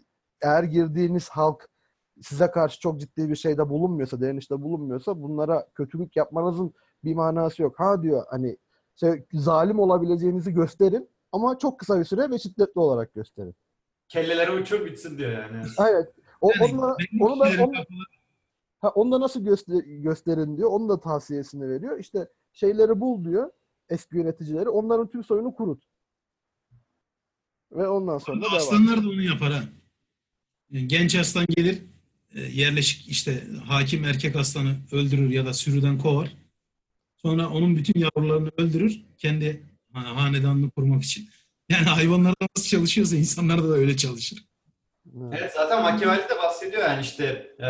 eğer 0.43 0.63
girdiğiniz 0.63 1.29
halk 1.29 1.69
size 2.23 2.51
karşı 2.51 2.81
çok 2.81 3.01
ciddi 3.01 3.29
bir 3.29 3.37
şeyde 3.37 3.69
bulunmuyorsa, 3.69 4.21
direnişte 4.21 4.63
bulunmuyorsa 4.63 5.23
bunlara 5.23 5.69
kötülük 5.75 6.17
yapmanızın 6.17 6.75
bir 7.05 7.15
manası 7.15 7.63
yok. 7.63 7.81
Ha 7.81 8.03
diyor 8.03 8.25
hani 8.31 8.57
şey, 8.97 9.25
zalim 9.33 9.79
olabileceğinizi 9.79 10.53
gösterin 10.53 11.09
ama 11.33 11.59
çok 11.59 11.79
kısa 11.79 12.01
bir 12.01 12.05
süre 12.05 12.31
ve 12.31 12.39
şiddetli 12.39 12.81
olarak 12.81 13.15
gösterin. 13.15 13.55
Kelleleri 14.09 14.51
uçur 14.51 14.85
bitsin 14.87 15.19
diyor 15.19 15.33
yani. 15.33 15.63
Evet. 15.91 16.15
O, 16.41 16.51
Yani 16.55 16.73
onunla, 16.73 16.97
onu 17.21 17.41
da 17.41 17.65
onu, 17.65 17.73
ha, 18.81 18.89
onu 18.89 19.13
da 19.13 19.21
nasıl 19.21 19.45
göster, 19.45 19.75
gösterin 19.85 20.57
diyor. 20.57 20.71
Onun 20.71 20.89
da 20.89 21.01
tavsiyesini 21.01 21.69
veriyor. 21.69 21.99
İşte 21.99 22.29
şeyleri 22.53 23.01
bul 23.01 23.25
diyor. 23.25 23.51
Eski 23.89 24.17
yöneticileri. 24.17 24.69
Onların 24.69 25.09
tüm 25.09 25.25
soyunu 25.25 25.55
kurut. 25.55 25.85
Ve 27.73 27.89
ondan 27.89 28.19
sonra 28.19 28.41
devam. 28.41 28.55
Aslanlar 28.55 29.05
da 29.05 29.09
onu 29.09 29.23
yapar 29.23 29.53
ha. 29.53 29.63
Genç 30.71 31.17
aslan 31.17 31.47
gelir, 31.47 31.83
yerleşik 32.35 33.09
işte 33.09 33.43
hakim 33.67 34.05
erkek 34.05 34.37
aslanı 34.37 34.77
öldürür 34.93 35.31
ya 35.31 35.47
da 35.47 35.53
sürüden 35.55 35.99
kovar. 35.99 36.33
Sonra 37.17 37.49
onun 37.49 37.77
bütün 37.77 38.01
yavrularını 38.01 38.51
öldürür 38.59 39.01
kendi 39.19 39.63
ha- 39.93 40.17
hanedanını 40.23 40.71
kurmak 40.71 41.03
için. 41.03 41.29
Yani 41.69 41.85
hayvanlarda 41.85 42.47
nasıl 42.57 42.69
çalışıyorsa 42.69 43.17
insanlarda 43.17 43.69
da 43.69 43.75
öyle 43.75 43.97
çalışır. 43.97 44.45
Evet 45.33 45.53
zaten 45.55 45.83
Machiavelli 45.83 46.29
de 46.29 46.39
bahsediyor 46.39 46.83
yani 46.83 47.03
işte 47.03 47.25
e, 47.61 47.69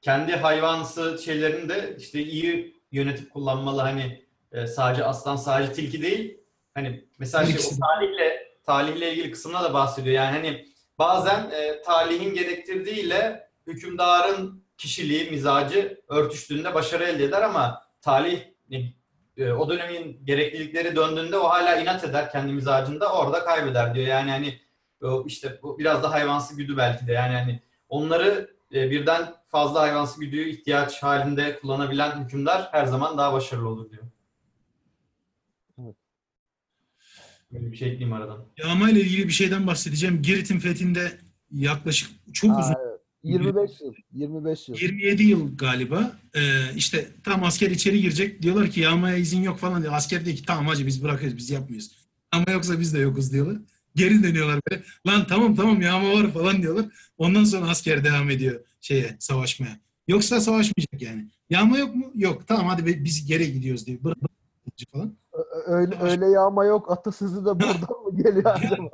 kendi 0.00 0.32
hayvansı 0.32 1.22
şeylerini 1.24 1.68
de 1.68 1.96
işte 1.98 2.22
iyi 2.22 2.76
yönetip 2.92 3.30
kullanmalı 3.30 3.80
hani 3.80 4.24
e, 4.52 4.66
sadece 4.66 5.04
aslan 5.04 5.36
sadece 5.36 5.72
tilki 5.72 6.02
değil 6.02 6.38
hani 6.74 7.04
mesela 7.18 7.44
şey, 7.44 7.54
İkisi 7.54 7.74
o 7.74 7.78
talihle 7.78 8.54
talihle 8.66 9.12
ilgili 9.12 9.30
kısımda 9.30 9.62
da 9.62 9.74
bahsediyor 9.74 10.16
yani 10.16 10.36
hani 10.36 10.66
bazen 10.98 11.50
e, 11.50 11.82
talihin 11.82 12.34
gerektirdiğiyle 12.34 13.48
hükümdarın 13.66 14.64
kişiliği 14.78 15.30
mizacı 15.30 16.00
örtüştüğünde 16.08 16.74
başarı 16.74 17.04
elde 17.04 17.24
eder 17.24 17.42
ama 17.42 17.82
talih 18.00 18.42
e, 19.36 19.52
o 19.52 19.68
dönemin 19.68 20.24
gereklilikleri 20.24 20.96
döndüğünde 20.96 21.38
o 21.38 21.48
hala 21.48 21.76
inat 21.76 22.04
eder 22.04 22.32
kendi 22.32 22.52
mizacında 22.52 23.12
orada 23.12 23.44
kaybeder 23.44 23.94
diyor 23.94 24.06
yani 24.06 24.30
hani 24.30 24.60
işte 25.26 25.58
bu 25.62 25.78
biraz 25.78 26.02
da 26.02 26.10
hayvansı 26.10 26.56
güdü 26.56 26.76
belki 26.76 27.06
de 27.06 27.12
yani 27.12 27.34
hani 27.34 27.62
onları 27.88 28.54
e, 28.74 28.90
birden 28.90 29.34
fazla 29.46 29.80
hayvansı 29.80 30.20
güdüyü 30.20 30.48
ihtiyaç 30.48 31.02
halinde 31.02 31.58
kullanabilen 31.60 32.24
hükümdar 32.24 32.68
her 32.72 32.84
zaman 32.84 33.18
daha 33.18 33.32
başarılı 33.32 33.68
olur 33.68 33.90
diyor. 33.90 34.02
Evet. 35.78 35.96
Böyle 37.52 37.72
bir 37.72 37.76
şey 37.76 37.88
ekleyeyim 37.88 38.12
aradan. 38.12 38.46
Yağma 38.56 38.90
ile 38.90 39.00
ilgili 39.00 39.28
bir 39.28 39.32
şeyden 39.32 39.66
bahsedeceğim. 39.66 40.22
Girit'in 40.22 40.58
fethinde 40.58 41.18
yaklaşık 41.50 42.10
çok 42.32 42.50
Ha, 42.50 42.60
uzun. 42.60 42.74
25 43.24 43.70
yıl. 43.80 43.94
25 44.12 44.68
yıl. 44.68 44.76
27 44.76 45.22
yıl 45.22 45.56
galiba 45.56 46.12
Ee, 46.36 46.40
işte 46.76 47.08
tam 47.24 47.44
asker 47.44 47.70
içeri 47.70 48.02
girecek 48.02 48.42
diyorlar 48.42 48.70
ki 48.70 48.80
yağmaya 48.80 49.16
izin 49.16 49.42
yok 49.42 49.58
falan 49.58 49.82
diyor. 49.82 49.92
Asker 49.94 50.24
diyor 50.24 50.36
ki 50.36 50.42
tamam 50.46 50.66
hacı 50.66 50.86
biz 50.86 51.04
bırakıyoruz 51.04 51.36
biz 51.36 51.50
yapmıyoruz. 51.50 51.90
Yağma 52.34 52.50
yoksa 52.52 52.80
biz 52.80 52.94
de 52.94 52.98
yokuz 52.98 53.32
diyorlar. 53.32 53.56
Geri 53.96 54.22
dönüyorlar 54.22 54.60
böyle. 54.70 54.82
Lan 55.06 55.26
tamam 55.26 55.54
tamam 55.54 55.80
yağma 55.80 56.12
var 56.12 56.32
falan 56.32 56.62
diyorlar. 56.62 56.86
Ondan 57.18 57.44
sonra 57.44 57.68
asker 57.68 58.04
devam 58.04 58.30
ediyor 58.30 58.60
şeye 58.80 59.16
savaşmaya. 59.18 59.78
Yoksa 60.08 60.40
savaşmayacak 60.40 61.02
yani. 61.02 61.28
Yağma 61.50 61.78
yok 61.78 61.94
mu? 61.94 62.10
Yok. 62.14 62.48
Tamam 62.48 62.66
hadi 62.66 63.04
biz 63.04 63.26
geri 63.26 63.52
gidiyoruz 63.52 63.86
diyor. 63.86 63.98
Bırak 64.04 64.18
falan. 64.92 65.16
Öyle, 65.66 65.98
öyle 66.00 66.26
yağma 66.26 66.64
yok 66.64 66.90
atasözü 66.92 67.40
de 67.40 67.44
buradan 67.44 68.04
mı 68.06 68.22
geliyor 68.22 68.44
acaba? 68.54 68.90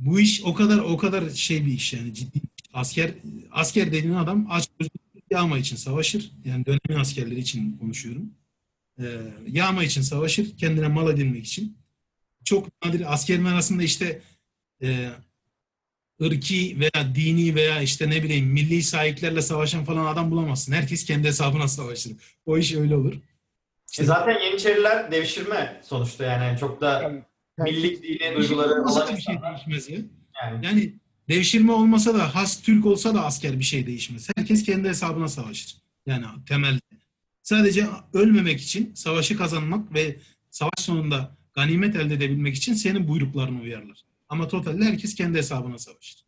Bu 0.00 0.20
iş 0.20 0.42
o 0.44 0.54
kadar 0.54 0.78
o 0.78 0.96
kadar 0.96 1.30
şey 1.30 1.66
bir 1.66 1.72
iş 1.72 1.92
yani 1.92 2.14
ciddi. 2.14 2.40
Asker 2.72 3.10
asker 3.50 3.86
dediğin 3.86 4.14
adam 4.14 4.46
aç 4.50 4.68
gözlü 4.78 4.90
yağma 5.30 5.58
için 5.58 5.76
savaşır. 5.76 6.30
Yani 6.44 6.66
dönemin 6.66 7.00
askerleri 7.00 7.40
için 7.40 7.78
konuşuyorum. 7.78 8.30
Ee, 8.98 9.04
yağma 9.48 9.84
için 9.84 10.02
savaşır. 10.02 10.56
Kendine 10.56 10.88
mal 10.88 11.10
edinmek 11.14 11.44
için. 11.46 11.76
Çok 12.44 12.84
nadir 12.84 13.12
askerin 13.12 13.44
arasında 13.44 13.82
işte 13.82 14.22
e, 14.82 15.10
ırki 16.22 16.76
veya 16.80 17.14
dini 17.14 17.54
veya 17.54 17.82
işte 17.82 18.10
ne 18.10 18.22
bileyim 18.22 18.46
milli 18.46 18.82
sahiplerle 18.82 19.42
savaşan 19.42 19.84
falan 19.84 20.06
adam 20.06 20.30
bulamazsın. 20.30 20.72
Herkes 20.72 21.04
kendi 21.04 21.28
hesabına 21.28 21.68
savaşır. 21.68 22.12
O 22.46 22.58
iş 22.58 22.74
öyle 22.74 22.96
olur. 22.96 23.14
İşte 23.90 24.02
E 24.02 24.06
zaten 24.06 24.40
Yeniçeriler 24.40 25.12
devşirme 25.12 25.80
sonuçta 25.84 26.24
yani 26.24 26.44
Yani 26.44 26.58
çok 26.58 26.80
da 26.80 27.12
Yani- 27.66 27.76
millik 27.78 28.02
dini 28.02 28.36
duyguları 28.36 28.80
olmasa 28.80 29.00
olan 29.00 29.12
da 29.12 29.16
bir 29.16 29.22
şey 29.22 29.34
değişmez 29.42 29.88
ya. 29.90 29.98
Yani 30.42 30.66
Yani 30.66 30.94
devşirme 31.28 31.72
olmasa 31.72 32.14
da 32.14 32.34
has 32.34 32.62
Türk 32.62 32.86
olsa 32.86 33.14
da 33.14 33.24
asker 33.24 33.58
bir 33.58 33.64
şey 33.64 33.86
değişmez. 33.86 34.28
Herkes 34.36 34.62
kendi 34.62 34.88
hesabına 34.88 35.28
savaşır. 35.28 35.76
Yani 36.06 36.24
temelde. 36.48 36.80
Sadece 37.42 37.86
ölmemek 38.12 38.60
için 38.60 38.94
savaşı 38.94 39.36
kazanmak 39.36 39.94
ve 39.94 40.16
savaş 40.50 40.78
sonunda 40.78 41.36
ganimet 41.52 41.96
elde 41.96 42.14
edebilmek 42.14 42.54
için 42.54 42.74
senin 42.74 43.08
buyruklarına 43.08 43.60
uyarlar. 43.60 44.02
Ama 44.28 44.48
totalde 44.48 44.84
herkes 44.84 45.14
kendi 45.14 45.38
hesabına 45.38 45.78
savaşır. 45.78 46.24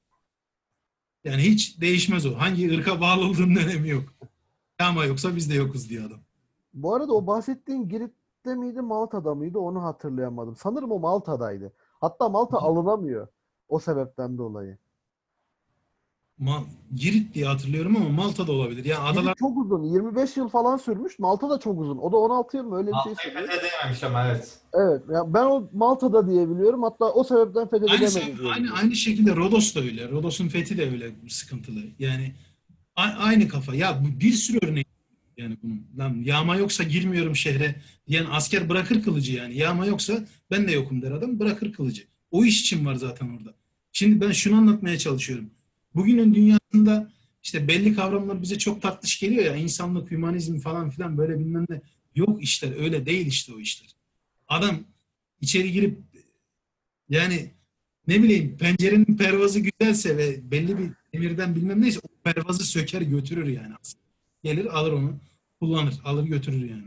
Yani 1.25 1.43
hiç 1.43 1.81
değişmez 1.81 2.27
o. 2.27 2.39
Hangi 2.39 2.75
ırka 2.75 3.01
bağlı 3.01 3.25
olduğunun 3.25 3.57
önemi 3.57 3.89
yok. 3.89 4.15
Ama 4.79 5.05
yoksa 5.05 5.37
biz 5.37 5.51
de 5.51 5.55
yokuz 5.55 5.91
diyor 5.91 6.05
adam. 6.07 6.21
Bu 6.75 6.95
arada 6.95 7.13
o 7.13 7.27
bahsettiğin 7.27 7.89
Girit'te 8.45 8.55
miydi 8.61 8.81
Malta'da 8.81 9.35
mıydı 9.35 9.59
onu 9.59 9.83
hatırlayamadım. 9.83 10.57
Sanırım 10.57 10.93
o 10.93 10.99
Malta'daydı. 10.99 11.73
Hatta 12.01 12.29
Malta 12.29 12.59
alınamıyor. 12.59 13.29
O 13.69 13.79
sebepten 13.79 14.39
dolayı. 14.39 14.79
Ma 16.39 16.63
Girit 16.95 17.35
diye 17.35 17.47
hatırlıyorum 17.47 17.97
ama 17.97 18.09
Malta'da 18.09 18.53
olabilir. 18.53 18.85
Yani 18.85 19.01
adalar 19.05 19.23
Girit 19.23 19.39
çok 19.39 19.57
uzun. 19.59 19.83
25 19.83 20.37
yıl 20.37 20.49
falan 20.49 20.77
sürmüş. 20.77 21.19
Malta 21.19 21.51
da 21.51 21.59
çok 21.59 21.81
uzun. 21.81 21.99
O 21.99 22.13
da 22.13 22.17
16 22.17 22.57
yıl 22.57 22.65
mı 22.65 22.77
öyle 22.77 22.91
bir 22.91 22.97
şey 23.05 23.15
sürüyor. 23.31 23.49
fethedememiş 23.49 24.05
ama 24.05 24.27
evet. 24.27 24.59
Evet. 24.75 25.03
ya 25.15 25.35
ben 25.35 25.45
o 25.45 25.69
Malta'da 25.73 26.27
diye 26.31 26.49
biliyorum. 26.51 26.83
Hatta 26.83 27.13
o 27.13 27.25
sebepten 27.25 27.61
Aynı, 27.61 27.71
fethedilemedi. 27.71 28.05
se- 28.05 28.39
diye 28.39 28.53
aynı, 28.53 28.69
aynı 28.75 28.95
şekilde 28.95 29.37
Rodos 29.37 29.75
da 29.77 29.81
öyle. 29.81 30.11
Rodos'un 30.11 30.49
fethi 30.49 30.79
de 30.79 30.91
öyle 30.91 31.11
sıkıntılı. 31.29 31.81
Yani 31.99 32.35
a- 32.97 33.19
aynı 33.25 33.49
kafa. 33.49 33.75
Ya 33.75 33.99
bu 34.05 34.21
bir 34.21 34.33
sürü 34.33 34.59
örnek 34.67 34.87
yani 35.37 35.57
bunun. 35.63 35.87
Lan 35.99 36.23
yağma 36.25 36.57
yoksa 36.57 36.85
girmiyorum 36.85 37.37
şehre 37.37 37.75
diyen 38.09 38.27
asker 38.31 38.69
bırakır 38.69 39.03
kılıcı 39.03 39.33
yani. 39.33 39.57
Yağma 39.57 39.87
yoksa 39.87 40.27
ben 40.51 40.69
de 40.69 40.73
yokum 40.73 41.03
der 41.03 41.11
adam 41.13 41.39
bırakır 41.39 41.73
kılıcı. 41.73 42.03
O 42.31 42.45
iş 42.45 42.61
için 42.61 42.87
var 42.87 42.95
zaten 42.95 43.29
orada. 43.29 43.55
Şimdi 43.93 44.21
ben 44.21 44.33
şunu 44.33 44.57
anlatmaya 44.57 44.99
çalışıyorum. 44.99 45.51
Bugünün 45.95 46.35
dünyasında 46.35 47.13
işte 47.43 47.69
belli 47.69 47.95
kavramlar 47.95 48.43
bize 48.43 48.59
çok 48.59 48.83
tatlış 48.83 49.21
geliyor 49.21 49.45
ya. 49.45 49.57
insanlık, 49.57 50.11
hümanizm 50.11 50.59
falan 50.59 50.91
filan 50.91 51.19
böyle 51.19 51.39
bilmem 51.39 51.67
ne. 51.69 51.81
Yok 52.15 52.43
işler 52.43 52.81
öyle 52.81 53.07
değil 53.07 53.27
işte 53.27 53.53
o 53.55 53.61
işler. 53.61 53.91
Adam 54.49 54.81
içeri 55.41 55.73
girip 55.73 55.99
yani 57.09 57.51
ne 58.09 58.23
bileyim 58.23 58.57
pencerenin 58.57 59.17
pervazı 59.17 59.61
güzelse 59.61 60.17
ve 60.17 60.51
belli 60.51 60.79
bir 60.79 60.91
demirden 61.13 61.55
bilmem 61.55 61.83
neyse 61.83 62.01
o 62.03 62.33
pervazı 62.33 62.67
söker 62.67 63.03
götürür 63.03 63.47
yani 63.47 63.75
aslında. 63.81 64.02
Gelir 64.43 64.79
alır 64.79 64.93
onu 64.93 65.15
kullanır 65.61 66.01
alır 66.05 66.25
götürür 66.25 66.71
yani. 66.71 66.85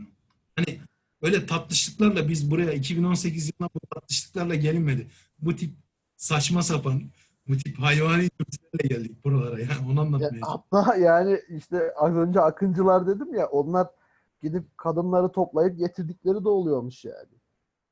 Hani 0.56 0.80
öyle 1.22 1.46
tatlışlıklarla 1.46 2.28
biz 2.28 2.50
buraya 2.50 2.72
2018 2.72 3.44
yılında 3.52 3.74
bu 3.74 3.80
tatlışlıklarla 3.94 4.54
gelinmedi. 4.54 5.06
Bu 5.38 5.56
tip 5.56 5.74
saçma 6.16 6.62
sapan 6.62 7.02
bu 7.48 7.56
tip 7.56 7.78
hayvani 7.78 8.28
dürtülerle 8.40 8.94
geldik 8.94 9.24
buralara 9.24 9.60
yani 9.60 9.72
onu 9.86 9.94
Ya, 9.94 10.00
anlatmaya 10.00 10.28
çalışıyorum. 10.30 10.62
hatta 10.72 10.96
yani 10.96 11.40
işte 11.48 11.92
az 11.96 12.14
önce 12.14 12.40
akıncılar 12.40 13.06
dedim 13.06 13.34
ya 13.34 13.46
onlar 13.46 13.86
gidip 14.42 14.78
kadınları 14.78 15.32
toplayıp 15.32 15.78
getirdikleri 15.78 16.44
de 16.44 16.48
oluyormuş 16.48 17.04
yani. 17.04 17.28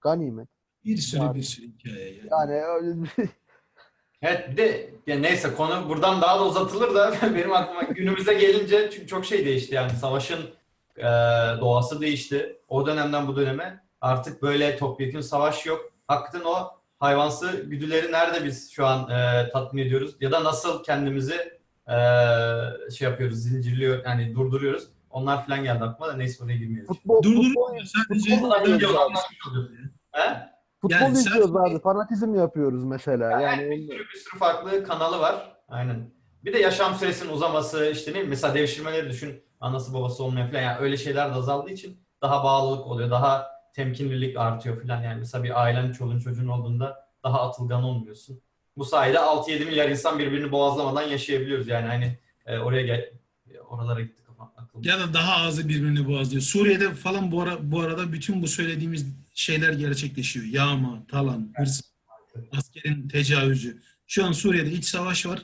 Ganimet. 0.01 0.49
Bir 0.85 0.97
sürü 0.97 1.20
Yani- 1.20 1.35
bir 1.36 1.43
sürü 1.43 1.66
hikaye 1.66 2.15
yani. 2.15 2.28
Yani 2.31 2.53
öyle 2.53 3.03
bir 3.03 3.11
Evet 4.23 4.51
bir 4.51 4.57
de 4.57 4.91
ya 5.07 5.19
neyse 5.19 5.55
konu 5.55 5.89
buradan 5.89 6.23
daha 6.23 6.39
da 6.39 6.45
uzatılır 6.45 6.95
da 6.95 7.15
benim 7.35 7.53
aklıma 7.53 7.82
günümüze 7.82 8.35
gelince 8.35 8.91
çünkü 8.91 9.07
çok 9.07 9.24
şey 9.27 9.45
değişti 9.45 9.74
yani 9.74 9.91
savaşın 9.91 10.41
e, 10.97 11.05
doğası 11.61 12.01
değişti. 12.01 12.57
O 12.69 12.86
dönemden 12.86 13.28
bu 13.28 13.36
döneme 13.36 13.81
artık 14.01 14.43
böyle 14.43 14.77
topyekun 14.77 15.20
savaş 15.20 15.66
yok. 15.66 15.93
Hakikaten 16.09 16.45
o 16.45 16.70
hayvansı 17.01 17.65
güdüleri 17.66 18.12
nerede 18.12 18.45
biz 18.45 18.73
şu 18.73 18.86
an 18.86 19.11
e, 19.11 19.51
tatmin 19.53 19.82
ediyoruz 19.82 20.16
ya 20.20 20.32
da 20.32 20.45
nasıl 20.45 20.82
kendimizi 20.85 21.59
e, 21.89 21.97
şey 22.91 23.09
yapıyoruz 23.09 23.39
zincirliyor 23.39 24.05
yani 24.05 24.35
durduruyoruz. 24.35 24.89
Onlar 25.11 25.47
falan 25.47 25.65
geldi 25.65 25.85
aklıma 25.85 26.12
da 26.12 26.16
neyse 26.16 26.45
oraya 26.45 26.57
girmeyelim. 26.57 26.86
futbol, 26.86 27.23
futbol, 27.23 27.43
futbol 27.45 27.73
önce 28.11 28.73
oynuyoruz 28.73 28.97
abi. 28.97 28.99
anlaşmış 28.99 29.47
oluyoruz. 29.51 29.70
He? 30.12 30.20
Futbol 30.31 30.53
Yani 30.90 31.16
sen- 31.16 31.20
izliyoruz 31.20 31.56
abi. 31.56 31.81
Fanatizm 31.81 32.35
yapıyoruz 32.35 32.85
mesela. 32.85 33.40
Yani 33.40 33.70
bir 33.70 33.86
sürü 33.86 33.98
bir 33.98 34.19
sürü 34.19 34.39
farklı 34.39 34.85
kanalı 34.85 35.19
var. 35.19 35.56
Aynen. 35.69 36.11
Bir 36.44 36.52
de 36.52 36.59
yaşam 36.59 36.94
süresinin 36.94 37.32
uzaması 37.32 37.90
işte 37.93 38.12
ne 38.12 38.23
mesela 38.23 38.55
devşirmeleri 38.55 39.11
düşün. 39.11 39.43
Anası 39.61 39.94
babası 39.94 40.24
olmayan 40.24 40.51
falan 40.51 40.62
yani 40.62 40.78
öyle 40.78 40.97
şeyler 40.97 41.31
de 41.31 41.35
azaldığı 41.35 41.70
için 41.70 42.01
daha 42.23 42.44
bağlılık 42.44 42.86
oluyor. 42.86 43.11
Daha 43.11 43.47
temkinlilik 43.74 44.36
artıyor 44.36 44.82
falan 44.82 45.02
yani. 45.02 45.19
Mesela 45.19 45.44
bir 45.44 45.62
ailen 45.62 45.93
çoluğun 45.93 46.19
çocuğun 46.19 46.48
olduğunda 46.48 47.09
daha 47.24 47.48
atılgan 47.48 47.82
olmuyorsun. 47.82 48.40
Bu 48.77 48.85
sayede 48.85 49.19
6-7 49.19 49.65
milyar 49.65 49.89
insan 49.89 50.19
birbirini 50.19 50.52
boğazlamadan 50.52 51.02
yaşayabiliyoruz 51.02 51.69
yani 51.69 51.86
hani 51.86 52.19
e, 52.47 52.59
oraya 52.59 52.82
gel 52.82 53.11
oralara 53.69 54.01
gitti 54.01 54.23
kafam 54.27 54.52
aklım. 54.56 54.82
Ya 54.82 54.98
da 54.98 55.15
daha 55.15 55.47
azı 55.47 55.69
birbirini 55.69 56.09
boğazlıyor. 56.09 56.43
Suriye'de 56.43 56.94
falan 56.94 57.32
bu, 57.32 57.43
ara, 57.43 57.73
bu 57.73 57.81
arada 57.81 58.12
bütün 58.12 58.43
bu 58.43 58.48
söylediğimiz 58.48 59.06
şeyler 59.35 59.73
gerçekleşiyor. 59.73 60.47
Yağma, 60.47 61.06
talan, 61.06 61.52
hırs, 61.56 61.81
askerin 62.52 63.09
tecavüzü. 63.09 63.82
Şu 64.06 64.24
an 64.24 64.32
Suriye'de 64.32 64.73
iç 64.73 64.85
savaş 64.85 65.27
var. 65.27 65.43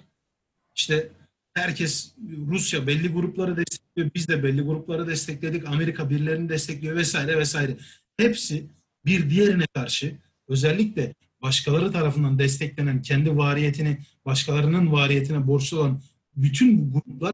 İşte 0.77 1.09
herkes 1.55 2.15
Rusya 2.47 2.87
belli 2.87 3.09
grupları 3.09 3.57
destekliyor. 3.57 4.11
Biz 4.15 4.29
de 4.29 4.43
belli 4.43 4.63
grupları 4.63 5.07
destekledik. 5.07 5.69
Amerika 5.69 6.11
birilerini 6.11 6.49
destekliyor 6.49 6.97
vesaire 6.97 7.39
vesaire. 7.39 7.77
Hepsi 8.17 8.67
bir 9.07 9.31
diğerine 9.31 9.67
karşı 9.75 10.17
özellikle 10.49 11.15
başkaları 11.43 11.93
tarafından 11.93 12.39
desteklenen 12.39 13.03
kendi 13.03 13.37
variyetini 13.37 13.99
başkalarının 14.25 14.93
variyetine 14.93 15.47
borçlu 15.47 15.79
olan 15.79 16.03
bütün 16.37 16.95
bu 16.95 17.01
gruplar 17.01 17.33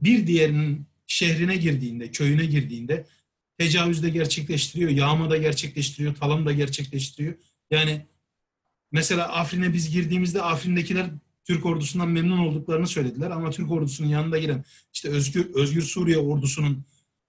bir 0.00 0.26
diğerinin 0.26 0.86
şehrine 1.06 1.56
girdiğinde, 1.56 2.10
köyüne 2.10 2.46
girdiğinde 2.46 3.06
tecavüzde 3.58 4.10
gerçekleştiriyor, 4.10 4.90
yağmada 4.90 5.36
gerçekleştiriyor, 5.36 6.14
talamda 6.14 6.52
gerçekleştiriyor. 6.52 7.34
Yani 7.70 8.06
mesela 8.92 9.32
Afrin'e 9.32 9.72
biz 9.72 9.90
girdiğimizde 9.90 10.42
Afrin'dekiler 10.42 11.10
Türk 11.44 11.66
ordusundan 11.66 12.08
memnun 12.08 12.38
olduklarını 12.38 12.86
söylediler 12.86 13.30
ama 13.30 13.50
Türk 13.50 13.70
ordusunun 13.70 14.08
yanında 14.08 14.38
giren 14.38 14.64
işte 14.92 15.08
Özgür, 15.08 15.54
Özgür 15.54 15.82
Suriye 15.82 16.18
ordusunun 16.18 16.84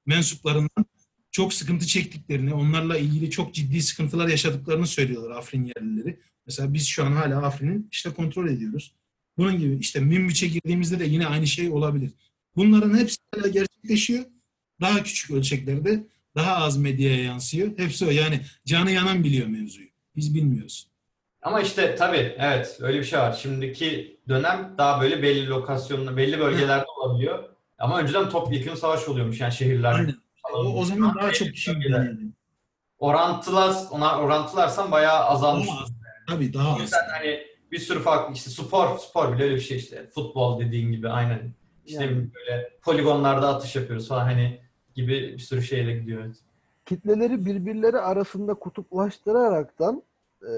mensuplarından 0.06 0.86
çok 1.32 1.54
sıkıntı 1.54 1.88
çektiklerini, 1.88 2.54
onlarla 2.54 2.98
ilgili 2.98 3.32
çok 3.32 3.54
ciddi 3.54 3.82
sıkıntılar 3.82 4.28
yaşadıklarını 4.28 4.88
söylüyorlar 4.88 5.32
Afrin 5.32 5.72
yerlileri. 5.76 6.20
Mesela 6.46 6.74
biz 6.74 6.88
şu 6.88 7.06
an 7.06 7.12
hala 7.12 7.42
Afrin'i 7.46 7.82
işte 7.92 8.10
kontrol 8.10 8.50
ediyoruz. 8.50 8.94
Bunun 9.38 9.60
gibi 9.60 9.78
işte 9.78 10.00
Münbiç'e 10.00 10.48
girdiğimizde 10.48 11.00
de 11.00 11.06
yine 11.06 11.28
aynı 11.28 11.48
şey 11.48 11.70
olabilir. 11.70 12.12
Bunların 12.56 12.98
hepsi 12.98 13.18
hala 13.36 13.48
gerçekleşiyor. 13.48 14.26
Daha 14.82 15.04
küçük 15.04 15.32
ölçeklerde, 15.32 16.04
daha 16.36 16.56
az 16.56 16.78
medyaya 16.78 17.24
yansıyor. 17.24 17.78
Hepsi 17.78 18.06
o. 18.06 18.10
Yani 18.10 18.42
canı 18.66 18.92
yanan 18.92 19.24
biliyor 19.24 19.48
mevzuyu. 19.48 19.88
Biz 20.16 20.36
bilmiyoruz. 20.36 20.88
Ama 21.42 21.62
işte 21.62 21.96
tabii 21.96 22.36
evet 22.40 22.78
öyle 22.82 23.00
bir 23.00 23.04
şey 23.04 23.20
var. 23.20 23.34
Şimdiki 23.34 24.20
dönem 24.30 24.76
daha 24.78 25.02
böyle 25.02 25.24
belli 25.24 25.48
lokasyonda, 25.48 26.18
belli 26.18 26.40
bölgelerde 26.40 26.86
olabiliyor. 26.86 27.44
Ama 27.78 28.00
önceden 28.00 28.30
topyekun 28.30 28.76
savaş 28.76 29.08
oluyormuş 29.08 29.40
yani 29.40 29.54
şehirlerde. 29.54 29.98
Aynen. 29.98 30.16
O, 30.54 30.58
o 30.58 30.86
zaman 30.86 31.16
daha 31.16 31.32
çok 31.32 31.48
kişi 31.48 31.72
yani. 31.90 32.18
Orantılar, 33.00 33.76
ona 33.92 34.20
orantılarsan 34.20 34.92
bayağı 34.92 35.26
azalmış. 35.26 35.68
Daha 35.68 35.84
az. 35.84 35.94
Tabii 36.28 36.54
daha 36.54 36.74
az. 36.74 36.82
yüzden 36.82 37.10
hani 37.10 37.44
bir 37.72 37.80
sürü 37.80 38.00
farklı 38.00 38.34
işte 38.34 38.50
spor, 38.50 38.98
spor 38.98 39.36
bile 39.36 39.44
öyle 39.44 39.56
bir 39.56 39.62
şey 39.62 39.78
işte. 39.78 40.10
Futbol 40.16 40.60
dediğin 40.60 40.92
gibi 40.92 41.10
aynen. 41.10 41.54
İşte 41.86 42.04
Yani. 42.04 42.30
böyle 42.34 42.70
poligonlarda 42.82 43.48
atış 43.48 43.76
yapıyoruz 43.76 44.08
falan 44.08 44.26
hani 44.26 44.65
gibi 44.96 45.34
bir 45.34 45.40
sürü 45.40 45.62
şeyle 45.62 46.00
gidiyor. 46.00 46.36
Kitleleri 46.86 47.46
birbirleri 47.46 47.98
arasında 47.98 48.54
kutuplaştıraraktan 48.54 50.04
e, 50.42 50.54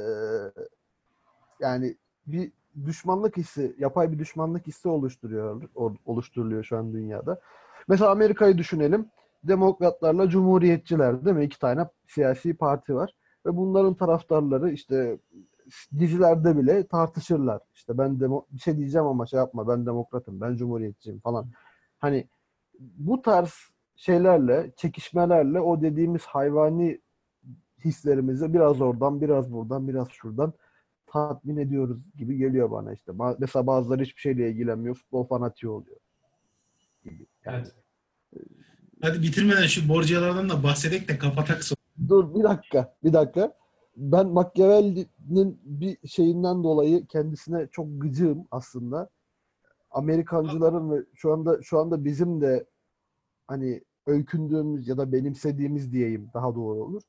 yani 1.59 1.95
bir 2.27 2.51
düşmanlık 2.85 3.37
hissi, 3.37 3.75
yapay 3.79 4.11
bir 4.11 4.19
düşmanlık 4.19 4.67
hissi 4.67 4.87
oluşturuyor, 4.87 5.61
oluşturuluyor 6.05 6.63
şu 6.63 6.77
an 6.77 6.93
dünyada. 6.93 7.41
Mesela 7.87 8.11
Amerika'yı 8.11 8.57
düşünelim. 8.57 9.05
Demokratlarla 9.43 10.29
Cumhuriyetçiler 10.29 11.25
değil 11.25 11.35
mi? 11.35 11.45
İki 11.45 11.59
tane 11.59 11.87
siyasi 12.07 12.53
parti 12.53 12.95
var. 12.95 13.15
Ve 13.45 13.57
bunların 13.57 13.93
taraftarları 13.93 14.71
işte 14.71 15.17
dizilerde 15.99 16.57
bile 16.57 16.87
tartışırlar. 16.87 17.61
İşte 17.73 17.97
ben 17.97 18.19
demo 18.19 18.45
bir 18.51 18.59
şey 18.59 18.77
diyeceğim 18.77 19.07
ama 19.07 19.25
şey 19.25 19.37
yapma 19.37 19.67
ben 19.67 19.85
demokratım, 19.85 20.41
ben 20.41 20.55
cumhuriyetçiyim 20.55 21.19
falan. 21.19 21.47
Hani 21.99 22.27
bu 22.79 23.21
tarz 23.21 23.53
şeylerle, 23.97 24.71
çekişmelerle 24.77 25.59
o 25.59 25.81
dediğimiz 25.81 26.21
hayvani 26.25 27.01
hislerimizi 27.85 28.53
biraz 28.53 28.81
oradan, 28.81 29.21
biraz 29.21 29.53
buradan, 29.53 29.87
biraz 29.87 30.09
şuradan 30.09 30.53
tatmin 31.07 31.57
ediyoruz 31.57 31.97
gibi 32.15 32.37
geliyor 32.37 32.71
bana 32.71 32.93
işte. 32.93 33.11
Mesela 33.39 33.67
bazıları 33.67 34.03
hiçbir 34.03 34.21
şeyle 34.21 34.51
ilgilenmiyor, 34.51 34.95
futbol 34.95 35.27
fanatiği 35.27 35.69
oluyor. 35.69 35.97
Gibi. 37.03 37.25
Yani 37.45 37.63
Evet. 38.33 38.47
Hadi 39.01 39.21
bitirmeden 39.21 39.67
şu 39.67 39.89
borcalardan 39.89 40.49
da 40.49 40.63
bahsedek 40.63 41.07
de 41.07 41.17
kapatak 41.17 41.63
sonra. 41.63 41.77
Dur 42.09 42.35
bir 42.35 42.43
dakika, 42.43 42.95
bir 43.03 43.13
dakika. 43.13 43.57
Ben 43.97 44.27
Machiavelli'nin 44.27 45.59
bir 45.63 46.07
şeyinden 46.07 46.63
dolayı 46.63 47.05
kendisine 47.05 47.67
çok 47.71 48.01
gıcığım 48.01 48.47
aslında. 48.51 49.09
Amerikancıların 49.91 50.91
ve 50.91 51.05
şu 51.15 51.33
anda 51.33 51.61
şu 51.61 51.79
anda 51.79 52.05
bizim 52.05 52.41
de 52.41 52.65
hani 53.47 53.81
öykündüğümüz 54.07 54.87
ya 54.87 54.97
da 54.97 55.11
benimsediğimiz 55.11 55.91
diyeyim 55.91 56.29
daha 56.33 56.55
doğru 56.55 56.83
olur. 56.83 57.01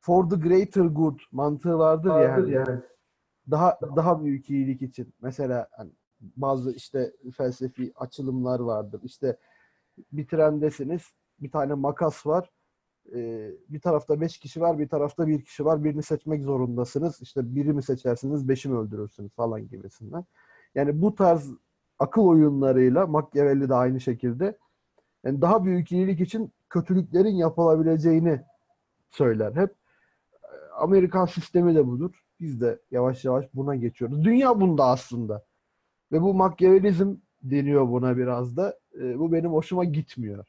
For 0.00 0.30
the 0.30 0.36
greater 0.36 0.84
good 0.84 1.18
mantığı 1.32 1.78
vardır 1.78 2.08
ya 2.08 2.32
hani 2.32 2.80
daha 3.50 3.78
daha 3.96 4.24
büyük 4.24 4.50
iyilik 4.50 4.82
için. 4.82 5.14
Mesela 5.22 5.68
hani 5.72 5.90
bazı 6.20 6.72
işte 6.72 7.12
felsefi 7.36 7.92
açılımlar 7.96 8.60
vardır. 8.60 9.00
İşte 9.04 9.36
bir 10.12 10.26
trendesiniz. 10.26 11.02
Bir 11.40 11.50
tane 11.50 11.74
makas 11.74 12.26
var. 12.26 12.50
Ee, 13.14 13.50
bir 13.68 13.80
tarafta 13.80 14.20
beş 14.20 14.38
kişi 14.38 14.60
var, 14.60 14.78
bir 14.78 14.88
tarafta 14.88 15.26
bir 15.26 15.44
kişi 15.44 15.64
var. 15.64 15.84
Birini 15.84 16.02
seçmek 16.02 16.42
zorundasınız. 16.42 17.22
İşte 17.22 17.54
biri 17.54 17.72
mi 17.72 17.82
seçersiniz, 17.82 18.48
beşi 18.48 18.68
mi 18.68 18.78
öldürürsünüz 18.78 19.34
falan 19.34 19.68
gibisinden. 19.68 20.24
Yani 20.74 21.02
bu 21.02 21.14
tarz 21.14 21.50
akıl 21.98 22.22
oyunlarıyla 22.22 23.06
Machiavelli 23.06 23.68
de 23.68 23.74
aynı 23.74 24.00
şekilde 24.00 24.58
yani 25.24 25.40
daha 25.40 25.64
büyük 25.64 25.92
iyilik 25.92 26.20
için 26.20 26.52
kötülüklerin 26.70 27.34
yapılabileceğini 27.34 28.40
söyler. 29.10 29.52
Hep 29.52 29.74
Amerikan 30.76 31.26
sistemi 31.26 31.74
de 31.74 31.86
budur. 31.86 32.24
Biz 32.40 32.60
de 32.60 32.78
yavaş 32.90 33.24
yavaş 33.24 33.46
buna 33.54 33.76
geçiyoruz. 33.76 34.24
Dünya 34.24 34.60
bunda 34.60 34.84
aslında. 34.84 35.44
Ve 36.12 36.22
bu 36.22 36.34
Machiavellizm 36.34 37.16
deniyor 37.42 37.88
buna 37.88 38.16
biraz 38.16 38.56
da. 38.56 38.78
E, 39.00 39.18
bu 39.18 39.32
benim 39.32 39.52
hoşuma 39.52 39.84
gitmiyor. 39.84 40.46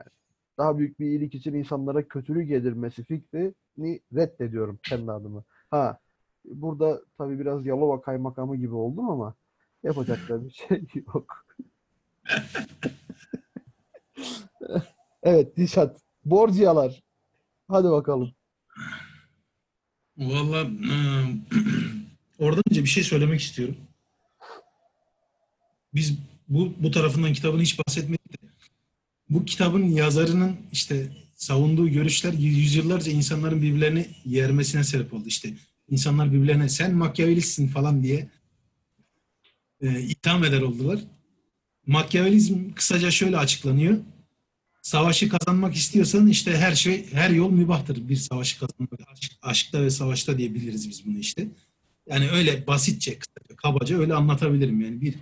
Yani 0.00 0.10
daha 0.58 0.78
büyük 0.78 1.00
bir 1.00 1.06
iyilik 1.06 1.34
için 1.34 1.54
insanlara 1.54 2.08
kötülük 2.08 2.50
edilmesi 2.50 3.04
fikrini 3.04 4.00
reddediyorum 4.14 4.78
kendi 4.82 5.12
adıma. 5.12 5.44
Ha, 5.70 5.98
burada 6.44 7.00
tabii 7.18 7.38
biraz 7.38 7.66
Yalova 7.66 8.00
kaymakamı 8.00 8.56
gibi 8.56 8.74
oldum 8.74 9.10
ama 9.10 9.34
yapacak 9.82 10.28
da 10.28 10.44
bir 10.44 10.50
şey 10.50 10.84
yok. 11.14 11.46
evet 15.22 15.56
Dişat. 15.56 16.00
Borciyalar. 16.24 17.02
Hadi 17.68 17.88
bakalım. 17.90 18.32
Valla 20.16 20.66
oradan 22.38 22.62
önce 22.70 22.82
bir 22.82 22.88
şey 22.88 23.02
söylemek 23.02 23.40
istiyorum. 23.40 23.76
Biz 25.94 26.18
bu 26.48 26.72
bu 26.78 26.90
tarafından 26.90 27.32
kitabını 27.32 27.62
hiç 27.62 27.78
bahsetmedik 27.78 28.32
de 28.32 28.46
bu 29.30 29.44
kitabın 29.44 29.84
yazarının 29.84 30.56
işte 30.72 31.08
savunduğu 31.34 31.88
görüşler 31.88 32.32
yüzyıllarca 32.32 33.12
insanların 33.12 33.62
birbirlerini 33.62 34.06
yermesine 34.24 34.84
sebep 34.84 35.14
oldu. 35.14 35.24
İşte 35.26 35.54
insanlar 35.88 36.32
birbirlerine 36.32 36.68
sen 36.68 36.94
Machiavellistsin 36.94 37.68
falan 37.68 38.02
diye 38.02 38.28
e, 39.80 40.00
itham 40.00 40.44
eder 40.44 40.60
oldular. 40.60 41.00
Machiavellizm 41.90 42.72
kısaca 42.74 43.10
şöyle 43.10 43.36
açıklanıyor. 43.38 43.98
Savaşı 44.82 45.28
kazanmak 45.28 45.74
istiyorsan 45.74 46.26
işte 46.26 46.56
her 46.56 46.74
şey, 46.74 47.12
her 47.12 47.30
yol 47.30 47.50
mübahtır 47.50 48.08
bir 48.08 48.16
savaşı 48.16 48.58
kazanmak. 48.58 49.00
Aşk, 49.12 49.32
aşkta 49.42 49.82
ve 49.82 49.90
savaşta 49.90 50.38
diyebiliriz 50.38 50.88
biz 50.88 51.06
bunu 51.06 51.18
işte. 51.18 51.48
Yani 52.08 52.30
öyle 52.30 52.66
basitçe, 52.66 53.18
kısaca, 53.18 53.56
kabaca 53.56 53.98
öyle 53.98 54.14
anlatabilirim. 54.14 54.80
Yani 54.80 55.00
bir 55.00 55.14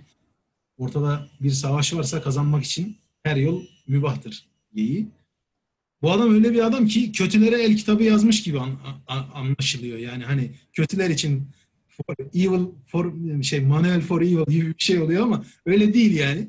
ortada 0.77 1.27
bir 1.41 1.51
savaş 1.51 1.93
varsa 1.93 2.21
kazanmak 2.21 2.63
için 2.63 2.97
her 3.23 3.35
yol 3.35 3.63
mübahtır 3.87 4.45
geyiği. 4.73 5.07
Bu 6.01 6.11
adam 6.11 6.33
öyle 6.33 6.53
bir 6.53 6.65
adam 6.65 6.87
ki 6.87 7.11
kötülere 7.11 7.63
el 7.63 7.77
kitabı 7.77 8.03
yazmış 8.03 8.43
gibi 8.43 8.59
an- 8.59 8.79
an- 9.07 9.29
anlaşılıyor. 9.33 9.97
Yani 9.97 10.23
hani 10.23 10.51
kötüler 10.73 11.09
için 11.09 11.47
for 11.87 12.15
evil 12.33 12.65
for 12.87 13.13
şey 13.43 13.59
manuel 13.59 14.01
for 14.01 14.21
evil 14.21 14.51
gibi 14.51 14.67
bir 14.67 14.83
şey 14.83 14.99
oluyor 14.99 15.23
ama 15.23 15.45
öyle 15.65 15.93
değil 15.93 16.15
yani. 16.15 16.47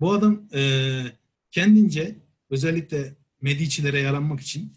Bu 0.00 0.12
adam 0.12 0.42
eee 0.52 1.12
kendince 1.50 2.14
özellikle 2.50 3.14
Medici'lere 3.40 4.00
yaranmak 4.00 4.40
için 4.40 4.72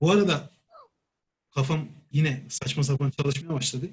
bu 0.00 0.10
arada 0.10 0.50
kafam 1.50 1.88
yine 2.12 2.42
saçma 2.48 2.82
sapan 2.84 3.10
çalışmaya 3.10 3.54
başladı. 3.54 3.86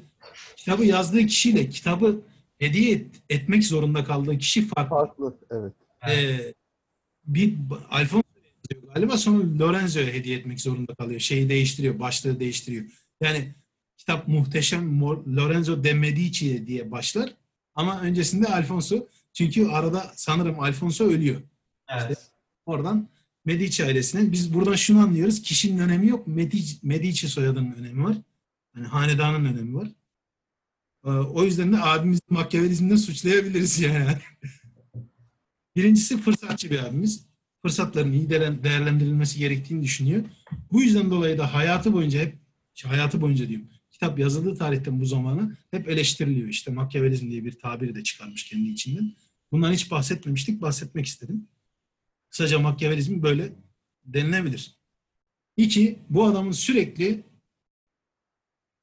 Kitabı 0.57 0.85
yazdığı 0.85 1.25
kişiyle 1.25 1.69
kitabı 1.69 2.21
hediye 2.59 2.91
et- 2.91 3.15
etmek 3.29 3.63
zorunda 3.63 4.03
kaldığı 4.03 4.37
kişi 4.37 4.67
farklı. 4.67 4.95
Farklı. 4.95 5.37
Evet. 5.51 5.73
Ee, 6.09 6.53
bir 7.25 7.53
Alfonso 7.89 8.27
yazıyor 8.71 8.93
galiba 8.93 9.17
sonra 9.17 9.59
Lorenzo'ya 9.59 10.07
hediye 10.07 10.37
etmek 10.37 10.61
zorunda 10.61 10.95
kalıyor. 10.95 11.19
Şeyi 11.19 11.49
değiştiriyor, 11.49 11.99
başlığı 11.99 12.39
değiştiriyor. 12.39 12.85
Yani 13.21 13.55
kitap 13.97 14.27
muhteşem 14.27 15.01
Lorenzo 15.37 15.83
de 15.83 15.93
Medici 15.93 16.67
diye 16.67 16.91
başlar 16.91 17.33
ama 17.75 18.01
öncesinde 18.01 18.47
Alfonso 18.47 19.07
çünkü 19.35 19.67
arada 19.67 20.11
sanırım 20.15 20.59
Alfonso 20.59 21.05
ölüyor. 21.05 21.41
Evet. 21.89 22.31
Oradan 22.65 23.09
Medici 23.45 23.85
ailesine 23.85 24.31
biz 24.31 24.53
buradan 24.53 24.75
şunu 24.75 24.99
anlıyoruz. 24.99 25.41
Kişinin 25.41 25.79
önemi 25.79 26.07
yok. 26.07 26.27
Medici, 26.27 26.77
Medici 26.83 27.29
soyadının 27.29 27.73
önemi 27.73 28.03
var. 28.03 28.17
Yani 28.75 28.87
hanedanın 28.87 29.45
önemi 29.45 29.75
var. 29.75 29.87
Ee, 31.05 31.09
o 31.09 31.43
yüzden 31.43 31.73
de 31.73 31.77
abimizi 31.81 32.21
Machiavellizmden 32.29 32.95
suçlayabiliriz 32.95 33.79
yani. 33.79 34.17
Birincisi 35.75 36.17
fırsatçı 36.17 36.71
bir 36.71 36.79
abimiz. 36.79 37.25
Fırsatların 37.61 38.13
iyi 38.13 38.29
değer- 38.29 38.63
değerlendirilmesi 38.63 39.39
gerektiğini 39.39 39.83
düşünüyor. 39.83 40.23
Bu 40.71 40.81
yüzden 40.81 41.11
dolayı 41.11 41.37
da 41.37 41.53
hayatı 41.53 41.93
boyunca 41.93 42.19
hep 42.19 42.35
hayatı 42.83 43.21
boyunca 43.21 43.49
diyorum. 43.49 43.67
kitap 43.91 44.19
yazıldığı 44.19 44.55
tarihten 44.55 44.99
bu 44.99 45.05
zamana 45.05 45.57
hep 45.71 45.89
eleştiriliyor. 45.89 46.47
İşte 46.47 46.71
Makyavelizm 46.71 47.31
diye 47.31 47.45
bir 47.45 47.59
tabiri 47.59 47.95
de 47.95 48.03
çıkarmış 48.03 48.43
kendi 48.43 48.69
içinden. 48.69 49.13
Bundan 49.55 49.73
hiç 49.73 49.91
bahsetmemiştik, 49.91 50.61
bahsetmek 50.61 51.05
istedim. 51.05 51.47
Kısaca 52.29 52.59
Makyavelizm 52.59 53.21
böyle 53.21 53.51
denilebilir. 54.05 54.75
İki, 55.57 55.99
bu 56.09 56.25
adamın 56.25 56.51
sürekli 56.51 57.23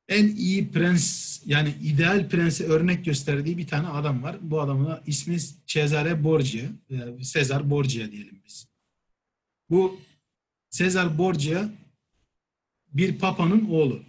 en 0.09 0.37
iyi 0.37 0.71
prens 0.71 1.41
yani 1.47 1.75
ideal 1.83 2.29
prense 2.29 2.65
örnek 2.65 3.05
gösterdiği 3.05 3.59
bir 3.59 3.67
tane 3.67 3.89
adam 3.89 4.23
var. 4.23 4.37
Bu 4.41 4.61
adamın 4.61 4.87
da 4.87 5.03
ismi 5.07 5.37
Cesare 5.67 6.25
Borgia. 6.25 6.65
e, 6.91 7.25
Sezar 7.25 7.71
Borgia 7.71 8.11
diyelim 8.11 8.43
biz. 8.47 8.69
Bu 9.71 10.01
Sezar 10.71 11.19
Borgia 11.19 11.69
bir 12.93 13.19
papanın 13.19 13.65
oğlu. 13.71 14.03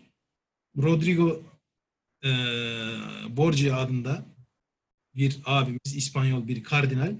Rodrigo 0.77 1.43
e, 2.23 2.29
Borgia 3.29 3.77
adında 3.77 4.32
bir 5.15 5.39
abimiz 5.45 5.95
İspanyol 5.95 6.47
bir 6.47 6.63
kardinal 6.63 7.15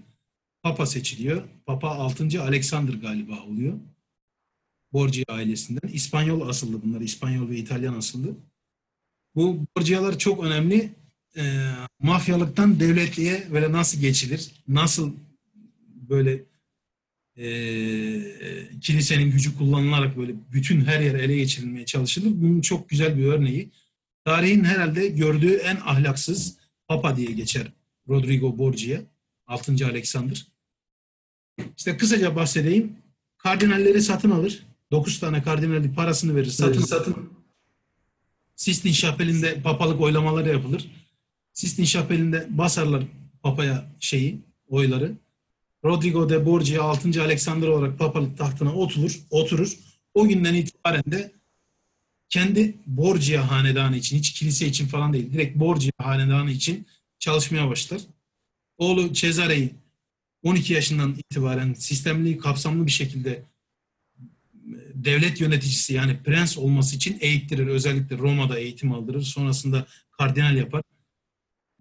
papa 0.64 0.86
seçiliyor. 0.86 1.44
Papa 1.66 1.90
6. 1.90 2.42
Alexander 2.42 2.94
galiba 2.94 3.42
oluyor. 3.42 3.74
Borgia 4.94 5.24
ailesinden. 5.28 5.90
İspanyol 5.90 6.50
asıllı 6.50 6.82
bunlar. 6.84 7.02
İspanyol 7.02 7.50
ve 7.50 7.58
İtalyan 7.58 7.94
asıllı. 7.94 8.36
Bu 9.36 9.66
Borgia'lar 9.78 10.18
çok 10.18 10.44
önemli. 10.44 10.90
E, 11.38 11.72
mafyalıktan 12.00 12.80
devletliğe 12.80 13.48
böyle 13.52 13.72
nasıl 13.72 14.00
geçilir? 14.00 14.52
Nasıl 14.68 15.14
böyle 16.10 16.44
e, 17.38 17.46
kilisenin 18.82 19.32
gücü 19.32 19.58
kullanılarak 19.58 20.18
böyle 20.18 20.34
bütün 20.54 20.86
her 20.86 21.00
yer 21.00 21.16
ele 21.16 21.38
geçirilmeye 21.38 21.86
çalışılır. 21.86 22.32
Bunun 22.36 22.62
çok 22.62 22.90
güzel 22.90 23.18
bir 23.18 23.26
örneği. 23.26 23.70
Tarihin 24.26 24.64
herhalde 24.64 25.08
gördüğü 25.08 25.54
en 25.54 25.76
ahlaksız 25.76 26.58
papa 26.88 27.18
diye 27.18 27.32
geçer 27.32 27.68
Rodrigo 28.10 28.58
Borgia. 28.58 29.02
6. 29.48 29.86
Alexander. 29.86 30.48
İşte 31.78 31.98
kısaca 31.98 32.36
bahsedeyim. 32.36 32.96
Kardinalleri 33.38 34.02
satın 34.02 34.32
alır. 34.32 34.66
9 34.92 35.20
tane 35.20 35.44
kardinali 35.44 35.94
parasını 35.94 36.36
verir. 36.36 36.50
Satın, 36.50 36.82
satın. 36.82 37.30
Sistine 38.56 38.94
Şapeli'nde 38.94 39.62
papalık 39.62 40.02
oylamaları 40.02 40.50
yapılır. 40.50 40.92
Sistine 41.54 41.86
Şapeli'nde 41.86 42.48
basarlar 42.50 43.04
papaya 43.44 43.86
şeyi, 44.00 44.42
oyları. 44.68 45.12
Rodrigo 45.86 46.30
de 46.30 46.46
Borgia 46.46 46.84
6. 46.84 47.24
Alexander 47.24 47.68
olarak 47.68 48.00
papalık 48.00 48.38
tahtına 48.38 48.74
oturur, 48.74 49.20
oturur. 49.30 49.78
O 50.14 50.28
günden 50.28 50.54
itibaren 50.54 51.04
de 51.08 51.32
kendi 52.30 52.76
Borgia 52.88 53.52
hanedanı 53.52 53.98
için, 53.98 54.18
hiç 54.18 54.34
kilise 54.34 54.68
için 54.68 54.88
falan 54.88 55.14
değil, 55.14 55.34
direkt 55.34 55.60
Borgia 55.60 55.92
hanedanı 55.98 56.52
için 56.52 56.88
çalışmaya 57.24 57.70
başlar. 57.70 58.02
Oğlu 58.78 59.14
Cesare'yi 59.14 59.74
12 60.44 60.74
yaşından 60.74 61.16
itibaren 61.16 61.74
sistemli, 61.74 62.38
kapsamlı 62.38 62.86
bir 62.86 62.92
şekilde 62.92 63.44
devlet 64.94 65.42
yöneticisi 65.42 65.94
yani 65.94 66.24
prens 66.24 66.58
olması 66.58 66.96
için 66.96 67.18
eğittirir. 67.22 67.68
Özellikle 67.68 68.18
Roma'da 68.18 68.60
eğitim 68.60 68.92
aldırır. 68.92 69.22
Sonrasında 69.22 69.86
kardinal 70.12 70.58
yapar. 70.58 70.84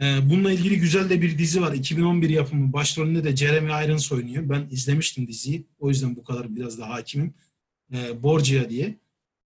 Ee, 0.01 0.31
Bununla 0.31 0.53
ilgili 0.53 0.79
güzel 0.79 1.11
de 1.11 1.23
bir 1.23 1.39
dizi 1.39 1.63
var. 1.63 1.73
2011 1.73 2.31
yapımı. 2.31 2.73
Başrolünde 2.73 3.25
de 3.25 3.37
Jeremy 3.37 3.87
Irons 3.87 4.13
oynuyor. 4.13 4.49
Ben 4.49 4.69
izlemiştim 4.71 5.29
diziyi. 5.29 5.67
O 5.79 5.89
yüzden 5.89 6.17
bu 6.17 6.25
kadar 6.25 6.57
biraz 6.57 6.79
daha 6.79 6.95
hakimim. 6.95 7.35
Ee, 7.93 8.23
Borgia 8.23 8.71
diye. 8.71 8.99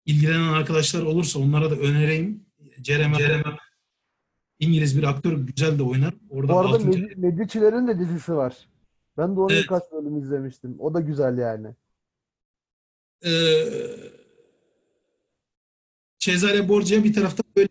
İlgilenen 0.07 0.49
arkadaşlar 0.49 1.03
olursa 1.03 1.39
onlara 1.39 1.71
da 1.71 1.77
önereyim. 1.77 2.45
Jeremy, 2.85 3.17
Jeremy 3.17 3.45
İngiliz 4.59 4.99
bir 4.99 5.03
aktör 5.03 5.33
güzel 5.39 5.79
de 5.79 5.83
oynar. 5.83 6.15
Orada 6.31 6.53
Bu 6.53 6.59
arada 6.59 6.75
altıncı- 6.77 6.99
Medi- 6.99 7.17
Medici'lerin 7.17 7.89
de 7.89 7.99
dizisi 7.99 8.35
var. 8.35 8.57
Ben 9.19 9.37
de 9.37 9.41
onu 9.41 9.53
Evet. 9.53 9.63
birkaç 9.63 9.83
bölüm 9.93 10.19
izlemiştim. 10.19 10.77
O 10.79 10.95
da 10.95 11.01
güzel 11.01 11.39
yani. 11.39 11.69
Ee, 13.25 13.31
Cesare 16.19 16.69
Borgia 16.69 17.05
bir 17.05 17.13
tarafta 17.13 17.43
böyle 17.57 17.69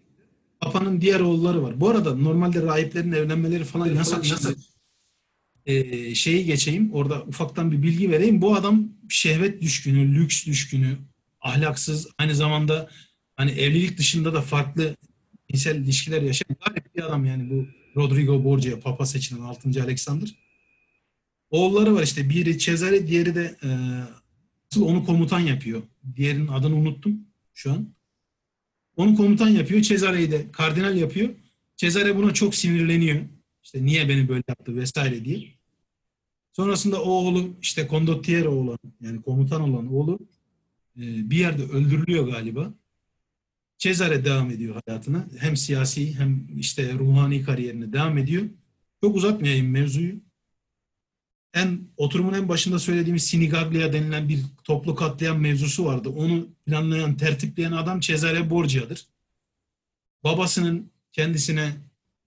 Papa'nın 0.62 1.02
diğer 1.02 1.20
oğulları 1.20 1.64
var. 1.64 1.80
Bu 1.82 1.90
arada 1.90 2.16
normalde 2.16 2.62
rahiplerin 2.62 3.12
evlenmeleri 3.12 3.64
falan 3.64 3.86
yasak. 3.88 4.26
Şimdi, 4.26 4.56
ee, 5.66 6.16
şeyi 6.16 6.46
geçeyim. 6.46 6.94
Orada 6.94 7.24
ufaktan 7.24 7.72
bir 7.72 7.82
bilgi 7.84 8.12
vereyim. 8.12 8.42
Bu 8.42 8.56
adam 8.56 8.90
şehvet 9.10 9.62
düşkünü, 9.62 10.16
lüks 10.16 10.46
düşkünü, 10.46 10.98
ahlaksız. 11.42 12.08
Aynı 12.18 12.36
zamanda 12.36 12.90
hani 13.36 13.52
evlilik 13.52 13.98
dışında 13.98 14.34
da 14.34 14.42
farklı 14.42 14.96
cinsel 15.52 15.76
ilişkiler 15.76 16.22
yaşayan 16.22 16.56
garip 16.66 16.96
bir 16.96 17.04
adam 17.04 17.26
yani 17.26 17.50
bu 17.50 17.68
Rodrigo 17.96 18.44
Borgia, 18.44 18.80
Papa 18.80 19.06
seçilen 19.06 19.42
6. 19.42 19.84
Alexander. 19.84 20.36
Oğulları 21.50 21.96
var 21.96 22.04
işte. 22.04 22.30
Biri 22.30 22.60
Cesare, 22.60 23.08
diğeri 23.08 23.36
de 23.36 23.56
e, 23.64 23.70
onu 24.82 25.06
komutan 25.06 25.40
yapıyor. 25.40 25.84
Diğerinin 26.16 26.48
adını 26.48 26.76
unuttum 26.76 27.20
şu 27.54 27.72
an. 27.72 27.94
Onu 28.96 29.16
komutan 29.16 29.50
yapıyor. 29.50 29.82
Cesare'yi 29.82 30.32
de 30.32 30.52
kardinal 30.52 30.98
yapıyor. 30.98 31.30
Cesare 31.78 32.16
buna 32.16 32.34
çok 32.34 32.56
sinirleniyor. 32.56 33.22
İşte 33.64 33.86
niye 33.86 34.10
beni 34.10 34.28
böyle 34.28 34.44
yaptı 34.48 34.76
vesaire 34.76 35.26
diye. 35.26 35.44
Sonrasında 36.52 37.04
o 37.04 37.10
oğlu 37.10 37.56
işte 37.62 37.88
kondottiero 37.88 38.50
olan 38.50 38.80
yani 39.02 39.22
komutan 39.22 39.62
olan 39.62 39.94
oğlu 39.94 40.20
e, 40.98 41.02
bir 41.30 41.38
yerde 41.38 41.64
öldürülüyor 41.64 42.28
galiba. 42.28 42.74
Cesare 43.84 44.26
devam 44.26 44.52
ediyor 44.52 44.82
hayatına. 44.86 45.28
Hem 45.40 45.58
siyasi 45.58 46.20
hem 46.20 46.60
işte 46.60 46.94
ruhani 46.94 47.44
kariyerine 47.44 47.94
devam 47.94 48.18
ediyor. 48.18 48.44
Çok 49.02 49.16
uzatmayayım 49.16 49.72
mevzuyu 49.72 50.16
en 51.54 51.88
oturumun 51.98 52.34
en 52.34 52.50
başında 52.50 52.80
söylediğimiz 52.80 53.24
Sinigaglia 53.24 53.94
denilen 53.94 54.30
bir 54.30 54.40
toplu 54.64 54.96
katliam 54.96 55.40
mevzusu 55.40 55.86
vardı. 55.86 56.10
Onu 56.10 56.48
planlayan, 56.66 57.18
tertipleyen 57.18 57.72
adam 57.72 58.00
Cesare 58.00 58.50
Borgia'dır. 58.50 59.08
Babasının 60.24 60.92
kendisine 61.12 61.74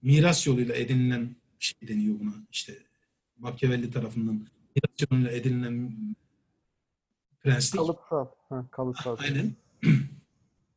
miras 0.01 0.47
yoluyla 0.47 0.75
edinilen 0.75 1.35
şey 1.59 1.87
deniyor 1.87 2.19
buna. 2.19 2.33
İşte 2.51 2.73
Machiavelli 3.37 3.91
tarafından 3.91 4.47
miras 4.75 5.11
yoluyla 5.11 5.31
edinilen 5.31 5.95
prenslik. 7.39 7.79
Kalıpsal. 7.79 8.27
Ha, 8.49 8.67
kalıpsal. 8.71 9.17
Aynen. 9.19 9.55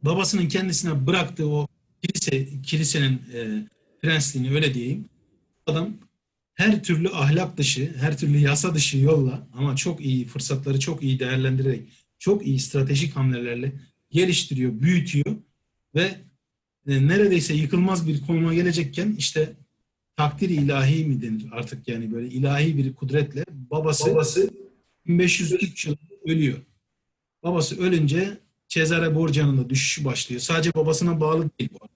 Babasının 0.02 0.48
kendisine 0.48 1.06
bıraktığı 1.06 1.48
o 1.48 1.68
kilise, 2.02 2.62
kilisenin 2.62 3.22
e, 3.35 3.66
prensliğini 4.02 4.55
öyle 4.55 4.74
diyeyim. 4.74 5.05
Adam 5.66 5.94
her 6.55 6.82
türlü 6.82 7.09
ahlak 7.09 7.56
dışı, 7.56 7.94
her 7.97 8.18
türlü 8.18 8.39
yasa 8.39 8.74
dışı 8.74 8.98
yolla 8.98 9.47
ama 9.55 9.77
çok 9.77 10.01
iyi 10.01 10.27
fırsatları 10.27 10.81
çok 10.81 11.02
iyi 11.02 11.18
değerlendirerek, 11.18 11.82
çok 12.18 12.47
iyi 12.47 12.60
stratejik 12.60 13.16
hamlelerle 13.16 13.72
geliştiriyor, 14.10 14.81
büyütüyor 14.81 15.36
ve 15.94 16.14
e, 16.86 17.06
neredeyse 17.09 17.55
yıkılmaz 17.55 18.09
bir 18.09 18.20
konuma 18.27 18.55
gelecekken 18.55 19.14
işte 19.18 19.52
takdir 20.16 20.48
ilahi 20.48 21.05
mi 21.05 21.22
denir 21.22 21.47
artık 21.52 21.89
yani 21.89 22.12
böyle 22.12 22.28
ilahi 22.28 22.77
bir 22.77 22.94
kudretle 22.94 23.44
babası, 23.48 24.10
babası 24.10 24.51
1503 25.06 25.86
yılında 25.86 26.01
ölüyor. 26.24 26.59
Babası 27.43 27.81
ölünce 27.81 28.39
Cesare 28.74 29.14
Borgia'nın 29.14 29.59
da 29.59 29.70
düşüşü 29.70 30.05
başlıyor. 30.05 30.40
Sadece 30.40 30.74
babasına 30.74 31.20
bağlı 31.20 31.51
değil 31.59 31.70
bu 31.72 31.76
arada. 31.84 31.92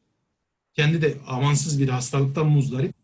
Kendi 0.74 1.02
de 1.02 1.14
amansız 1.26 1.80
bir 1.80 1.88
hastalıktan 1.88 2.46
muzdarip. 2.46 2.94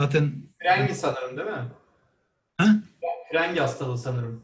Zaten 0.00 0.32
Frengi 0.62 0.94
sanırım 0.94 1.36
değil 1.36 1.48
mi? 1.48 1.64
ha? 2.58 2.82
Frengi 3.32 3.60
hastalığı 3.60 3.98
sanırım. 3.98 4.42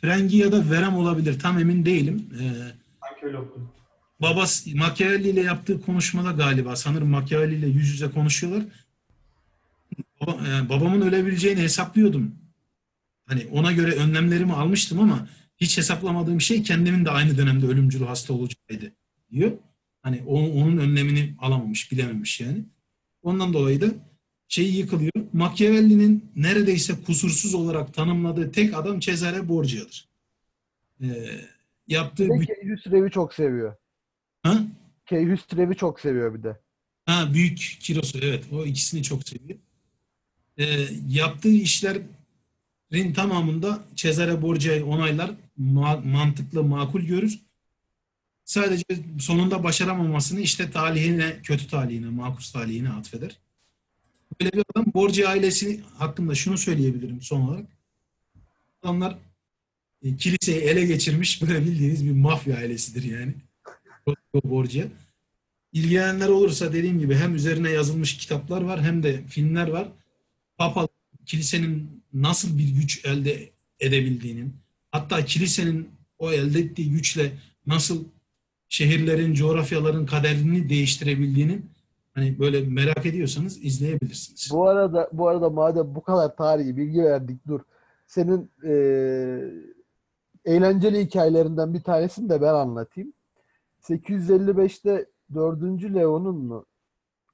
Frengi 0.00 0.36
ya 0.36 0.52
da 0.52 0.70
verem 0.70 0.96
olabilir. 0.96 1.38
Tam 1.38 1.58
emin 1.58 1.84
değilim. 1.86 2.30
Ee, 2.40 2.44
Sanki 3.00 3.26
öyle 3.26 3.38
okudum. 3.38 3.70
babası 4.20 4.76
Machiavelli 4.76 5.28
ile 5.28 5.40
yaptığı 5.40 5.80
konuşmada 5.82 6.30
galiba 6.30 6.76
sanırım 6.76 7.08
Machiavelli 7.08 7.54
ile 7.54 7.66
yüz 7.66 7.88
yüze 7.88 8.10
konuşuyorlar. 8.10 8.62
E, 10.22 10.68
babamın 10.68 11.00
ölebileceğini 11.00 11.60
hesaplıyordum. 11.60 12.34
Hani 13.26 13.46
ona 13.52 13.72
göre 13.72 13.92
önlemlerimi 13.94 14.52
almıştım 14.52 15.00
ama 15.00 15.28
hiç 15.62 15.78
hesaplamadığım 15.78 16.40
şey 16.40 16.62
kendimin 16.62 17.04
de 17.04 17.10
aynı 17.10 17.36
dönemde 17.38 17.66
ölümcül 17.66 18.00
hasta 18.02 18.32
olacağıydı 18.32 18.92
diyor. 19.30 19.52
Hani 20.02 20.22
o- 20.26 20.50
onun 20.62 20.76
önlemini 20.78 21.34
alamamış, 21.38 21.92
bilememiş 21.92 22.40
yani. 22.40 22.64
Ondan 23.22 23.52
dolayı 23.52 23.80
da 23.80 23.86
şeyi 24.48 24.76
yıkılıyor. 24.76 25.12
Machiavelli'nin 25.32 26.30
neredeyse 26.36 26.94
kusursuz 27.06 27.54
olarak 27.54 27.94
tanımladığı 27.94 28.52
tek 28.52 28.74
adam 28.74 29.00
Cesare 29.00 29.48
Borgia'dır. 29.48 30.08
Ee, 31.02 31.06
yaptığı 31.88 32.24
Bir 32.24 32.30
de 32.30 32.40
bütün... 32.40 32.54
Keyhüs 32.54 32.86
Rev'i 32.86 33.10
çok 33.10 33.34
seviyor. 33.34 33.76
Ha? 34.42 34.64
Keyhüs 35.06 35.40
Rev'i 35.56 35.76
çok 35.76 36.00
seviyor 36.00 36.34
bir 36.38 36.42
de. 36.42 36.60
Ha, 37.06 37.34
büyük 37.34 37.58
kilosu 37.80 38.18
evet. 38.22 38.44
O 38.52 38.64
ikisini 38.64 39.02
çok 39.02 39.28
seviyor. 39.28 39.58
Ee, 40.58 40.86
yaptığı 41.08 41.48
işlerin 41.48 43.12
tamamında 43.14 43.84
Cesare 43.96 44.42
Borgia'yı 44.42 44.86
onaylar. 44.86 45.30
Ma- 45.62 46.08
mantıklı, 46.08 46.64
makul 46.64 47.00
görür. 47.00 47.40
Sadece 48.44 48.84
sonunda 49.20 49.64
başaramamasını 49.64 50.40
işte 50.40 50.70
talihine, 50.70 51.36
kötü 51.42 51.66
talihine, 51.66 52.08
makus 52.08 52.52
talihine 52.52 52.90
atfeder. 52.90 53.38
Böyle 54.40 54.52
bir 54.52 54.64
adam 54.74 54.86
Borgia 54.94 55.28
ailesi 55.28 55.80
hakkında 55.98 56.34
şunu 56.34 56.58
söyleyebilirim 56.58 57.22
son 57.22 57.40
olarak. 57.40 57.66
Adamlar 58.82 59.18
e, 60.02 60.16
kiliseyi 60.16 60.60
ele 60.60 60.86
geçirmiş 60.86 61.42
böyle 61.42 61.60
bildiğiniz 61.60 62.04
bir 62.04 62.12
mafya 62.12 62.56
ailesidir 62.56 63.02
yani. 63.02 63.34
Borgia. 64.44 64.86
İlgilenenler 65.72 66.28
olursa 66.28 66.72
dediğim 66.72 66.98
gibi 66.98 67.14
hem 67.14 67.34
üzerine 67.34 67.70
yazılmış 67.70 68.16
kitaplar 68.16 68.62
var 68.62 68.82
hem 68.82 69.02
de 69.02 69.26
filmler 69.26 69.68
var. 69.68 69.88
Papa 70.58 70.88
kilisenin 71.26 72.02
nasıl 72.12 72.58
bir 72.58 72.68
güç 72.68 73.04
elde 73.04 73.50
edebildiğinin 73.80 74.61
hatta 74.92 75.24
kilisenin 75.24 75.88
o 76.18 76.32
elde 76.32 76.58
ettiği 76.58 76.90
güçle 76.90 77.32
nasıl 77.66 78.04
şehirlerin, 78.68 79.34
coğrafyaların 79.34 80.06
kaderini 80.06 80.68
değiştirebildiğinin 80.68 81.70
hani 82.14 82.38
böyle 82.38 82.60
merak 82.60 83.06
ediyorsanız 83.06 83.64
izleyebilirsiniz. 83.64 84.48
Bu 84.52 84.68
arada 84.68 85.10
bu 85.12 85.28
arada 85.28 85.50
madem 85.50 85.94
bu 85.94 86.02
kadar 86.02 86.36
tarihi 86.36 86.76
bilgi 86.76 87.02
verdik 87.02 87.46
dur. 87.46 87.60
Senin 88.06 88.50
eee, 88.64 89.52
eğlenceli 90.44 91.04
hikayelerinden 91.04 91.74
bir 91.74 91.82
tanesini 91.82 92.28
de 92.28 92.40
ben 92.42 92.54
anlatayım. 92.54 93.12
855'te 93.80 95.06
4. 95.34 95.94
Leo'nun 95.94 96.36
mu? 96.36 96.66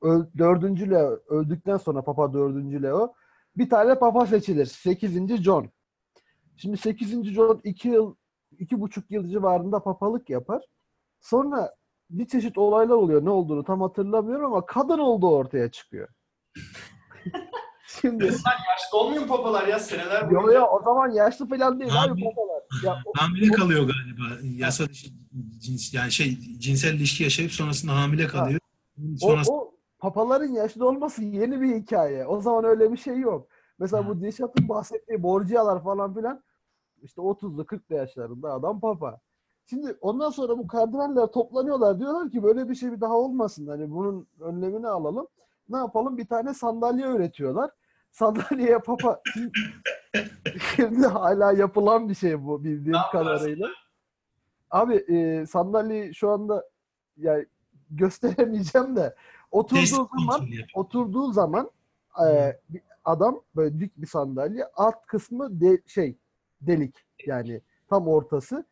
Öl, 0.02 0.22
4. 0.39 0.90
Leo 0.90 1.20
öldükten 1.28 1.76
sonra 1.76 2.02
Papa 2.02 2.32
4. 2.32 2.82
Leo 2.82 3.14
bir 3.56 3.68
tane 3.70 3.98
papa 3.98 4.26
seçilir. 4.26 4.66
8. 4.66 5.36
John. 5.43 5.68
Şimdi 6.59 6.76
8. 6.76 7.24
John 7.24 7.60
2 7.64 7.89
yıl, 7.89 8.14
iki 8.59 8.80
buçuk 8.80 9.10
yıl 9.10 9.28
civarında 9.28 9.82
papalık 9.82 10.30
yapar. 10.30 10.62
Sonra 11.20 11.74
bir 12.10 12.26
çeşit 12.28 12.59
olaylar 12.59 12.94
oluyor. 12.94 13.24
Ne 13.24 13.30
olduğunu 13.30 13.64
tam 13.64 13.80
hatırlamıyorum 13.80 14.44
ama 14.52 14.66
kadın 14.66 14.98
olduğu 14.98 15.30
ortaya 15.30 15.70
çıkıyor. 15.70 16.09
Şimdi 18.01 18.24
Yaşlı 18.24 18.98
olmuyor 18.98 19.22
mu 19.22 19.28
papalar 19.28 19.66
ya 19.66 19.78
seneler 19.78 20.30
boyunca? 20.30 20.52
yo 20.59 20.64
o 20.66 20.82
zaman 20.85 21.10
yaşlı 21.10 21.48
falan 21.48 21.80
değil 21.80 21.93
abi 22.05 22.12
Abi. 22.12 22.24
papalar. 22.24 22.62
Ya, 22.85 23.02
o- 23.05 23.12
Hamile 23.16 23.52
kalıyor 23.52 23.80
galiba. 23.80 24.40
Yasa 24.56 24.89
dışı 24.89 25.09
cins, 25.59 25.94
yani 25.94 26.12
şey 26.12 26.39
cinsel 26.59 26.94
ilişki 26.94 27.22
yaşayıp 27.24 27.52
sonrasında 27.52 27.97
hamile 27.97 28.26
kalıyor. 28.26 28.60
o, 28.98 29.16
Sonrasında 29.18 29.56
o 29.56 29.74
papaların 29.98 30.47
yaşlı 30.52 30.89
olması 30.89 31.22
yeni 31.24 31.60
bir 31.60 31.74
hikaye. 31.76 32.26
O 32.26 32.40
zaman 32.40 32.64
öyle 32.64 32.93
bir 32.93 32.97
şey 32.97 33.18
yok. 33.18 33.48
Mesela 33.78 34.09
bu 34.09 34.20
Dişat'ın 34.22 34.68
bahsettiği 34.68 35.22
borciyalar 35.22 35.85
falan 35.85 36.14
filan 36.14 36.43
işte 37.02 37.20
30'lu 37.20 37.62
40'lı 37.62 37.94
yaşlarında 37.94 38.52
adam 38.52 38.80
papa. 38.80 39.20
Şimdi 39.66 39.96
ondan 40.00 40.30
sonra 40.30 40.58
bu 40.58 40.66
kardinaller 40.66 41.26
toplanıyorlar. 41.26 41.98
Diyorlar 41.98 42.30
ki 42.30 42.42
böyle 42.42 42.68
bir 42.68 42.74
şey 42.74 42.92
bir 42.92 43.00
daha 43.00 43.16
olmasın. 43.16 43.66
Hani 43.66 43.90
bunun 43.90 44.26
önlemini 44.40 44.88
alalım. 44.88 45.26
Ne 45.68 45.76
yapalım? 45.76 46.18
Bir 46.18 46.26
tane 46.26 46.54
sandalye 46.54 47.06
üretiyorlar. 47.06 47.70
Sandalyeye 48.10 48.78
papa 48.78 49.20
şimdi 50.76 51.06
hala 51.06 51.52
yapılan 51.52 52.08
bir 52.08 52.14
şey 52.14 52.44
bu 52.44 52.64
bildiğim 52.64 52.98
kadarıyla. 53.12 53.68
Abi 54.70 54.94
e, 54.94 55.46
sandalyeyi 55.46 56.14
şu 56.14 56.30
anda 56.30 56.64
yani 57.16 57.46
gösteremeyeceğim 57.90 58.96
de 58.96 59.14
oturduğu 59.50 59.80
test 59.80 59.94
zaman 59.94 60.48
oturduğu 60.74 61.32
zaman 61.32 61.70
e, 62.26 62.58
adam 63.04 63.40
böyle 63.56 63.80
dik 63.80 63.96
bir 63.96 64.06
sandalye 64.06 64.64
alt 64.74 65.06
kısmı 65.06 65.60
de, 65.60 65.82
şey 65.86 66.16
delik 66.60 66.97
yani 67.26 67.60
tam 67.90 68.09
ortası. 68.09 68.64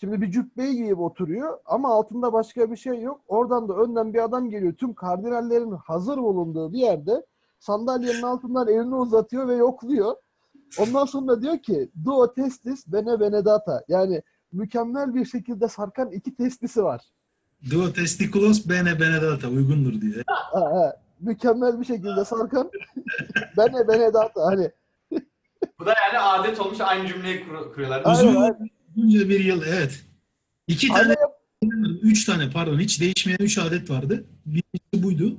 Şimdi 0.00 0.20
bir 0.20 0.30
cübbeyi 0.30 0.76
giyip 0.76 0.98
oturuyor 0.98 1.58
ama 1.64 1.88
altında 1.88 2.32
başka 2.32 2.70
bir 2.70 2.76
şey 2.76 3.02
yok. 3.02 3.20
Oradan 3.28 3.68
da 3.68 3.76
önden 3.76 4.14
bir 4.14 4.24
adam 4.24 4.50
geliyor. 4.50 4.72
Tüm 4.72 4.94
kardinallerin 4.94 5.72
hazır 5.72 6.16
bulunduğu 6.18 6.72
bir 6.72 6.78
yerde 6.78 7.26
sandalyenin 7.58 8.22
altından 8.22 8.68
elini 8.68 8.94
uzatıyor 8.94 9.48
ve 9.48 9.54
yokluyor. 9.54 10.16
Ondan 10.78 11.04
sonra 11.04 11.42
diyor 11.42 11.58
ki 11.58 11.90
duo 12.04 12.34
testis 12.34 12.86
bene 12.86 13.20
benedata. 13.20 13.84
Yani 13.88 14.22
mükemmel 14.52 15.14
bir 15.14 15.24
şekilde 15.24 15.68
sarkan 15.68 16.10
iki 16.10 16.34
testisi 16.34 16.84
var. 16.84 17.02
Duo 17.70 17.92
testiculos 17.92 18.68
bene 18.68 19.00
benedata 19.00 19.48
uygundur. 19.48 20.22
Ha, 20.26 20.60
ha. 20.60 20.96
Mükemmel 21.20 21.80
bir 21.80 21.84
şekilde 21.84 22.24
sarkan 22.24 22.70
bene 23.56 23.88
benedata. 23.88 24.46
Hani 24.46 24.70
Bu 25.80 25.86
da 25.86 25.94
yani 26.06 26.18
adet 26.18 26.60
olmuş 26.60 26.80
aynı 26.80 27.08
cümleyi 27.08 27.44
kur- 27.44 27.72
kuruyorlar. 27.72 28.02
Aynen, 28.04 28.18
Uzun 28.28 28.40
aynen. 28.40 28.70
uzunca 28.96 29.28
bir 29.28 29.40
yıl 29.44 29.62
evet. 29.62 30.04
İki 30.66 30.88
tane, 30.88 31.14
üç 32.02 32.24
tane 32.24 32.50
pardon 32.50 32.78
hiç 32.80 33.00
değişmeyen 33.00 33.38
üç 33.40 33.58
adet 33.58 33.90
vardı. 33.90 34.24
Birincisi 34.46 35.02
buydu. 35.02 35.36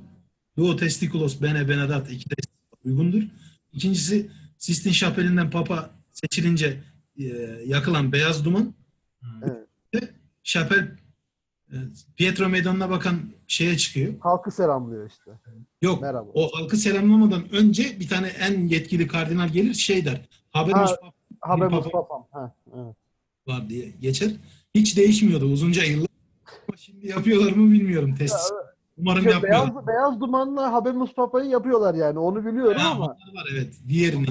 Duo 0.58 0.76
testiculos 0.76 1.42
bene 1.42 1.68
benedata 1.68 2.12
iki 2.12 2.28
testis 2.28 2.54
uygundur. 2.84 3.22
İkincisi 3.72 4.30
Sistine 4.58 4.92
Şapeli'nden 4.92 5.50
Papa 5.50 5.90
seçilince 6.12 6.80
e, 7.18 7.24
yakılan 7.66 8.12
beyaz 8.12 8.44
duman. 8.44 8.74
Evet. 9.42 10.10
Şapel 10.42 10.88
Pietro 12.16 12.48
Meydanı'na 12.48 12.90
bakan 12.90 13.20
şeye 13.46 13.76
çıkıyor. 13.76 14.14
halkı 14.20 14.50
selamlıyor 14.50 15.10
işte. 15.10 15.30
Yok. 15.82 16.02
Merhaba. 16.02 16.30
O 16.34 16.50
halkı 16.60 16.76
selamlamadan 16.76 17.52
önce 17.52 18.00
bir 18.00 18.08
tane 18.08 18.26
en 18.28 18.68
yetkili 18.68 19.06
kardinal 19.06 19.48
gelir 19.48 19.74
şey 19.74 20.04
der. 20.04 20.20
Haberimiz 20.50 20.90
Ha. 20.90 20.96
Papa 21.00 21.14
Habemus 21.54 21.84
papa- 21.84 21.90
papam. 21.92 22.26
Ha, 22.30 22.54
evet. 22.74 22.96
var 23.46 23.68
diye 23.68 23.90
geçer. 24.00 24.30
Hiç 24.74 24.96
değişmiyordu 24.96 25.44
uzunca 25.44 25.84
yıllar. 25.84 26.08
Ama 26.68 26.76
şimdi 26.76 27.06
yapıyorlar 27.08 27.52
mı 27.52 27.72
bilmiyorum 27.72 28.14
test. 28.14 28.52
Umarım 29.00 29.22
Şey, 29.22 29.32
yapmıyorlar. 29.32 29.74
beyaz, 29.74 29.86
beyaz 29.86 30.20
dumanla 30.20 30.72
Habemus 30.72 31.14
papayı 31.14 31.50
yapıyorlar 31.50 31.94
yani 31.94 32.18
onu 32.18 32.46
biliyorum 32.46 32.76
Ha, 32.80 32.90
ama 32.90 33.06
var 33.08 33.48
evet. 33.52 33.74
Diğerini. 33.88 34.26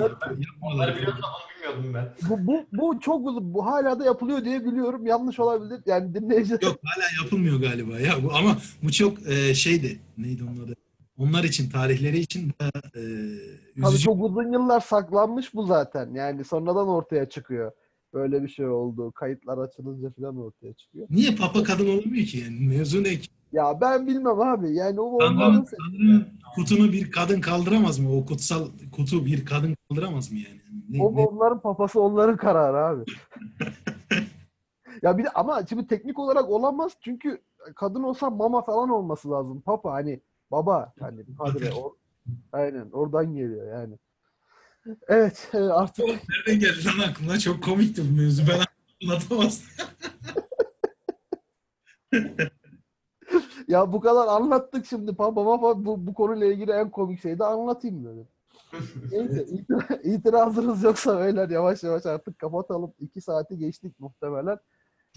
Onları 0.61 0.95
biliyordum 0.95 1.21
bilmiyordum 1.55 1.93
ben. 1.93 2.29
bu, 2.29 2.47
bu, 2.47 2.65
bu 2.73 2.99
çok 2.99 3.27
uzun. 3.27 3.53
Bu 3.53 3.65
hala 3.65 3.99
da 3.99 4.05
yapılıyor 4.05 4.45
diye 4.45 4.65
biliyorum. 4.65 5.05
Yanlış 5.05 5.39
olabilir. 5.39 5.81
Yani 5.85 6.13
dinleyiciler 6.13 6.61
Yok 6.61 6.79
hala 6.83 7.23
yapılmıyor 7.23 7.59
galiba 7.59 7.99
ya. 7.99 8.13
Bu, 8.23 8.33
ama 8.35 8.57
bu 8.83 8.91
çok 8.91 9.27
e, 9.27 9.53
şeydi. 9.55 9.99
Neydi 10.17 10.43
onun 10.43 10.65
adı? 10.65 10.73
Onlar 11.17 11.43
için, 11.43 11.69
tarihleri 11.69 12.19
için 12.19 12.51
bayağı, 12.59 12.71
e, 12.85 13.01
Tabii 13.81 13.87
üzücü. 13.87 14.03
çok 14.03 14.23
uzun 14.23 14.53
yıllar 14.53 14.79
saklanmış 14.79 15.53
bu 15.53 15.65
zaten. 15.65 16.13
Yani 16.13 16.43
sonradan 16.43 16.87
ortaya 16.87 17.29
çıkıyor. 17.29 17.71
Böyle 18.13 18.43
bir 18.43 18.47
şey 18.47 18.67
oldu. 18.67 19.11
Kayıtlar 19.11 19.57
açılınca 19.57 20.09
falan 20.09 20.37
ortaya 20.37 20.73
çıkıyor. 20.73 21.07
Niye 21.09 21.35
papa 21.35 21.63
kadın 21.63 21.85
olmuyor 21.97 22.25
ki 22.25 22.37
yani? 22.37 22.67
Mevzu 22.67 23.03
ne 23.03 23.15
ki? 23.15 23.29
Ya 23.51 23.81
ben 23.81 24.07
bilmem 24.07 24.39
abi. 24.41 24.75
Yani 24.75 25.01
o 25.01 25.19
Tanrı'nın, 25.19 26.27
kutunu 26.55 26.91
bir 26.91 27.11
kadın 27.11 27.41
kaldıramaz 27.41 27.99
mı? 27.99 28.17
O 28.17 28.25
kutsal 28.25 28.67
kutu 28.91 29.25
bir 29.25 29.45
kadın 29.45 29.75
kaldıramaz 29.89 30.31
mı 30.31 30.37
yani? 30.37 30.61
Ne, 30.89 31.03
O 31.03 31.15
ne- 31.15 31.25
onların 31.25 31.61
papası 31.61 32.01
onların 32.01 32.37
kararı 32.37 32.77
abi. 32.77 33.03
ya 35.03 35.17
bir 35.17 35.23
de 35.23 35.29
ama 35.29 35.65
şimdi 35.69 35.87
teknik 35.87 36.19
olarak 36.19 36.49
olamaz 36.49 36.91
çünkü 37.01 37.41
kadın 37.75 38.03
olsa 38.03 38.29
mama 38.29 38.61
falan 38.61 38.89
olması 38.89 39.31
lazım. 39.31 39.61
Papa 39.61 39.91
hani 39.91 40.19
baba 40.51 40.93
hani 40.99 41.23
padre 41.37 41.71
o, 41.73 41.95
aynen 42.53 42.89
oradan 42.91 43.35
geliyor 43.35 43.73
yani. 43.79 43.95
Evet 45.07 45.49
e, 45.53 45.57
artık 45.57 46.05
Nereden 46.05 46.59
geldi 46.59 46.85
lan 46.85 47.09
aklına? 47.09 47.39
Çok 47.39 47.63
komikti 47.63 48.11
bu 48.11 48.15
mevzu. 48.21 48.43
Ben 48.47 48.59
anlatamazdım. 49.07 49.67
ya 53.67 53.91
bu 53.93 54.01
kadar 54.01 54.27
anlattık 54.27 54.85
şimdi 54.85 55.15
papa 55.15 55.45
bu, 55.85 56.07
bu 56.07 56.13
konuyla 56.13 56.47
ilgili 56.47 56.71
en 56.71 56.89
komik 56.89 57.21
şeyi 57.21 57.39
de 57.39 57.45
anlatayım 57.45 58.05
dedim. 58.05 58.27
Neyse 59.11 59.43
itira- 59.43 60.01
itirazınız 60.03 60.83
yoksa 60.83 61.19
beyler 61.19 61.49
yavaş 61.49 61.83
yavaş 61.83 62.05
artık 62.05 62.39
kapatalım. 62.39 62.93
İki 62.99 63.21
saati 63.21 63.57
geçtik 63.57 63.99
muhtemelen. 63.99 64.57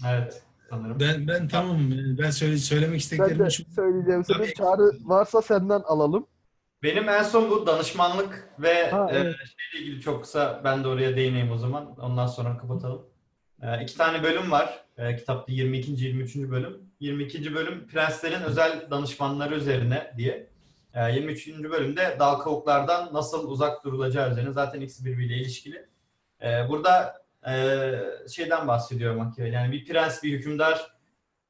Evet 0.07 0.43
sanırım. 0.69 0.99
Ben 0.99 1.27
ben 1.27 1.47
tamam. 1.47 1.77
Ben 2.19 2.29
söyle, 2.29 2.57
söylemek 2.57 2.93
Ben 2.93 2.97
istediklerimi 2.97 3.45
de 3.45 3.49
şu 3.49 3.65
söyleyeceğim 3.71 4.23
senin 4.23 4.53
çağrı 4.53 4.91
varsa 5.03 5.41
senden 5.41 5.81
alalım. 5.81 6.27
Benim 6.83 7.09
en 7.09 7.23
son 7.23 7.51
bu 7.51 7.67
danışmanlık 7.67 8.49
ve 8.59 8.89
Ha, 8.91 9.07
e, 9.11 9.15
evet. 9.15 9.35
şeyle 9.35 9.85
ilgili 9.85 10.01
çok 10.01 10.23
kısa 10.23 10.61
ben 10.63 10.83
de 10.83 10.87
oraya 10.87 11.15
değineyim 11.15 11.51
o 11.51 11.57
zaman. 11.57 11.95
Ondan 11.99 12.27
sonra 12.27 12.57
kapatalım. 12.57 13.05
E, 13.61 13.83
iki 13.83 13.97
tane 13.97 14.23
bölüm 14.23 14.51
var. 14.51 14.83
E, 14.97 15.15
kitapta 15.15 15.51
22. 15.53 15.91
23. 15.91 16.35
bölüm. 16.35 16.77
22. 16.99 17.55
bölüm 17.55 17.87
prenslerin 17.87 18.41
özel 18.41 18.87
danışmanları 18.91 19.55
üzerine 19.55 20.13
diye. 20.17 20.49
E, 20.93 21.11
23. 21.11 21.47
bölümde 21.47 22.15
dal 22.19 22.35
kavuklardan 22.39 23.13
nasıl 23.13 23.49
uzak 23.49 23.85
durulacağı 23.85 24.31
üzerine. 24.31 24.51
Zaten 24.51 24.81
ikisi 24.81 25.05
birbiriyle 25.05 25.37
ilişkili. 25.37 25.85
E, 26.43 26.69
burada 26.69 27.23
e, 27.47 27.91
şeyden 28.35 28.67
bahsediyor 28.67 29.15
Machiavelli. 29.15 29.55
Yani 29.55 29.71
bir 29.71 29.85
prens, 29.85 30.23
bir 30.23 30.31
hükümdar 30.31 30.91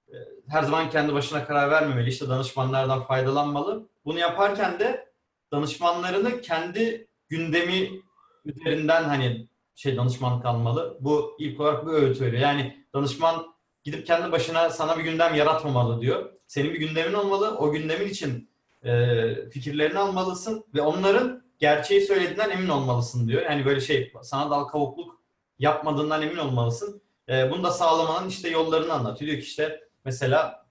e, 0.08 0.16
her 0.48 0.64
zaman 0.64 0.90
kendi 0.90 1.14
başına 1.14 1.46
karar 1.46 1.72
vermemeli. 1.72 2.10
İşte 2.10 2.30
danışmanlardan 2.30 3.04
faydalanmalı. 3.04 3.88
Bunu 4.06 4.20
yaparken 4.20 4.80
de 4.80 5.13
danışmanlarını 5.54 6.42
kendi 6.42 7.08
gündemi 7.30 8.02
üzerinden 8.46 9.04
hani 9.04 9.48
şey 9.76 9.98
danışmanlık 9.98 10.46
almalı. 10.46 10.98
Bu 11.00 11.36
ilk 11.40 11.60
olarak 11.60 11.86
bu 11.86 11.92
öğüt 11.92 12.22
veriyor. 12.22 12.42
Yani 12.42 12.86
danışman 12.94 13.46
gidip 13.84 14.08
kendi 14.08 14.32
başına 14.32 14.70
sana 14.70 14.98
bir 14.98 15.04
gündem 15.04 15.36
yaratmamalı 15.36 16.02
diyor. 16.02 16.34
Senin 16.48 16.74
bir 16.74 16.80
gündemin 16.80 17.14
olmalı. 17.14 17.58
O 17.58 17.72
gündemin 17.72 18.08
için 18.08 18.50
e, 18.84 19.50
fikirlerini 19.50 20.00
almalısın 20.00 20.66
ve 20.74 20.82
onların 20.82 21.44
gerçeği 21.60 22.02
söylediğinden 22.02 22.50
emin 22.50 22.70
olmalısın 22.70 23.28
diyor. 23.28 23.42
Yani 23.42 23.66
böyle 23.66 23.82
şey 23.82 24.14
sana 24.22 24.52
dal 24.52 24.64
kavukluk 24.64 25.22
yapmadığından 25.60 26.22
emin 26.22 26.38
olmalısın. 26.38 27.02
E, 27.30 27.52
bunu 27.52 27.64
da 27.64 27.72
sağlamanın 27.72 28.30
işte 28.30 28.50
yollarını 28.50 28.94
anlatıyor. 28.94 29.32
Diyor 29.32 29.42
ki 29.42 29.48
işte 29.48 29.80
mesela 30.06 30.66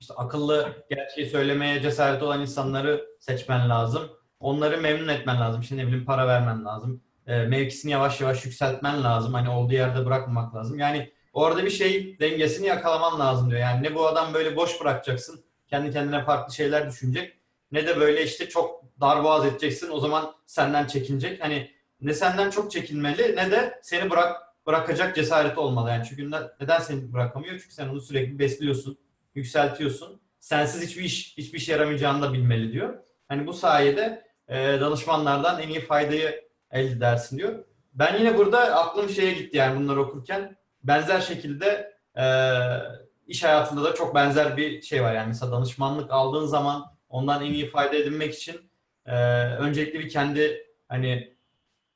işte 0.00 0.14
akıllı 0.14 0.86
gerçeği 0.90 1.30
söylemeye 1.30 1.82
cesaret 1.82 2.22
olan 2.22 2.40
insanları 2.40 3.07
seçmen 3.18 3.68
lazım. 3.68 4.02
Onları 4.40 4.80
memnun 4.80 5.08
etmen 5.08 5.40
lazım. 5.40 5.60
İşte 5.60 5.76
ne 5.76 5.86
bileyim 5.86 6.04
para 6.04 6.26
vermen 6.28 6.64
lazım. 6.64 7.02
E, 7.26 7.38
mevkisini 7.38 7.92
yavaş 7.92 8.20
yavaş 8.20 8.44
yükseltmen 8.44 9.02
lazım. 9.04 9.34
Hani 9.34 9.48
olduğu 9.48 9.72
yerde 9.74 10.06
bırakmamak 10.06 10.54
lazım. 10.54 10.78
Yani 10.78 11.12
orada 11.32 11.64
bir 11.64 11.70
şey 11.70 12.18
dengesini 12.20 12.66
yakalaman 12.66 13.20
lazım 13.20 13.50
diyor. 13.50 13.60
Yani 13.60 13.82
ne 13.82 13.94
bu 13.94 14.06
adam 14.06 14.34
böyle 14.34 14.56
boş 14.56 14.80
bırakacaksın. 14.80 15.44
Kendi 15.66 15.92
kendine 15.92 16.24
farklı 16.24 16.54
şeyler 16.54 16.88
düşünecek. 16.88 17.34
Ne 17.72 17.86
de 17.86 18.00
böyle 18.00 18.24
işte 18.24 18.48
çok 18.48 18.84
darboğaz 19.00 19.46
edeceksin. 19.46 19.90
O 19.90 20.00
zaman 20.00 20.34
senden 20.46 20.86
çekinecek. 20.86 21.44
Hani 21.44 21.70
ne 22.00 22.14
senden 22.14 22.50
çok 22.50 22.70
çekinmeli 22.70 23.36
ne 23.36 23.50
de 23.50 23.80
seni 23.82 24.10
bırak 24.10 24.42
bırakacak 24.66 25.16
cesareti 25.16 25.60
olmalı. 25.60 25.90
Yani 25.90 26.04
çünkü 26.08 26.30
ne- 26.30 26.36
neden 26.60 26.78
seni 26.78 27.12
bırakamıyor? 27.12 27.58
Çünkü 27.60 27.74
sen 27.74 27.88
onu 27.88 28.00
sürekli 28.00 28.38
besliyorsun, 28.38 28.98
yükseltiyorsun. 29.34 30.20
Sensiz 30.40 30.82
hiçbir 30.82 31.02
iş 31.02 31.36
hiçbir 31.38 31.58
işe 31.58 31.72
yaramayacağını 31.72 32.22
da 32.22 32.32
bilmeli 32.32 32.72
diyor. 32.72 32.94
Hani 33.28 33.46
bu 33.46 33.52
sayede 33.52 34.28
e, 34.48 34.56
danışmanlardan 34.80 35.60
en 35.62 35.68
iyi 35.68 35.80
faydayı 35.80 36.48
elde 36.70 36.92
edersin 36.92 37.38
diyor. 37.38 37.64
Ben 37.94 38.18
yine 38.18 38.38
burada 38.38 38.58
aklım 38.58 39.08
şeye 39.08 39.32
gitti 39.32 39.56
yani 39.56 39.80
bunları 39.80 40.00
okurken. 40.00 40.56
Benzer 40.82 41.20
şekilde 41.20 41.92
e, 42.18 42.24
iş 43.26 43.44
hayatında 43.44 43.84
da 43.84 43.94
çok 43.94 44.14
benzer 44.14 44.56
bir 44.56 44.82
şey 44.82 45.02
var. 45.02 45.14
Yani 45.14 45.28
mesela 45.28 45.52
danışmanlık 45.52 46.10
aldığın 46.10 46.46
zaman 46.46 46.84
ondan 47.08 47.44
en 47.44 47.52
iyi 47.52 47.70
fayda 47.70 47.96
edinmek 47.96 48.34
için 48.34 48.70
e, 49.06 49.14
öncelikle 49.44 49.98
bir 49.98 50.08
kendi 50.08 50.66
hani 50.88 51.36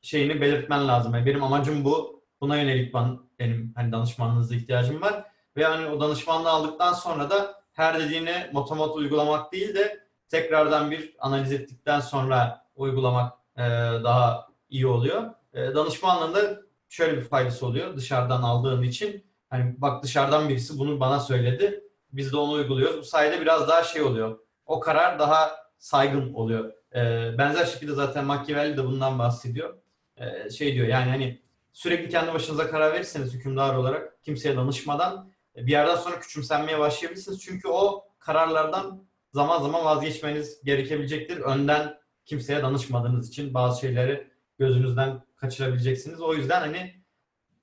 şeyini 0.03 0.41
belirtmen 0.41 0.89
lazım. 0.89 1.15
Yani 1.15 1.27
benim 1.27 1.43
amacım 1.43 1.85
bu. 1.85 2.23
Buna 2.41 2.57
yönelik 2.57 2.95
ben, 2.95 3.19
benim 3.39 3.73
hani 3.77 3.93
danışmanlığınıza 3.93 4.55
ihtiyacım 4.55 5.01
var. 5.01 5.25
Ve 5.57 5.65
hani 5.65 5.87
o 5.87 6.01
danışmanlığı 6.01 6.51
aldıktan 6.51 6.93
sonra 6.93 7.31
da 7.31 7.63
her 7.73 8.01
dediğini 8.01 8.51
motomot 8.53 8.97
uygulamak 8.97 9.53
değil 9.53 9.75
de 9.75 10.07
tekrardan 10.33 10.91
bir 10.91 11.17
analiz 11.19 11.53
ettikten 11.53 12.01
sonra 12.01 12.67
uygulamak 12.77 13.33
e, 13.57 13.63
daha 14.05 14.49
iyi 14.71 14.87
oluyor. 14.87 15.31
E, 15.55 15.75
danışmanlığında 15.75 16.63
şöyle 16.89 17.17
bir 17.17 17.23
faydası 17.23 17.67
oluyor 17.67 17.97
dışarıdan 17.97 18.43
aldığın 18.43 18.83
için. 18.83 19.27
Hani 19.51 19.75
bak 19.79 20.03
dışarıdan 20.03 20.49
birisi 20.49 20.79
bunu 20.79 21.01
bana 21.01 21.21
söyledi. 21.21 21.85
Biz 22.13 22.33
de 22.33 22.37
onu 22.37 22.53
uyguluyoruz. 22.53 22.99
Bu 22.99 23.05
sayede 23.05 23.41
biraz 23.41 23.69
daha 23.69 23.85
şey 23.85 24.03
oluyor. 24.03 24.39
O 24.67 24.81
karar 24.81 25.19
daha 25.19 25.57
saygın 25.79 26.35
oluyor. 26.35 26.73
E, 26.95 26.99
benzer 27.39 27.65
şekilde 27.65 27.93
zaten 27.93 28.25
Machiavelli 28.25 28.77
de 28.77 28.85
bundan 28.85 29.19
bahsediyor. 29.19 29.75
E, 30.17 30.51
şey 30.51 30.75
diyor 30.75 30.87
yani 30.87 31.11
hani 31.11 31.43
sürekli 31.73 32.09
kendi 32.09 32.35
başınıza 32.35 32.71
karar 32.71 32.93
verirseniz 32.93 33.35
hükümdar 33.35 33.75
olarak 33.75 34.23
kimseye 34.23 34.57
danışmadan 34.57 35.31
e, 35.57 35.67
bir 35.67 35.73
yerden 35.73 35.97
sonra 35.97 36.21
küçümsenmeye 36.21 36.79
başlayabilirsiniz. 36.79 37.41
Çünkü 37.41 37.69
o 37.69 38.05
kararlardan 38.19 39.11
zaman 39.33 39.63
zaman 39.63 39.85
vazgeçmeniz 39.85 40.63
gerekebilecektir. 40.65 41.37
Önden 41.37 41.99
kimseye 42.25 42.63
danışmadığınız 42.63 43.29
için 43.29 43.55
bazı 43.55 43.81
şeyleri 43.81 44.31
gözünüzden 44.59 45.23
kaçırabileceksiniz. 45.37 46.21
O 46.21 46.35
yüzden 46.35 46.61
hani 46.61 47.03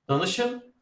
danışın, 0.08 0.74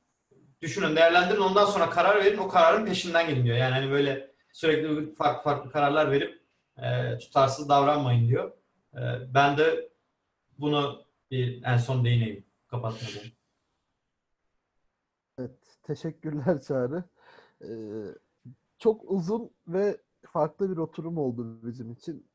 düşünün, 0.63 0.97
değerlendirin. 0.97 1.41
Ondan 1.41 1.65
sonra 1.65 1.91
karar 1.91 2.25
verin. 2.25 2.39
O 2.39 2.49
kararın 2.49 2.87
peşinden 2.87 3.29
gidin 3.29 3.45
diyor. 3.45 3.57
Yani 3.57 3.75
hani 3.75 3.91
böyle 3.91 4.35
sürekli 4.53 5.15
farklı 5.15 5.43
farklı 5.43 5.71
kararlar 5.71 6.11
verip 6.11 6.43
e, 6.77 7.19
tutarsız 7.19 7.69
davranmayın 7.69 8.29
diyor. 8.29 8.53
E, 8.95 9.01
ben 9.35 9.59
de 9.59 9.89
bunu 10.59 11.05
bir 11.31 11.63
en 11.63 11.77
son 11.77 12.05
değineyim 12.05 12.45
kapatmadan. 12.67 13.29
Evet, 15.39 15.79
teşekkürler 15.83 16.61
Çağrı. 16.61 17.05
Ee, 17.63 17.69
çok 18.79 19.11
uzun 19.11 19.51
ve 19.67 20.01
farklı 20.33 20.71
bir 20.71 20.77
oturum 20.77 21.19
oldu 21.19 21.61
bizim 21.63 21.93
için. 21.93 22.27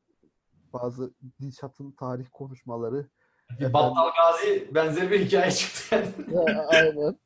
Bazı 0.72 1.14
Dilşat'ın 1.40 1.92
tarih 1.92 2.26
konuşmaları. 2.32 3.08
Bir 3.60 3.72
Battal 3.72 4.10
Gazi 4.16 4.74
benzeri 4.74 5.10
bir 5.10 5.26
hikaye 5.26 5.50
çıktı. 5.50 6.04
Aynen. 6.68 7.18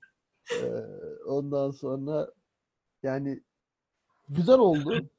Ee, 0.53 0.67
ondan 1.27 1.71
sonra 1.71 2.31
yani 3.03 3.43
güzel 4.29 4.59
oldu. 4.59 5.11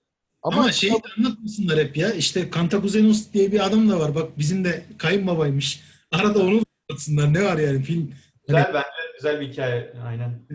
Ama, 0.41 0.61
Ama, 0.61 0.71
şeyi 0.71 0.93
de 0.93 0.97
anlatmasınlar 1.17 1.79
hep 1.79 1.97
ya. 1.97 2.13
İşte 2.13 2.49
Kantakuzenos 2.49 3.31
diye 3.33 3.51
bir 3.51 3.65
adam 3.65 3.89
da 3.89 3.99
var. 3.99 4.15
Bak 4.15 4.37
bizim 4.37 4.65
de 4.65 4.85
kayınbabaymış. 4.97 5.83
Arada 6.11 6.39
onu 6.39 6.61
anlatsınlar. 6.89 7.33
Ne 7.33 7.45
var 7.45 7.57
yani 7.57 7.81
film. 7.81 8.13
güzel 8.47 8.71
bence 8.73 8.87
güzel 9.15 9.41
bir 9.41 9.51
hikaye. 9.51 9.93
Aynen. 10.05 10.47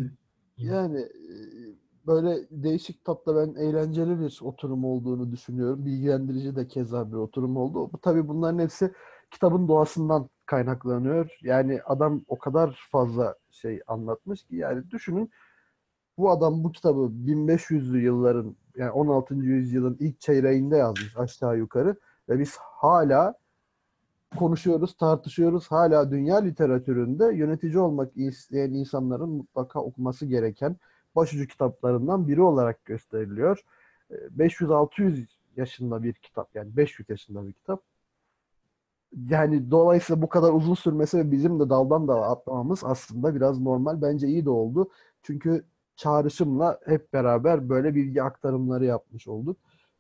yani 0.56 1.00
e, 1.00 1.34
böyle 2.06 2.46
değişik 2.50 3.04
tatlı 3.04 3.36
ben 3.36 3.60
eğlenceli 3.60 4.20
bir 4.20 4.38
oturum 4.42 4.84
olduğunu 4.84 5.32
düşünüyorum. 5.32 5.84
Bilgilendirici 5.84 6.56
de 6.56 6.68
keza 6.68 7.12
bir 7.12 7.16
oturum 7.16 7.56
oldu. 7.56 7.90
Bu 7.92 7.98
tabii 7.98 8.28
bunların 8.28 8.58
hepsi 8.58 8.92
kitabın 9.30 9.68
doğasından 9.68 10.28
kaynaklanıyor. 10.46 11.38
Yani 11.42 11.80
adam 11.86 12.24
o 12.28 12.38
kadar 12.38 12.88
fazla 12.92 13.34
şey 13.50 13.80
anlatmış 13.86 14.42
ki 14.42 14.56
yani 14.56 14.90
düşünün 14.90 15.30
bu 16.18 16.30
adam 16.30 16.64
bu 16.64 16.72
kitabı 16.72 17.00
1500'lü 17.00 17.98
yılların 18.00 18.56
yani 18.76 18.90
16. 18.90 19.34
yüzyılın 19.34 19.96
ilk 20.00 20.20
çeyreğinde 20.20 20.76
yazmış 20.76 21.16
aşağı 21.16 21.58
yukarı 21.58 21.96
ve 22.28 22.38
biz 22.38 22.56
hala 22.58 23.34
konuşuyoruz, 24.36 24.96
tartışıyoruz. 24.96 25.70
Hala 25.70 26.10
dünya 26.10 26.36
literatüründe 26.36 27.24
yönetici 27.24 27.78
olmak 27.78 28.16
isteyen 28.16 28.70
insanların 28.70 29.28
mutlaka 29.28 29.80
okuması 29.80 30.26
gereken 30.26 30.76
başucu 31.16 31.46
kitaplarından 31.46 32.28
biri 32.28 32.42
olarak 32.42 32.84
gösteriliyor. 32.84 33.64
Ee, 34.10 34.14
500-600 34.14 35.26
yaşında 35.56 36.02
bir 36.02 36.12
kitap 36.12 36.54
yani 36.54 36.76
500 36.76 37.10
yaşında 37.10 37.46
bir 37.48 37.52
kitap. 37.52 37.82
Yani 39.28 39.70
dolayısıyla 39.70 40.22
bu 40.22 40.28
kadar 40.28 40.52
uzun 40.52 40.74
sürmesi 40.74 41.18
ve 41.18 41.30
bizim 41.32 41.60
de 41.60 41.70
daldan 41.70 42.08
dala 42.08 42.30
atlamamız 42.30 42.84
aslında 42.84 43.34
biraz 43.34 43.60
normal. 43.60 44.02
Bence 44.02 44.26
iyi 44.26 44.44
de 44.44 44.50
oldu. 44.50 44.90
Çünkü 45.22 45.64
çağrışımla 45.96 46.80
hep 46.86 47.12
beraber 47.12 47.68
böyle 47.68 47.94
bilgi 47.94 48.22
aktarımları 48.22 48.84
yapmış 48.84 49.28
olduk. 49.28 49.56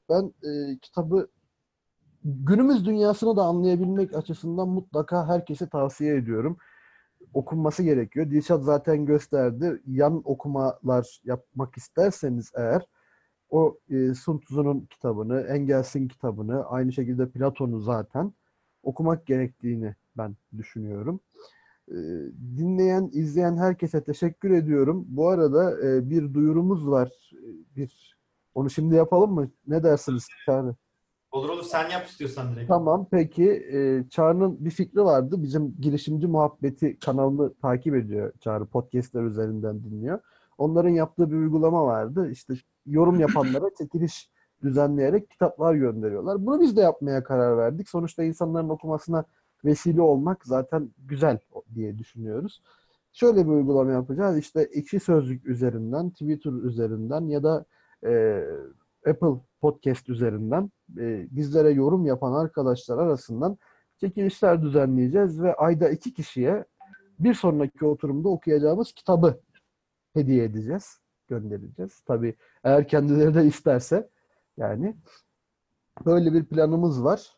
Ben 0.08 0.34
e, 0.42 0.78
kitabı 0.78 1.28
günümüz 2.24 2.86
dünyasını 2.86 3.36
da 3.36 3.42
anlayabilmek 3.42 4.14
açısından 4.14 4.68
mutlaka 4.68 5.28
herkese 5.28 5.68
tavsiye 5.68 6.16
ediyorum. 6.16 6.56
Okunması 7.34 7.82
gerekiyor. 7.82 8.30
Dilşat 8.30 8.62
zaten 8.62 9.06
gösterdi. 9.06 9.82
Yan 9.86 10.22
okumalar 10.24 11.20
yapmak 11.24 11.76
isterseniz 11.76 12.52
eğer 12.56 12.82
o 13.50 13.78
e, 13.90 14.14
Sun 14.14 14.38
Tzu'nun 14.38 14.80
kitabını, 14.80 15.40
Engels'in 15.40 16.08
kitabını, 16.08 16.64
aynı 16.64 16.92
şekilde 16.92 17.28
Platon'u 17.30 17.80
zaten 17.80 18.32
okumak 18.82 19.26
gerektiğini 19.26 19.94
ben 20.16 20.36
düşünüyorum. 20.58 21.20
E, 21.88 21.94
dinleyen, 22.56 23.10
izleyen 23.12 23.56
herkese 23.56 24.04
teşekkür 24.04 24.50
ediyorum. 24.50 25.04
Bu 25.08 25.28
arada 25.28 25.88
e, 25.88 26.10
bir 26.10 26.34
duyurumuz 26.34 26.88
var. 26.88 27.30
E, 27.32 27.76
Bir 27.76 28.14
onu 28.54 28.70
şimdi 28.70 28.94
yapalım 28.94 29.32
mı? 29.32 29.50
Ne 29.66 29.82
dersiniz 29.82 30.26
Çağrı? 30.46 30.74
Olur 31.34 31.48
olur 31.48 31.62
sen 31.62 31.90
yap 31.90 32.06
istiyorsan 32.06 32.52
direkt. 32.52 32.68
Tamam 32.68 33.06
peki. 33.10 33.50
E, 33.50 34.08
Çağrı'nın 34.10 34.64
bir 34.64 34.70
fikri 34.70 35.04
vardı. 35.04 35.42
Bizim 35.42 35.76
girişimci 35.80 36.26
muhabbeti 36.26 36.98
kanalını 36.98 37.54
takip 37.54 37.94
ediyor 37.94 38.32
Çağrı. 38.40 38.66
Podcastler 38.66 39.22
üzerinden 39.22 39.84
dinliyor. 39.84 40.18
Onların 40.58 40.90
yaptığı 40.90 41.30
bir 41.30 41.36
uygulama 41.36 41.86
vardı. 41.86 42.30
İşte 42.30 42.54
yorum 42.86 43.20
yapanlara 43.20 43.64
çekiliş 43.78 44.30
düzenleyerek 44.62 45.30
kitaplar 45.30 45.74
gönderiyorlar. 45.74 46.46
Bunu 46.46 46.60
biz 46.60 46.76
de 46.76 46.80
yapmaya 46.80 47.24
karar 47.24 47.56
verdik. 47.56 47.88
Sonuçta 47.88 48.24
insanların 48.24 48.68
okumasına 48.68 49.24
vesile 49.64 50.02
olmak 50.02 50.44
zaten 50.44 50.90
güzel 50.98 51.38
diye 51.74 51.98
düşünüyoruz. 51.98 52.62
Şöyle 53.12 53.46
bir 53.46 53.50
uygulama 53.50 53.92
yapacağız. 53.92 54.38
İşte 54.38 54.68
ekşi 54.72 55.00
sözlük 55.00 55.46
üzerinden, 55.46 56.10
Twitter 56.10 56.52
üzerinden 56.52 57.28
ya 57.28 57.42
da 57.42 57.64
e, 58.06 58.42
Apple 59.06 59.40
Podcast 59.64 60.08
üzerinden 60.08 60.70
e, 60.98 61.26
bizlere 61.30 61.70
yorum 61.70 62.06
yapan 62.06 62.32
arkadaşlar 62.32 62.98
arasından 62.98 63.58
çekilişler 64.00 64.62
düzenleyeceğiz 64.62 65.42
ve 65.42 65.54
ayda 65.54 65.88
iki 65.88 66.14
kişiye 66.14 66.64
bir 67.18 67.34
sonraki 67.34 67.84
oturumda 67.84 68.28
okuyacağımız 68.28 68.92
kitabı 68.92 69.40
hediye 70.14 70.44
edeceğiz, 70.44 70.98
göndereceğiz. 71.28 72.00
Tabii 72.06 72.34
eğer 72.64 72.88
kendileri 72.88 73.34
de 73.34 73.46
isterse 73.46 74.10
yani 74.56 74.96
böyle 76.06 76.32
bir 76.32 76.44
planımız 76.44 77.04
var. 77.04 77.32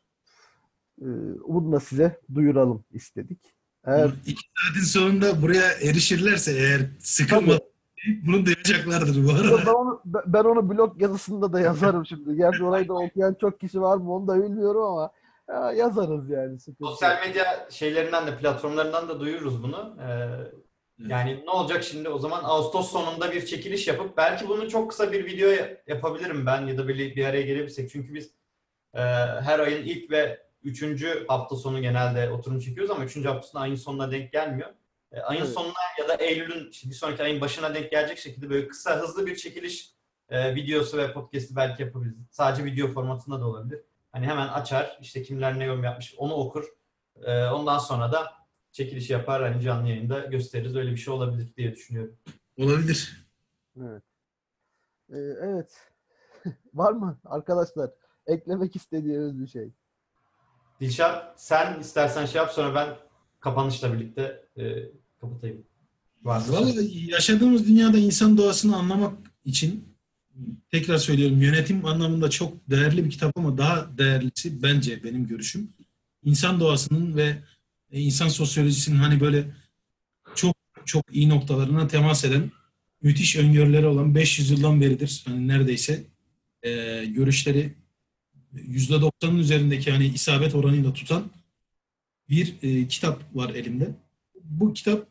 Ee, 1.02 1.06
bunu 1.48 1.72
da 1.72 1.80
size 1.80 2.20
duyuralım 2.34 2.84
istedik. 2.92 3.54
Eğer 3.84 4.10
İki 4.26 4.42
saatin 4.56 4.86
sonunda 4.86 5.42
buraya 5.42 5.72
erişirlerse 5.72 6.52
eğer 6.52 6.80
sıkılmadan 6.98 7.60
Bunu 8.26 8.46
duyacaklardır 8.46 9.26
bu 9.26 9.30
arada. 9.30 9.85
Ben 10.06 10.44
onu 10.44 10.70
blog 10.70 11.02
yazısında 11.02 11.52
da 11.52 11.60
yazarım 11.60 12.06
şimdi. 12.06 12.36
Gerçi 12.36 12.64
orayı 12.64 12.88
da 12.88 12.94
okuyan 12.94 13.34
çok 13.34 13.60
kişi 13.60 13.80
var 13.80 13.96
mı 13.96 14.14
onu 14.14 14.28
da 14.28 14.42
bilmiyorum 14.42 14.82
ama 14.82 15.10
ya 15.48 15.72
yazarız 15.72 16.30
yani. 16.30 16.58
sıkıntı. 16.58 16.90
Sosyal 16.90 17.26
medya 17.26 17.66
şeylerinden 17.70 18.26
de 18.26 18.36
platformlarından 18.38 19.08
da 19.08 19.20
duyururuz 19.20 19.62
bunu. 19.62 19.96
Ee, 20.00 20.28
yani 20.98 21.42
ne 21.46 21.50
olacak 21.50 21.84
şimdi 21.84 22.08
o 22.08 22.18
zaman 22.18 22.40
Ağustos 22.44 22.92
sonunda 22.92 23.32
bir 23.32 23.46
çekiliş 23.46 23.88
yapıp 23.88 24.16
belki 24.16 24.48
bunu 24.48 24.68
çok 24.68 24.90
kısa 24.90 25.12
bir 25.12 25.26
video 25.26 25.50
yapabilirim 25.86 26.46
ben 26.46 26.66
ya 26.66 26.78
da 26.78 26.88
bir, 26.88 27.16
bir 27.16 27.24
araya 27.24 27.42
gelebilirsek. 27.42 27.90
Çünkü 27.90 28.14
biz 28.14 28.30
e, 28.94 29.00
her 29.40 29.58
ayın 29.58 29.84
ilk 29.84 30.10
ve 30.10 30.46
üçüncü 30.62 31.26
hafta 31.28 31.56
sonu 31.56 31.82
genelde 31.82 32.30
oturum 32.30 32.58
çekiyoruz 32.60 32.90
ama 32.90 33.04
üçüncü 33.04 33.28
haftasında 33.28 33.62
ayın 33.62 33.74
sonuna 33.74 34.10
denk 34.10 34.32
gelmiyor. 34.32 34.70
E, 35.12 35.20
ayın 35.20 35.40
Evet. 35.40 35.52
sonuna 35.52 35.72
ya 36.00 36.08
da 36.08 36.14
Eylül'ün 36.14 36.70
bir 36.84 36.94
sonraki 36.94 37.22
ayın 37.22 37.40
başına 37.40 37.74
denk 37.74 37.90
gelecek 37.90 38.18
şekilde 38.18 38.50
böyle 38.50 38.68
kısa 38.68 39.00
hızlı 39.00 39.26
bir 39.26 39.36
çekiliş 39.36 39.95
e, 40.28 40.54
videosu 40.54 40.98
ve 40.98 41.12
podcast'i 41.12 41.56
belki 41.56 41.82
yapabiliriz. 41.82 42.26
Sadece 42.30 42.64
video 42.64 42.88
formatında 42.88 43.40
da 43.40 43.46
olabilir. 43.46 43.80
Hani 44.12 44.26
hemen 44.26 44.48
açar 44.48 44.98
işte 45.00 45.22
kimler 45.22 45.58
ne 45.58 45.64
yorum 45.64 45.84
yapmış 45.84 46.14
onu 46.18 46.34
okur. 46.34 46.64
E, 47.24 47.44
ondan 47.44 47.78
sonra 47.78 48.12
da 48.12 48.32
çekilişi 48.72 49.12
yapar 49.12 49.42
hani 49.42 49.62
canlı 49.62 49.88
yayında 49.88 50.20
gösteririz. 50.20 50.76
Öyle 50.76 50.90
bir 50.90 50.96
şey 50.96 51.14
olabilir 51.14 51.56
diye 51.56 51.72
düşünüyorum. 51.72 52.16
Olabilir. 52.58 53.26
Evet. 53.80 54.02
Ee, 55.10 55.16
evet. 55.18 55.72
Var 56.74 56.92
mı 56.92 57.20
arkadaşlar? 57.24 57.90
Eklemek 58.26 58.76
istediğiniz 58.76 59.40
bir 59.40 59.46
şey. 59.46 59.72
Dilşat 60.80 61.42
sen 61.42 61.80
istersen 61.80 62.26
şey 62.26 62.40
yap 62.40 62.52
sonra 62.52 62.74
ben 62.74 62.96
kapanışla 63.40 63.92
birlikte 63.92 64.44
e, 64.56 64.64
kapatayım. 65.20 65.66
Varsa. 66.22 66.52
Vallahi 66.52 67.10
yaşadığımız 67.10 67.68
dünyada 67.68 67.98
insan 67.98 68.38
doğasını 68.38 68.76
anlamak 68.76 69.18
için 69.44 69.95
tekrar 70.70 70.98
söylüyorum 70.98 71.42
yönetim 71.42 71.86
anlamında 71.86 72.30
çok 72.30 72.70
değerli 72.70 73.04
bir 73.04 73.10
kitap 73.10 73.38
ama 73.38 73.58
daha 73.58 73.98
değerlisi 73.98 74.62
bence 74.62 75.04
benim 75.04 75.26
görüşüm 75.26 75.72
insan 76.24 76.60
doğasının 76.60 77.16
ve 77.16 77.38
e, 77.90 78.00
insan 78.00 78.28
sosyolojisinin 78.28 78.96
hani 78.96 79.20
böyle 79.20 79.44
çok 80.34 80.56
çok 80.84 81.04
iyi 81.14 81.28
noktalarına 81.28 81.88
temas 81.88 82.24
eden 82.24 82.50
müthiş 83.02 83.36
öngörüleri 83.36 83.86
olan 83.86 84.14
500 84.14 84.50
yıldan 84.50 84.80
beridir 84.80 85.22
hani 85.26 85.48
neredeyse 85.48 86.04
e, 86.62 87.04
görüşleri 87.04 87.74
%90'ın 88.54 89.38
üzerindeki 89.38 89.90
hani 89.90 90.06
isabet 90.06 90.54
oranıyla 90.54 90.92
tutan 90.92 91.30
bir 92.28 92.54
e, 92.62 92.88
kitap 92.88 93.36
var 93.36 93.54
elimde. 93.54 93.90
Bu 94.44 94.72
kitap 94.72 95.08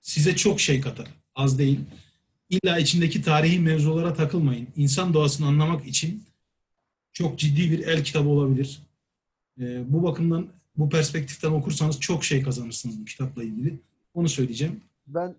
size 0.00 0.36
çok 0.36 0.60
şey 0.60 0.80
katar. 0.80 1.08
Az 1.34 1.58
değil. 1.58 1.80
İlla 2.50 2.78
içindeki 2.78 3.22
tarihi 3.22 3.60
mevzulara 3.60 4.14
takılmayın. 4.14 4.68
İnsan 4.76 5.14
doğasını 5.14 5.46
anlamak 5.46 5.86
için 5.86 6.24
çok 7.12 7.38
ciddi 7.38 7.70
bir 7.70 7.86
el 7.86 8.04
kitabı 8.04 8.28
olabilir. 8.28 8.82
Ee, 9.60 9.92
bu 9.92 10.02
bakımdan, 10.02 10.46
bu 10.76 10.88
perspektiften 10.88 11.50
okursanız 11.50 12.00
çok 12.00 12.24
şey 12.24 12.42
kazanırsınız 12.42 13.00
bu 13.00 13.04
kitapla 13.04 13.42
ilgili. 13.42 13.78
Onu 14.14 14.28
söyleyeceğim. 14.28 14.80
Ben 15.06 15.34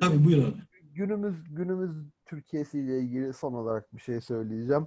Tabii 0.00 0.24
buyur 0.24 0.44
abi. 0.44 0.56
günümüz 0.94 1.34
günümüz 1.50 1.90
Türkiye'si 2.26 2.78
ile 2.78 3.00
ilgili 3.00 3.32
son 3.32 3.52
olarak 3.52 3.94
bir 3.96 4.00
şey 4.00 4.20
söyleyeceğim. 4.20 4.86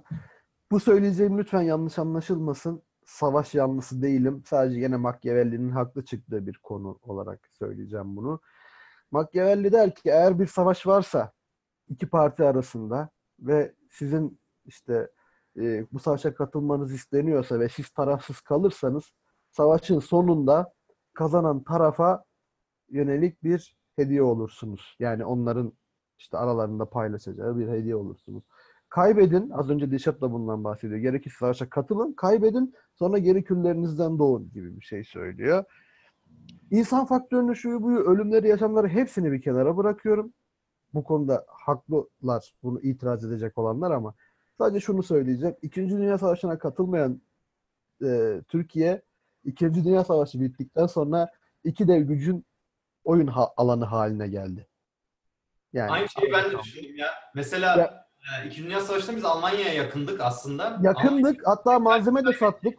Bu 0.70 0.80
söyleyeceğim 0.80 1.38
lütfen 1.38 1.62
yanlış 1.62 1.98
anlaşılmasın. 1.98 2.82
Savaş 3.04 3.54
yanlısı 3.54 4.02
değilim. 4.02 4.42
Sadece 4.46 4.80
yine 4.80 4.96
Machiavelli'nin 4.96 5.70
haklı 5.70 6.04
çıktığı 6.04 6.46
bir 6.46 6.58
konu 6.62 6.98
olarak 7.02 7.48
söyleyeceğim 7.58 8.16
bunu. 8.16 8.40
Machiavelli 9.10 9.72
der 9.72 9.94
ki 9.94 10.00
eğer 10.04 10.38
bir 10.38 10.46
savaş 10.46 10.86
varsa 10.86 11.32
iki 11.88 12.08
parti 12.08 12.44
arasında 12.44 13.10
ve 13.38 13.74
sizin 13.90 14.40
işte 14.64 15.10
e, 15.56 15.86
bu 15.92 15.98
savaşa 15.98 16.34
katılmanız 16.34 16.92
isteniyorsa 16.92 17.60
ve 17.60 17.68
siz 17.68 17.90
tarafsız 17.90 18.40
kalırsanız 18.40 19.12
savaşın 19.50 19.98
sonunda 19.98 20.72
kazanan 21.14 21.64
tarafa 21.64 22.24
yönelik 22.88 23.42
bir 23.42 23.76
hediye 23.96 24.22
olursunuz. 24.22 24.96
Yani 24.98 25.24
onların 25.24 25.72
işte 26.18 26.38
aralarında 26.38 26.90
paylaşacağı 26.90 27.58
bir 27.58 27.68
hediye 27.68 27.96
olursunuz. 27.96 28.44
Kaybedin, 28.88 29.50
az 29.50 29.70
önce 29.70 29.90
Dişat 29.90 30.20
da 30.20 30.32
bundan 30.32 30.64
bahsediyor. 30.64 31.00
Gerekirse 31.00 31.36
savaşa 31.38 31.70
katılın, 31.70 32.12
kaybedin, 32.12 32.74
sonra 32.94 33.18
geri 33.18 33.44
küllerinizden 33.44 34.18
doğun 34.18 34.50
gibi 34.50 34.76
bir 34.76 34.84
şey 34.84 35.04
söylüyor. 35.04 35.64
İnsan 36.70 37.06
faktörünü, 37.06 37.56
şuyu 37.56 37.82
buyu, 37.82 37.98
ölümleri, 37.98 38.48
yaşamları 38.48 38.88
hepsini 38.88 39.32
bir 39.32 39.42
kenara 39.42 39.76
bırakıyorum. 39.76 40.32
Bu 40.94 41.04
konuda 41.04 41.44
haklılar 41.48 42.54
bunu 42.62 42.80
itiraz 42.80 43.24
edecek 43.24 43.58
olanlar 43.58 43.90
ama 43.90 44.14
sadece 44.58 44.80
şunu 44.80 45.02
söyleyeceğim. 45.02 45.56
İkinci 45.62 45.96
Dünya 45.96 46.18
Savaşı'na 46.18 46.58
katılmayan 46.58 47.20
e, 48.04 48.40
Türkiye, 48.48 49.02
İkinci 49.44 49.84
Dünya 49.84 50.04
Savaşı 50.04 50.40
bittikten 50.40 50.86
sonra 50.86 51.28
iki 51.64 51.88
dev 51.88 52.02
gücün 52.02 52.46
oyun 53.04 53.26
ha- 53.26 53.52
alanı 53.56 53.84
haline 53.84 54.28
geldi. 54.28 54.66
Yani 55.72 55.90
Aynı 55.90 56.08
şeyi 56.08 56.32
ben 56.32 56.50
de 56.50 56.58
düşündüm 56.58 56.96
ya. 56.96 57.06
Mesela 57.34 57.76
Ya- 57.78 58.06
e, 58.44 58.46
İkinci 58.46 58.64
Dünya 58.68 58.80
Savaşı'nda 58.80 59.16
biz 59.16 59.24
Almanya'ya 59.24 59.72
yakındık 59.74 60.20
aslında. 60.20 60.78
Yakındık, 60.82 61.46
hatta 61.48 61.78
malzeme 61.78 62.24
de 62.24 62.32
sattık. 62.32 62.78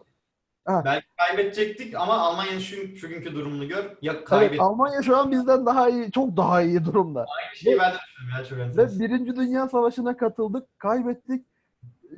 Belki 0.67 1.07
kaybedecektik 1.17 1.95
ama 1.95 2.13
Almanya'nın 2.13 2.59
şu, 2.59 2.97
şu 2.97 3.09
günkü 3.09 3.35
durumunu 3.35 3.67
gör. 3.67 3.97
Ya 4.01 4.13
Evet, 4.13 4.23
kaybettik. 4.23 4.61
Almanya 4.61 5.01
şu 5.01 5.17
an 5.17 5.31
bizden 5.31 5.65
daha 5.65 5.89
iyi, 5.89 6.11
çok 6.11 6.37
daha 6.37 6.61
iyi 6.61 6.85
durumda. 6.85 7.19
Aynı 7.19 7.55
şeyi 7.55 7.79
ben 7.79 7.91
de 7.91 7.97
ya 8.37 8.45
çok 8.45 8.77
Ve. 8.77 8.99
Birinci 8.99 9.35
Dünya 9.35 9.69
Savaşı'na 9.69 10.17
katıldık, 10.17 10.79
kaybettik. 10.79 11.45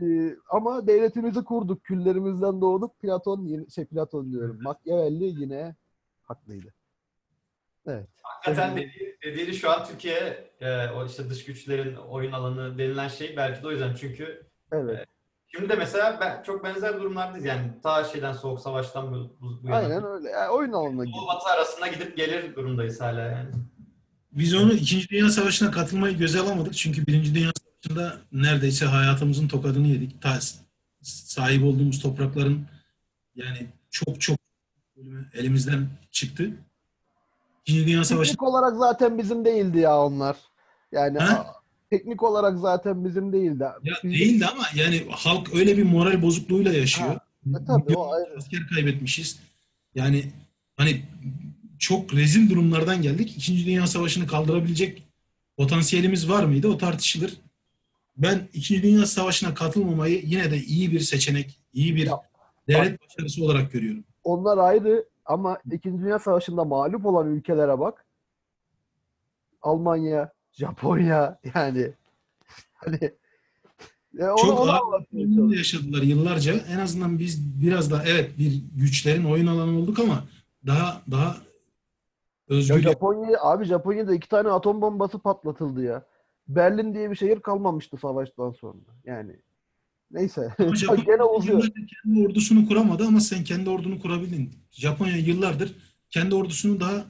Ee, 0.02 0.36
ama 0.50 0.88
devletimizi 0.88 1.44
kurduk, 1.44 1.84
küllerimizden 1.84 2.62
doğduk. 2.62 3.00
Platon, 3.00 3.68
şey 3.76 3.86
Platon 3.86 4.32
diyorum, 4.32 4.60
Machiavelli 4.62 5.42
yine 5.42 5.76
haklıydı. 6.22 6.74
Evet. 7.88 8.08
Hakikaten 8.24 8.78
dediği, 8.78 9.18
dediğini 9.24 9.54
şu 9.54 9.70
an 9.70 9.86
Türkiye 9.86 10.50
e, 10.62 10.88
o 10.90 11.06
işte 11.06 11.30
dış 11.30 11.46
güçlerin 11.46 11.96
oyun 11.96 12.32
alanı 12.32 12.78
denilen 12.78 13.08
şey 13.08 13.38
belki 13.38 13.64
de 13.64 13.68
o 13.68 13.72
yüzden 13.72 13.96
çünkü 13.96 14.46
Evet. 14.72 15.08
Şimdi 15.52 15.70
de 15.70 15.76
mesela 15.76 16.18
ben, 16.22 16.44
çok 16.44 16.64
benzer 16.64 17.00
durumlardayız 17.00 17.46
yani 17.46 17.72
ta 17.84 18.04
şeyden 18.04 18.34
soğuk 18.34 18.60
savaştan 18.60 19.12
bu, 19.12 19.36
bu, 19.42 19.64
bu 19.64 19.68
yana. 19.68 19.78
Aynen 19.78 20.04
öyle. 20.06 20.30
Yani 20.30 20.50
oyun 20.50 20.72
alanına 20.72 20.98
Doğu 20.98 21.06
girdik. 21.06 21.20
batı 21.28 21.50
arasında 21.50 21.88
gidip 21.88 22.18
gelir 22.18 22.56
durumdayız 22.56 23.02
hala 23.02 23.22
yani. 23.22 23.50
Biz 24.32 24.56
onu 24.56 24.74
İkinci 24.74 25.10
Dünya 25.10 25.30
Savaşı'na 25.30 25.72
katılmayı 25.72 26.18
göze 26.18 26.40
alamadık. 26.40 26.74
Çünkü 26.74 27.08
Birinci 27.08 27.36
Dünya 27.36 27.52
Savaşı'nda 27.56 28.18
neredeyse 28.32 28.86
hayatımızın 28.86 29.48
tokadını 29.48 29.88
yedik. 29.88 30.22
Ta, 30.22 30.40
sahip 31.02 31.64
olduğumuz 31.64 32.02
toprakların 32.02 32.66
yani 33.36 33.68
çok 33.90 34.22
çok 34.22 34.38
bölümü 34.98 35.30
elimizden 35.34 35.88
çıktı. 36.12 36.52
İkinci 37.66 37.88
Dünya 37.88 38.04
Savaşı 38.04 38.32
Teknik 38.32 38.44
olarak 38.44 38.78
zaten 38.78 39.18
bizim 39.18 39.46
değildi 39.46 39.80
ya 39.80 39.98
onlar. 39.98 40.38
Yani 40.92 41.20
Ha? 41.20 41.46
Teknik 41.90 42.24
olarak 42.24 42.60
zaten 42.60 43.06
bizim 43.06 43.34
değildi. 43.34 43.64
ya 43.64 43.96
Biz- 44.04 44.12
değildi 44.20 44.46
ama 44.46 44.64
yani 44.76 45.06
halk 45.12 45.56
öyle 45.56 45.78
bir 45.78 45.84
moral 45.84 46.22
bozukluğuyla 46.22 46.74
yaşıyor. 46.74 47.10
Ha, 47.10 47.20
E 47.62 47.66
tabii 47.68 47.96
o 47.96 48.12
ayrı. 48.14 48.38
asker 48.38 48.68
kaybetmişiz. 48.76 49.40
Yani 49.96 50.24
hani 50.78 51.02
çok 51.80 52.14
rezil 52.14 52.50
durumlardan 52.50 53.02
geldik. 53.02 53.38
İkinci 53.38 53.66
Dünya 53.66 53.88
Savaşı'nı 53.88 54.28
kaldırabilecek 54.28 55.04
potansiyelimiz 55.58 56.30
var 56.30 56.44
mıydı? 56.44 56.68
O 56.68 56.78
tartışılır. 56.78 57.34
Ben 58.18 58.48
İkinci 58.54 58.84
Dünya 58.84 59.06
Savaşı'na 59.06 59.54
katılmamayı 59.54 60.22
yine 60.26 60.52
de 60.52 60.58
iyi 60.58 60.92
bir 60.92 61.00
seçenek, 61.00 61.60
iyi 61.74 61.96
bir 61.96 62.08
Ya, 62.08 62.20
devlet 62.68 63.02
başarısı 63.02 63.44
olarak 63.44 63.72
görüyorum. 63.72 64.04
Onlar 64.24 64.58
ayrı 64.58 65.06
ama 65.26 65.58
İkinci 65.72 66.04
Dünya 66.04 66.20
Savaşı'nda 66.20 66.64
mağlup 66.66 67.06
olan 67.06 67.28
ülkelere 67.36 67.80
bak. 67.80 68.06
Almanya, 69.62 70.32
Japonya 70.60 71.40
yani 71.56 71.94
hani 72.74 73.00
ya 74.14 74.34
onu, 74.34 74.42
Çok 74.42 74.70
ağır 74.70 75.54
yaşadılar 75.58 76.02
yıllarca. 76.02 76.54
En 76.54 76.80
azından 76.80 77.20
biz 77.20 77.62
biraz 77.62 77.92
da 77.92 78.04
evet 78.06 78.38
bir 78.38 78.64
güçlerin 78.76 79.24
oyun 79.24 79.48
alanı 79.48 79.80
olduk 79.80 80.00
ama 80.00 80.24
daha 80.66 81.02
daha 81.12 81.28
Ya 81.28 81.36
özgür 82.48 82.82
Japonya 82.82 83.38
abi 83.42 83.66
Japonya'da 83.66 84.16
iki 84.16 84.30
tane 84.30 84.50
atom 84.50 84.82
bombası 84.82 85.20
patlatıldı 85.20 85.84
ya. 85.84 86.06
Berlin 86.48 86.94
diye 86.94 87.12
bir 87.12 87.16
şehir 87.16 87.40
kalmamıştı 87.40 87.98
savaştan 87.98 88.52
sonra. 88.52 88.80
Yani 89.06 89.36
neyse. 90.12 90.54
Japonya 90.76 91.04
Gene 91.04 91.24
uzuyor. 91.24 91.68
kendi 92.04 92.28
ordusunu 92.28 92.68
kuramadı 92.68 93.06
ama 93.08 93.20
sen 93.20 93.44
kendi 93.44 93.70
ordunu 93.70 94.00
kurabildin. 94.00 94.52
Japonya 94.72 95.18
yıllardır 95.18 95.76
kendi 96.10 96.36
ordusunu 96.36 96.80
daha 96.80 97.06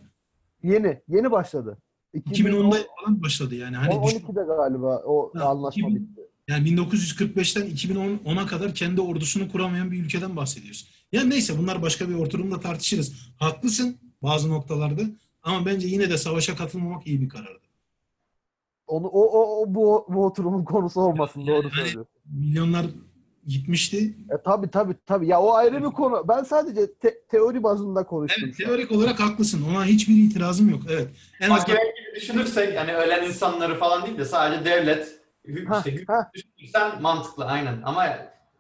Yeni, 0.64 1.02
yeni 1.08 1.32
başladı. 1.32 1.78
2010'da 2.14 2.78
falan 3.02 3.22
başladı 3.24 3.56
yani. 3.56 3.76
Hani 3.76 4.04
düşün- 4.06 4.20
12'de 4.20 4.42
galiba 4.44 5.02
o 5.06 5.32
Ha, 5.36 5.44
anlaşma 5.50 5.88
2000 5.90 5.96
bitti. 6.10 6.22
yani 6.48 6.66
1945'ten 6.70 7.66
2010'a 7.70 8.46
kadar 8.46 8.74
kendi 8.74 9.02
ordusunu 9.02 9.52
kuramayan 9.52 9.92
bir 9.92 10.04
ülkeden 10.04 10.36
bahsediyoruz. 10.36 10.88
Yani 11.12 11.30
neyse 11.30 11.58
bunlar 11.58 11.82
başka 11.82 12.10
bir 12.10 12.14
oturumda 12.16 12.60
tartışırız. 12.60 13.14
Haklısın 13.38 13.98
bazı 14.24 14.50
noktalarda 14.50 15.02
ama 15.44 15.66
bence 15.66 15.88
yine 15.88 16.10
de 16.10 16.18
savaşa 16.18 16.56
katılmamak 16.56 17.08
iyi 17.08 17.22
bir 17.22 17.30
karardı. 17.30 17.60
onu 18.88 19.08
o, 19.08 19.22
o, 19.22 19.62
o 19.62 19.76
bu, 19.76 20.06
bu 20.10 20.26
oturumun 20.26 20.64
konusu 20.64 21.02
olmasın 21.02 21.48
doğru 21.48 21.62
Yani- 21.68 21.72
söylüyorsun. 21.76 22.06
Milyonlar 22.26 22.86
gitmişti. 23.48 23.98
E, 24.30 24.44
tabii 24.46 24.68
tabii 24.72 24.94
tabii. 25.06 25.28
Ya 25.28 25.42
o 25.42 25.54
ayrı 25.54 25.80
bir 25.84 25.90
konu. 25.90 26.26
Ben 26.28 26.44
sadece 26.44 26.94
te- 26.94 27.18
teori 27.32 27.64
bazında 27.64 28.04
konuştum. 28.04 28.44
Evet 28.48 28.58
teorik 28.58 28.92
olarak 28.92 29.20
haklısın. 29.20 29.66
Ona 29.70 29.86
hiçbir 29.86 30.16
itirazım 30.16 30.70
yok. 30.70 30.82
Evet. 30.90 31.08
En 31.40 31.50
azından 31.50 31.60
Machiavelli 31.60 31.94
gibi 32.06 32.16
düşünürsek 32.16 32.78
hani 32.78 32.94
ölen 32.96 33.28
insanları 33.28 33.80
falan 33.80 34.06
değil 34.06 34.18
de 34.18 34.26
sadece 34.26 34.66
devlet 34.66 35.20
Ha, 35.68 35.84
işte 35.86 36.04
ha. 36.08 36.32
düşünürsen 36.34 37.02
mantıklı 37.02 37.46
aynen 37.46 37.82
ama 37.84 38.06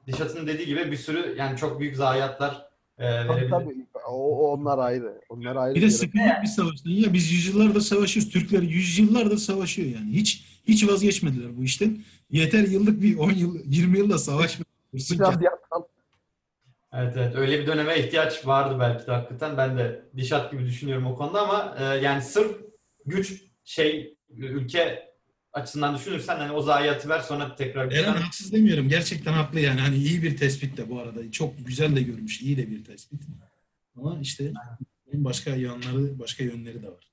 Dişat'ın 0.07 0.47
dediği 0.47 0.65
gibi 0.65 0.91
bir 0.91 0.97
sürü 0.97 1.35
yani 1.37 1.57
çok 1.57 1.79
büyük 1.79 1.95
zayiatlar 1.95 2.65
e, 2.97 3.03
Tabii 3.09 3.29
verebilir. 3.29 3.49
tabii. 3.49 3.75
O, 4.09 4.11
o 4.11 4.51
onlar 4.53 4.77
ayrı. 4.77 5.21
Onlar 5.29 5.55
ayrı. 5.55 5.75
bir 5.75 5.81
de 5.81 5.85
bir 5.85 5.91
spirik 5.91 6.41
bir 6.43 6.47
savaştan. 6.47 6.89
Ya 6.91 7.13
biz 7.13 7.31
yüzyıllardır 7.31 7.81
savaşıyoruz. 7.81 8.31
Türkler 8.31 8.61
yüzyıllardır 8.61 9.37
savaşıyor 9.37 9.87
yani. 9.87 10.11
Hiç 10.11 10.45
hiç 10.67 10.87
vazgeçmediler 10.87 11.57
bu 11.57 11.63
işten. 11.63 11.97
Yeter 12.31 12.63
yıllık 12.67 13.01
bir 13.01 13.17
10 13.17 13.31
yıl 13.31 13.59
20 13.65 13.97
yılda 13.97 14.17
savaşmıyorsun. 14.97 15.19
Biraz 15.19 15.33
yandan- 15.43 15.87
Evet 16.93 17.17
evet 17.17 17.35
öyle 17.35 17.59
bir 17.59 17.67
döneme 17.67 17.99
ihtiyaç 17.99 18.47
vardı 18.47 18.77
belki 18.79 19.07
de 19.07 19.11
hakikaten. 19.11 19.57
Ben 19.57 19.77
de 19.77 20.05
Dişat 20.17 20.51
gibi 20.51 20.65
düşünüyorum 20.65 21.05
o 21.05 21.15
konuda 21.15 21.41
ama 21.41 21.75
e, 21.79 21.83
yani 21.83 22.21
sırf 22.21 22.57
güç 23.05 23.43
şey 23.63 24.15
ülke 24.29 25.09
açısından 25.53 25.95
düşünürsen 25.95 26.37
hani 26.37 26.51
o 26.51 26.61
zayiatı 26.61 27.09
ver 27.09 27.19
sonra 27.19 27.55
tekrar 27.55 27.91
Eren 27.91 28.13
haksız 28.13 28.53
demiyorum. 28.53 28.89
Gerçekten 28.89 29.33
haklı 29.33 29.59
yani. 29.59 29.79
Hani 29.81 29.95
iyi 29.95 30.23
bir 30.23 30.37
tespit 30.37 30.77
de 30.77 30.89
bu 30.89 30.99
arada. 30.99 31.31
Çok 31.31 31.53
güzel 31.67 31.95
de 31.95 32.01
görmüş. 32.01 32.41
iyi 32.41 32.57
de 32.57 32.69
bir 32.71 32.85
tespit. 32.85 33.21
Ama 33.97 34.17
işte 34.21 34.51
başka 35.13 35.49
yanları, 35.49 36.19
başka 36.19 36.43
yönleri 36.43 36.83
de 36.83 36.87
var. 36.87 37.09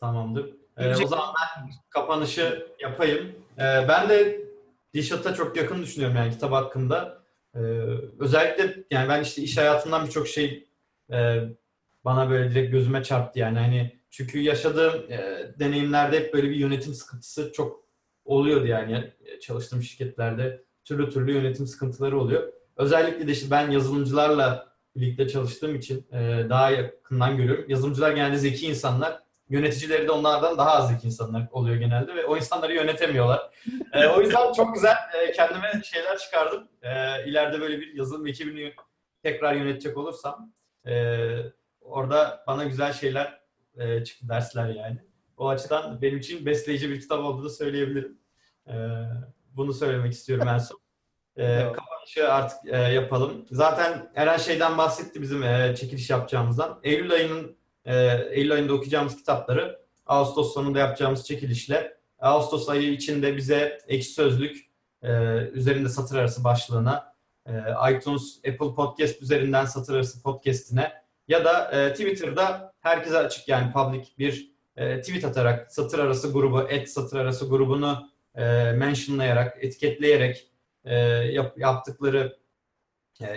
Tamamdır. 0.00 0.50
Ee, 0.76 0.96
o 0.96 1.06
zaman 1.06 1.34
ben 1.40 1.70
kapanışı 1.90 2.66
yapayım. 2.80 3.26
Ee, 3.58 3.62
ben 3.88 4.08
de 4.08 4.45
Dişat'a 4.96 5.34
çok 5.34 5.56
yakın 5.56 5.82
düşünüyorum 5.82 6.16
yani 6.16 6.32
kitap 6.32 6.52
hakkında. 6.52 7.22
Ee, 7.54 7.58
özellikle 8.18 8.84
yani 8.90 9.08
ben 9.08 9.22
işte 9.22 9.42
iş 9.42 9.56
hayatından 9.56 10.06
birçok 10.06 10.28
şey 10.28 10.68
e, 11.12 11.40
bana 12.04 12.30
böyle 12.30 12.50
direkt 12.50 12.72
gözüme 12.72 13.02
çarptı 13.02 13.38
yani 13.38 13.58
hani 13.58 14.00
çünkü 14.10 14.40
yaşadığım 14.40 15.12
e, 15.12 15.50
deneyimlerde 15.58 16.20
hep 16.20 16.34
böyle 16.34 16.50
bir 16.50 16.56
yönetim 16.56 16.94
sıkıntısı 16.94 17.52
çok 17.52 17.84
oluyordu 18.24 18.66
yani 18.66 19.12
E, 19.24 19.40
çalıştığım 19.40 19.82
şirketlerde 19.82 20.64
türlü 20.84 21.10
türlü 21.10 21.32
yönetim 21.32 21.66
sıkıntıları 21.66 22.20
oluyor. 22.20 22.52
Özellikle 22.76 23.28
de 23.28 23.32
işte 23.32 23.50
ben 23.50 23.70
yazılımcılarla 23.70 24.76
birlikte 24.96 25.28
çalıştığım 25.28 25.74
için 25.74 26.06
e, 26.12 26.46
daha 26.50 26.70
yakından 26.70 27.36
görüyorum. 27.36 27.64
Yazılımcılar 27.68 28.12
genelde 28.12 28.38
zeki 28.38 28.66
insanlar 28.66 29.22
yöneticileri 29.48 30.06
de 30.06 30.10
onlardan 30.10 30.58
daha 30.58 30.70
az 30.70 30.88
zeki 30.88 31.06
insanlar 31.06 31.48
oluyor 31.52 31.76
genelde 31.76 32.14
ve 32.14 32.24
o 32.24 32.36
insanları 32.36 32.74
yönetemiyorlar. 32.74 33.50
Ee, 33.92 34.06
o 34.06 34.20
yüzden 34.20 34.52
çok 34.52 34.74
güzel 34.74 34.96
e, 35.14 35.32
kendime 35.32 35.82
şeyler 35.84 36.18
çıkardım. 36.18 36.68
Ee, 36.82 37.24
ileride 37.28 37.60
böyle 37.60 37.80
bir 37.80 37.94
yazılım 37.94 38.26
ekibini 38.26 38.74
tekrar 39.22 39.54
yönetecek 39.54 39.96
olursam 39.96 40.52
e, 40.86 41.26
orada 41.80 42.44
bana 42.46 42.64
güzel 42.64 42.92
şeyler 42.92 43.40
e, 43.76 44.04
çıktı 44.04 44.28
dersler 44.28 44.68
yani. 44.68 44.98
O 45.36 45.48
açıdan 45.48 46.02
benim 46.02 46.18
için 46.18 46.46
besleyici 46.46 46.90
bir 46.90 47.00
kitap 47.00 47.24
olduğunu 47.24 47.50
söyleyebilirim. 47.50 48.18
Ee, 48.68 48.72
bunu 49.56 49.72
söylemek 49.72 50.12
istiyorum 50.12 50.48
en 50.48 50.58
son. 50.58 50.80
Evet. 51.36 51.72
kapanışı 51.72 52.32
artık 52.32 52.58
e, 52.66 52.76
yapalım. 52.76 53.46
Zaten 53.50 54.12
Eren 54.14 54.36
şeyden 54.36 54.78
bahsetti 54.78 55.22
bizim 55.22 55.42
e, 55.42 55.74
çekiliş 55.76 56.10
yapacağımızdan. 56.10 56.80
Eylül 56.82 57.12
ayının 57.12 57.44
e, 57.44 57.55
Eylül 58.30 58.52
ayında 58.52 58.74
okuyacağımız 58.74 59.16
kitapları 59.16 59.80
Ağustos 60.06 60.54
sonunda 60.54 60.78
yapacağımız 60.78 61.26
çekilişle 61.26 61.96
Ağustos 62.18 62.68
ayı 62.68 62.92
içinde 62.92 63.36
bize 63.36 63.78
ekşi 63.88 64.10
sözlük 64.10 64.66
e, 65.02 65.08
üzerinde 65.52 65.88
satır 65.88 66.16
arası 66.16 66.44
başlığına 66.44 67.14
e, 67.46 67.52
iTunes, 67.92 68.38
Apple 68.38 68.74
Podcast 68.74 69.22
üzerinden 69.22 69.64
satır 69.64 69.94
arası 69.94 70.22
podcast'ine 70.22 70.92
ya 71.28 71.44
da 71.44 71.70
e, 71.70 71.92
Twitter'da 71.92 72.72
herkese 72.80 73.18
açık 73.18 73.48
yani 73.48 73.72
public 73.72 74.04
bir 74.18 74.56
tweet 74.76 75.24
atarak 75.24 75.72
satır 75.72 75.98
arası 75.98 76.32
grubu, 76.32 76.62
et 76.62 76.90
satır 76.90 77.16
arası 77.16 77.48
grubunu 77.48 78.10
mentionlayarak, 78.74 79.64
etiketleyerek 79.64 80.50
yap- 81.32 81.58
yaptıkları 81.58 82.38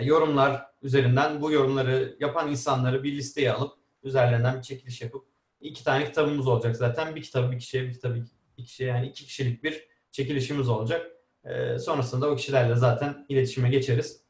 yorumlar 0.02 0.66
üzerinden 0.82 1.42
bu 1.42 1.52
yorumları 1.52 2.16
yapan 2.20 2.50
insanları 2.50 3.04
bir 3.04 3.12
listeye 3.12 3.52
alıp 3.52 3.79
üzerlerinden 4.04 4.58
bir 4.58 4.62
çekiliş 4.62 5.02
yapıp 5.02 5.26
iki 5.62 5.84
tane 5.84 6.06
kitabımız 6.06 6.48
olacak 6.48 6.76
zaten. 6.76 7.16
Bir 7.16 7.22
kitabı 7.22 7.52
bir 7.52 7.60
kişiye, 7.60 7.84
bir 7.84 7.94
kitabı 7.94 8.16
bir 8.58 8.64
kişiye 8.64 8.90
yani 8.90 9.08
iki 9.08 9.26
kişilik 9.26 9.64
bir 9.64 9.88
çekilişimiz 10.12 10.70
olacak. 10.70 11.12
E, 11.46 11.80
sonrasında 11.80 12.30
o 12.30 12.36
kişilerle 12.36 12.76
zaten 12.76 13.26
iletişime 13.30 13.70
geçeriz. 13.70 14.24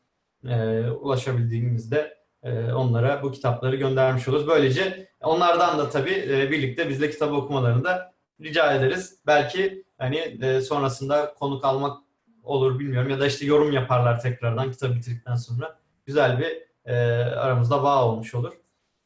E, 0.46 0.82
ulaşabildiğimizde 0.90 2.18
e, 2.44 2.72
onlara 2.72 3.24
bu 3.24 3.32
kitapları 3.32 3.76
göndermiş 3.76 4.28
oluruz. 4.28 4.48
Böylece 4.48 5.10
onlardan 5.22 5.80
da 5.80 5.90
tabii 5.90 6.26
e, 6.30 6.52
birlikte 6.52 6.90
bizle 6.90 7.10
kitap 7.10 7.32
okumalarını 7.32 7.84
da 7.84 8.14
rica 8.42 8.74
ederiz. 8.74 9.20
Belki 9.28 9.86
hani 9.98 10.18
e, 10.18 10.62
sonrasında 10.62 11.34
konuk 11.34 11.66
almak 11.66 11.98
olur 12.44 12.80
bilmiyorum 12.80 13.10
ya 13.10 13.20
da 13.20 13.28
işte 13.28 13.46
yorum 13.46 13.72
yaparlar 13.72 14.22
tekrardan 14.22 14.72
kitabı 14.72 14.96
bitirdikten 14.96 15.36
sonra. 15.36 15.80
Güzel 16.06 16.40
bir 16.40 16.70
e, 16.86 16.96
aramızda 17.24 17.84
bağ 17.84 18.06
olmuş 18.06 18.36
olur. 18.36 18.54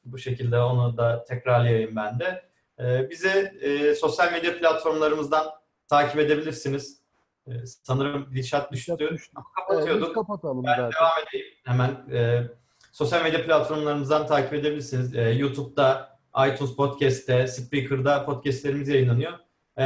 Bu 0.05 0.17
şekilde 0.17 0.59
onu 0.59 0.97
da 0.97 1.23
tekrarlayayım 1.23 1.95
ben 1.95 2.19
de. 2.19 2.45
E, 2.79 3.09
bize 3.09 3.53
e, 3.61 3.95
sosyal 3.95 4.31
medya 4.31 4.59
platformlarımızdan 4.59 5.45
takip 5.87 6.19
edebilirsiniz. 6.19 6.97
E, 7.47 7.51
sanırım 7.65 8.27
Dilşat 8.35 8.71
düştü. 8.71 8.95
Düştü. 8.99 9.31
Evet, 9.35 9.45
Kapatıyorduk. 9.67 10.07
biz 10.07 10.13
kapatalım 10.15 10.63
Ben 10.65 10.75
zaten. 10.75 10.91
devam 10.91 11.27
edeyim 11.29 11.47
hemen. 11.65 11.89
E, 12.13 12.43
sosyal 12.91 13.23
medya 13.23 13.45
platformlarımızdan 13.45 14.27
takip 14.27 14.53
edebilirsiniz. 14.53 15.15
E, 15.15 15.21
YouTube'da, 15.29 16.17
iTunes 16.47 16.75
Podcast'te, 16.75 17.47
Spreaker'da 17.47 18.25
podcastlerimiz 18.25 18.87
yayınlanıyor. 18.87 19.31
E, 19.79 19.83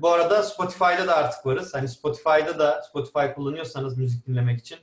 bu 0.00 0.10
arada 0.10 0.42
Spotify'da 0.42 1.06
da 1.06 1.16
artık 1.16 1.46
varız. 1.46 1.74
Hani 1.74 1.88
Spotify'da 1.88 2.58
da 2.58 2.82
Spotify 2.82 3.26
kullanıyorsanız 3.34 3.98
müzik 3.98 4.26
dinlemek 4.26 4.60
için 4.60 4.78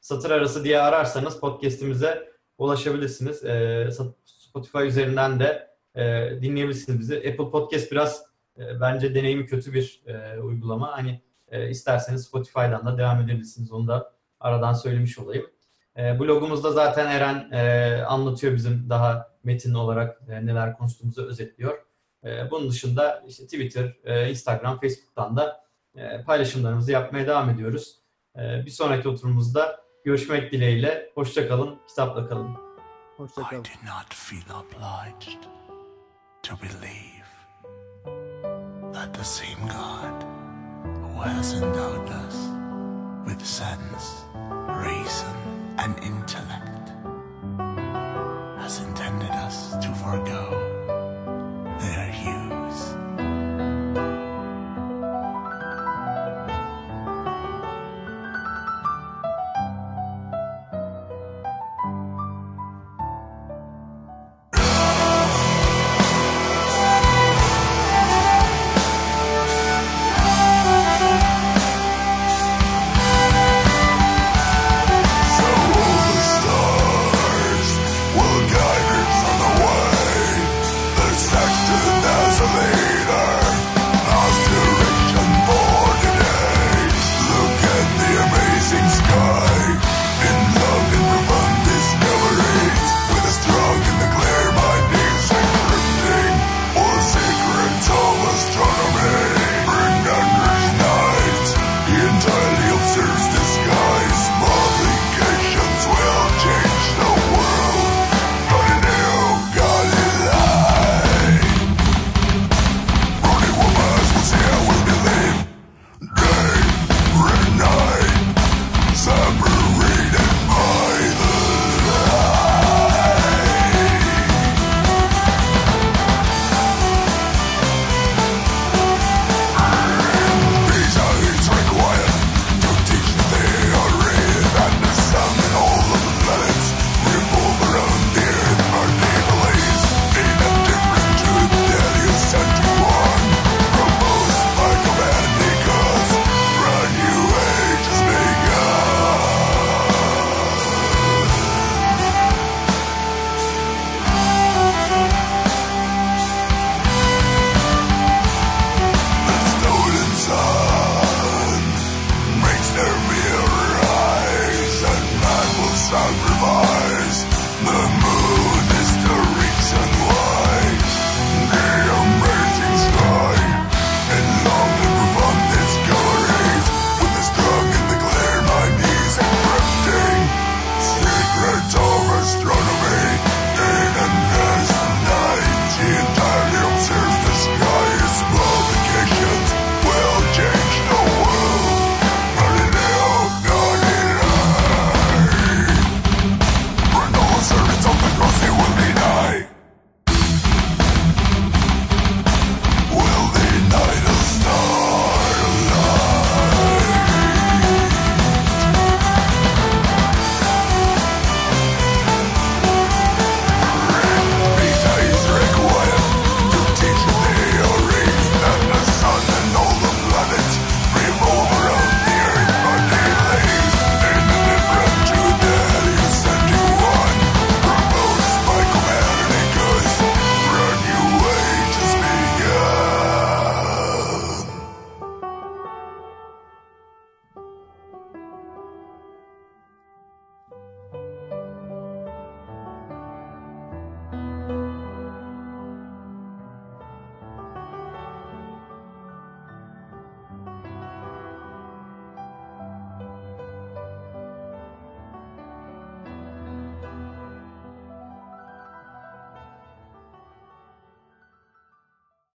satır 0.00 0.30
arası 0.30 0.64
diye 0.64 0.80
ararsanız 0.80 1.40
podcast'imize 1.40 2.35
ulaşabilirsiniz. 2.58 3.44
E, 3.44 3.88
Spotify 4.24 4.86
üzerinden 4.86 5.40
de 5.40 5.76
e, 5.94 6.30
dinleyebilirsiniz 6.42 7.00
bizi. 7.00 7.16
Apple 7.16 7.50
Podcast 7.50 7.92
biraz 7.92 8.22
e, 8.58 8.80
bence 8.80 9.14
deneyimi 9.14 9.46
kötü 9.46 9.72
bir 9.72 10.02
e, 10.06 10.40
uygulama. 10.40 10.92
Hani 10.92 11.20
e, 11.48 11.70
isterseniz 11.70 12.24
Spotify'dan 12.24 12.86
da 12.86 12.98
devam 12.98 13.20
edebilirsiniz. 13.20 13.72
Onu 13.72 13.88
da 13.88 14.12
aradan 14.40 14.72
söylemiş 14.72 15.18
olayım. 15.18 15.46
E, 15.96 16.20
blogumuzda 16.20 16.72
zaten 16.72 17.06
Eren 17.06 17.50
e, 17.52 18.02
anlatıyor 18.02 18.54
bizim 18.54 18.90
daha 18.90 19.36
metin 19.44 19.74
olarak 19.74 20.20
e, 20.28 20.46
neler 20.46 20.76
konuştuğumuzu 20.76 21.26
özetliyor. 21.26 21.78
E, 22.24 22.50
bunun 22.50 22.70
dışında 22.70 23.24
işte 23.28 23.44
Twitter, 23.44 23.96
e, 24.04 24.30
Instagram, 24.30 24.80
Facebook'tan 24.80 25.36
da 25.36 25.64
e, 25.96 26.22
paylaşımlarımızı 26.22 26.92
yapmaya 26.92 27.26
devam 27.26 27.50
ediyoruz. 27.50 27.96
E, 28.36 28.66
bir 28.66 28.70
sonraki 28.70 29.08
oturumumuzda 29.08 29.85
görüşmek 30.06 30.52
dileğiyle. 30.52 31.10
Hoşça 31.14 31.48
kalın, 31.48 31.78
kitapla 31.88 32.28
kalın. 32.28 32.48
I 32.48 32.56
Hoşçakalın. 33.16 33.64
do 33.64 33.68
not 33.86 34.14
feel 34.14 34.42
obliged 34.60 35.42
to 36.42 36.54
believe 36.62 37.26
that 38.92 39.14
the 39.14 39.24
same 39.24 39.68
God 39.68 40.22
who 40.84 41.20
has 41.20 41.54
endowed 41.54 42.08
us 42.08 42.36
with 43.26 43.44
sense, 43.44 44.24
reason, 44.84 45.36
and 45.78 45.94
intellect 45.98 46.90
has 48.60 48.80
intended 48.80 49.34
us 49.48 49.70
to 49.86 49.92
forego 49.94 50.75